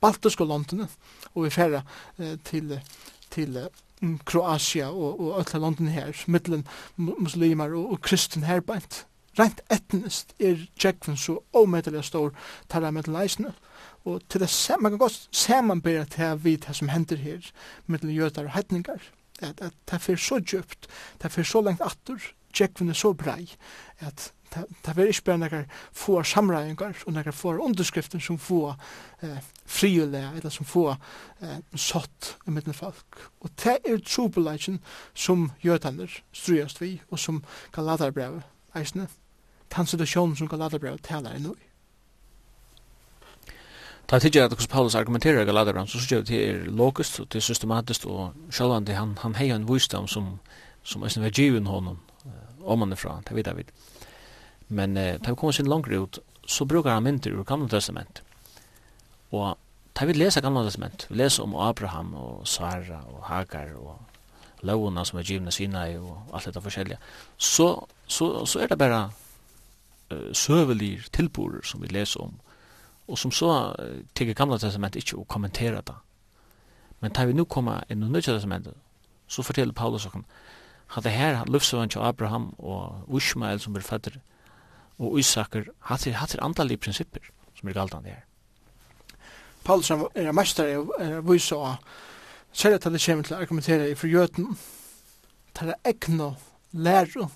baltiske 0.04 0.46
landene, 0.46 0.88
og 1.34 1.46
vi 1.46 1.54
færre 1.54 1.82
eh, 2.18 2.36
til, 2.44 2.76
til 3.32 3.58
um, 4.02 4.18
Kroatia 4.28 4.90
og, 4.92 5.18
og 5.20 5.40
alle 5.40 5.64
landene 5.66 5.94
her, 5.94 6.24
middelen 6.26 6.66
muslimer 6.96 7.74
og, 7.74 7.96
og 7.96 8.04
kristen 8.04 8.46
herbeint. 8.48 9.04
Rent 9.34 9.64
etnist 9.72 10.30
er 10.38 10.60
tjekkven 10.78 11.16
så 11.18 11.40
omedelig 11.58 12.04
stor 12.06 12.30
tala 12.70 12.92
med 12.94 13.10
leisene. 13.10 13.54
og 14.04 14.20
til 14.28 14.40
det 14.40 14.50
man 14.80 14.92
kan 14.92 14.98
godt 14.98 15.28
bedre 15.82 16.04
til 16.04 16.44
vi 16.44 16.56
det 16.56 16.76
som 16.76 16.88
hender 16.88 17.16
her, 17.16 17.40
middelen 17.86 18.14
jødar 18.14 18.44
og 18.44 18.54
hetningar, 18.54 19.00
at, 19.40 19.60
at 19.60 19.72
det 19.90 20.08
er 20.08 20.16
så 20.16 20.38
djupt, 20.38 20.86
det 21.22 21.38
er 21.38 21.42
så 21.42 21.60
lengt 21.60 21.82
atter, 21.82 22.20
tjekkven 22.52 22.88
er 22.88 22.94
så 22.94 23.12
brei, 23.12 23.50
at 23.98 24.32
det 24.54 24.94
er 24.94 25.10
ikke 25.10 25.24
bare 25.24 25.40
noen 25.42 25.66
få 25.92 26.22
samreininger 26.22 27.04
og 27.06 27.16
noen 27.16 27.32
få 27.34 27.56
underskrifter 27.64 28.22
som 28.22 28.38
få 28.38 28.74
eh, 29.22 29.38
friulige, 29.66 30.30
eller 30.36 30.50
som 30.50 30.66
få 30.66 30.88
eh, 30.94 31.60
satt 31.74 32.34
i 32.46 32.54
midten 32.54 32.74
folk. 32.74 33.20
Og 33.40 33.50
det 33.64 33.78
er 33.84 34.02
trobeleisen 34.06 34.80
som 35.14 35.50
jødene 35.64 36.08
strøyest 36.32 36.80
vi, 36.80 37.00
og 37.10 37.18
som 37.18 37.44
Galaterbrevet 37.72 38.42
eisne. 38.74 39.08
den 39.76 39.86
situasjonen 39.86 40.36
som 40.36 40.48
Galaterbrevet 40.48 41.02
taler 41.02 41.34
i 41.34 41.40
nå. 41.42 41.54
Ta 44.06 44.18
tidja 44.18 44.44
at 44.44 44.52
hos 44.52 44.66
Paulus 44.66 44.94
argumenterar 44.94 45.44
Galaterbrevet, 45.44 45.90
så 45.90 45.98
sier 45.98 46.22
det 46.22 46.40
er 46.48 46.66
logiskt, 46.68 47.20
og 47.20 47.32
det 47.32 47.40
er 47.40 47.46
systematiskt, 47.48 48.04
og 48.06 48.34
sjálfandi 48.52 48.92
han, 48.92 49.16
han 49.22 49.34
heier 49.34 49.56
en 49.56 49.68
visdom 49.68 50.06
som, 50.08 50.38
som 50.82 51.02
er 51.02 51.20
var 51.20 51.30
given 51.30 51.66
honom, 51.66 51.98
om 52.64 52.80
han 52.80 52.92
er 52.92 53.00
fra, 53.00 53.20
det 53.28 53.36
vet 53.36 53.46
jeg 53.46 53.56
vidt. 53.56 53.72
Men 54.74 54.96
eh, 54.96 55.18
da 55.20 55.30
vi 55.30 55.38
kommer 55.38 55.52
sin 55.52 55.68
langere 55.70 56.02
ut, 56.02 56.18
så 56.46 56.64
brukar 56.64 56.96
han 56.96 57.02
mynter 57.02 57.30
ur 57.30 57.44
gamla 57.44 57.68
testament. 57.68 58.22
Og 59.30 59.56
da 59.94 60.04
vi 60.04 60.12
leser 60.12 60.42
gamla 60.42 60.64
testament, 60.64 61.06
vi 61.10 61.16
leser 61.16 61.42
om 61.42 61.54
Abraham 61.54 62.14
og 62.14 62.48
Sara 62.48 63.04
og 63.06 63.22
Hagar 63.28 63.76
og 63.78 64.00
lovene 64.62 65.04
som 65.06 65.18
er 65.18 65.28
givna 65.28 65.52
Sinai 65.52 65.96
og 65.98 66.32
alt 66.32 66.48
dette 66.48 66.60
forskjellige, 66.60 66.98
så, 67.36 67.68
så, 68.06 68.46
så 68.46 68.64
er 68.64 68.72
det 68.72 68.78
bare 68.78 69.10
uh, 70.12 70.32
søvelige 70.32 71.04
tilborer 71.12 71.62
som 71.62 71.82
vi 71.82 71.92
leser 71.92 72.20
om, 72.20 72.34
og 73.08 73.18
som 73.18 73.32
så 73.32 73.50
uh, 73.78 74.00
tigger 74.14 74.34
gamla 74.34 74.58
testament 74.58 74.96
ikke 74.96 75.20
å 75.20 75.28
kommentere 75.28 75.82
det. 75.86 75.96
Men 77.00 77.12
da 77.12 77.26
vi 77.28 77.36
nu 77.36 77.44
kommer 77.44 77.84
inn 77.88 78.00
i 78.00 78.00
nødvendig 78.00 78.32
testamentet, 78.32 78.74
så 79.28 79.42
forteller 79.42 79.72
Paulus 79.72 80.06
oss 80.06 80.16
at 80.96 81.04
det 81.04 81.12
her, 81.12 81.44
løftsøven 81.46 81.88
til 81.90 81.98
Abraham 81.98 82.54
og 82.58 83.04
Ushmael 83.08 83.60
som 83.60 83.72
blir 83.72 83.82
født, 83.82 84.18
og 84.98 85.18
Isaker 85.18 85.70
hatt 85.90 86.06
er, 86.06 86.18
hatt 86.20 86.34
er 86.34 86.44
andalige 86.44 86.82
prinsipper 86.84 87.24
som 87.58 87.68
er 87.68 87.76
galdande 87.76 88.14
her. 88.14 88.24
Paulus 89.64 89.90
er 89.90 90.04
en 90.14 90.38
i 90.38 90.62
er, 91.04 91.20
vysa 91.24 91.56
og 91.56 91.76
særlig 92.52 92.74
at 92.74 92.92
det 92.92 93.02
kommer 93.06 93.24
til 93.24 93.36
å 93.36 93.40
argumentere 93.40 93.90
i 93.90 93.98
forgjøten 93.98 94.56
tar 95.54 95.70
det 95.72 95.76
egna 95.84 96.34
lærer 96.72 97.30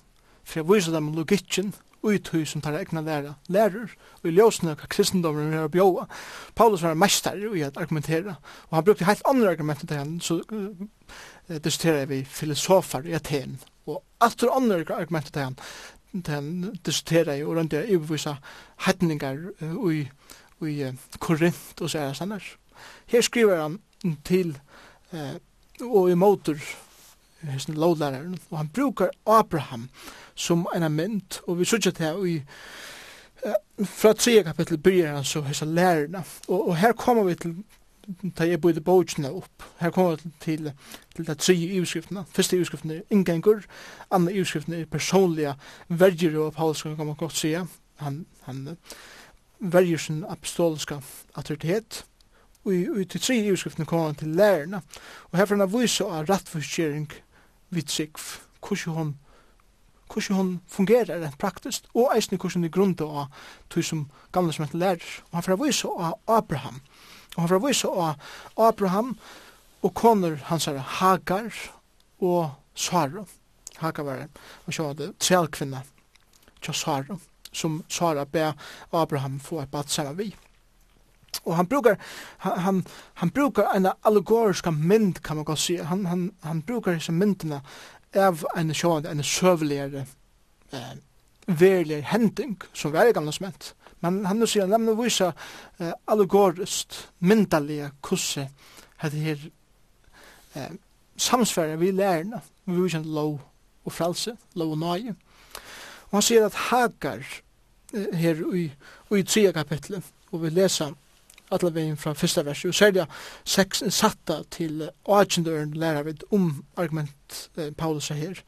for 0.44 0.60
jeg 0.60 0.68
vysa 0.68 0.92
dem 0.92 1.14
logikken 1.16 1.72
uthøy 2.02 2.44
som 2.46 2.62
tar 2.62 2.76
egna 2.78 3.02
lærer 3.02 3.34
lærer 3.48 3.94
og 4.20 4.28
i 4.28 4.34
ljøsene 4.36 4.76
hva 4.78 4.90
kristendommen 4.90 5.54
er 5.54 5.66
å 5.66 5.72
bjåa 5.72 6.06
Paulus 6.54 6.84
var 6.86 6.98
mestar 6.98 7.40
i 7.40 7.48
å 7.48 7.72
argumentere 7.74 8.36
og 8.68 8.76
han 8.76 8.86
brukte 8.86 9.08
helt 9.08 9.24
andre 9.26 9.50
argumenter 9.56 9.90
til 9.90 10.02
han 10.02 10.20
så 10.22 10.38
uh, 10.52 10.86
diskuterer 11.48 12.06
vi 12.06 12.22
filosofer 12.24 13.08
i 13.08 13.16
Aten 13.18 13.58
og 13.88 14.02
alt 14.20 14.42
er 14.42 14.54
andre 14.54 14.84
argumenter 14.94 15.34
til 15.34 15.48
han 15.48 15.58
den 16.10 16.78
diskuterar 16.82 17.34
ju 17.34 17.46
och 17.46 17.54
den 17.54 17.68
där 17.68 17.82
övervisa 17.82 18.36
hattningar 18.76 19.52
i 19.92 20.10
i 20.66 20.92
Korint 21.18 21.80
och 21.80 21.90
så 21.90 21.98
här 21.98 22.22
annars. 22.22 22.56
Här 23.06 23.22
skriver 23.22 23.56
han 23.56 23.78
till 24.22 24.58
eh, 25.10 25.86
och 25.86 26.10
i 26.10 26.14
motor 26.14 26.60
hesten 27.40 27.74
lovlæreren, 27.74 28.38
och 28.48 28.56
han 28.56 28.68
brukar 28.68 29.10
Abraham 29.24 29.88
som 30.34 30.66
en 30.74 30.94
mynd, 30.94 31.40
og 31.46 31.58
vi 31.58 31.64
sørger 31.64 31.90
det 31.90 32.04
her 32.04 32.26
i 32.26 32.42
fra 33.84 34.12
3 34.12 34.42
kapitel 34.42 34.78
börjar 34.78 35.12
han 35.12 35.24
så 35.24 35.40
hesa 35.40 35.64
lärarna 35.64 36.22
och 36.46 36.68
och 36.68 36.76
här 36.76 36.92
kommer 36.92 37.24
vi 37.24 37.34
till 37.34 37.62
da 38.38 38.46
jeg 38.48 38.60
bøyde 38.60 38.80
bøyde 38.80 39.30
opp. 39.32 39.64
Her 39.80 39.90
kommer 39.90 40.16
vi 40.16 40.30
til, 40.40 40.72
til 41.16 41.26
de 41.26 41.34
tre 41.34 41.54
ivskriftene. 41.54 42.24
Første 42.32 42.56
ivskriften 42.56 42.90
er 42.90 43.00
inngengur, 43.10 43.60
andre 44.10 44.34
ivskriften 44.34 44.74
er 44.74 44.86
personlige 44.86 45.54
verger 45.88 46.38
av 46.46 46.52
Paulus, 46.52 46.82
kan 46.82 47.06
man 47.06 47.14
godt 47.14 47.36
si. 47.36 47.54
Han, 47.96 48.26
han 48.42 48.76
verger 49.58 49.98
sin 49.98 50.24
apostoliske 50.28 51.00
autoritet. 51.34 52.04
Og 52.64 52.74
i, 52.74 52.88
og 52.88 53.00
i 53.00 53.04
til 53.04 53.20
tre 53.20 53.36
ivskriften 53.36 53.86
kommer 53.86 54.06
han 54.06 54.14
til 54.14 54.28
lærerne. 54.28 54.82
Og 55.30 55.38
herfra 55.38 55.56
han 55.56 55.72
viser 55.72 56.04
av 56.04 56.28
rettforskjering 56.28 57.10
vidt 57.70 57.90
seg 57.90 58.16
hvordan 58.60 58.94
hun 58.94 59.16
hvordan 60.08 60.36
hon 60.36 60.60
fungerer 60.68 61.20
rent 61.20 61.38
praktisk, 61.38 61.84
og 61.94 62.14
eisne 62.16 62.38
hvordan 62.40 62.62
det 62.64 62.72
grunda 62.72 63.04
av 63.04 63.26
tog 63.70 63.84
som 63.84 64.06
gamle 64.32 64.52
som 64.52 64.64
heter 64.64 64.78
lærer. 64.78 65.08
Og 65.30 65.36
han 65.36 65.42
får 65.42 65.58
vise 65.64 65.88
av 65.88 66.14
Abraham. 66.26 66.80
Og 67.38 67.44
han 67.44 67.48
får 67.52 67.60
vise 67.62 67.88
av 67.88 68.16
Abraham 68.58 69.12
og 69.86 69.94
koner 69.94 70.40
hans 70.48 70.66
her 70.66 70.80
Hagar 70.98 71.54
og 72.18 72.50
Sara. 72.74 73.22
Hagar 73.78 74.02
var 74.02 74.24
det, 74.24 74.26
og 74.66 74.74
så 74.74 74.88
var 74.88 74.96
det 74.98 75.12
trelkvinna 75.22 75.84
til 76.58 76.74
Sara, 76.74 77.18
som 77.52 77.84
Sara 77.88 78.24
be 78.26 78.50
Abraham 78.92 79.38
få 79.40 79.60
et 79.62 79.70
bad 79.70 79.86
sammen 79.86 80.18
vi. 80.18 80.34
Og 81.44 81.56
han 81.56 81.66
brukar 81.66 81.96
han 82.38 82.58
han, 82.58 82.86
han 83.14 83.30
brukar 83.30 83.70
en 83.76 83.86
allegorisk 84.02 84.66
mynd 84.72 85.22
kan 85.22 85.36
man 85.36 85.44
godt 85.44 85.58
si. 85.58 85.76
Han 85.76 86.06
han 86.06 86.32
han 86.42 86.62
brukar 86.62 86.94
disse 86.94 87.12
myndene 87.12 87.60
av 88.14 88.44
en 88.56 88.74
sjående, 88.74 89.10
en 89.10 89.22
søvligere 89.22 90.06
eh, 90.72 90.98
verlig 91.46 92.02
hending 92.02 92.56
som 92.72 92.92
var 92.92 93.04
i 93.04 93.12
gamle 93.12 93.32
smett. 93.32 93.74
Men 94.00 94.24
han 94.26 94.38
nu 94.38 94.46
sier 94.46 94.66
han, 94.66 94.74
lemne 94.74 94.96
vise 94.98 95.32
eh, 95.78 95.92
allegorist, 96.06 97.08
myndalige 97.18 97.90
kusse, 98.02 98.48
hette 99.02 99.22
her 99.22 99.48
eh, 100.54 100.70
samsfære 101.18 101.78
vi 101.78 101.90
lærerne, 101.90 102.42
vi 102.66 102.78
vise 102.82 103.02
lov 103.02 103.40
og 103.84 103.92
frelse, 103.92 104.36
lov 104.54 104.76
og 104.76 104.78
nøye. 104.78 105.16
Og 106.10 106.18
han 106.18 106.24
sier 106.24 106.46
at 106.46 106.62
Hagar 106.68 107.24
eh, 107.94 108.14
her 108.16 108.40
i, 108.54 108.68
i 109.16 109.22
tredje 109.22 109.52
kapitlet, 109.52 110.14
og 110.32 110.42
vi 110.42 110.54
leser 110.54 110.94
alla 111.50 111.70
vegin 111.72 111.96
fra 111.96 112.14
fyrsta 112.14 112.44
verset, 112.44 112.68
og 112.68 112.76
særlig 112.76 113.06
seks 113.44 113.82
satta 113.94 114.42
til 114.52 114.88
åkjendøren 115.08 115.72
lærer 115.80 116.04
vi 116.08 116.16
om 116.30 116.50
argument 116.76 117.38
eh, 117.56 117.72
Paulus 117.72 118.10
er 118.10 118.20
her. 118.20 118.42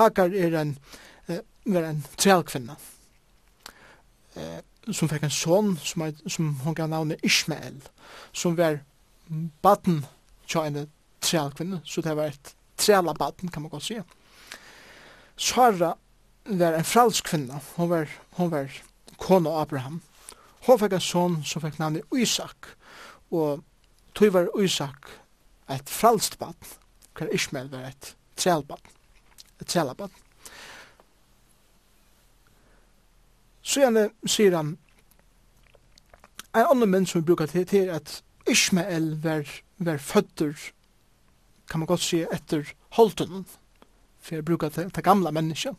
Hagar 0.00 0.32
er 0.34 0.60
en, 0.60 0.78
eh, 1.28 1.42
er 1.66 1.90
en 1.90 2.04
trelkvinna. 2.16 2.76
Eh, 4.36 4.60
som 4.92 5.10
fikk 5.10 5.26
en 5.26 5.34
son 5.34 5.72
som, 5.82 6.04
er, 6.06 6.14
som 6.30 6.52
hun 6.62 6.74
gav 6.76 6.90
navnet 6.90 7.22
Ishmael, 7.26 7.80
som 8.32 8.56
var 8.58 8.80
baden 9.62 10.04
til 10.46 10.62
en 10.62 10.90
trealkvinne, 11.24 11.80
så 11.84 12.02
det 12.04 12.14
var 12.16 12.30
et 12.30 12.52
treala 12.78 13.14
baden, 13.14 13.50
kan 13.50 13.62
man 13.62 13.72
godt 13.72 13.88
si. 13.88 13.98
Sara 15.36 15.94
var 16.46 16.76
en 16.76 16.86
fralsk 16.86 17.26
kvinna, 17.26 17.60
var, 17.76 18.08
hun 18.38 18.50
var 18.50 18.70
kona 19.18 19.56
Abraham. 19.60 20.00
Hun 20.66 20.78
fikk 20.78 20.96
en 20.96 21.02
son 21.04 21.40
som 21.44 21.64
fikk 21.64 21.80
navnet 21.80 22.06
Isak, 22.14 22.70
og 23.30 23.64
tog 24.14 24.34
var 24.34 24.52
Isak 24.62 25.10
et 25.72 25.90
fralst 25.90 26.38
baden, 26.38 26.76
hver 27.16 27.32
Ishmael 27.34 27.72
var 27.72 27.90
et 27.90 28.14
trealbaden, 28.38 28.94
et 29.60 29.66
trealabaden. 29.66 30.25
Så 33.66 33.82
gjerne 33.82 34.10
sier 34.30 34.54
han, 34.54 34.76
en 36.54 36.68
annen 36.70 36.90
menn 36.92 37.06
som 37.08 37.20
vi 37.20 37.26
brukar 37.26 37.50
til, 37.50 37.66
til 37.66 37.90
at 37.90 38.20
Ishmael 38.46 39.16
var, 39.24 39.48
var 39.82 39.98
føtter, 39.98 40.54
kan 41.66 41.82
man 41.82 41.90
godt 41.90 42.04
si, 42.06 42.20
etter 42.22 42.68
holden, 42.94 43.42
for 44.22 44.38
jeg 44.38 44.46
brukar 44.46 44.70
til, 44.70 44.90
til 44.94 45.02
gamla 45.02 45.32
mennesker, 45.34 45.74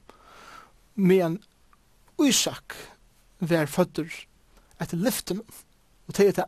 men 1.00 1.40
Isak 2.20 2.76
var 3.40 3.72
føtter 3.72 4.12
etter 4.84 5.00
lyften, 5.00 5.40
og 6.08 6.18
til 6.18 6.34
det, 6.36 6.46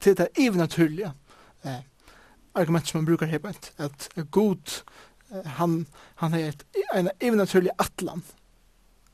til 0.00 0.16
det 0.16 0.28
evnaturlige 0.38 1.10
eh, 1.64 1.82
argument 2.54 2.88
som 2.88 3.00
man 3.00 3.08
brukar 3.10 3.26
her, 3.26 3.42
at, 3.42 3.72
at 3.76 4.08
god, 4.30 4.84
eh, 5.32 5.50
han, 5.58 5.86
han 6.22 6.32
har 6.32 6.52
et, 6.52 6.64
en 6.94 7.10
evnaturlig 7.20 7.74
atlan, 7.78 8.22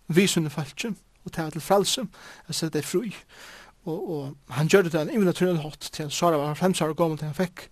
visende 0.07 0.53
falskjent, 0.53 1.01
og 1.25 1.33
ta 1.35 1.49
til 1.51 1.63
frelse, 1.65 2.07
jeg 2.49 2.59
sette 2.59 2.79
det 2.79 2.87
fri. 2.87 3.13
Og, 3.85 4.11
og 4.11 4.55
han 4.55 4.71
gjør 4.71 4.87
det 4.87 4.95
til 4.95 5.01
en 5.03 5.13
immunaturen 5.15 5.63
hatt 5.63 5.89
til 5.93 6.07
en 6.07 6.15
Sara 6.15 6.39
var 6.39 6.59
fem 6.59 6.75
Sara 6.75 6.95
gammel 6.95 7.19
til 7.19 7.31
han 7.31 7.39
fikk 7.39 7.67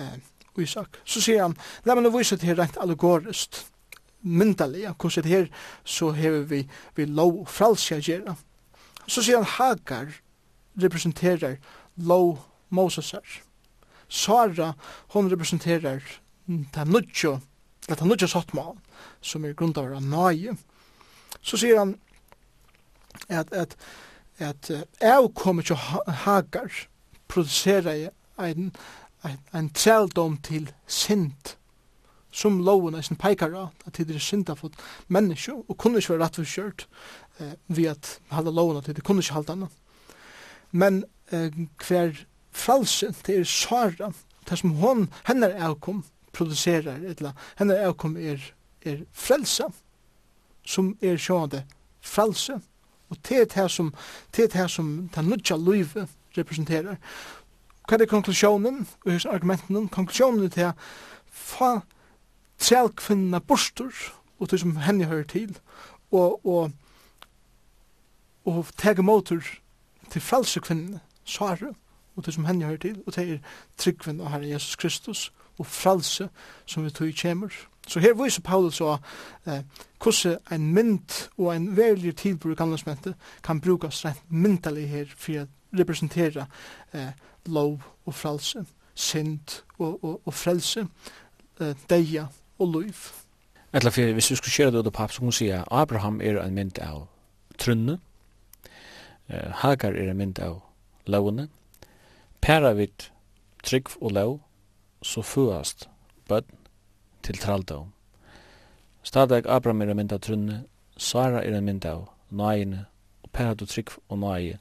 eh, 0.00 0.16
Isak. 0.60 1.00
Så 1.04 1.22
sier 1.24 1.44
han, 1.44 1.56
la 1.84 1.96
meg 1.96 2.04
nå 2.04 2.12
vise 2.14 2.38
til 2.40 2.56
rent 2.58 2.78
allegorist, 2.80 3.66
myndelig, 4.20 4.86
hvordan 5.00 5.24
det 5.24 5.32
her 5.32 5.46
så 5.84 6.10
hever 6.12 6.42
vi, 6.48 6.64
vi 6.96 7.06
lov 7.08 7.46
frelse 7.48 7.96
å 7.96 8.04
gjøre. 8.04 8.34
Så 9.06 9.24
sier 9.24 9.40
han, 9.40 9.48
Hagar 9.56 10.18
representerer 10.80 11.56
lov 11.96 12.42
Mosesar. 12.70 13.24
Sara, 14.10 14.74
hon 15.14 15.30
representerer 15.30 16.02
den 16.46 16.92
nudjo, 16.92 17.38
den 17.88 18.08
nødjo 18.08 18.28
sattmål, 18.28 18.76
som 19.22 19.44
er 19.44 19.54
grunnt 19.54 19.78
av 19.78 19.92
nøye. 20.02 20.56
Så 21.40 21.60
sier 21.60 21.78
han, 21.78 21.94
at, 23.28 23.52
at, 23.52 23.76
at 24.38 24.70
er 25.00 25.28
kommer 25.34 25.62
til 25.62 25.76
Hagar 25.76 26.86
producerer 27.28 28.10
ein 28.38 28.72
ein 29.24 29.38
ein 29.52 29.70
trældom 29.70 30.36
til 30.36 30.70
sint 30.86 31.56
som 32.30 32.60
loven 32.64 32.94
er 32.94 33.02
sin 33.02 33.16
peikar 33.16 33.54
av 33.54 33.86
at 33.86 33.94
til 33.94 34.14
er 34.14 34.18
synda 34.18 34.54
for 34.54 34.70
menneske 35.08 35.52
og 35.52 35.78
kunne 35.78 35.98
ikke 35.98 36.14
være 36.14 36.24
rett 36.24 36.36
for 36.36 36.44
kjørt 36.44 36.86
eh, 37.40 37.54
ved 37.68 37.90
at 37.90 38.20
halda 38.30 38.50
loven 38.50 38.76
at 38.76 38.86
det 38.86 39.04
kunne 39.04 39.20
ikke 39.20 39.34
halda 39.34 39.52
anna 39.52 39.68
men 40.72 41.04
eh, 41.32 41.50
hver 41.86 42.24
fralse 42.50 43.14
det 43.26 43.38
er 43.40 43.44
Sara 43.44 44.12
det 44.48 44.58
som 44.58 44.70
hon 44.70 45.08
hennar 45.26 45.54
avkom 45.58 46.04
producerar 46.32 47.04
etla 47.10 47.34
hennar 47.58 47.84
avkom 47.90 48.16
er, 48.16 48.40
er 48.82 49.04
frelsa 49.12 49.68
som 50.64 50.96
er 51.02 51.18
sjående 51.18 51.64
fralse 52.00 52.60
Og 53.10 53.16
det 53.28 53.40
er 53.40 53.44
det 53.44 53.70
som, 53.70 53.94
det 54.36 54.44
er 54.44 54.62
det 54.62 54.70
som 54.70 55.10
den 55.14 55.24
nødja 55.24 55.56
livet 55.56 56.08
representerer. 56.38 56.96
Hva 57.88 57.98
er 57.98 58.06
konklusjonen? 58.06 58.86
Og 59.06 59.12
hos 59.12 59.26
argumenten, 59.26 59.88
konklusjonen 59.88 60.44
er 60.44 60.54
til 60.54 60.72
fa 61.30 61.80
trelkvinna 62.60 63.40
borster 63.40 63.90
og 64.38 64.50
det 64.50 64.60
som 64.60 64.76
henne 64.76 65.08
hører 65.08 65.24
til 65.24 65.56
og, 66.10 66.46
og, 66.46 66.72
og 68.44 68.66
tege 68.76 69.02
motor 69.02 69.40
til 70.10 70.20
frelsekvinnene, 70.20 71.00
svare 71.24 71.74
og 72.16 72.26
det 72.26 72.34
som 72.34 72.44
henne 72.44 72.68
hører 72.68 72.82
til 72.84 73.02
og 73.06 73.14
det 73.16 73.26
er 73.32 73.38
tryggvinna 73.78 74.28
Herre 74.28 74.48
Jesus 74.48 74.76
Kristus 74.76 75.32
og 75.58 75.66
frelse 75.66 76.28
som 76.66 76.84
vi 76.84 76.90
tog 76.90 77.08
i 77.08 77.16
kjemur. 77.16 77.52
Så 77.90 78.00
her 78.00 78.14
viser 78.14 78.42
Paulus 78.42 78.76
så 78.78 78.98
eh, 79.46 79.62
hvordan 80.02 80.38
en 80.52 80.74
mynd 80.74 81.30
og 81.38 81.56
en 81.56 81.76
veldig 81.76 82.16
tilbruk 82.16 82.58
gamle 82.58 82.78
kan 83.42 83.60
brukes 83.60 84.04
rent 84.04 84.22
myndelig 84.30 84.88
her 84.88 85.08
for 85.16 85.40
å 85.42 85.46
representere 85.78 86.46
eh, 86.94 87.10
lov 87.46 87.82
og 88.06 88.14
fralse, 88.14 88.62
synd 88.94 89.62
og, 89.78 90.04
og, 90.04 90.20
og 90.24 90.34
frelse, 90.34 90.86
eh, 91.60 91.74
deia 91.90 92.28
og 92.58 92.76
liv. 92.76 93.08
Etla 93.72 93.90
fyrir, 93.90 94.12
hvis 94.12 94.30
vi 94.30 94.38
skulle 94.38 94.54
kjøre 94.54 94.70
det 94.70 94.84
ut 94.84 94.92
av 94.92 94.94
papp, 94.94 95.12
så 95.12 95.24
kan 95.24 95.32
vi 95.32 95.38
si 95.40 95.50
at 95.54 95.66
Abraham 95.70 96.20
er 96.20 96.38
en 96.44 96.54
mynd 96.54 96.78
av 96.78 97.08
trunne, 97.58 97.98
eh, 99.26 99.50
Hagar 99.64 99.98
er 99.98 100.12
en 100.14 100.22
mynd 100.22 100.38
av 100.38 100.60
lovene, 101.10 101.48
Pera 102.40 102.70
vid 102.72 103.10
trygg 103.66 103.90
og 104.00 104.14
lov, 104.14 104.38
så 105.02 105.26
fuast 105.26 105.88
bøtten, 106.28 106.59
til 107.22 107.38
traldom. 107.38 107.92
Stadag 109.02 109.46
Abraham 109.48 109.82
er 109.82 109.90
en 109.90 109.96
mynd 109.96 110.12
av 110.12 110.20
trunne, 110.20 110.64
Sara 110.96 111.40
er 111.44 111.56
en 111.56 111.64
mynd 111.64 111.84
av 111.88 112.08
nøyene, 112.30 112.84
og 113.24 113.30
per 113.32 113.54
du 113.54 113.64
trygg 113.66 113.94
og 114.08 114.18
nøye, 114.20 114.58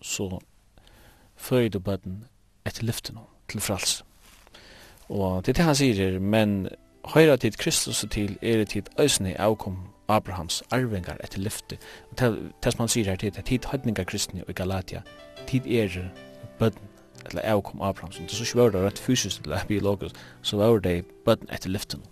så 0.00 0.38
føyer 1.36 1.68
du 1.68 1.78
bøtten 1.80 2.24
etter 2.66 2.86
lyften 2.86 3.18
til 3.48 3.60
frals. 3.60 4.02
Og 5.08 5.44
det 5.44 5.52
er 5.52 5.58
det 5.60 5.68
han 5.68 5.78
sier, 5.78 6.18
men 6.18 6.68
høyra 7.14 7.36
tid 7.36 7.58
Kristus 7.60 8.04
til 8.10 8.38
er 8.42 8.64
tid 8.64 8.88
øsne 8.98 9.36
avkom 9.38 9.78
Abrahams 10.08 10.62
arvingar 10.70 11.20
etter 11.22 11.40
lyfte. 11.42 11.78
Og 12.10 12.18
det, 12.18 12.52
det 12.64 12.72
som 12.72 12.86
han 12.86 12.90
sier 12.90 13.10
her, 13.10 13.16
det 13.16 13.36
er 13.36 13.46
tid 13.46 13.68
høytningar 13.70 14.08
kristne 14.08 14.42
i 14.48 14.52
Galatia, 14.52 15.02
tid 15.46 15.66
er 15.66 16.10
bøtten 16.58 16.95
eller 17.24 17.42
jeg 17.42 17.62
kom 17.64 17.80
Abraham, 17.82 18.12
så 18.12 18.22
det 18.22 18.32
er 18.32 18.38
så 18.38 18.44
ikke 18.46 18.60
var 18.60 18.74
det 18.74 18.84
rett 18.84 19.00
fysisk 19.00 19.46
eller 19.46 19.64
biologisk, 19.68 20.20
så 20.42 20.60
var 20.60 20.78
det 20.84 20.98
bøtten 21.26 21.50
etter 21.50 21.72
lyften. 21.72 22.04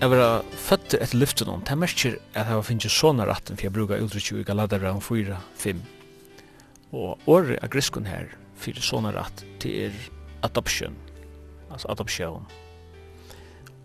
Jeg 0.00 0.08
var 0.08 0.46
født 0.56 0.94
etter 0.96 1.18
lyften, 1.20 1.50
det 1.60 1.74
er 1.74 1.76
merker 1.76 2.14
at 2.32 2.48
jeg 2.48 2.64
finner 2.64 2.92
sånne 2.94 3.26
retten, 3.28 3.58
for 3.58 3.66
jeg 3.66 3.74
bruker 3.76 4.00
utrykker 4.00 4.40
i 4.40 4.46
Galadera 4.48 4.94
om 4.96 5.02
4-5. 5.04 5.82
Og 6.96 7.28
året 7.28 7.60
av 7.60 7.68
grisken 7.68 8.08
her, 8.08 8.32
for 8.56 8.80
sånne 8.80 9.12
rett, 9.12 9.44
til 9.60 9.92
adoption, 10.46 10.96
altså 11.68 11.92
adoption, 11.92 12.48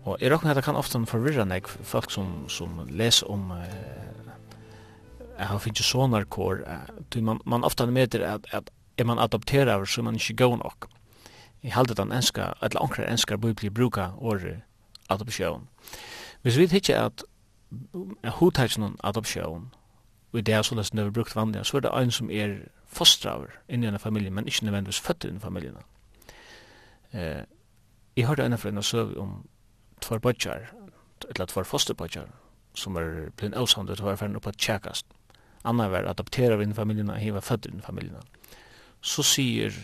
Og 0.06 0.20
jeg 0.22 0.30
råkner 0.30 0.52
at 0.54 0.60
det 0.60 0.64
kan 0.64 0.78
ofte 0.78 1.00
forvirra 1.10 1.44
nek 1.44 1.68
folk 1.68 2.12
som, 2.14 2.46
som 2.48 2.78
leser 2.90 3.26
om 3.30 3.50
uh, 3.50 3.64
jeg 5.36 5.48
har 5.50 5.60
finnet 5.60 5.84
sånne 5.84 6.22
kår, 6.30 6.62
uh, 6.62 7.22
man, 7.26 7.40
man 7.44 7.66
ofte 7.66 7.86
med 7.90 8.14
at, 8.14 8.46
at 8.54 8.70
er 8.96 9.04
man 9.04 9.18
adopterer 9.18 9.84
så 9.84 10.00
er 10.00 10.04
man 10.04 10.14
ikke 10.14 10.36
god 10.44 10.58
nok. 10.62 10.88
Jeg 11.62 11.74
halde 11.74 11.94
den 11.94 12.12
enska, 12.12 12.52
eller 12.62 12.82
ankra 12.82 13.10
enskar 13.10 13.36
bibli 13.36 13.68
bruka 13.68 14.12
året 14.18 14.62
adoption. 15.10 15.68
Hvis 16.42 16.58
vi 16.58 16.66
hittir 16.66 16.96
at 16.96 17.24
hodtætsen 18.24 18.84
noen 18.84 18.96
adoption, 19.04 19.72
og 20.32 20.46
det 20.46 20.54
er 20.54 20.62
sånn 20.62 20.82
som 20.84 20.98
det 20.98 21.06
er 21.06 21.14
brukt 21.14 21.36
vanlig, 21.36 21.64
så 21.66 21.78
er 21.78 21.86
det 21.86 21.92
en 21.96 22.14
som 22.14 22.30
er 22.30 22.56
fostraver 22.86 23.50
inni 23.68 23.88
en 23.88 23.98
familie, 23.98 24.30
men 24.30 24.46
ikke 24.46 24.64
nødvendigvis 24.64 25.00
født 25.00 25.24
i 25.24 25.38
familien. 25.42 25.76
Eh, 27.12 27.42
jeg 28.16 28.26
hørte 28.26 28.44
en 28.44 28.52
av 28.52 28.62
fra 28.62 28.70
en 28.70 28.82
søv 28.82 29.16
om 29.20 29.44
tvær 30.04 30.22
bøtjar, 30.22 30.70
eller 31.28 31.50
tvær 31.50 31.68
fosterbøtjar, 31.68 32.30
som 32.76 32.96
er 33.00 33.30
blin 33.36 33.56
avsamde 33.56 33.96
til 33.96 34.04
var 34.04 34.18
ferdig 34.20 34.40
oppe 34.40 34.52
at 34.52 34.60
tjekast. 34.60 35.06
Anna 35.66 35.88
var 35.90 36.06
adaptera 36.06 36.58
vinn 36.60 36.74
familjena, 36.76 37.18
hiva 37.18 37.42
født 37.42 37.70
vinn 37.70 37.82
familjena. 37.82 38.22
Så 39.02 39.24
sier 39.26 39.74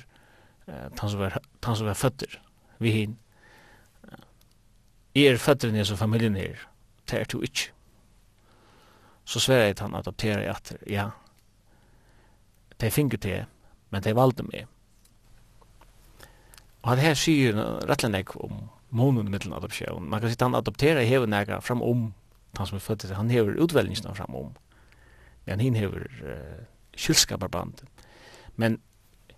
eh, 0.68 0.88
han 0.88 1.10
som 1.10 1.20
var, 1.20 1.40
var 1.62 1.98
fødder, 1.98 2.38
vi 2.78 2.92
hin, 2.94 3.18
er 5.14 5.36
fødderen 5.36 5.76
i 5.76 5.84
som 5.84 5.98
familien 6.00 6.36
her, 6.36 6.68
det 7.10 7.18
er 7.20 7.28
to 7.28 7.42
ikke. 7.44 7.72
Så 9.24 9.40
sverre 9.40 9.68
jeg 9.68 9.76
at 9.76 9.82
han 9.84 9.94
adopterer 9.94 10.46
jeg 10.46 10.54
etter, 10.54 10.78
ja, 10.88 11.10
er 12.82 12.90
finger 12.90 13.18
til, 13.18 13.44
men 13.90 14.02
det 14.02 14.10
er 14.10 14.18
valgte 14.18 14.42
meg. 14.42 14.66
Og 16.82 16.96
det 16.96 17.04
her 17.04 17.14
sier 17.14 17.58
rettelig 17.86 18.24
om 18.42 18.64
månen 18.92 19.26
i 19.26 19.30
middelen 19.30 19.52
adoption. 19.52 20.10
Man 20.10 20.20
kan 20.20 20.28
säga 20.28 20.32
att 20.32 20.40
han 20.40 20.54
adopterar 20.54 21.00
hever 21.00 21.26
nägra 21.26 21.60
framom 21.60 22.12
han 22.56 22.66
som 22.66 22.76
är 22.76 22.80
född. 22.80 23.10
Han 23.10 23.30
hever 23.30 23.52
utväljningsna 23.52 24.14
framom. 24.14 24.54
Men 25.44 25.60
han 25.60 25.74
hever 25.74 26.10
uh, 26.24 26.64
kylskaparband. 26.94 27.82
Men 28.48 28.80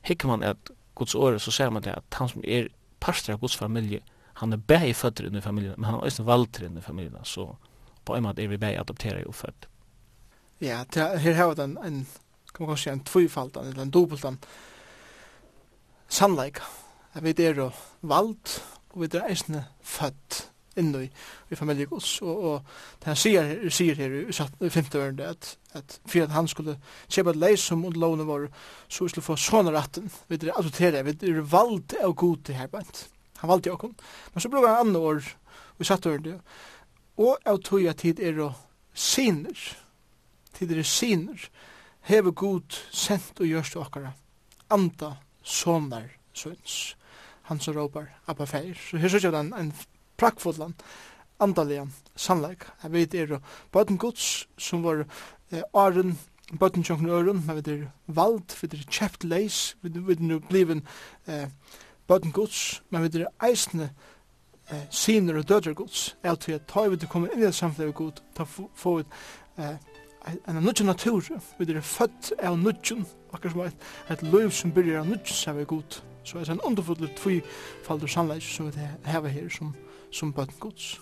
hickar 0.02 0.28
man 0.28 0.42
att 0.42 0.70
Guds 0.96 1.14
året 1.14 1.42
så 1.42 1.52
ser 1.52 1.70
man 1.70 1.82
det 1.82 1.94
att 1.94 2.14
han 2.14 2.28
som 2.28 2.44
är 2.44 2.68
pastor 2.98 3.32
av 3.32 3.40
Guds 3.40 3.56
familje, 3.56 4.00
han 4.32 4.52
är 4.52 4.56
bäg 4.56 4.96
född 4.96 5.20
i 5.20 5.40
familjen, 5.40 5.74
men 5.76 5.90
han 5.90 6.00
är 6.00 6.06
också 6.06 6.22
valt 6.22 6.60
i 6.60 6.80
familjen. 6.80 7.24
Så 7.24 7.56
på 8.04 8.16
en 8.16 8.22
måte 8.22 8.42
är 8.42 8.48
vi 8.48 8.58
bäg 8.58 8.76
adopterar 8.76 9.24
och 9.24 9.34
född. 9.34 9.66
Ja, 10.58 10.84
det 10.92 11.00
här 11.00 11.46
har 11.46 11.54
den 11.54 11.78
en 11.78 12.06
kan 12.54 12.66
man 12.66 12.68
kanske 12.68 12.90
en 12.90 13.00
tvåfaldan 13.00 13.66
eller 13.66 13.82
en 13.82 13.90
dubbeltan 13.90 14.38
sannleik. 16.08 16.56
Jag 17.12 17.20
vet 17.20 17.36
det 17.36 17.46
är 17.46 17.72
vald 18.00 18.48
og 18.94 19.02
vi 19.02 19.10
er 19.12 19.28
eisne 19.28 19.64
født 19.82 20.44
inn 20.78 20.90
i, 20.98 21.06
i 21.50 21.58
familie 21.58 21.86
Guds. 21.86 22.16
Og, 22.22 22.44
og 22.50 23.00
det 23.02 23.10
han 23.12 23.18
sier, 23.18 23.52
sier 23.70 23.98
her 23.98 24.14
i 24.24 24.70
5. 24.70 24.90
verden 24.94 25.22
at, 25.26 25.54
at 25.74 25.98
for 26.06 26.26
at 26.26 26.34
han 26.34 26.50
skulle 26.50 26.76
kjøpe 27.08 27.34
et 27.34 27.40
leis 27.42 27.66
som 27.68 27.84
under 27.84 28.00
lovene 28.00 28.26
våre, 28.28 28.50
så 28.88 29.06
vi 29.06 29.14
skulle 29.14 29.26
få 29.26 29.38
sånne 29.38 29.74
ratten. 29.74 30.10
Vi 30.28 30.38
er 30.40 30.54
adoptere, 30.54 31.04
vi 31.06 31.16
er 31.30 31.42
valgt 31.42 31.96
av 32.00 32.14
god 32.18 32.46
til 32.46 32.58
her 32.58 32.70
bænt. 32.72 33.06
Han 33.42 33.50
valgte 33.50 33.70
jokken. 33.70 33.94
Men 34.32 34.42
så 34.42 34.50
bruker 34.50 34.70
han 34.70 34.86
andre 34.88 35.06
år 35.12 35.32
vi 35.78 35.84
satt 35.84 36.06
over 36.06 36.22
det, 36.22 36.38
Og 37.16 37.38
av 37.46 37.60
tog 37.62 37.84
at 37.86 38.00
tid 38.02 38.20
er 38.20 38.40
å 38.42 38.48
siner, 38.94 39.54
tid 40.54 40.72
er 40.74 40.82
siner, 40.82 41.48
heve 42.10 42.32
god 42.34 42.74
sendt 42.90 43.38
og 43.40 43.46
gjørst 43.46 43.76
okkara, 43.78 44.10
anda 44.70 45.16
sånar 45.42 46.08
sønns 46.34 46.96
han 47.48 47.60
som 47.60 47.74
råpar 47.74 48.08
Abba 48.26 48.46
Feir. 48.46 48.74
Så 48.74 48.96
her 48.96 49.08
synes 49.08 49.24
jeg 49.24 49.34
en, 49.34 49.52
en 49.54 49.72
prakkfodlan, 50.16 50.74
andalian 51.40 51.92
sannleik. 52.16 52.64
Jeg 52.82 52.92
vet 52.92 53.14
er 53.14 53.38
bøten 53.72 53.98
gods 53.98 54.46
som 54.58 54.84
var 54.84 55.04
eh, 55.52 55.62
åren, 55.72 56.18
bøten 56.60 56.84
tjokken 56.84 57.10
øren, 57.10 57.42
men 57.46 57.58
vi 57.58 57.72
er 57.72 57.86
vald, 58.06 58.42
vi 58.60 58.70
er 58.72 58.86
kjept 58.90 59.24
leis, 59.24 59.76
vi 59.82 59.92
er 59.92 60.22
nu 60.22 60.38
bliven 60.38 60.84
eh, 61.26 61.48
bøten 62.08 62.32
gods, 62.32 62.82
men 62.90 63.04
vi 63.04 63.20
er 63.20 63.32
eisne 63.42 63.90
eh, 64.70 64.86
sinner 64.90 65.42
og 65.42 65.48
dødre 65.48 65.74
gods. 65.74 66.16
er 66.22 66.34
til 66.34 66.52
at 66.52 66.68
ta 66.68 66.88
vi 66.88 66.96
til 66.96 67.08
å 67.08 67.12
komme 67.12 67.32
inn 67.32 67.42
i 67.42 67.46
det 67.46 67.54
samfunnet 67.54 67.94
god, 67.94 68.22
ta 68.34 68.44
få 68.46 68.98
ut 69.00 69.20
eh, 69.58 69.76
en 70.48 70.62
nødja 70.64 70.86
natur, 70.86 71.20
vi 71.58 71.68
er 71.68 71.80
født 71.80 72.32
av 72.40 72.56
nødja, 72.58 73.02
akkur 73.32 73.50
som 73.50 73.66
et, 73.66 73.86
et 74.08 74.22
liv 74.22 74.50
som 74.50 74.72
byrjar 74.72 75.02
av 75.02 75.08
nudgen, 75.08 75.36
sier 75.36 75.58
vi 75.58 75.68
god. 75.68 76.00
Så 76.24 76.38
er 76.38 76.44
det 76.44 76.54
en 76.56 76.60
underfull 76.64 77.08
tvoi 77.16 77.40
falder 77.84 78.08
sannleik 78.08 78.42
som 78.42 78.70
vi 78.70 78.86
hever 79.04 79.28
her 79.28 79.48
som, 79.52 79.74
som 80.12 80.32
bøtten 80.32 80.56
gods. 80.60 80.94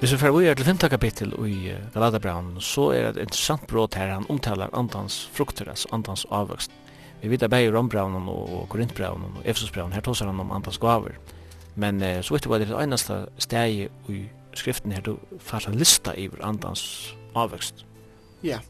Hvis 0.00 0.12
vi 0.12 0.16
får 0.16 0.32
vi 0.32 0.54
til 0.56 0.64
femte 0.64 0.88
kapittel 0.88 1.32
i 1.44 1.72
Galaterbraun, 1.94 2.54
så 2.60 2.86
er 2.90 3.02
det 3.02 3.08
et 3.10 3.26
interessant 3.26 3.66
brot 3.68 3.94
her 3.94 4.14
han 4.14 4.24
omtaler 4.32 4.72
andans 4.72 5.26
frukter, 5.32 5.68
altså 5.68 5.88
andans 5.92 6.24
avvokst. 6.30 6.72
Vi 7.20 7.28
vet 7.28 7.42
at 7.42 7.50
begge 7.50 7.72
Rombraunen 7.76 8.28
og 8.28 8.66
Korintbraunen 8.72 9.36
og 9.36 9.42
Efsusbraunen, 9.44 9.92
her 9.92 10.00
tåser 10.00 10.26
han 10.26 10.40
om 10.40 10.52
andans 10.56 10.78
gaver. 10.78 11.18
Men 11.76 12.02
eh, 12.02 12.22
så 12.22 12.34
vet 12.34 12.46
vi 12.46 12.48
hva 12.48 12.58
det 12.58 12.70
er 12.70 12.72
det 12.72 12.82
eneste 12.82 13.18
steg 13.38 13.90
i 14.08 14.22
skriften 14.58 14.92
her, 14.92 15.00
du 15.00 15.18
færs 15.38 15.66
en 15.66 15.78
lista 15.78 16.14
iver 16.18 16.44
andans 16.44 17.14
avvekst. 17.34 17.84
Ja. 18.42 18.60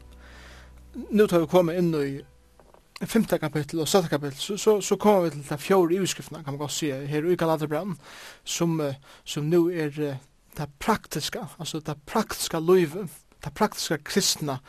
Nu 1.09 1.27
tar 1.27 1.39
vi 1.39 1.47
kommet 1.51 1.79
inn 1.79 1.93
i 1.95 3.07
femte 3.07 3.39
kapittel 3.41 3.81
og 3.81 3.89
sjette 3.89 4.11
kapittel, 4.11 4.37
så, 4.37 4.57
så, 4.57 4.75
så 4.81 4.97
kommer 5.01 5.23
vi 5.25 5.29
til 5.35 5.45
de 5.49 5.57
fjore 5.57 5.95
ivskriftene, 5.97 6.43
kan 6.43 6.53
man 6.53 6.61
godt 6.61 6.75
si, 6.75 6.91
her 6.91 7.25
i 7.25 7.37
Galaterbrand, 7.39 7.95
som, 8.43 8.77
som 9.25 9.47
nu 9.49 9.69
er 9.69 9.89
det 10.57 10.67
praktiska, 10.79 11.47
altså 11.59 11.79
det 11.79 11.97
praktiska 12.05 12.59
livet, 12.59 13.09
det 13.41 13.53
praktiska 13.57 13.97
kristna 14.05 14.59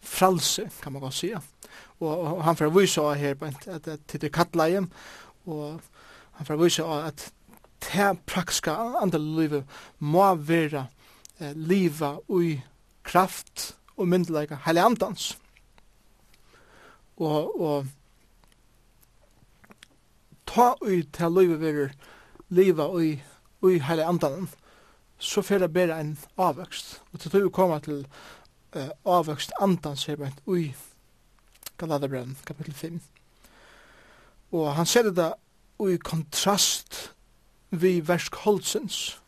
fralse, 0.00 0.68
kan 0.82 0.92
man 0.92 1.02
godt 1.02 1.14
si. 1.14 1.32
Og, 2.00 2.12
og 2.20 2.44
han 2.44 2.56
får 2.56 2.70
vise 2.78 3.02
her 3.18 3.34
på 3.34 3.44
at, 3.50 3.66
at, 3.68 3.88
at 3.88 4.12
det 4.12 4.24
er 4.24 4.34
kattleie, 4.34 4.86
og 5.46 5.80
han 6.38 6.46
får 6.46 6.56
vise 6.62 6.84
at 6.84 7.32
det 7.80 8.10
praktiska 8.26 8.74
andelivet 9.00 9.64
må 9.98 10.34
være 10.34 10.86
eh, 11.40 11.52
liva 11.56 12.16
ui 12.28 12.58
kraft 13.04 13.74
og 13.96 14.08
myndelega 14.08 14.60
heilig 14.64 14.84
andans. 14.84 15.30
Og, 17.20 17.60
og 17.60 17.86
ta 20.48 20.72
ui 20.80 21.02
til 21.12 21.36
livet 21.36 21.60
verer 21.60 21.94
liva 22.50 22.88
ui, 22.90 23.14
ui 23.62 23.78
heilig 23.78 24.06
andans, 24.08 24.56
så 25.20 25.42
fyrir 25.44 25.66
det 25.66 25.74
bare 25.74 26.00
en 26.00 26.14
avvøkst. 26.40 27.00
Og 27.12 27.20
til 27.20 27.32
du 27.44 27.50
kommer 27.52 27.78
til 27.84 28.06
uh, 28.76 28.88
avvøkst 29.04 29.52
andans 29.60 30.06
her 30.08 30.16
bænt 30.16 30.40
ui 30.46 30.70
Galaterbrennen, 31.80 32.36
kapittel 32.44 32.74
5. 32.74 33.00
Og 34.52 34.74
han 34.76 34.86
ser 34.86 35.06
det 35.08 35.16
da 35.16 35.32
ui 35.80 35.96
kontrast 35.96 37.12
vi 37.70 38.00
versk 38.08 38.34
holdsens. 38.44 39.20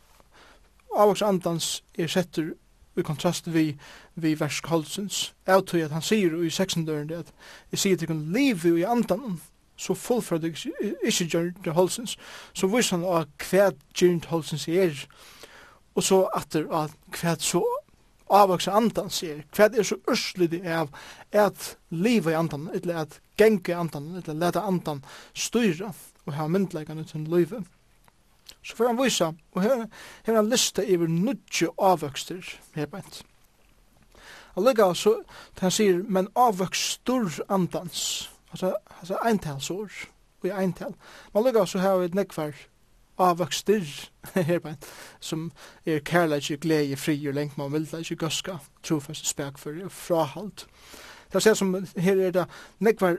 Avvaks 0.96 1.22
andans 1.22 1.82
er 1.98 2.06
setter 2.06 2.52
i 2.96 3.02
kontrast 3.02 3.48
vi, 3.48 3.76
vi 4.14 4.34
versk 4.40 4.66
holdsens. 4.66 5.32
Avtøy 5.46 5.80
at 5.84 5.94
han 5.94 6.04
sier 6.04 6.34
i 6.42 6.50
seksendøren 6.50 7.08
det 7.08 7.22
at 7.24 7.32
jeg 7.72 7.78
sier 7.84 7.96
til 7.96 8.12
kun 8.12 8.26
liv 8.34 8.66
i 8.76 8.84
andan 8.84 9.40
så 9.76 9.94
fullført 9.94 10.44
ikke 10.44 11.26
gjør 11.26 11.72
holdsens. 11.72 12.18
Så 12.54 12.68
viser 12.68 12.98
han 12.98 13.06
av 13.08 13.30
hva 13.40 13.70
gjør 13.96 14.28
holdsens 14.28 14.68
er 14.68 15.06
og 15.94 16.04
så 16.04 16.22
atter 16.36 16.68
at 16.72 16.94
hva 17.12 17.34
så 17.40 17.62
avvaksa 18.32 18.72
andan 18.76 19.10
sier, 19.12 19.42
hva 19.52 19.68
er 19.68 19.84
så 19.84 19.98
urslidi 20.08 20.62
av 20.64 20.92
at 21.36 21.74
liva 21.92 22.32
i 22.32 22.38
andan, 22.38 22.70
eller 22.72 23.02
at 23.04 23.18
genge 23.40 23.76
andan, 23.76 24.14
eller 24.16 24.38
leta 24.38 24.64
andan 24.68 25.02
styra 25.36 25.92
og 26.24 26.36
ha 26.38 26.48
myndleikane 26.48 27.04
til 27.08 27.26
livet. 27.28 27.66
Så 28.62 28.76
får 28.76 28.86
han 28.86 29.04
visa, 29.04 29.32
og 29.52 29.62
her 29.62 29.86
har 30.24 30.34
han 30.34 30.48
lista 30.48 30.82
iver 30.82 31.06
nudje 31.10 31.68
avvokster, 31.78 32.58
her 32.74 32.86
beint. 32.86 33.22
Og 34.54 34.62
Allega, 34.62 34.94
så 34.94 35.14
han 35.58 35.70
sier, 35.70 36.02
men 36.08 36.28
avvokstur 36.36 37.40
andans, 37.48 38.30
altså, 38.50 38.74
altså 39.00 39.18
eintalsår, 39.26 39.90
og 40.40 40.46
i 40.48 40.52
eintal. 40.52 40.94
Men 41.32 41.40
allega, 41.40 41.66
så 41.66 41.78
har 41.78 41.98
vi 41.98 42.04
et 42.04 42.14
nekvar 42.14 42.52
avvokster, 43.18 44.10
her 44.34 44.58
bænt, 44.64 44.86
som 45.20 45.52
er 45.86 45.98
kærleik, 45.98 46.60
glede, 46.60 46.96
fri, 46.96 47.26
og 47.26 47.34
lengt, 47.34 47.58
man 47.58 47.72
vilda, 47.72 47.96
ikke 47.96 48.16
gøska, 48.16 48.56
trofast, 48.82 49.26
spekfyr, 49.26 49.84
og 49.84 49.92
frahald. 49.92 50.66
Det 51.32 51.46
er 51.46 51.54
som 51.54 51.86
her 51.96 52.20
er 52.20 52.30
det 52.30 52.46
nekvar 52.78 53.16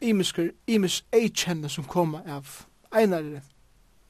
imisker, 0.00 0.50
imis 0.66 1.04
eikjenne 1.12 1.68
som 1.68 1.84
koma 1.84 2.20
av 2.28 2.66
einare 2.92 3.40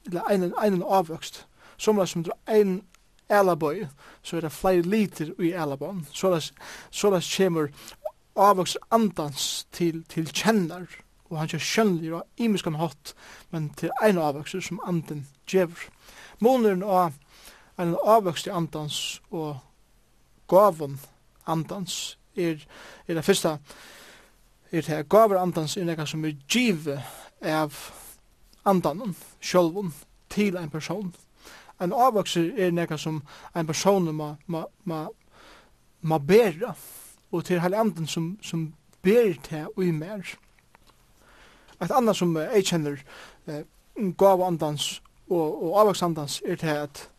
eller 0.07 0.31
en, 0.31 0.53
en 0.73 0.83
avvøkst. 0.83 1.45
Som 1.77 1.97
det 1.97 2.09
som 2.09 2.23
drar 2.23 2.55
en 2.55 2.81
elabøy, 3.29 3.85
så 4.23 4.37
er 4.37 4.41
det 4.41 4.51
flere 4.51 4.81
liter 4.81 5.33
i 5.39 5.51
elabøyen. 5.51 6.07
Så 6.13 6.33
det, 6.33 6.53
så 6.91 7.11
det 7.11 7.23
kommer 7.37 7.67
avvøkst 8.35 8.77
andans 8.91 9.67
til, 9.71 10.03
til 10.09 10.29
kjenner, 10.33 10.85
og 11.29 11.39
han 11.39 11.47
kjør 11.47 11.59
kjønnlig 11.59 12.13
og 12.13 12.23
imiskan 12.37 12.79
hatt, 12.79 13.13
men 13.51 13.69
til 13.77 13.91
en 14.03 14.17
avvøkst 14.17 14.61
som 14.63 14.81
anden 14.87 15.27
djever. 15.49 15.89
Måneren 16.39 16.83
av 16.83 17.13
en 17.79 17.95
avvøkst 18.05 18.47
i 18.47 18.53
andans 18.53 19.21
og 19.31 19.57
gaven 20.49 20.99
andans 21.47 22.17
er, 22.35 22.63
er 23.07 23.13
det 23.13 23.25
første 23.25 23.57
er 24.71 24.81
det 24.81 25.09
gaver 25.09 25.39
andans 25.39 25.77
er 25.77 25.85
nekka 25.87 26.05
som 26.05 26.25
er 26.25 26.35
give 26.49 26.97
av 27.41 27.75
andanen, 28.67 29.15
sjølvun, 29.41 29.93
til 30.29 30.57
ein 30.57 30.69
person. 30.69 31.13
En 31.81 31.93
avvokser 31.93 32.51
er 32.57 32.71
nekka 32.71 32.97
som 32.97 33.21
ein 33.55 33.67
person 33.67 34.09
ma, 34.15 34.35
ma, 34.47 34.65
ma, 34.83 35.05
ma 36.01 36.17
bera, 36.17 36.73
og 37.31 37.45
til 37.45 37.61
heil 37.61 37.75
anden 37.75 38.07
som, 38.07 38.37
som 38.41 38.73
ber 39.01 39.33
til 39.43 39.67
ui 39.77 39.91
mer. 39.91 40.23
Et 41.81 41.91
annet 41.91 42.17
som 42.17 42.33
jeg 42.37 42.65
kjenner 42.65 42.97
eh, 43.47 43.63
gav 44.17 44.41
andans 44.41 44.97
og, 45.29 45.63
og 45.63 45.79
avvoksandans 45.81 46.41
er 46.45 46.55
til 46.55 46.67
at 46.67 47.09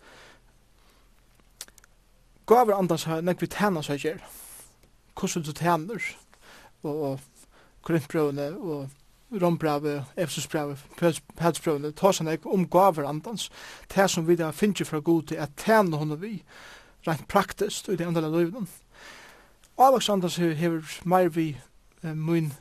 gav 2.46 2.70
andans 2.74 3.04
har 3.04 3.20
nekvi 3.22 3.46
tæna 3.46 3.82
seg 3.82 4.02
gjer. 4.02 4.22
Hvordan 5.18 5.42
du 5.42 5.52
tæner, 5.52 6.04
og, 6.82 7.02
og 7.02 7.20
korintbrøvene, 7.82 8.48
og 8.58 8.88
rombrave, 9.32 10.04
efsusbrave, 10.16 10.76
pelsbrøvene, 11.36 11.92
ta 11.92 12.12
seg 12.12 12.28
nek 12.28 12.46
om 12.48 12.64
gaver 12.70 13.08
andans, 13.08 13.48
det 13.92 14.08
som 14.10 14.26
vi 14.28 14.38
da 14.40 14.50
finner 14.56 14.88
fra 14.88 15.00
god 15.04 15.28
til 15.30 15.42
at 15.42 15.56
tjene 15.60 16.00
henne 16.00 16.16
vi, 16.20 16.38
rent 17.06 17.28
praktisk, 17.28 17.88
i 17.88 17.96
det 17.96 18.06
andre 18.08 18.30
løyvnen. 18.30 18.68
Avvaks 19.78 20.08
andans 20.08 20.36
hever 20.36 20.82
meir 21.04 21.28
vi 21.28 21.50
eh, 22.02 22.14
mun 22.14 22.52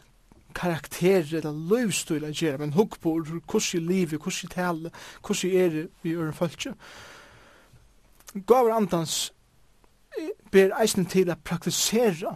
karakter 0.58 1.26
eller 1.38 1.54
løyvstil 1.54 2.26
å 2.26 2.34
gjerra, 2.34 2.62
men 2.62 2.76
hukk 2.76 3.00
på 3.02 3.16
hvordan 3.18 3.88
livet, 3.88 4.22
hvordan 4.22 4.54
tale, 4.54 4.92
hvordan 5.26 5.56
er 5.56 5.74
det 5.74 5.88
vi 6.04 6.14
gjør 6.14 6.32
en 6.32 6.38
følelse. 6.38 6.74
Gaver 8.48 8.76
andans 8.76 9.18
ber 10.52 10.74
eisen 10.82 11.06
til 11.10 11.30
å 11.32 11.38
praktisere 11.44 12.36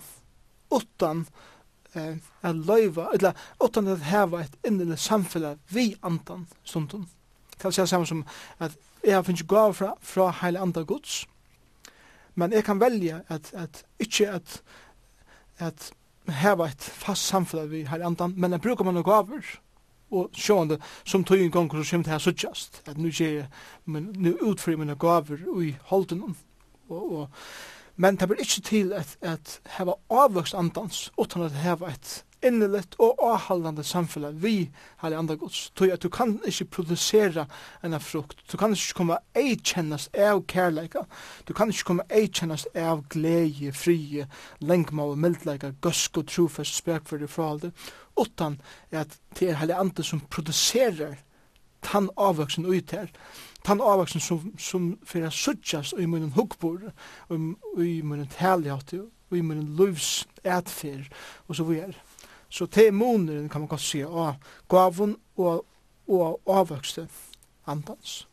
utan 0.72 1.26
å 1.26 1.51
eh, 1.96 2.16
at 2.42 2.56
løyva, 2.56 3.08
eller 3.14 3.34
utan 3.64 3.88
at 3.88 4.06
heva 4.10 4.42
et 4.42 4.56
innelig 4.68 5.00
samfunnet 5.00 5.60
vi 5.70 5.96
andan 6.04 6.48
stundun. 6.64 7.08
Kan 7.60 7.74
jeg 7.78 7.88
samme 7.88 8.06
som 8.06 8.26
at 8.60 8.78
jeg 9.04 9.16
har 9.16 9.26
finnst 9.26 9.48
gav 9.48 9.74
fra, 9.74 9.96
fra 10.02 10.30
heile 10.42 10.62
andan 10.62 10.86
gods, 10.86 11.26
men 12.36 12.54
jeg 12.54 12.64
kan 12.64 12.80
velja 12.80 13.22
at, 13.30 13.52
at 13.54 13.84
ikke 14.00 14.30
at, 14.30 14.62
at 15.60 15.92
heva 16.42 16.70
et 16.70 16.82
fast 16.82 17.28
samfunnet 17.28 17.72
vi 17.72 17.84
heile 17.90 18.06
andan, 18.06 18.34
men 18.38 18.52
jeg 18.52 18.62
brukar 18.62 18.86
man 18.86 18.98
noen 18.98 19.08
gaver, 19.08 19.58
og 20.12 20.32
sjående 20.36 20.78
som 21.08 21.24
tog 21.24 21.40
en 21.40 21.52
gang 21.52 21.70
som 21.72 21.86
kommer 21.86 22.04
til 22.04 22.12
her 22.12 22.20
suttjast, 22.20 22.82
at 22.86 22.98
nu, 22.98 23.10
nu 23.86 24.32
utfri 24.42 24.76
mine 24.76 24.96
gaver 25.00 25.40
i 25.64 25.76
holden, 25.92 26.36
og, 26.90 27.12
og 27.12 27.30
Men 28.02 28.18
det 28.18 28.28
blir 28.30 28.42
ikke 28.42 28.64
til 28.66 28.94
at, 28.98 29.14
at 29.22 29.60
heva 29.78 29.94
avvokst 30.10 30.58
andans, 30.58 31.12
utan 31.22 31.46
at 31.46 31.60
heva 31.62 31.92
et 31.94 32.24
inneligt 32.42 32.96
og 32.98 33.20
avhaldande 33.22 33.84
samfunn 33.86 34.42
vi 34.42 34.72
har 35.04 35.14
i 35.14 35.18
andre 35.20 35.38
gods. 35.38 35.70
Tog 35.76 35.92
at 35.94 36.02
du 36.02 36.10
kan 36.10 36.40
ikke 36.48 36.66
produsera 36.78 37.46
enn 37.86 37.98
frukt. 38.02 38.42
Du 38.52 38.58
kan 38.58 38.74
ikke 38.74 38.98
komme 38.98 39.20
eikjennes 39.38 40.10
av 40.18 40.42
kærleika. 40.50 41.06
Du 41.46 41.54
kan 41.54 41.70
ikke 41.70 41.92
komme 41.92 42.08
eikjennes 42.10 42.66
av 42.74 43.06
glede, 43.14 43.70
frie, 43.78 44.26
lengma 44.60 45.06
og 45.12 45.22
mildleika, 45.22 45.74
gusk 45.82 46.18
og 46.18 46.32
trofest, 46.34 46.82
spekfyrde, 46.82 47.30
forhalde, 47.30 47.72
utan 48.18 48.58
at 48.92 49.20
det 49.38 49.52
er 49.52 49.62
heilig 49.62 49.78
andre 49.78 50.04
som 50.04 50.26
produserer 50.30 51.20
tann 51.82 52.10
avvoksen 52.18 52.66
ut 52.66 52.92
her, 52.92 53.10
tann 53.66 53.82
avvoksen 53.82 54.22
som, 54.22 54.54
som 54.60 54.98
fyrir 55.06 55.28
a 55.28 55.32
suttjas 55.32 55.94
i 55.98 56.06
munnen 56.06 56.34
hukkbor, 56.36 56.92
i 57.32 58.02
munnen 58.02 58.30
taljaut, 58.38 58.94
i 59.32 59.42
munnen 59.42 59.76
luvs 59.78 60.28
etfyr, 60.44 61.08
og 61.48 61.56
så 61.56 61.64
videre. 61.64 61.94
Så 62.50 62.66
te 62.68 62.88
imuneren 62.88 63.50
kan 63.50 63.62
man 63.62 63.70
godt 63.72 63.82
si, 63.82 64.02
av 64.04 64.36
gavun 64.70 65.16
og, 65.38 65.66
og 66.08 66.42
avvakste 66.48 67.08
andans. 67.68 68.26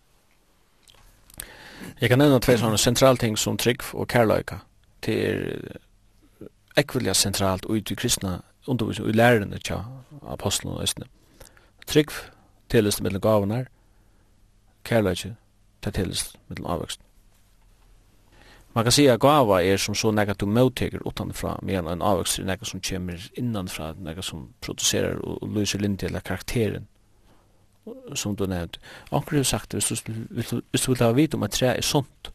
Jeg 2.00 2.10
kan 2.10 2.18
nevna 2.18 2.40
tve 2.42 2.56
sånne 2.58 2.78
sentrale 2.80 3.20
ting 3.20 3.38
som 3.38 3.56
trygg 3.56 3.84
og 3.94 4.08
kærløyka. 4.10 4.58
Det 5.06 5.18
er 5.28 5.78
ekvelja 6.78 7.14
sentralt 7.14 7.66
ut 7.70 7.90
i 7.90 7.94
kristna 7.94 8.40
undervisning 8.66 9.08
og 9.08 9.14
lærerne 9.14 9.58
tja 9.62 9.84
apostlen 10.26 10.72
og 10.72 10.82
østene. 10.82 11.06
Trygg 11.86 12.10
tillist 12.68 13.00
mellom 13.00 13.20
gavunar, 13.20 13.68
kærleiki, 14.84 15.34
ta 15.80 15.90
tillist 15.90 16.36
mellom 16.48 16.66
avvöxten. 16.66 17.04
Man 18.72 18.84
kan 18.84 18.92
säga 18.92 19.14
att 19.14 19.20
gava 19.20 19.62
er 19.62 19.76
som 19.76 19.94
så 19.94 20.10
nekka 20.10 20.34
du 20.34 20.46
møtteker 20.46 21.00
utanfra, 21.08 21.58
medan 21.62 21.86
en 21.86 22.02
avvöxt 22.02 22.38
er 22.38 22.64
som 22.64 22.80
kommer 22.80 23.30
innanfra, 23.34 23.94
nekka 23.94 24.22
som 24.22 24.48
producerar 24.60 25.18
og 25.24 25.48
lyser 25.48 25.78
lindig 25.78 26.06
eller 26.06 26.20
karakteren 26.20 26.86
som 28.14 28.36
du 28.36 28.46
nevnt. 28.46 28.78
Anker 29.12 29.36
har 29.36 29.42
sagt, 29.42 29.72
hvis 29.72 30.02
du, 30.02 30.12
hvis 30.70 30.82
du 30.82 30.92
vil 30.92 31.02
ha 31.02 31.12
vite 31.12 31.34
om 31.34 31.42
at 31.42 31.50
tre 31.50 31.66
er 31.66 31.82
sunt, 31.82 32.32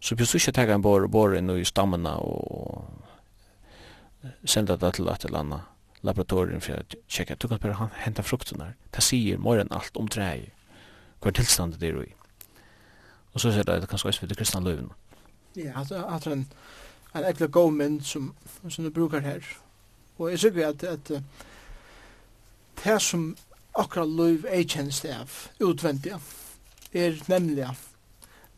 så 0.00 0.14
blir 0.14 0.26
du 0.26 0.36
ikke 0.38 0.52
tega 0.52 0.74
en 0.74 0.82
bor 0.82 1.06
bor 1.08 1.34
inn 1.34 1.50
i 1.50 1.64
stammena 1.64 2.16
og 2.18 2.84
senda 4.44 4.76
det 4.76 4.94
til 4.94 5.08
et 5.08 5.24
eller 5.24 5.38
annet 5.38 5.71
laboratorien 6.02 6.60
for 6.60 6.80
å 6.80 7.00
checka 7.08 7.36
tog 7.36 7.50
du 7.50 7.58
kan 7.58 7.72
bare 7.72 7.90
frukten 7.90 8.24
fruktene. 8.24 8.74
Det 8.94 9.02
sier 9.02 9.38
mer 9.38 9.62
enn 9.62 9.72
alt 9.72 9.96
om 9.96 10.08
treet, 10.08 10.50
hver 11.22 11.32
tilstand 11.32 11.78
det 11.78 11.88
er 11.92 12.02
i. 12.02 12.14
Og 13.32 13.40
så 13.40 13.52
ser 13.52 13.64
det 13.64 13.74
at 13.74 13.82
det 13.82 13.88
kanskje 13.88 14.26
det 14.26 14.36
kristna 14.36 14.60
løven. 14.60 14.90
Ja, 15.56 15.80
at 15.80 15.88
det 15.88 15.98
er 15.98 16.32
en, 16.32 16.46
en 17.14 17.24
ekle 17.28 17.48
gåmynd 17.48 18.02
som, 18.04 18.34
som 18.68 18.84
du 18.84 18.90
brukar 18.90 19.20
her. 19.20 19.46
Og 20.18 20.30
jeg 20.30 20.38
så 20.38 20.52
at, 20.66 20.84
at 20.84 21.12
det 22.84 23.02
som 23.02 23.36
akkurat 23.74 24.08
løv 24.08 24.46
er 24.48 24.64
kjennst 24.68 25.04
av 25.04 25.30
utvendig, 25.60 26.18
er 26.92 27.16
nemlig 27.28 27.68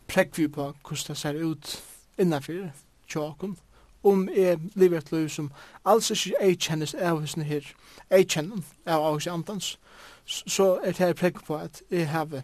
prekvi 0.08 0.48
på 0.48 0.72
hvordan 0.82 1.06
det 1.08 1.18
ser 1.18 1.34
ut 1.34 1.82
innanfyr 2.18 2.72
tjåkon 3.08 3.56
om 4.04 4.28
jeg 4.36 4.58
lever 4.74 4.98
et 4.98 5.12
liv 5.12 5.28
som 5.28 5.50
alls 5.84 6.10
ikke 6.10 6.36
jeg 6.40 6.58
kjennes 6.60 6.94
av 6.94 7.20
hos 7.20 7.34
her, 7.34 7.72
jeg 8.10 8.28
kjenner 8.28 8.62
av 8.86 9.12
hos 9.12 9.26
andans, 9.26 9.78
så 10.26 10.78
er 10.84 10.92
det 10.92 10.98
her 10.98 11.16
preg 11.16 11.40
på 11.46 11.56
at 11.56 11.82
jeg 11.90 12.08
har 12.08 12.42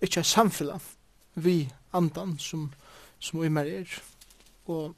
ikke 0.00 0.24
samfella 0.24 0.78
vi 1.34 1.68
andan 1.92 2.38
som, 2.38 2.72
som 3.18 3.42
vi 3.42 3.48
mer 3.48 3.66
er. 3.66 4.00
Og 4.66 4.94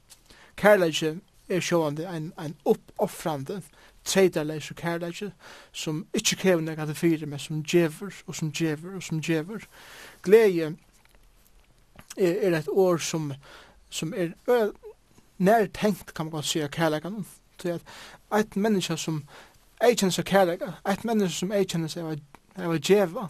kærleikje 0.57 1.17
er 1.49 1.59
sjående 1.59 2.07
en, 2.09 2.31
en 2.39 2.55
oppoffrande, 2.65 3.61
tredaleis 4.05 4.71
og 4.71 4.77
kærleikje, 4.77 5.31
som 5.71 6.05
ikke 6.13 6.35
krever 6.35 6.61
nek 6.61 6.79
at 6.79 6.87
det 6.87 6.97
fyre, 6.97 7.25
men 7.25 7.39
som 7.39 7.63
djever, 7.63 8.13
og 8.27 8.35
som 8.35 8.51
djever, 8.51 8.95
og 8.95 9.03
som 9.03 9.21
djever. 9.21 9.65
Gleie 10.23 10.73
er, 12.17 12.33
er 12.41 12.57
et 12.57 12.67
år 12.67 12.97
som, 12.97 13.33
som 13.89 14.13
er 14.13 14.33
nær 15.43 15.67
tenkt 15.75 16.13
kan 16.13 16.25
man 16.25 16.31
godt 16.31 16.45
sige 16.45 16.67
kærleikan 16.67 17.25
Så 17.61 17.73
at 17.73 17.81
eit 18.37 18.55
menneske 18.55 18.97
som 18.97 19.23
ei 19.83 19.95
kjenner 19.95 20.11
seg 20.15 20.25
kærleika, 20.25 20.71
eit 20.89 21.05
menneske 21.05 21.35
som 21.37 21.51
ei 21.51 21.65
kjenner 21.65 21.91
seg 21.91 22.19
av 22.57 22.77
djeva, 22.79 23.27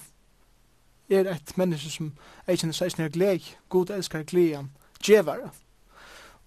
er 1.10 1.30
eit 1.34 1.58
menneske 1.58 1.90
som 1.90 2.14
ei 2.48 2.56
kjenner 2.56 2.78
seg 2.78 2.94
snar 2.94 3.12
gled, 3.14 3.52
god 3.70 3.92
elskar 3.94 4.24
gleian 4.24 4.72
djevare. 5.04 5.52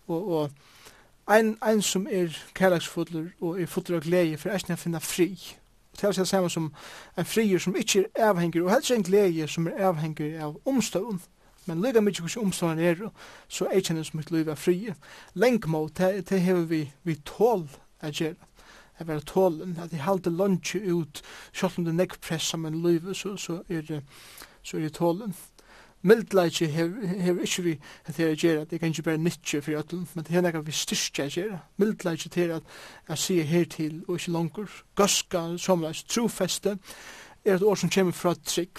Og, 0.07 0.33
og 0.33 0.51
ein, 1.29 1.57
ein 1.63 1.83
som 1.83 2.07
er 2.11 2.35
kærleiksfodler 2.55 3.31
og 3.41 3.61
er 3.61 3.67
fodler 3.67 4.01
av 4.01 4.09
glede 4.09 4.39
for 4.39 4.55
eisne 4.55 4.77
å 4.77 4.81
finne 4.81 5.01
fri. 5.03 5.31
Og 5.93 6.01
det 6.01 6.09
er 6.09 6.19
det 6.21 6.29
samme 6.29 6.51
som 6.51 6.73
en 7.19 7.29
frier 7.29 7.63
som 7.63 7.77
ikke 7.77 8.07
er 8.15 8.31
avhengig 8.31 8.63
og 8.63 8.71
helst 8.71 8.91
en 8.95 9.07
glede 9.07 9.49
som 9.49 9.67
er 9.67 9.89
avhengig 9.91 10.37
av 10.39 10.59
omstående 10.65 11.23
men 11.67 11.83
lika 11.83 12.01
mykje 12.01 12.23
hos 12.27 12.37
omsorgen 12.41 12.79
er, 12.79 13.09
så 13.49 13.67
er 13.67 13.81
ikke 13.81 13.93
kjennes 13.93 14.15
mitt 14.15 14.31
liv 14.31 14.49
er 14.49 14.59
frie. 14.59 14.95
Lengmå, 15.35 15.89
det 15.99 16.29
det 16.31 16.41
hever 16.41 16.69
vi, 16.71 16.83
vi 17.03 17.19
tål 17.25 17.67
å 18.03 18.13
gjøre 18.13 18.53
Jeg 18.99 19.09
vil 19.09 19.21
tålen, 19.29 19.79
at 19.83 19.93
jeg 19.93 20.01
halte 20.01 20.31
lunge 20.31 20.81
ut, 20.81 21.23
selv 21.53 21.79
om 21.79 21.85
det 21.85 21.93
nekk 21.95 22.15
pressa 22.21 22.57
min 22.57 22.81
liv, 22.83 23.13
så, 23.15 23.35
så 23.37 23.61
er 23.69 23.83
det 23.85 24.03
så 24.63 24.77
er 24.77 24.81
det 24.81 24.95
tålen. 24.97 25.35
Mildleitje 26.07 26.67
hever 26.67 27.43
ikke 27.43 27.63
vi 27.63 27.75
at 28.07 28.17
det 28.17 28.25
er 28.25 28.35
gjerra, 28.39 28.65
det 28.65 28.81
kan 28.81 28.89
ikke 28.89 29.03
bare 29.03 29.19
nittje 29.19 29.61
for 29.63 29.75
jøtlen, 29.75 30.09
men 30.15 30.25
det 30.25 30.37
er 30.37 30.45
nekka 30.45 30.63
vi 30.63 30.75
styrstja 30.75 31.27
jeg 31.27 31.33
gjør. 31.37 31.57
Mildleitje 31.83 32.31
til 32.31 32.53
at 32.57 32.75
jeg 33.09 33.19
sier 33.19 33.45
her 33.45 33.65
til, 33.65 34.03
og 34.09 34.21
ikke 34.21 34.35
langer. 34.35 34.77
Gaska, 34.97 35.43
somleis, 35.59 36.05
trofeste, 36.05 36.77
er 37.45 37.57
et 37.57 37.63
år 37.63 37.75
som 37.75 37.91
kommer 37.91 38.13
fra 38.13 38.35
trygg. 38.35 38.79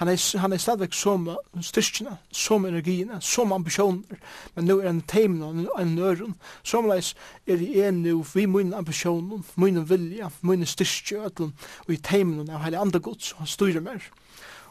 Han 0.00 0.08
er, 0.08 0.38
han 0.38 0.52
er 0.52 0.56
stadigvæk 0.56 0.94
som 0.96 1.26
styrkene, 1.60 2.14
som 2.32 2.64
energiene, 2.64 3.18
som 3.20 3.52
ambisjoner, 3.52 4.16
men 4.54 4.64
nu 4.64 4.78
er 4.78 4.86
han 4.86 5.02
teimen 5.04 5.66
og 5.68 5.82
en 5.82 5.90
nøren. 5.94 6.38
Somleis 6.64 7.10
er 7.46 7.60
det 7.60 7.68
er 7.84 7.90
nu 7.92 8.22
vi 8.34 8.46
mine 8.46 8.76
ambisjoner, 8.76 9.42
mine 9.60 9.82
vilja, 9.88 10.30
mine 10.40 10.66
styrkje 10.66 11.20
og 11.20 11.42
og 11.42 11.92
i 11.92 11.96
teimen 11.96 12.48
av 12.48 12.64
hele 12.64 12.80
andre 12.80 12.98
gods, 12.98 13.34
han 13.36 13.46
styrer 13.46 13.84
mer. 13.84 14.00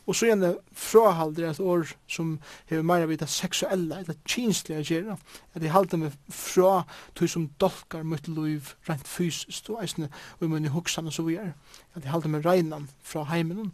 Og 0.07 0.15
så 0.15 0.25
gjerne 0.25 0.55
frahalder 0.73 1.51
et 1.51 1.59
år 1.59 1.93
som 2.09 2.39
hever 2.65 2.81
meira 2.81 3.05
vita 3.05 3.27
seksuella, 3.29 3.99
eller 3.99 4.17
kinsliga 4.25 4.81
gjerra, 4.81 5.19
at 5.53 5.61
jeg 5.61 5.75
halder 5.75 6.01
meg 6.07 6.17
fra 6.33 6.87
tog 7.13 7.29
som 7.29 7.51
dolkar 7.61 8.01
mitt 8.01 8.27
liv 8.27 8.73
rent 8.89 9.07
fysisk, 9.07 9.69
og 9.69 9.83
eisne 9.83 10.09
og 10.39 10.47
i 10.47 10.49
munni 10.49 10.73
hoksan 10.73 11.05
og 11.05 11.13
så 11.13 11.29
vi 11.29 11.37
er, 11.37 11.53
at 11.93 12.01
jeg 12.01 12.11
halder 12.11 12.33
meg 12.33 12.49
reinan 12.49 12.89
fra 13.03 13.27
heimen 13.29 13.69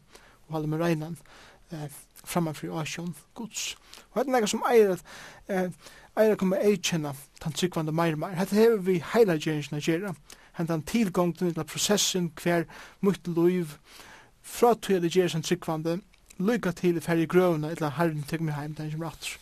og 0.47 0.57
alle 0.57 0.67
med 0.71 0.81
regnen 0.81 1.17
eh, 1.71 1.89
framfor 2.25 2.79
Asjon 2.79 3.15
Guds. 3.35 3.75
Og 4.11 4.21
hette 4.21 4.31
nega 4.31 4.49
som 4.49 4.63
eier 4.69 4.95
at 4.95 5.05
eh, 5.49 5.69
eier 6.17 6.39
kommer 6.39 6.63
eikjenna 6.63 7.13
den 7.43 7.53
tryggvande 7.53 7.93
meir 7.95 8.15
meir. 8.15 8.35
Hette 8.39 8.55
hever 8.55 8.81
vi 8.85 8.99
heila 9.13 9.37
gjerningsna 9.37 9.81
gjerra. 9.83 10.15
Hentan 10.55 10.85
tilgångten 10.87 11.53
til 11.53 11.67
prosessen 11.67 12.31
hver 12.41 12.63
mot 13.01 13.27
liv 13.27 13.77
fra 14.41 14.73
tog 14.73 15.01
det 15.01 15.15
gjerra 15.15 15.35
sin 15.35 15.43
tryggvande 15.43 15.99
lykka 16.37 16.71
til 16.75 17.01
fer 17.01 17.19
i 17.19 17.25
grøvna 17.25 17.71
eller 17.71 17.95
herren 17.97 18.23
tek 18.27 18.41
meg 18.43 18.55
heim 18.55 18.75
den 18.75 18.91
som 18.91 19.03
rattur. 19.03 19.37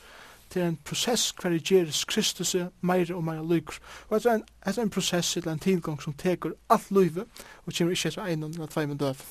Det 0.54 0.62
er 0.62 0.68
en 0.70 0.80
prosess 0.86 1.32
hver 1.42 1.56
gjeris 1.58 2.04
Kristus 2.06 2.56
meir 2.82 3.14
og 3.16 3.24
meir 3.26 3.42
lykker. 3.42 3.80
Og 4.10 4.22
det 4.22 4.32
er 4.32 4.36
en, 4.42 4.82
en 4.82 4.90
prosess 4.90 5.38
eller 5.38 5.52
en 5.52 5.60
tilgång 5.60 6.02
som 6.02 6.14
teker 6.14 6.54
alt 6.70 6.92
livet 6.92 7.26
og 7.66 7.74
kommer 7.74 7.94
ikke 7.94 8.12
etter 8.12 8.26
einan 8.26 8.54
eller 8.54 8.70
tvei 8.70 8.86
med 8.86 9.02
døv. 9.02 9.24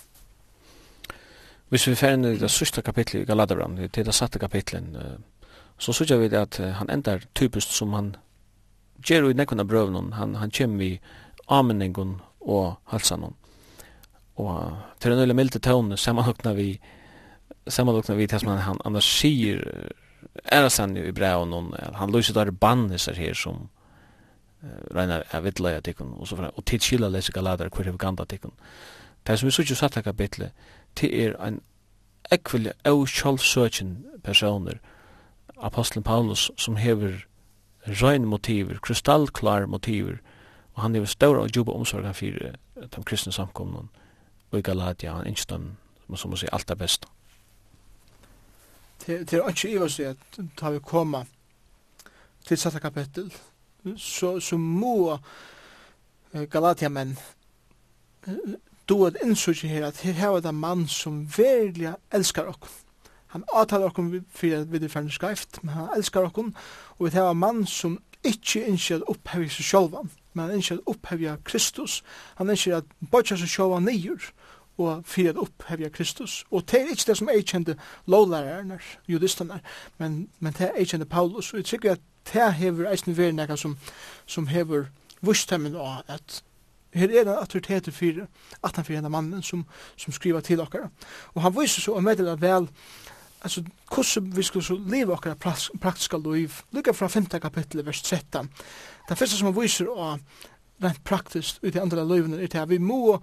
Hvis 1.72 1.86
vi 1.88 1.96
fer 1.96 2.18
inn 2.18 2.26
i 2.28 2.36
det 2.36 2.50
sørste 2.52 2.82
kapitlet 2.84 3.22
i 3.22 3.28
Galaterbrann, 3.28 3.78
til 3.88 4.04
det 4.04 4.12
satte 4.14 4.38
kapitlet, 4.38 4.92
så 5.80 5.92
sørger 5.96 6.20
vi 6.20 6.28
at 6.36 6.58
han 6.76 6.90
endar 6.92 7.24
typisk 7.34 7.72
som 7.72 7.94
han 7.96 8.10
gjør 9.00 9.30
i 9.30 9.36
nekvunna 9.38 9.64
brøvnen, 9.64 10.12
han, 10.12 10.34
han 10.36 10.52
kommer 10.52 10.84
i 10.84 11.00
ameningen 11.48 12.18
og 12.40 12.76
halsanen. 12.92 13.32
Og 14.36 14.76
til 15.00 15.12
en 15.12 15.24
øyla 15.24 15.34
milde 15.34 15.58
tøvne 15.58 15.96
samanhokna 15.96 16.52
vi 16.52 16.80
samanhokna 17.68 18.14
vi 18.14 18.26
til 18.26 18.40
som 18.40 18.48
han, 18.48 18.58
han 18.58 18.80
annars 18.84 19.08
sier 19.08 19.64
er 20.44 20.68
han 20.78 20.96
jo 20.96 21.04
i 21.04 21.12
brevnen, 21.12 21.72
han 21.94 22.12
løser 22.12 22.34
der 22.34 22.50
banniser 22.50 23.14
her 23.14 23.34
som 23.34 23.68
regnar 24.94 25.24
av 25.32 25.44
vittleia 25.44 25.80
tikkun 25.80 26.14
og 26.18 26.28
så 26.28 26.36
fra, 26.36 26.50
og 26.56 26.64
tidskila 26.64 27.08
lese 27.08 27.32
galater 27.32 27.68
hver 27.68 27.84
hver 27.90 27.98
ganda 27.98 28.24
tikkun. 28.24 28.52
Det 29.26 29.38
som 29.38 29.46
vi 29.46 29.52
sørger 29.52 29.74
satte 29.74 30.02
kapitlet, 30.02 30.52
til 30.96 31.14
er 31.26 31.36
en 31.46 31.60
ekvile 32.32 32.72
og 32.88 33.08
sjálfsøkjen 33.08 33.96
personer, 34.24 34.78
apostelen 35.62 36.04
Paulus, 36.04 36.50
som 36.56 36.76
hever 36.76 37.24
røyne 37.86 38.26
motiver, 38.26 38.78
kristallklar 38.78 39.66
motiver, 39.66 40.16
og 40.74 40.82
han 40.82 40.94
hever 40.94 41.06
ståra 41.06 41.42
og 41.42 41.50
djupa 41.54 41.72
omsorgan 41.72 42.14
fyrir 42.14 42.54
de 42.76 43.04
kristne 43.04 43.32
samkomnen, 43.32 43.90
og 44.50 44.58
i 44.58 44.62
Galatia, 44.62 45.12
han 45.12 45.26
innst 45.26 45.50
dem, 45.50 45.76
som 46.14 46.30
må 46.30 46.36
si, 46.36 46.48
alt 46.52 46.70
er 46.70 46.74
best. 46.74 47.06
Det 49.06 49.32
er 49.32 49.48
ikke 49.48 49.70
iver 49.72 49.90
seg 49.90 50.12
at 50.12 50.42
da 50.60 50.70
vi 50.70 50.78
koma 50.78 51.24
til 52.46 52.58
satte 52.58 52.80
kapittel, 52.80 53.32
så, 53.96 54.40
så 54.40 54.56
må 54.56 55.18
Galatia-menn 56.32 57.16
du 58.88 59.06
at 59.06 59.16
innsøkje 59.22 59.68
her 59.68 59.86
at 59.86 60.00
her 60.00 60.12
har 60.12 60.40
det 60.40 60.54
mann 60.54 60.88
som 60.88 61.26
virkelig 61.36 61.94
elskar 62.12 62.48
okk. 62.52 62.68
Han 63.32 63.44
avtaler 63.54 63.88
okk 63.88 64.00
fyrir 64.34 64.60
at 64.60 64.72
vi 64.72 64.84
er 64.84 64.92
ferdig 64.92 65.12
skreift, 65.12 65.62
men 65.62 65.74
han 65.74 65.92
elskar 65.96 66.28
okk, 66.28 66.38
og 66.98 67.06
vi 67.06 67.14
har 67.16 67.32
mann 67.32 67.66
som 67.66 67.98
ikkje 68.24 68.66
innskjer 68.68 69.00
at 69.00 69.08
opphevja 69.08 69.48
seg 69.50 69.68
sjolvan, 69.70 70.10
men 70.32 70.44
han 70.44 70.58
innskjer 70.58 70.80
at 70.80 70.90
opphevja 70.92 71.36
Kristus. 71.44 72.02
Han 72.38 72.52
innskjer 72.52 72.82
at 72.82 72.92
bodja 73.10 73.38
seg 73.40 73.48
sjolvan 73.48 73.88
nýjur, 73.88 74.28
og 74.82 75.02
fyrir 75.08 75.32
at 75.32 75.40
opphevja 75.40 75.88
Kristus. 75.92 76.44
Og 76.50 76.64
det 76.70 76.80
er 76.80 76.92
ikke 76.92 77.08
det 77.08 77.16
som 77.18 77.28
er 77.28 77.42
kjente 77.46 77.76
lovlærerne, 78.06 78.78
judisterne, 79.08 79.60
men, 79.98 80.28
men 80.40 80.54
det 80.58 80.68
er 80.68 80.78
jeg 80.78 80.92
kjente 80.94 81.08
Paulus, 81.08 81.52
og 81.52 81.62
jeg 81.62 81.70
tykker 81.72 81.92
at 81.96 82.06
det 82.32 82.54
hever 82.54 82.90
eisen 82.90 83.16
veri 83.16 83.34
nekka 83.34 83.56
som, 83.56 83.76
som 84.26 84.46
hever 84.46 84.86
vust 85.22 85.52
av 85.52 86.02
at 86.08 86.42
her 86.94 87.08
er 87.08 87.22
en 87.22 87.28
autoritet 87.28 87.88
for 87.94 88.26
at 88.62 88.76
han 88.76 88.84
for 88.84 89.08
mannen 89.08 89.42
som, 89.42 89.64
som 89.96 90.12
skriver 90.12 90.40
til 90.40 90.60
okkara. 90.60 90.90
Og 91.34 91.42
han 91.42 91.54
viser 91.56 91.80
så 91.80 91.92
og 91.96 92.04
meddeler 92.04 92.36
vel 92.36 92.68
altså, 93.42 93.64
hvordan 93.94 94.36
vi 94.36 94.42
skal 94.42 94.62
så 94.62 94.78
leve 94.86 95.16
dere 95.24 95.36
praktiska 95.80 96.16
liv, 96.16 96.50
lukka 96.72 96.92
fra 96.92 97.08
5. 97.08 97.26
kapittel, 97.26 97.86
vers 97.86 98.02
13. 98.02 98.50
Det 99.08 99.18
første 99.18 99.36
som 99.36 99.52
han 99.52 99.62
viser 99.62 99.88
å 99.88 100.16
rent 100.82 101.04
praktisk 101.04 101.62
ut 101.62 101.74
i 101.74 101.80
andre 101.80 102.04
livene 102.06 102.42
er 102.42 102.50
til 102.50 102.62
at 102.62 102.70
vi 102.70 102.78
må 102.78 103.18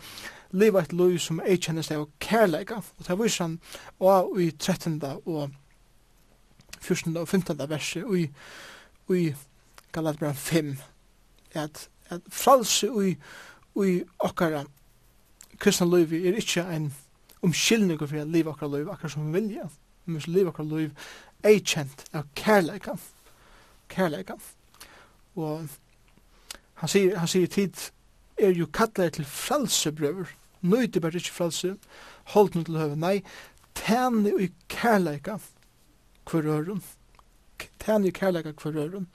leva 0.52 0.82
et 0.82 0.94
liv 0.94 1.18
som 1.22 1.42
er 1.44 1.60
kjennes 1.60 1.92
av 1.92 2.08
kærleika, 2.20 2.80
og 2.80 3.08
det 3.08 3.18
viser 3.20 3.44
han 3.44 3.60
og 4.00 4.40
i 4.42 4.52
13. 4.52 5.02
og 5.26 5.50
14. 6.80 7.18
og 7.18 7.28
15. 7.28 7.70
verset 7.70 8.04
og 8.04 8.18
i, 8.20 8.26
og 9.08 9.18
i 9.18 9.28
Galatbran 9.92 10.36
5 10.36 10.78
at, 11.54 11.88
at 12.10 12.22
fralse 12.30 12.92
og 12.92 13.08
i 13.08 13.16
i 13.86 14.04
okkara 14.20 14.66
kristna 15.60 15.88
liv 15.88 16.14
er 16.14 16.38
ikkje 16.40 16.64
ein 16.72 16.90
omkyldning 17.44 18.00
for 18.00 18.20
å 18.20 18.26
liv 18.28 18.48
okkara 18.48 18.78
liv 18.78 18.92
akkar 18.92 19.12
som 19.12 19.28
vi 19.28 19.40
vilja. 19.40 19.68
Men 20.06 20.24
liv 20.28 20.50
okkara 20.50 20.80
liv 20.80 21.08
er 21.44 21.60
kjent 21.60 22.06
av 22.16 22.28
kærleika. 22.36 22.96
Kærleika. 23.92 24.38
Og 25.36 25.68
han 26.80 26.92
sier, 26.92 27.18
han 27.20 27.28
sier 27.28 27.52
tid 27.52 27.90
er 28.40 28.56
jo 28.56 28.70
kallar 28.72 29.12
til 29.16 29.28
fralsebrøver. 29.28 30.32
Nøyde 30.62 31.02
bare 31.04 31.20
ikkje 31.20 31.36
fralse. 31.36 31.76
Hold 32.36 32.56
noe 32.56 32.68
til 32.68 32.80
høve. 32.80 33.00
Nei, 33.00 33.20
tæne 33.76 34.32
i 34.40 34.50
kærleika 34.72 35.40
hver 36.30 36.48
øren. 36.56 36.84
Tæne 37.84 38.08
i 38.08 38.16
kærleika 38.16 38.56
hver 38.56 38.80
øren. 38.86 39.08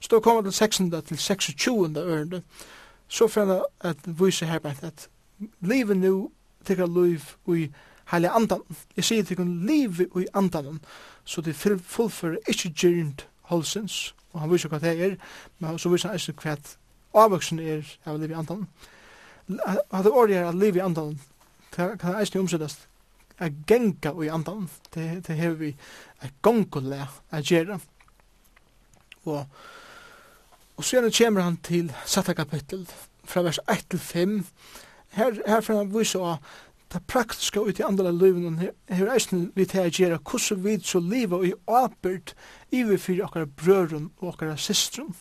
Så 0.00 0.08
da 0.12 0.20
kommer 0.20 0.42
til 0.42 0.52
16. 0.52 0.90
til 0.90 1.18
26. 1.18 1.96
ørende 1.96 2.42
så 3.08 3.28
fann 3.28 3.52
at 3.80 3.96
vise 4.06 4.46
her 4.46 4.60
at, 4.64 4.82
at 4.84 5.08
livet 5.60 5.96
nu 5.96 6.30
tykker 6.66 6.86
liv 6.86 7.20
i 7.56 7.68
heilig 8.10 8.30
andan. 8.34 8.62
Jeg 8.96 9.04
sier 9.04 9.24
tykker 9.24 9.44
liv 9.44 10.00
i 10.20 10.26
andan, 10.34 10.80
så 11.24 11.40
det 11.40 11.56
fullfører 11.56 12.38
ikke 12.48 12.72
gyrnt 12.74 13.26
holsens, 13.50 14.14
og 14.32 14.40
han 14.40 14.50
viser 14.50 14.70
hva 14.70 14.80
det 14.82 14.94
er, 15.00 15.16
men 15.58 15.78
så 15.78 15.90
viser 15.92 16.12
han 16.12 16.18
ikke 16.18 16.50
hva 16.50 16.56
avvoksen 17.16 17.62
er 17.62 17.86
av 18.06 18.18
liv 18.20 18.30
i 18.30 18.38
andan. 18.38 18.66
At 19.66 20.04
det 20.04 20.12
året 20.12 20.36
er 20.36 20.48
at 20.48 20.58
liv 20.58 20.76
i 20.76 20.84
andan, 20.84 21.16
det 21.76 21.98
kan 22.00 22.20
ikke 22.20 22.40
omsettes 22.40 22.80
at 23.38 23.52
genga 23.68 24.14
i 24.24 24.30
andan, 24.32 24.68
det, 24.94 25.26
det 25.26 25.36
hever 25.36 25.56
vi 25.60 25.72
at 26.24 26.32
gongulega 26.42 27.08
a 27.30 27.42
gjerra. 27.44 27.78
Og 29.24 29.44
Og 30.76 30.84
så 30.84 31.10
kommer 31.18 31.40
han 31.40 31.56
til 31.56 31.92
satta 32.04 32.34
kapittel, 32.36 32.86
fra 33.24 33.42
vers 33.42 33.58
1 33.72 33.86
til 33.90 33.98
5. 33.98 34.46
Her, 35.16 35.38
her 35.46 35.60
får 35.60 35.76
han 35.76 35.92
vise 35.94 36.18
av 36.20 36.36
det 36.92 37.00
praktiske 37.08 37.60
ut 37.60 37.80
i 37.80 37.82
andre 37.82 38.12
liven, 38.12 38.46
og 38.46 38.94
her 38.94 39.08
er 39.10 39.46
vi 39.56 39.64
til 39.66 39.80
å 39.80 39.90
gjøre 39.90 40.18
hvordan 40.22 40.64
vi 40.64 40.76
så 40.84 41.00
livet 41.00 41.48
i 41.48 41.54
apert 41.66 42.34
i 42.70 42.84
vi 42.86 42.98
fyrir 43.00 43.24
okkara 43.26 43.48
brøren 43.48 44.10
og 44.20 44.34
okkar 44.34 44.56
systrum. 44.60 45.14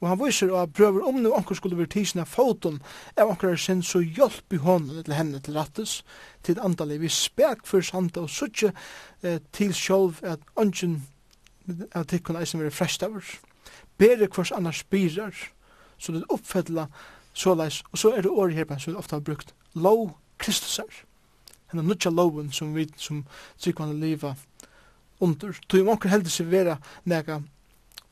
Og 0.00 0.08
han 0.10 0.20
viser 0.20 0.50
av 0.52 0.72
brøver 0.74 1.04
om 1.06 1.22
nu 1.22 1.30
anker 1.32 1.56
skulle 1.56 1.78
være 1.78 1.94
tisna 1.94 2.26
foton 2.28 2.80
av 3.16 3.30
anker 3.30 3.56
sin 3.56 3.82
så 3.82 4.02
hjelp 4.02 4.52
i 4.52 4.60
hånden 4.60 5.04
til 5.04 5.16
henne 5.16 5.40
til 5.40 5.56
rattes 5.56 6.02
til 6.44 6.60
andalig 6.60 6.98
vi 7.00 7.08
spek 7.08 7.64
for 7.68 7.84
sant 7.84 8.18
og 8.20 8.28
suttje 8.28 8.74
eh, 9.22 9.38
til 9.52 9.72
sjolv 9.72 10.20
at 10.28 10.44
anken 10.60 11.02
av 11.94 12.04
tikkun 12.10 12.36
eisen 12.36 12.60
være 12.60 13.14
oss 13.16 13.36
bere 13.98 14.28
kvars 14.28 14.52
annars 14.52 14.82
spirar, 14.84 15.34
så 15.98 16.12
det 16.12 16.24
oppfedla 16.28 16.88
såleis, 17.34 17.82
og 17.92 17.98
så 17.98 18.12
er 18.14 18.22
det 18.22 18.30
året 18.30 18.54
her 18.54 18.78
som 18.78 18.92
vi 18.92 18.98
ofte 18.98 19.16
har 19.16 19.24
brukt, 19.26 19.54
lov 19.74 20.14
Kristusar, 20.38 20.90
henne 21.70 21.86
nutja 21.86 22.10
loven 22.10 22.52
som 22.52 22.74
vi 22.74 22.86
som 22.96 23.24
tryggvann 23.58 24.00
liva 24.00 24.34
under, 25.20 25.56
tog 25.68 25.80
om 25.80 25.94
onker 25.94 26.12
heldig 26.12 26.30
seg 26.30 26.50
vera 26.50 26.78
nega, 27.04 27.40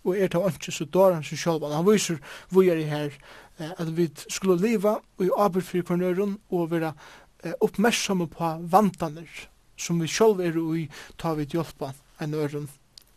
og 0.02 0.18
er 0.18 0.30
ta 0.30 0.42
onker, 0.42 0.74
så 0.74 0.84
dår 0.84 1.18
han 1.18 1.26
seg 1.26 1.38
sjálf, 1.38 1.66
han 1.70 1.86
viser 1.86 2.18
vi 2.50 2.68
er 2.70 2.80
i 2.82 2.88
her, 2.90 3.14
at 3.58 3.90
vi 3.94 4.08
skulle 4.28 4.58
liva 4.58 4.96
og 5.18 5.26
i 5.26 5.30
arbeid 5.38 5.66
fyrir 5.66 5.86
kvarnøren, 5.86 6.38
og 6.50 6.70
vera 6.72 6.94
oppmerksomme 7.62 8.28
på 8.30 8.52
vantaner, 8.70 9.28
som 9.76 10.00
vi 10.02 10.10
sjálf 10.10 10.42
er 10.42 10.58
i, 10.78 10.88
ta 11.18 11.34
vi 11.38 11.46
hjelpa 11.50 11.92
en 12.22 12.34
øren 12.38 12.70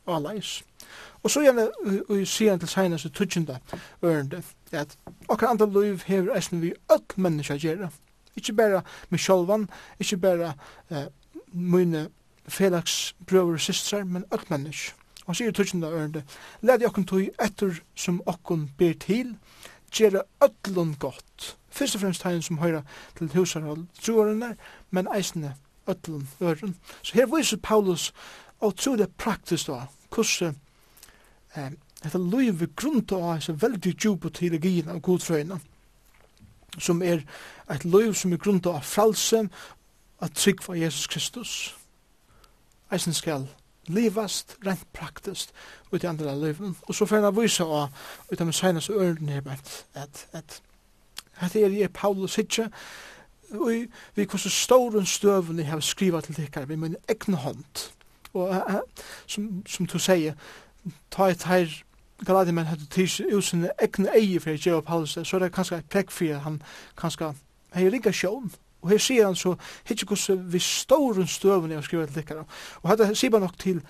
og 0.05 0.21
leis. 0.21 0.63
Og 1.23 1.31
så 1.31 1.41
gjerne, 1.41 1.69
vi 2.09 2.25
sier 2.25 2.57
til 2.57 2.69
senest 2.69 3.05
i 3.05 3.09
tutsjende 3.09 3.59
ørende, 4.03 4.43
at 4.71 4.97
okkar 5.27 5.47
andre 5.47 5.69
liv 5.73 6.03
hever 6.05 6.35
eisen 6.35 6.61
vi 6.61 6.73
öll 6.91 7.15
menneska 7.15 7.57
gjerra. 7.57 7.89
Ikki 8.35 8.51
bæra 8.51 8.81
med 9.09 9.19
sjolvan, 9.19 9.69
ikki 9.99 10.15
bæra 10.15 10.53
eh, 10.91 11.07
mine 11.53 12.09
felags 12.47 13.15
brøver 13.27 13.53
og 13.53 13.59
systrar, 13.59 14.03
men 14.03 14.25
öll 14.33 14.45
menneska. 14.49 14.93
Og 15.25 15.35
sier 15.35 15.49
i 15.49 15.53
tutsjende 15.57 15.89
ørende, 15.89 16.21
led 16.61 16.81
i 16.81 16.85
okkar 16.85 17.03
tog 17.09 17.29
etter 17.41 17.79
som 17.97 18.21
okkar 18.29 18.67
ber 18.77 18.93
til, 19.01 19.33
gjerra 19.95 20.21
öllun 20.43 20.95
gott. 20.99 21.55
Fyrst 21.69 21.95
og 21.95 22.01
fremst 22.01 22.21
tegn 22.21 22.41
som 22.45 22.59
høyra 22.61 22.83
til 23.17 23.31
husarhold 23.33 23.87
troarene, 24.01 24.55
men 24.91 25.09
eisne 25.15 25.55
öllun 25.89 26.27
ørende. 26.41 26.75
Så 27.01 27.17
her 27.17 27.25
viser 27.31 27.57
Paulus 27.57 28.11
og 28.65 28.77
tro 28.79 28.95
det 28.99 29.11
praktisk 29.17 29.67
da, 29.71 29.85
hvordan 30.13 30.57
eh, 31.55 31.71
dette 32.03 32.21
løyve 32.21 32.67
grunn 32.77 33.05
til 33.05 33.17
å 33.17 33.31
ha 33.31 33.39
så 33.41 33.55
veldig 33.59 33.95
djup 33.95 34.27
og 34.27 34.35
teologien 34.37 34.91
av 34.93 35.01
godfrøyene, 35.05 35.59
som 36.77 37.01
er 37.01 37.23
et 37.71 37.85
løyv 37.85 38.13
som 38.13 38.33
er 38.33 38.41
grunn 38.41 38.61
til 38.61 38.73
å 38.73 38.79
ha 38.79 38.85
fralse, 38.85 39.45
at 40.23 40.35
trygg 40.35 40.61
for 40.63 40.77
Jesus 40.79 41.07
Kristus. 41.11 41.53
Eisen 42.93 43.13
skal 43.13 43.47
livast, 43.87 44.55
rent 44.65 44.85
praktisk, 44.93 45.51
ut 45.91 46.03
i 46.03 46.07
andre 46.07 46.35
løyven. 46.39 46.77
Og 46.87 46.95
så 46.95 47.05
får 47.05 47.25
jeg 47.25 47.35
vise 47.37 47.63
av, 47.63 47.89
ut 48.31 48.41
av 48.41 48.47
min 48.47 48.55
seneste 48.55 48.93
øren 48.93 49.29
her, 49.29 49.41
at, 49.51 49.85
at, 49.93 50.27
at 50.33 50.61
Hette 51.35 51.65
er 51.65 51.73
jeg 51.75 51.91
Paulus 51.91 52.37
hitje, 52.39 52.69
og 53.51 53.71
vi 54.15 54.25
hvordan 54.25 54.51
ståren 54.51 55.05
støvene 55.05 55.61
jeg 55.61 55.71
har 55.71 55.81
skrivet 55.83 56.23
til 56.23 56.37
dere 56.37 56.65
med 56.65 56.77
min 56.77 56.95
egen 57.11 57.33
hånd 57.33 57.81
og 58.35 58.49
uh, 58.49 58.79
som, 59.27 59.63
som 59.67 59.87
du 59.87 59.97
sier, 59.99 60.35
ta 61.11 61.29
et 61.31 61.43
her 61.49 61.71
Galadi 62.25 62.53
men 62.55 62.69
hadde 62.69 62.85
tis 62.87 63.17
usen 63.19 63.65
ekne 63.83 64.13
eie 64.15 64.39
for 64.39 64.55
Jeo 64.55 64.79
Paulus, 64.79 65.17
så 65.23 65.35
er 65.35 65.39
det 65.43 65.51
kanskje 65.53 65.81
et 65.81 65.89
prekk 65.91 66.13
for 66.15 66.37
han 66.45 66.61
kanskje 66.95 67.33
hei 67.75 67.89
rigga 67.91 68.13
sjån. 68.15 68.53
Og 68.85 68.89
her 68.93 69.01
sier 69.03 69.25
han 69.25 69.35
så, 69.35 69.55
hittir 69.83 70.07
hvordan 70.07 70.45
vi 70.53 70.59
står 70.59 71.25
støvun 71.27 71.71
jeg 71.71 71.83
skriver 71.83 72.05
til 72.05 72.21
likkere. 72.21 72.45
Og 72.83 72.97
dette 72.97 73.15
sier 73.19 73.33
man 73.33 73.43
nok 73.43 73.57
til 73.59 73.81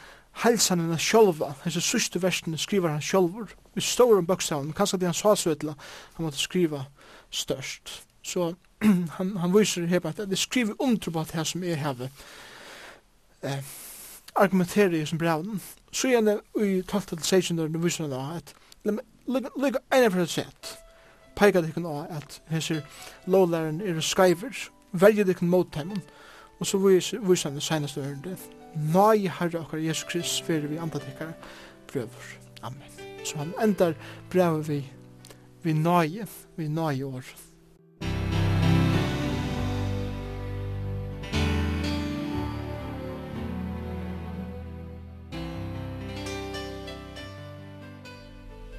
helsan 0.42 0.80
helsanene 0.80 0.98
sjolva, 1.00 1.54
hese 1.64 1.82
sørste 1.82 2.22
versen 2.24 2.58
skriver 2.58 2.90
han 2.90 3.02
sjolvur 3.02 3.54
vi 3.76 3.82
står 3.82 4.18
om 4.18 4.74
kanskje 4.74 4.98
det 5.00 5.08
han 5.08 5.14
sa 5.14 5.36
søtla, 5.36 5.74
han 6.16 6.26
måtte 6.26 6.40
skriva 6.40 6.86
størst. 7.30 8.04
Så 8.24 8.54
han, 9.18 9.38
han 9.38 9.54
viser 9.54 9.86
her 9.86 10.06
at 10.06 10.18
det 10.18 10.40
skriver 10.40 10.76
under 10.80 11.12
på 11.12 11.20
at 11.20 11.34
det 11.34 11.48
som 11.48 11.64
er 11.64 11.76
hevet. 11.76 12.10
Eh, 13.44 13.60
argumenterer 14.36 15.02
i 15.02 15.06
som 15.06 15.18
brevnen. 15.18 15.62
Så 15.92 16.08
gjerne 16.08 16.40
i 16.60 16.82
12-16 16.82 17.58
dørene 17.58 17.82
viser 17.84 18.08
han 18.08 18.38
at 18.38 18.54
lykke 19.26 19.80
ene 19.94 20.12
for 20.12 20.22
et 20.22 20.30
sett 20.30 20.76
Peika 21.36 21.62
dikken 21.62 21.88
á 21.88 22.06
at 22.18 22.42
hese 22.48 22.84
lovlæren 23.28 23.82
er 23.82 24.00
skyver, 24.00 24.54
skæver 24.94 25.16
det 25.16 25.28
dikken 25.28 25.50
mot 25.50 25.68
dem 25.76 25.92
Og 26.60 26.66
så 26.66 26.78
viser 26.78 27.50
han 27.50 27.56
det 27.56 27.64
seneste 27.64 28.02
ørende 28.02 28.38
Nei 28.94 29.28
herre 29.28 29.60
okkar 29.60 29.80
Jesus 29.80 30.04
Krist 30.04 30.44
fyrir 30.44 30.68
vi 30.68 30.78
andre 30.78 31.00
ikkar 31.00 31.34
prøver 31.88 32.38
Amen. 32.64 32.92
Så 33.24 33.38
han 33.38 33.54
endar 33.62 33.94
brevet 34.30 34.68
vi 34.68 34.92
vi 35.64 35.74
nøye, 35.74 36.28
vi 36.56 36.68
nøye 36.68 37.06
år 37.06 37.24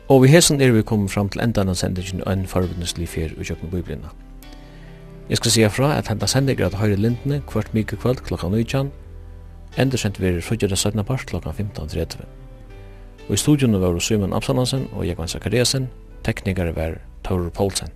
Og 0.09 0.23
vi 0.23 0.29
hesen 0.31 0.61
er 0.61 0.71
vi 0.71 0.85
kommet 0.87 1.11
fram 1.11 1.29
til 1.29 1.41
endan 1.43 1.69
av 1.73 1.75
sendingen 1.75 2.21
og 2.23 2.31
en 2.33 2.45
forbundeslig 2.47 3.09
fyr 3.11 3.33
i 3.35 3.47
kjøkken 3.49 3.73
biblina. 3.73 4.13
Jeg 5.27 5.41
skal 5.41 5.51
sige 5.51 5.71
fra 5.71 5.89
at 5.99 6.07
henda 6.09 6.29
sendingen 6.31 6.67
at 6.69 6.79
høyre 6.79 6.97
lintene 6.97 7.41
kvart 7.51 7.73
mykje 7.75 7.99
kvöld 7.99 8.23
klokka 8.29 8.47
19, 8.49 8.93
endur 9.79 9.99
sendt 9.99 10.21
vi 10.23 10.31
er 10.31 10.41
frugjer 10.41 10.71
det 10.71 10.79
17. 10.79 11.05
part 11.05 11.27
klokka 11.27 11.51
15.30. 11.51 12.23
Og 13.29 13.35
i 13.35 13.37
studion 13.37 13.81
var 13.81 13.99
Simon 13.99 14.33
Absalansen 14.33 14.87
og 14.93 15.09
Jekvann 15.09 15.29
Zakariasen, 15.29 15.91
teknikere 16.23 16.77
var 16.77 17.01
Taurur 17.25 17.51
Poulsen. 17.51 17.96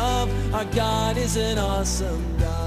Our 0.53 0.65
God 0.65 1.15
is 1.15 1.37
an 1.37 1.57
awesome 1.57 2.37
God. 2.37 2.60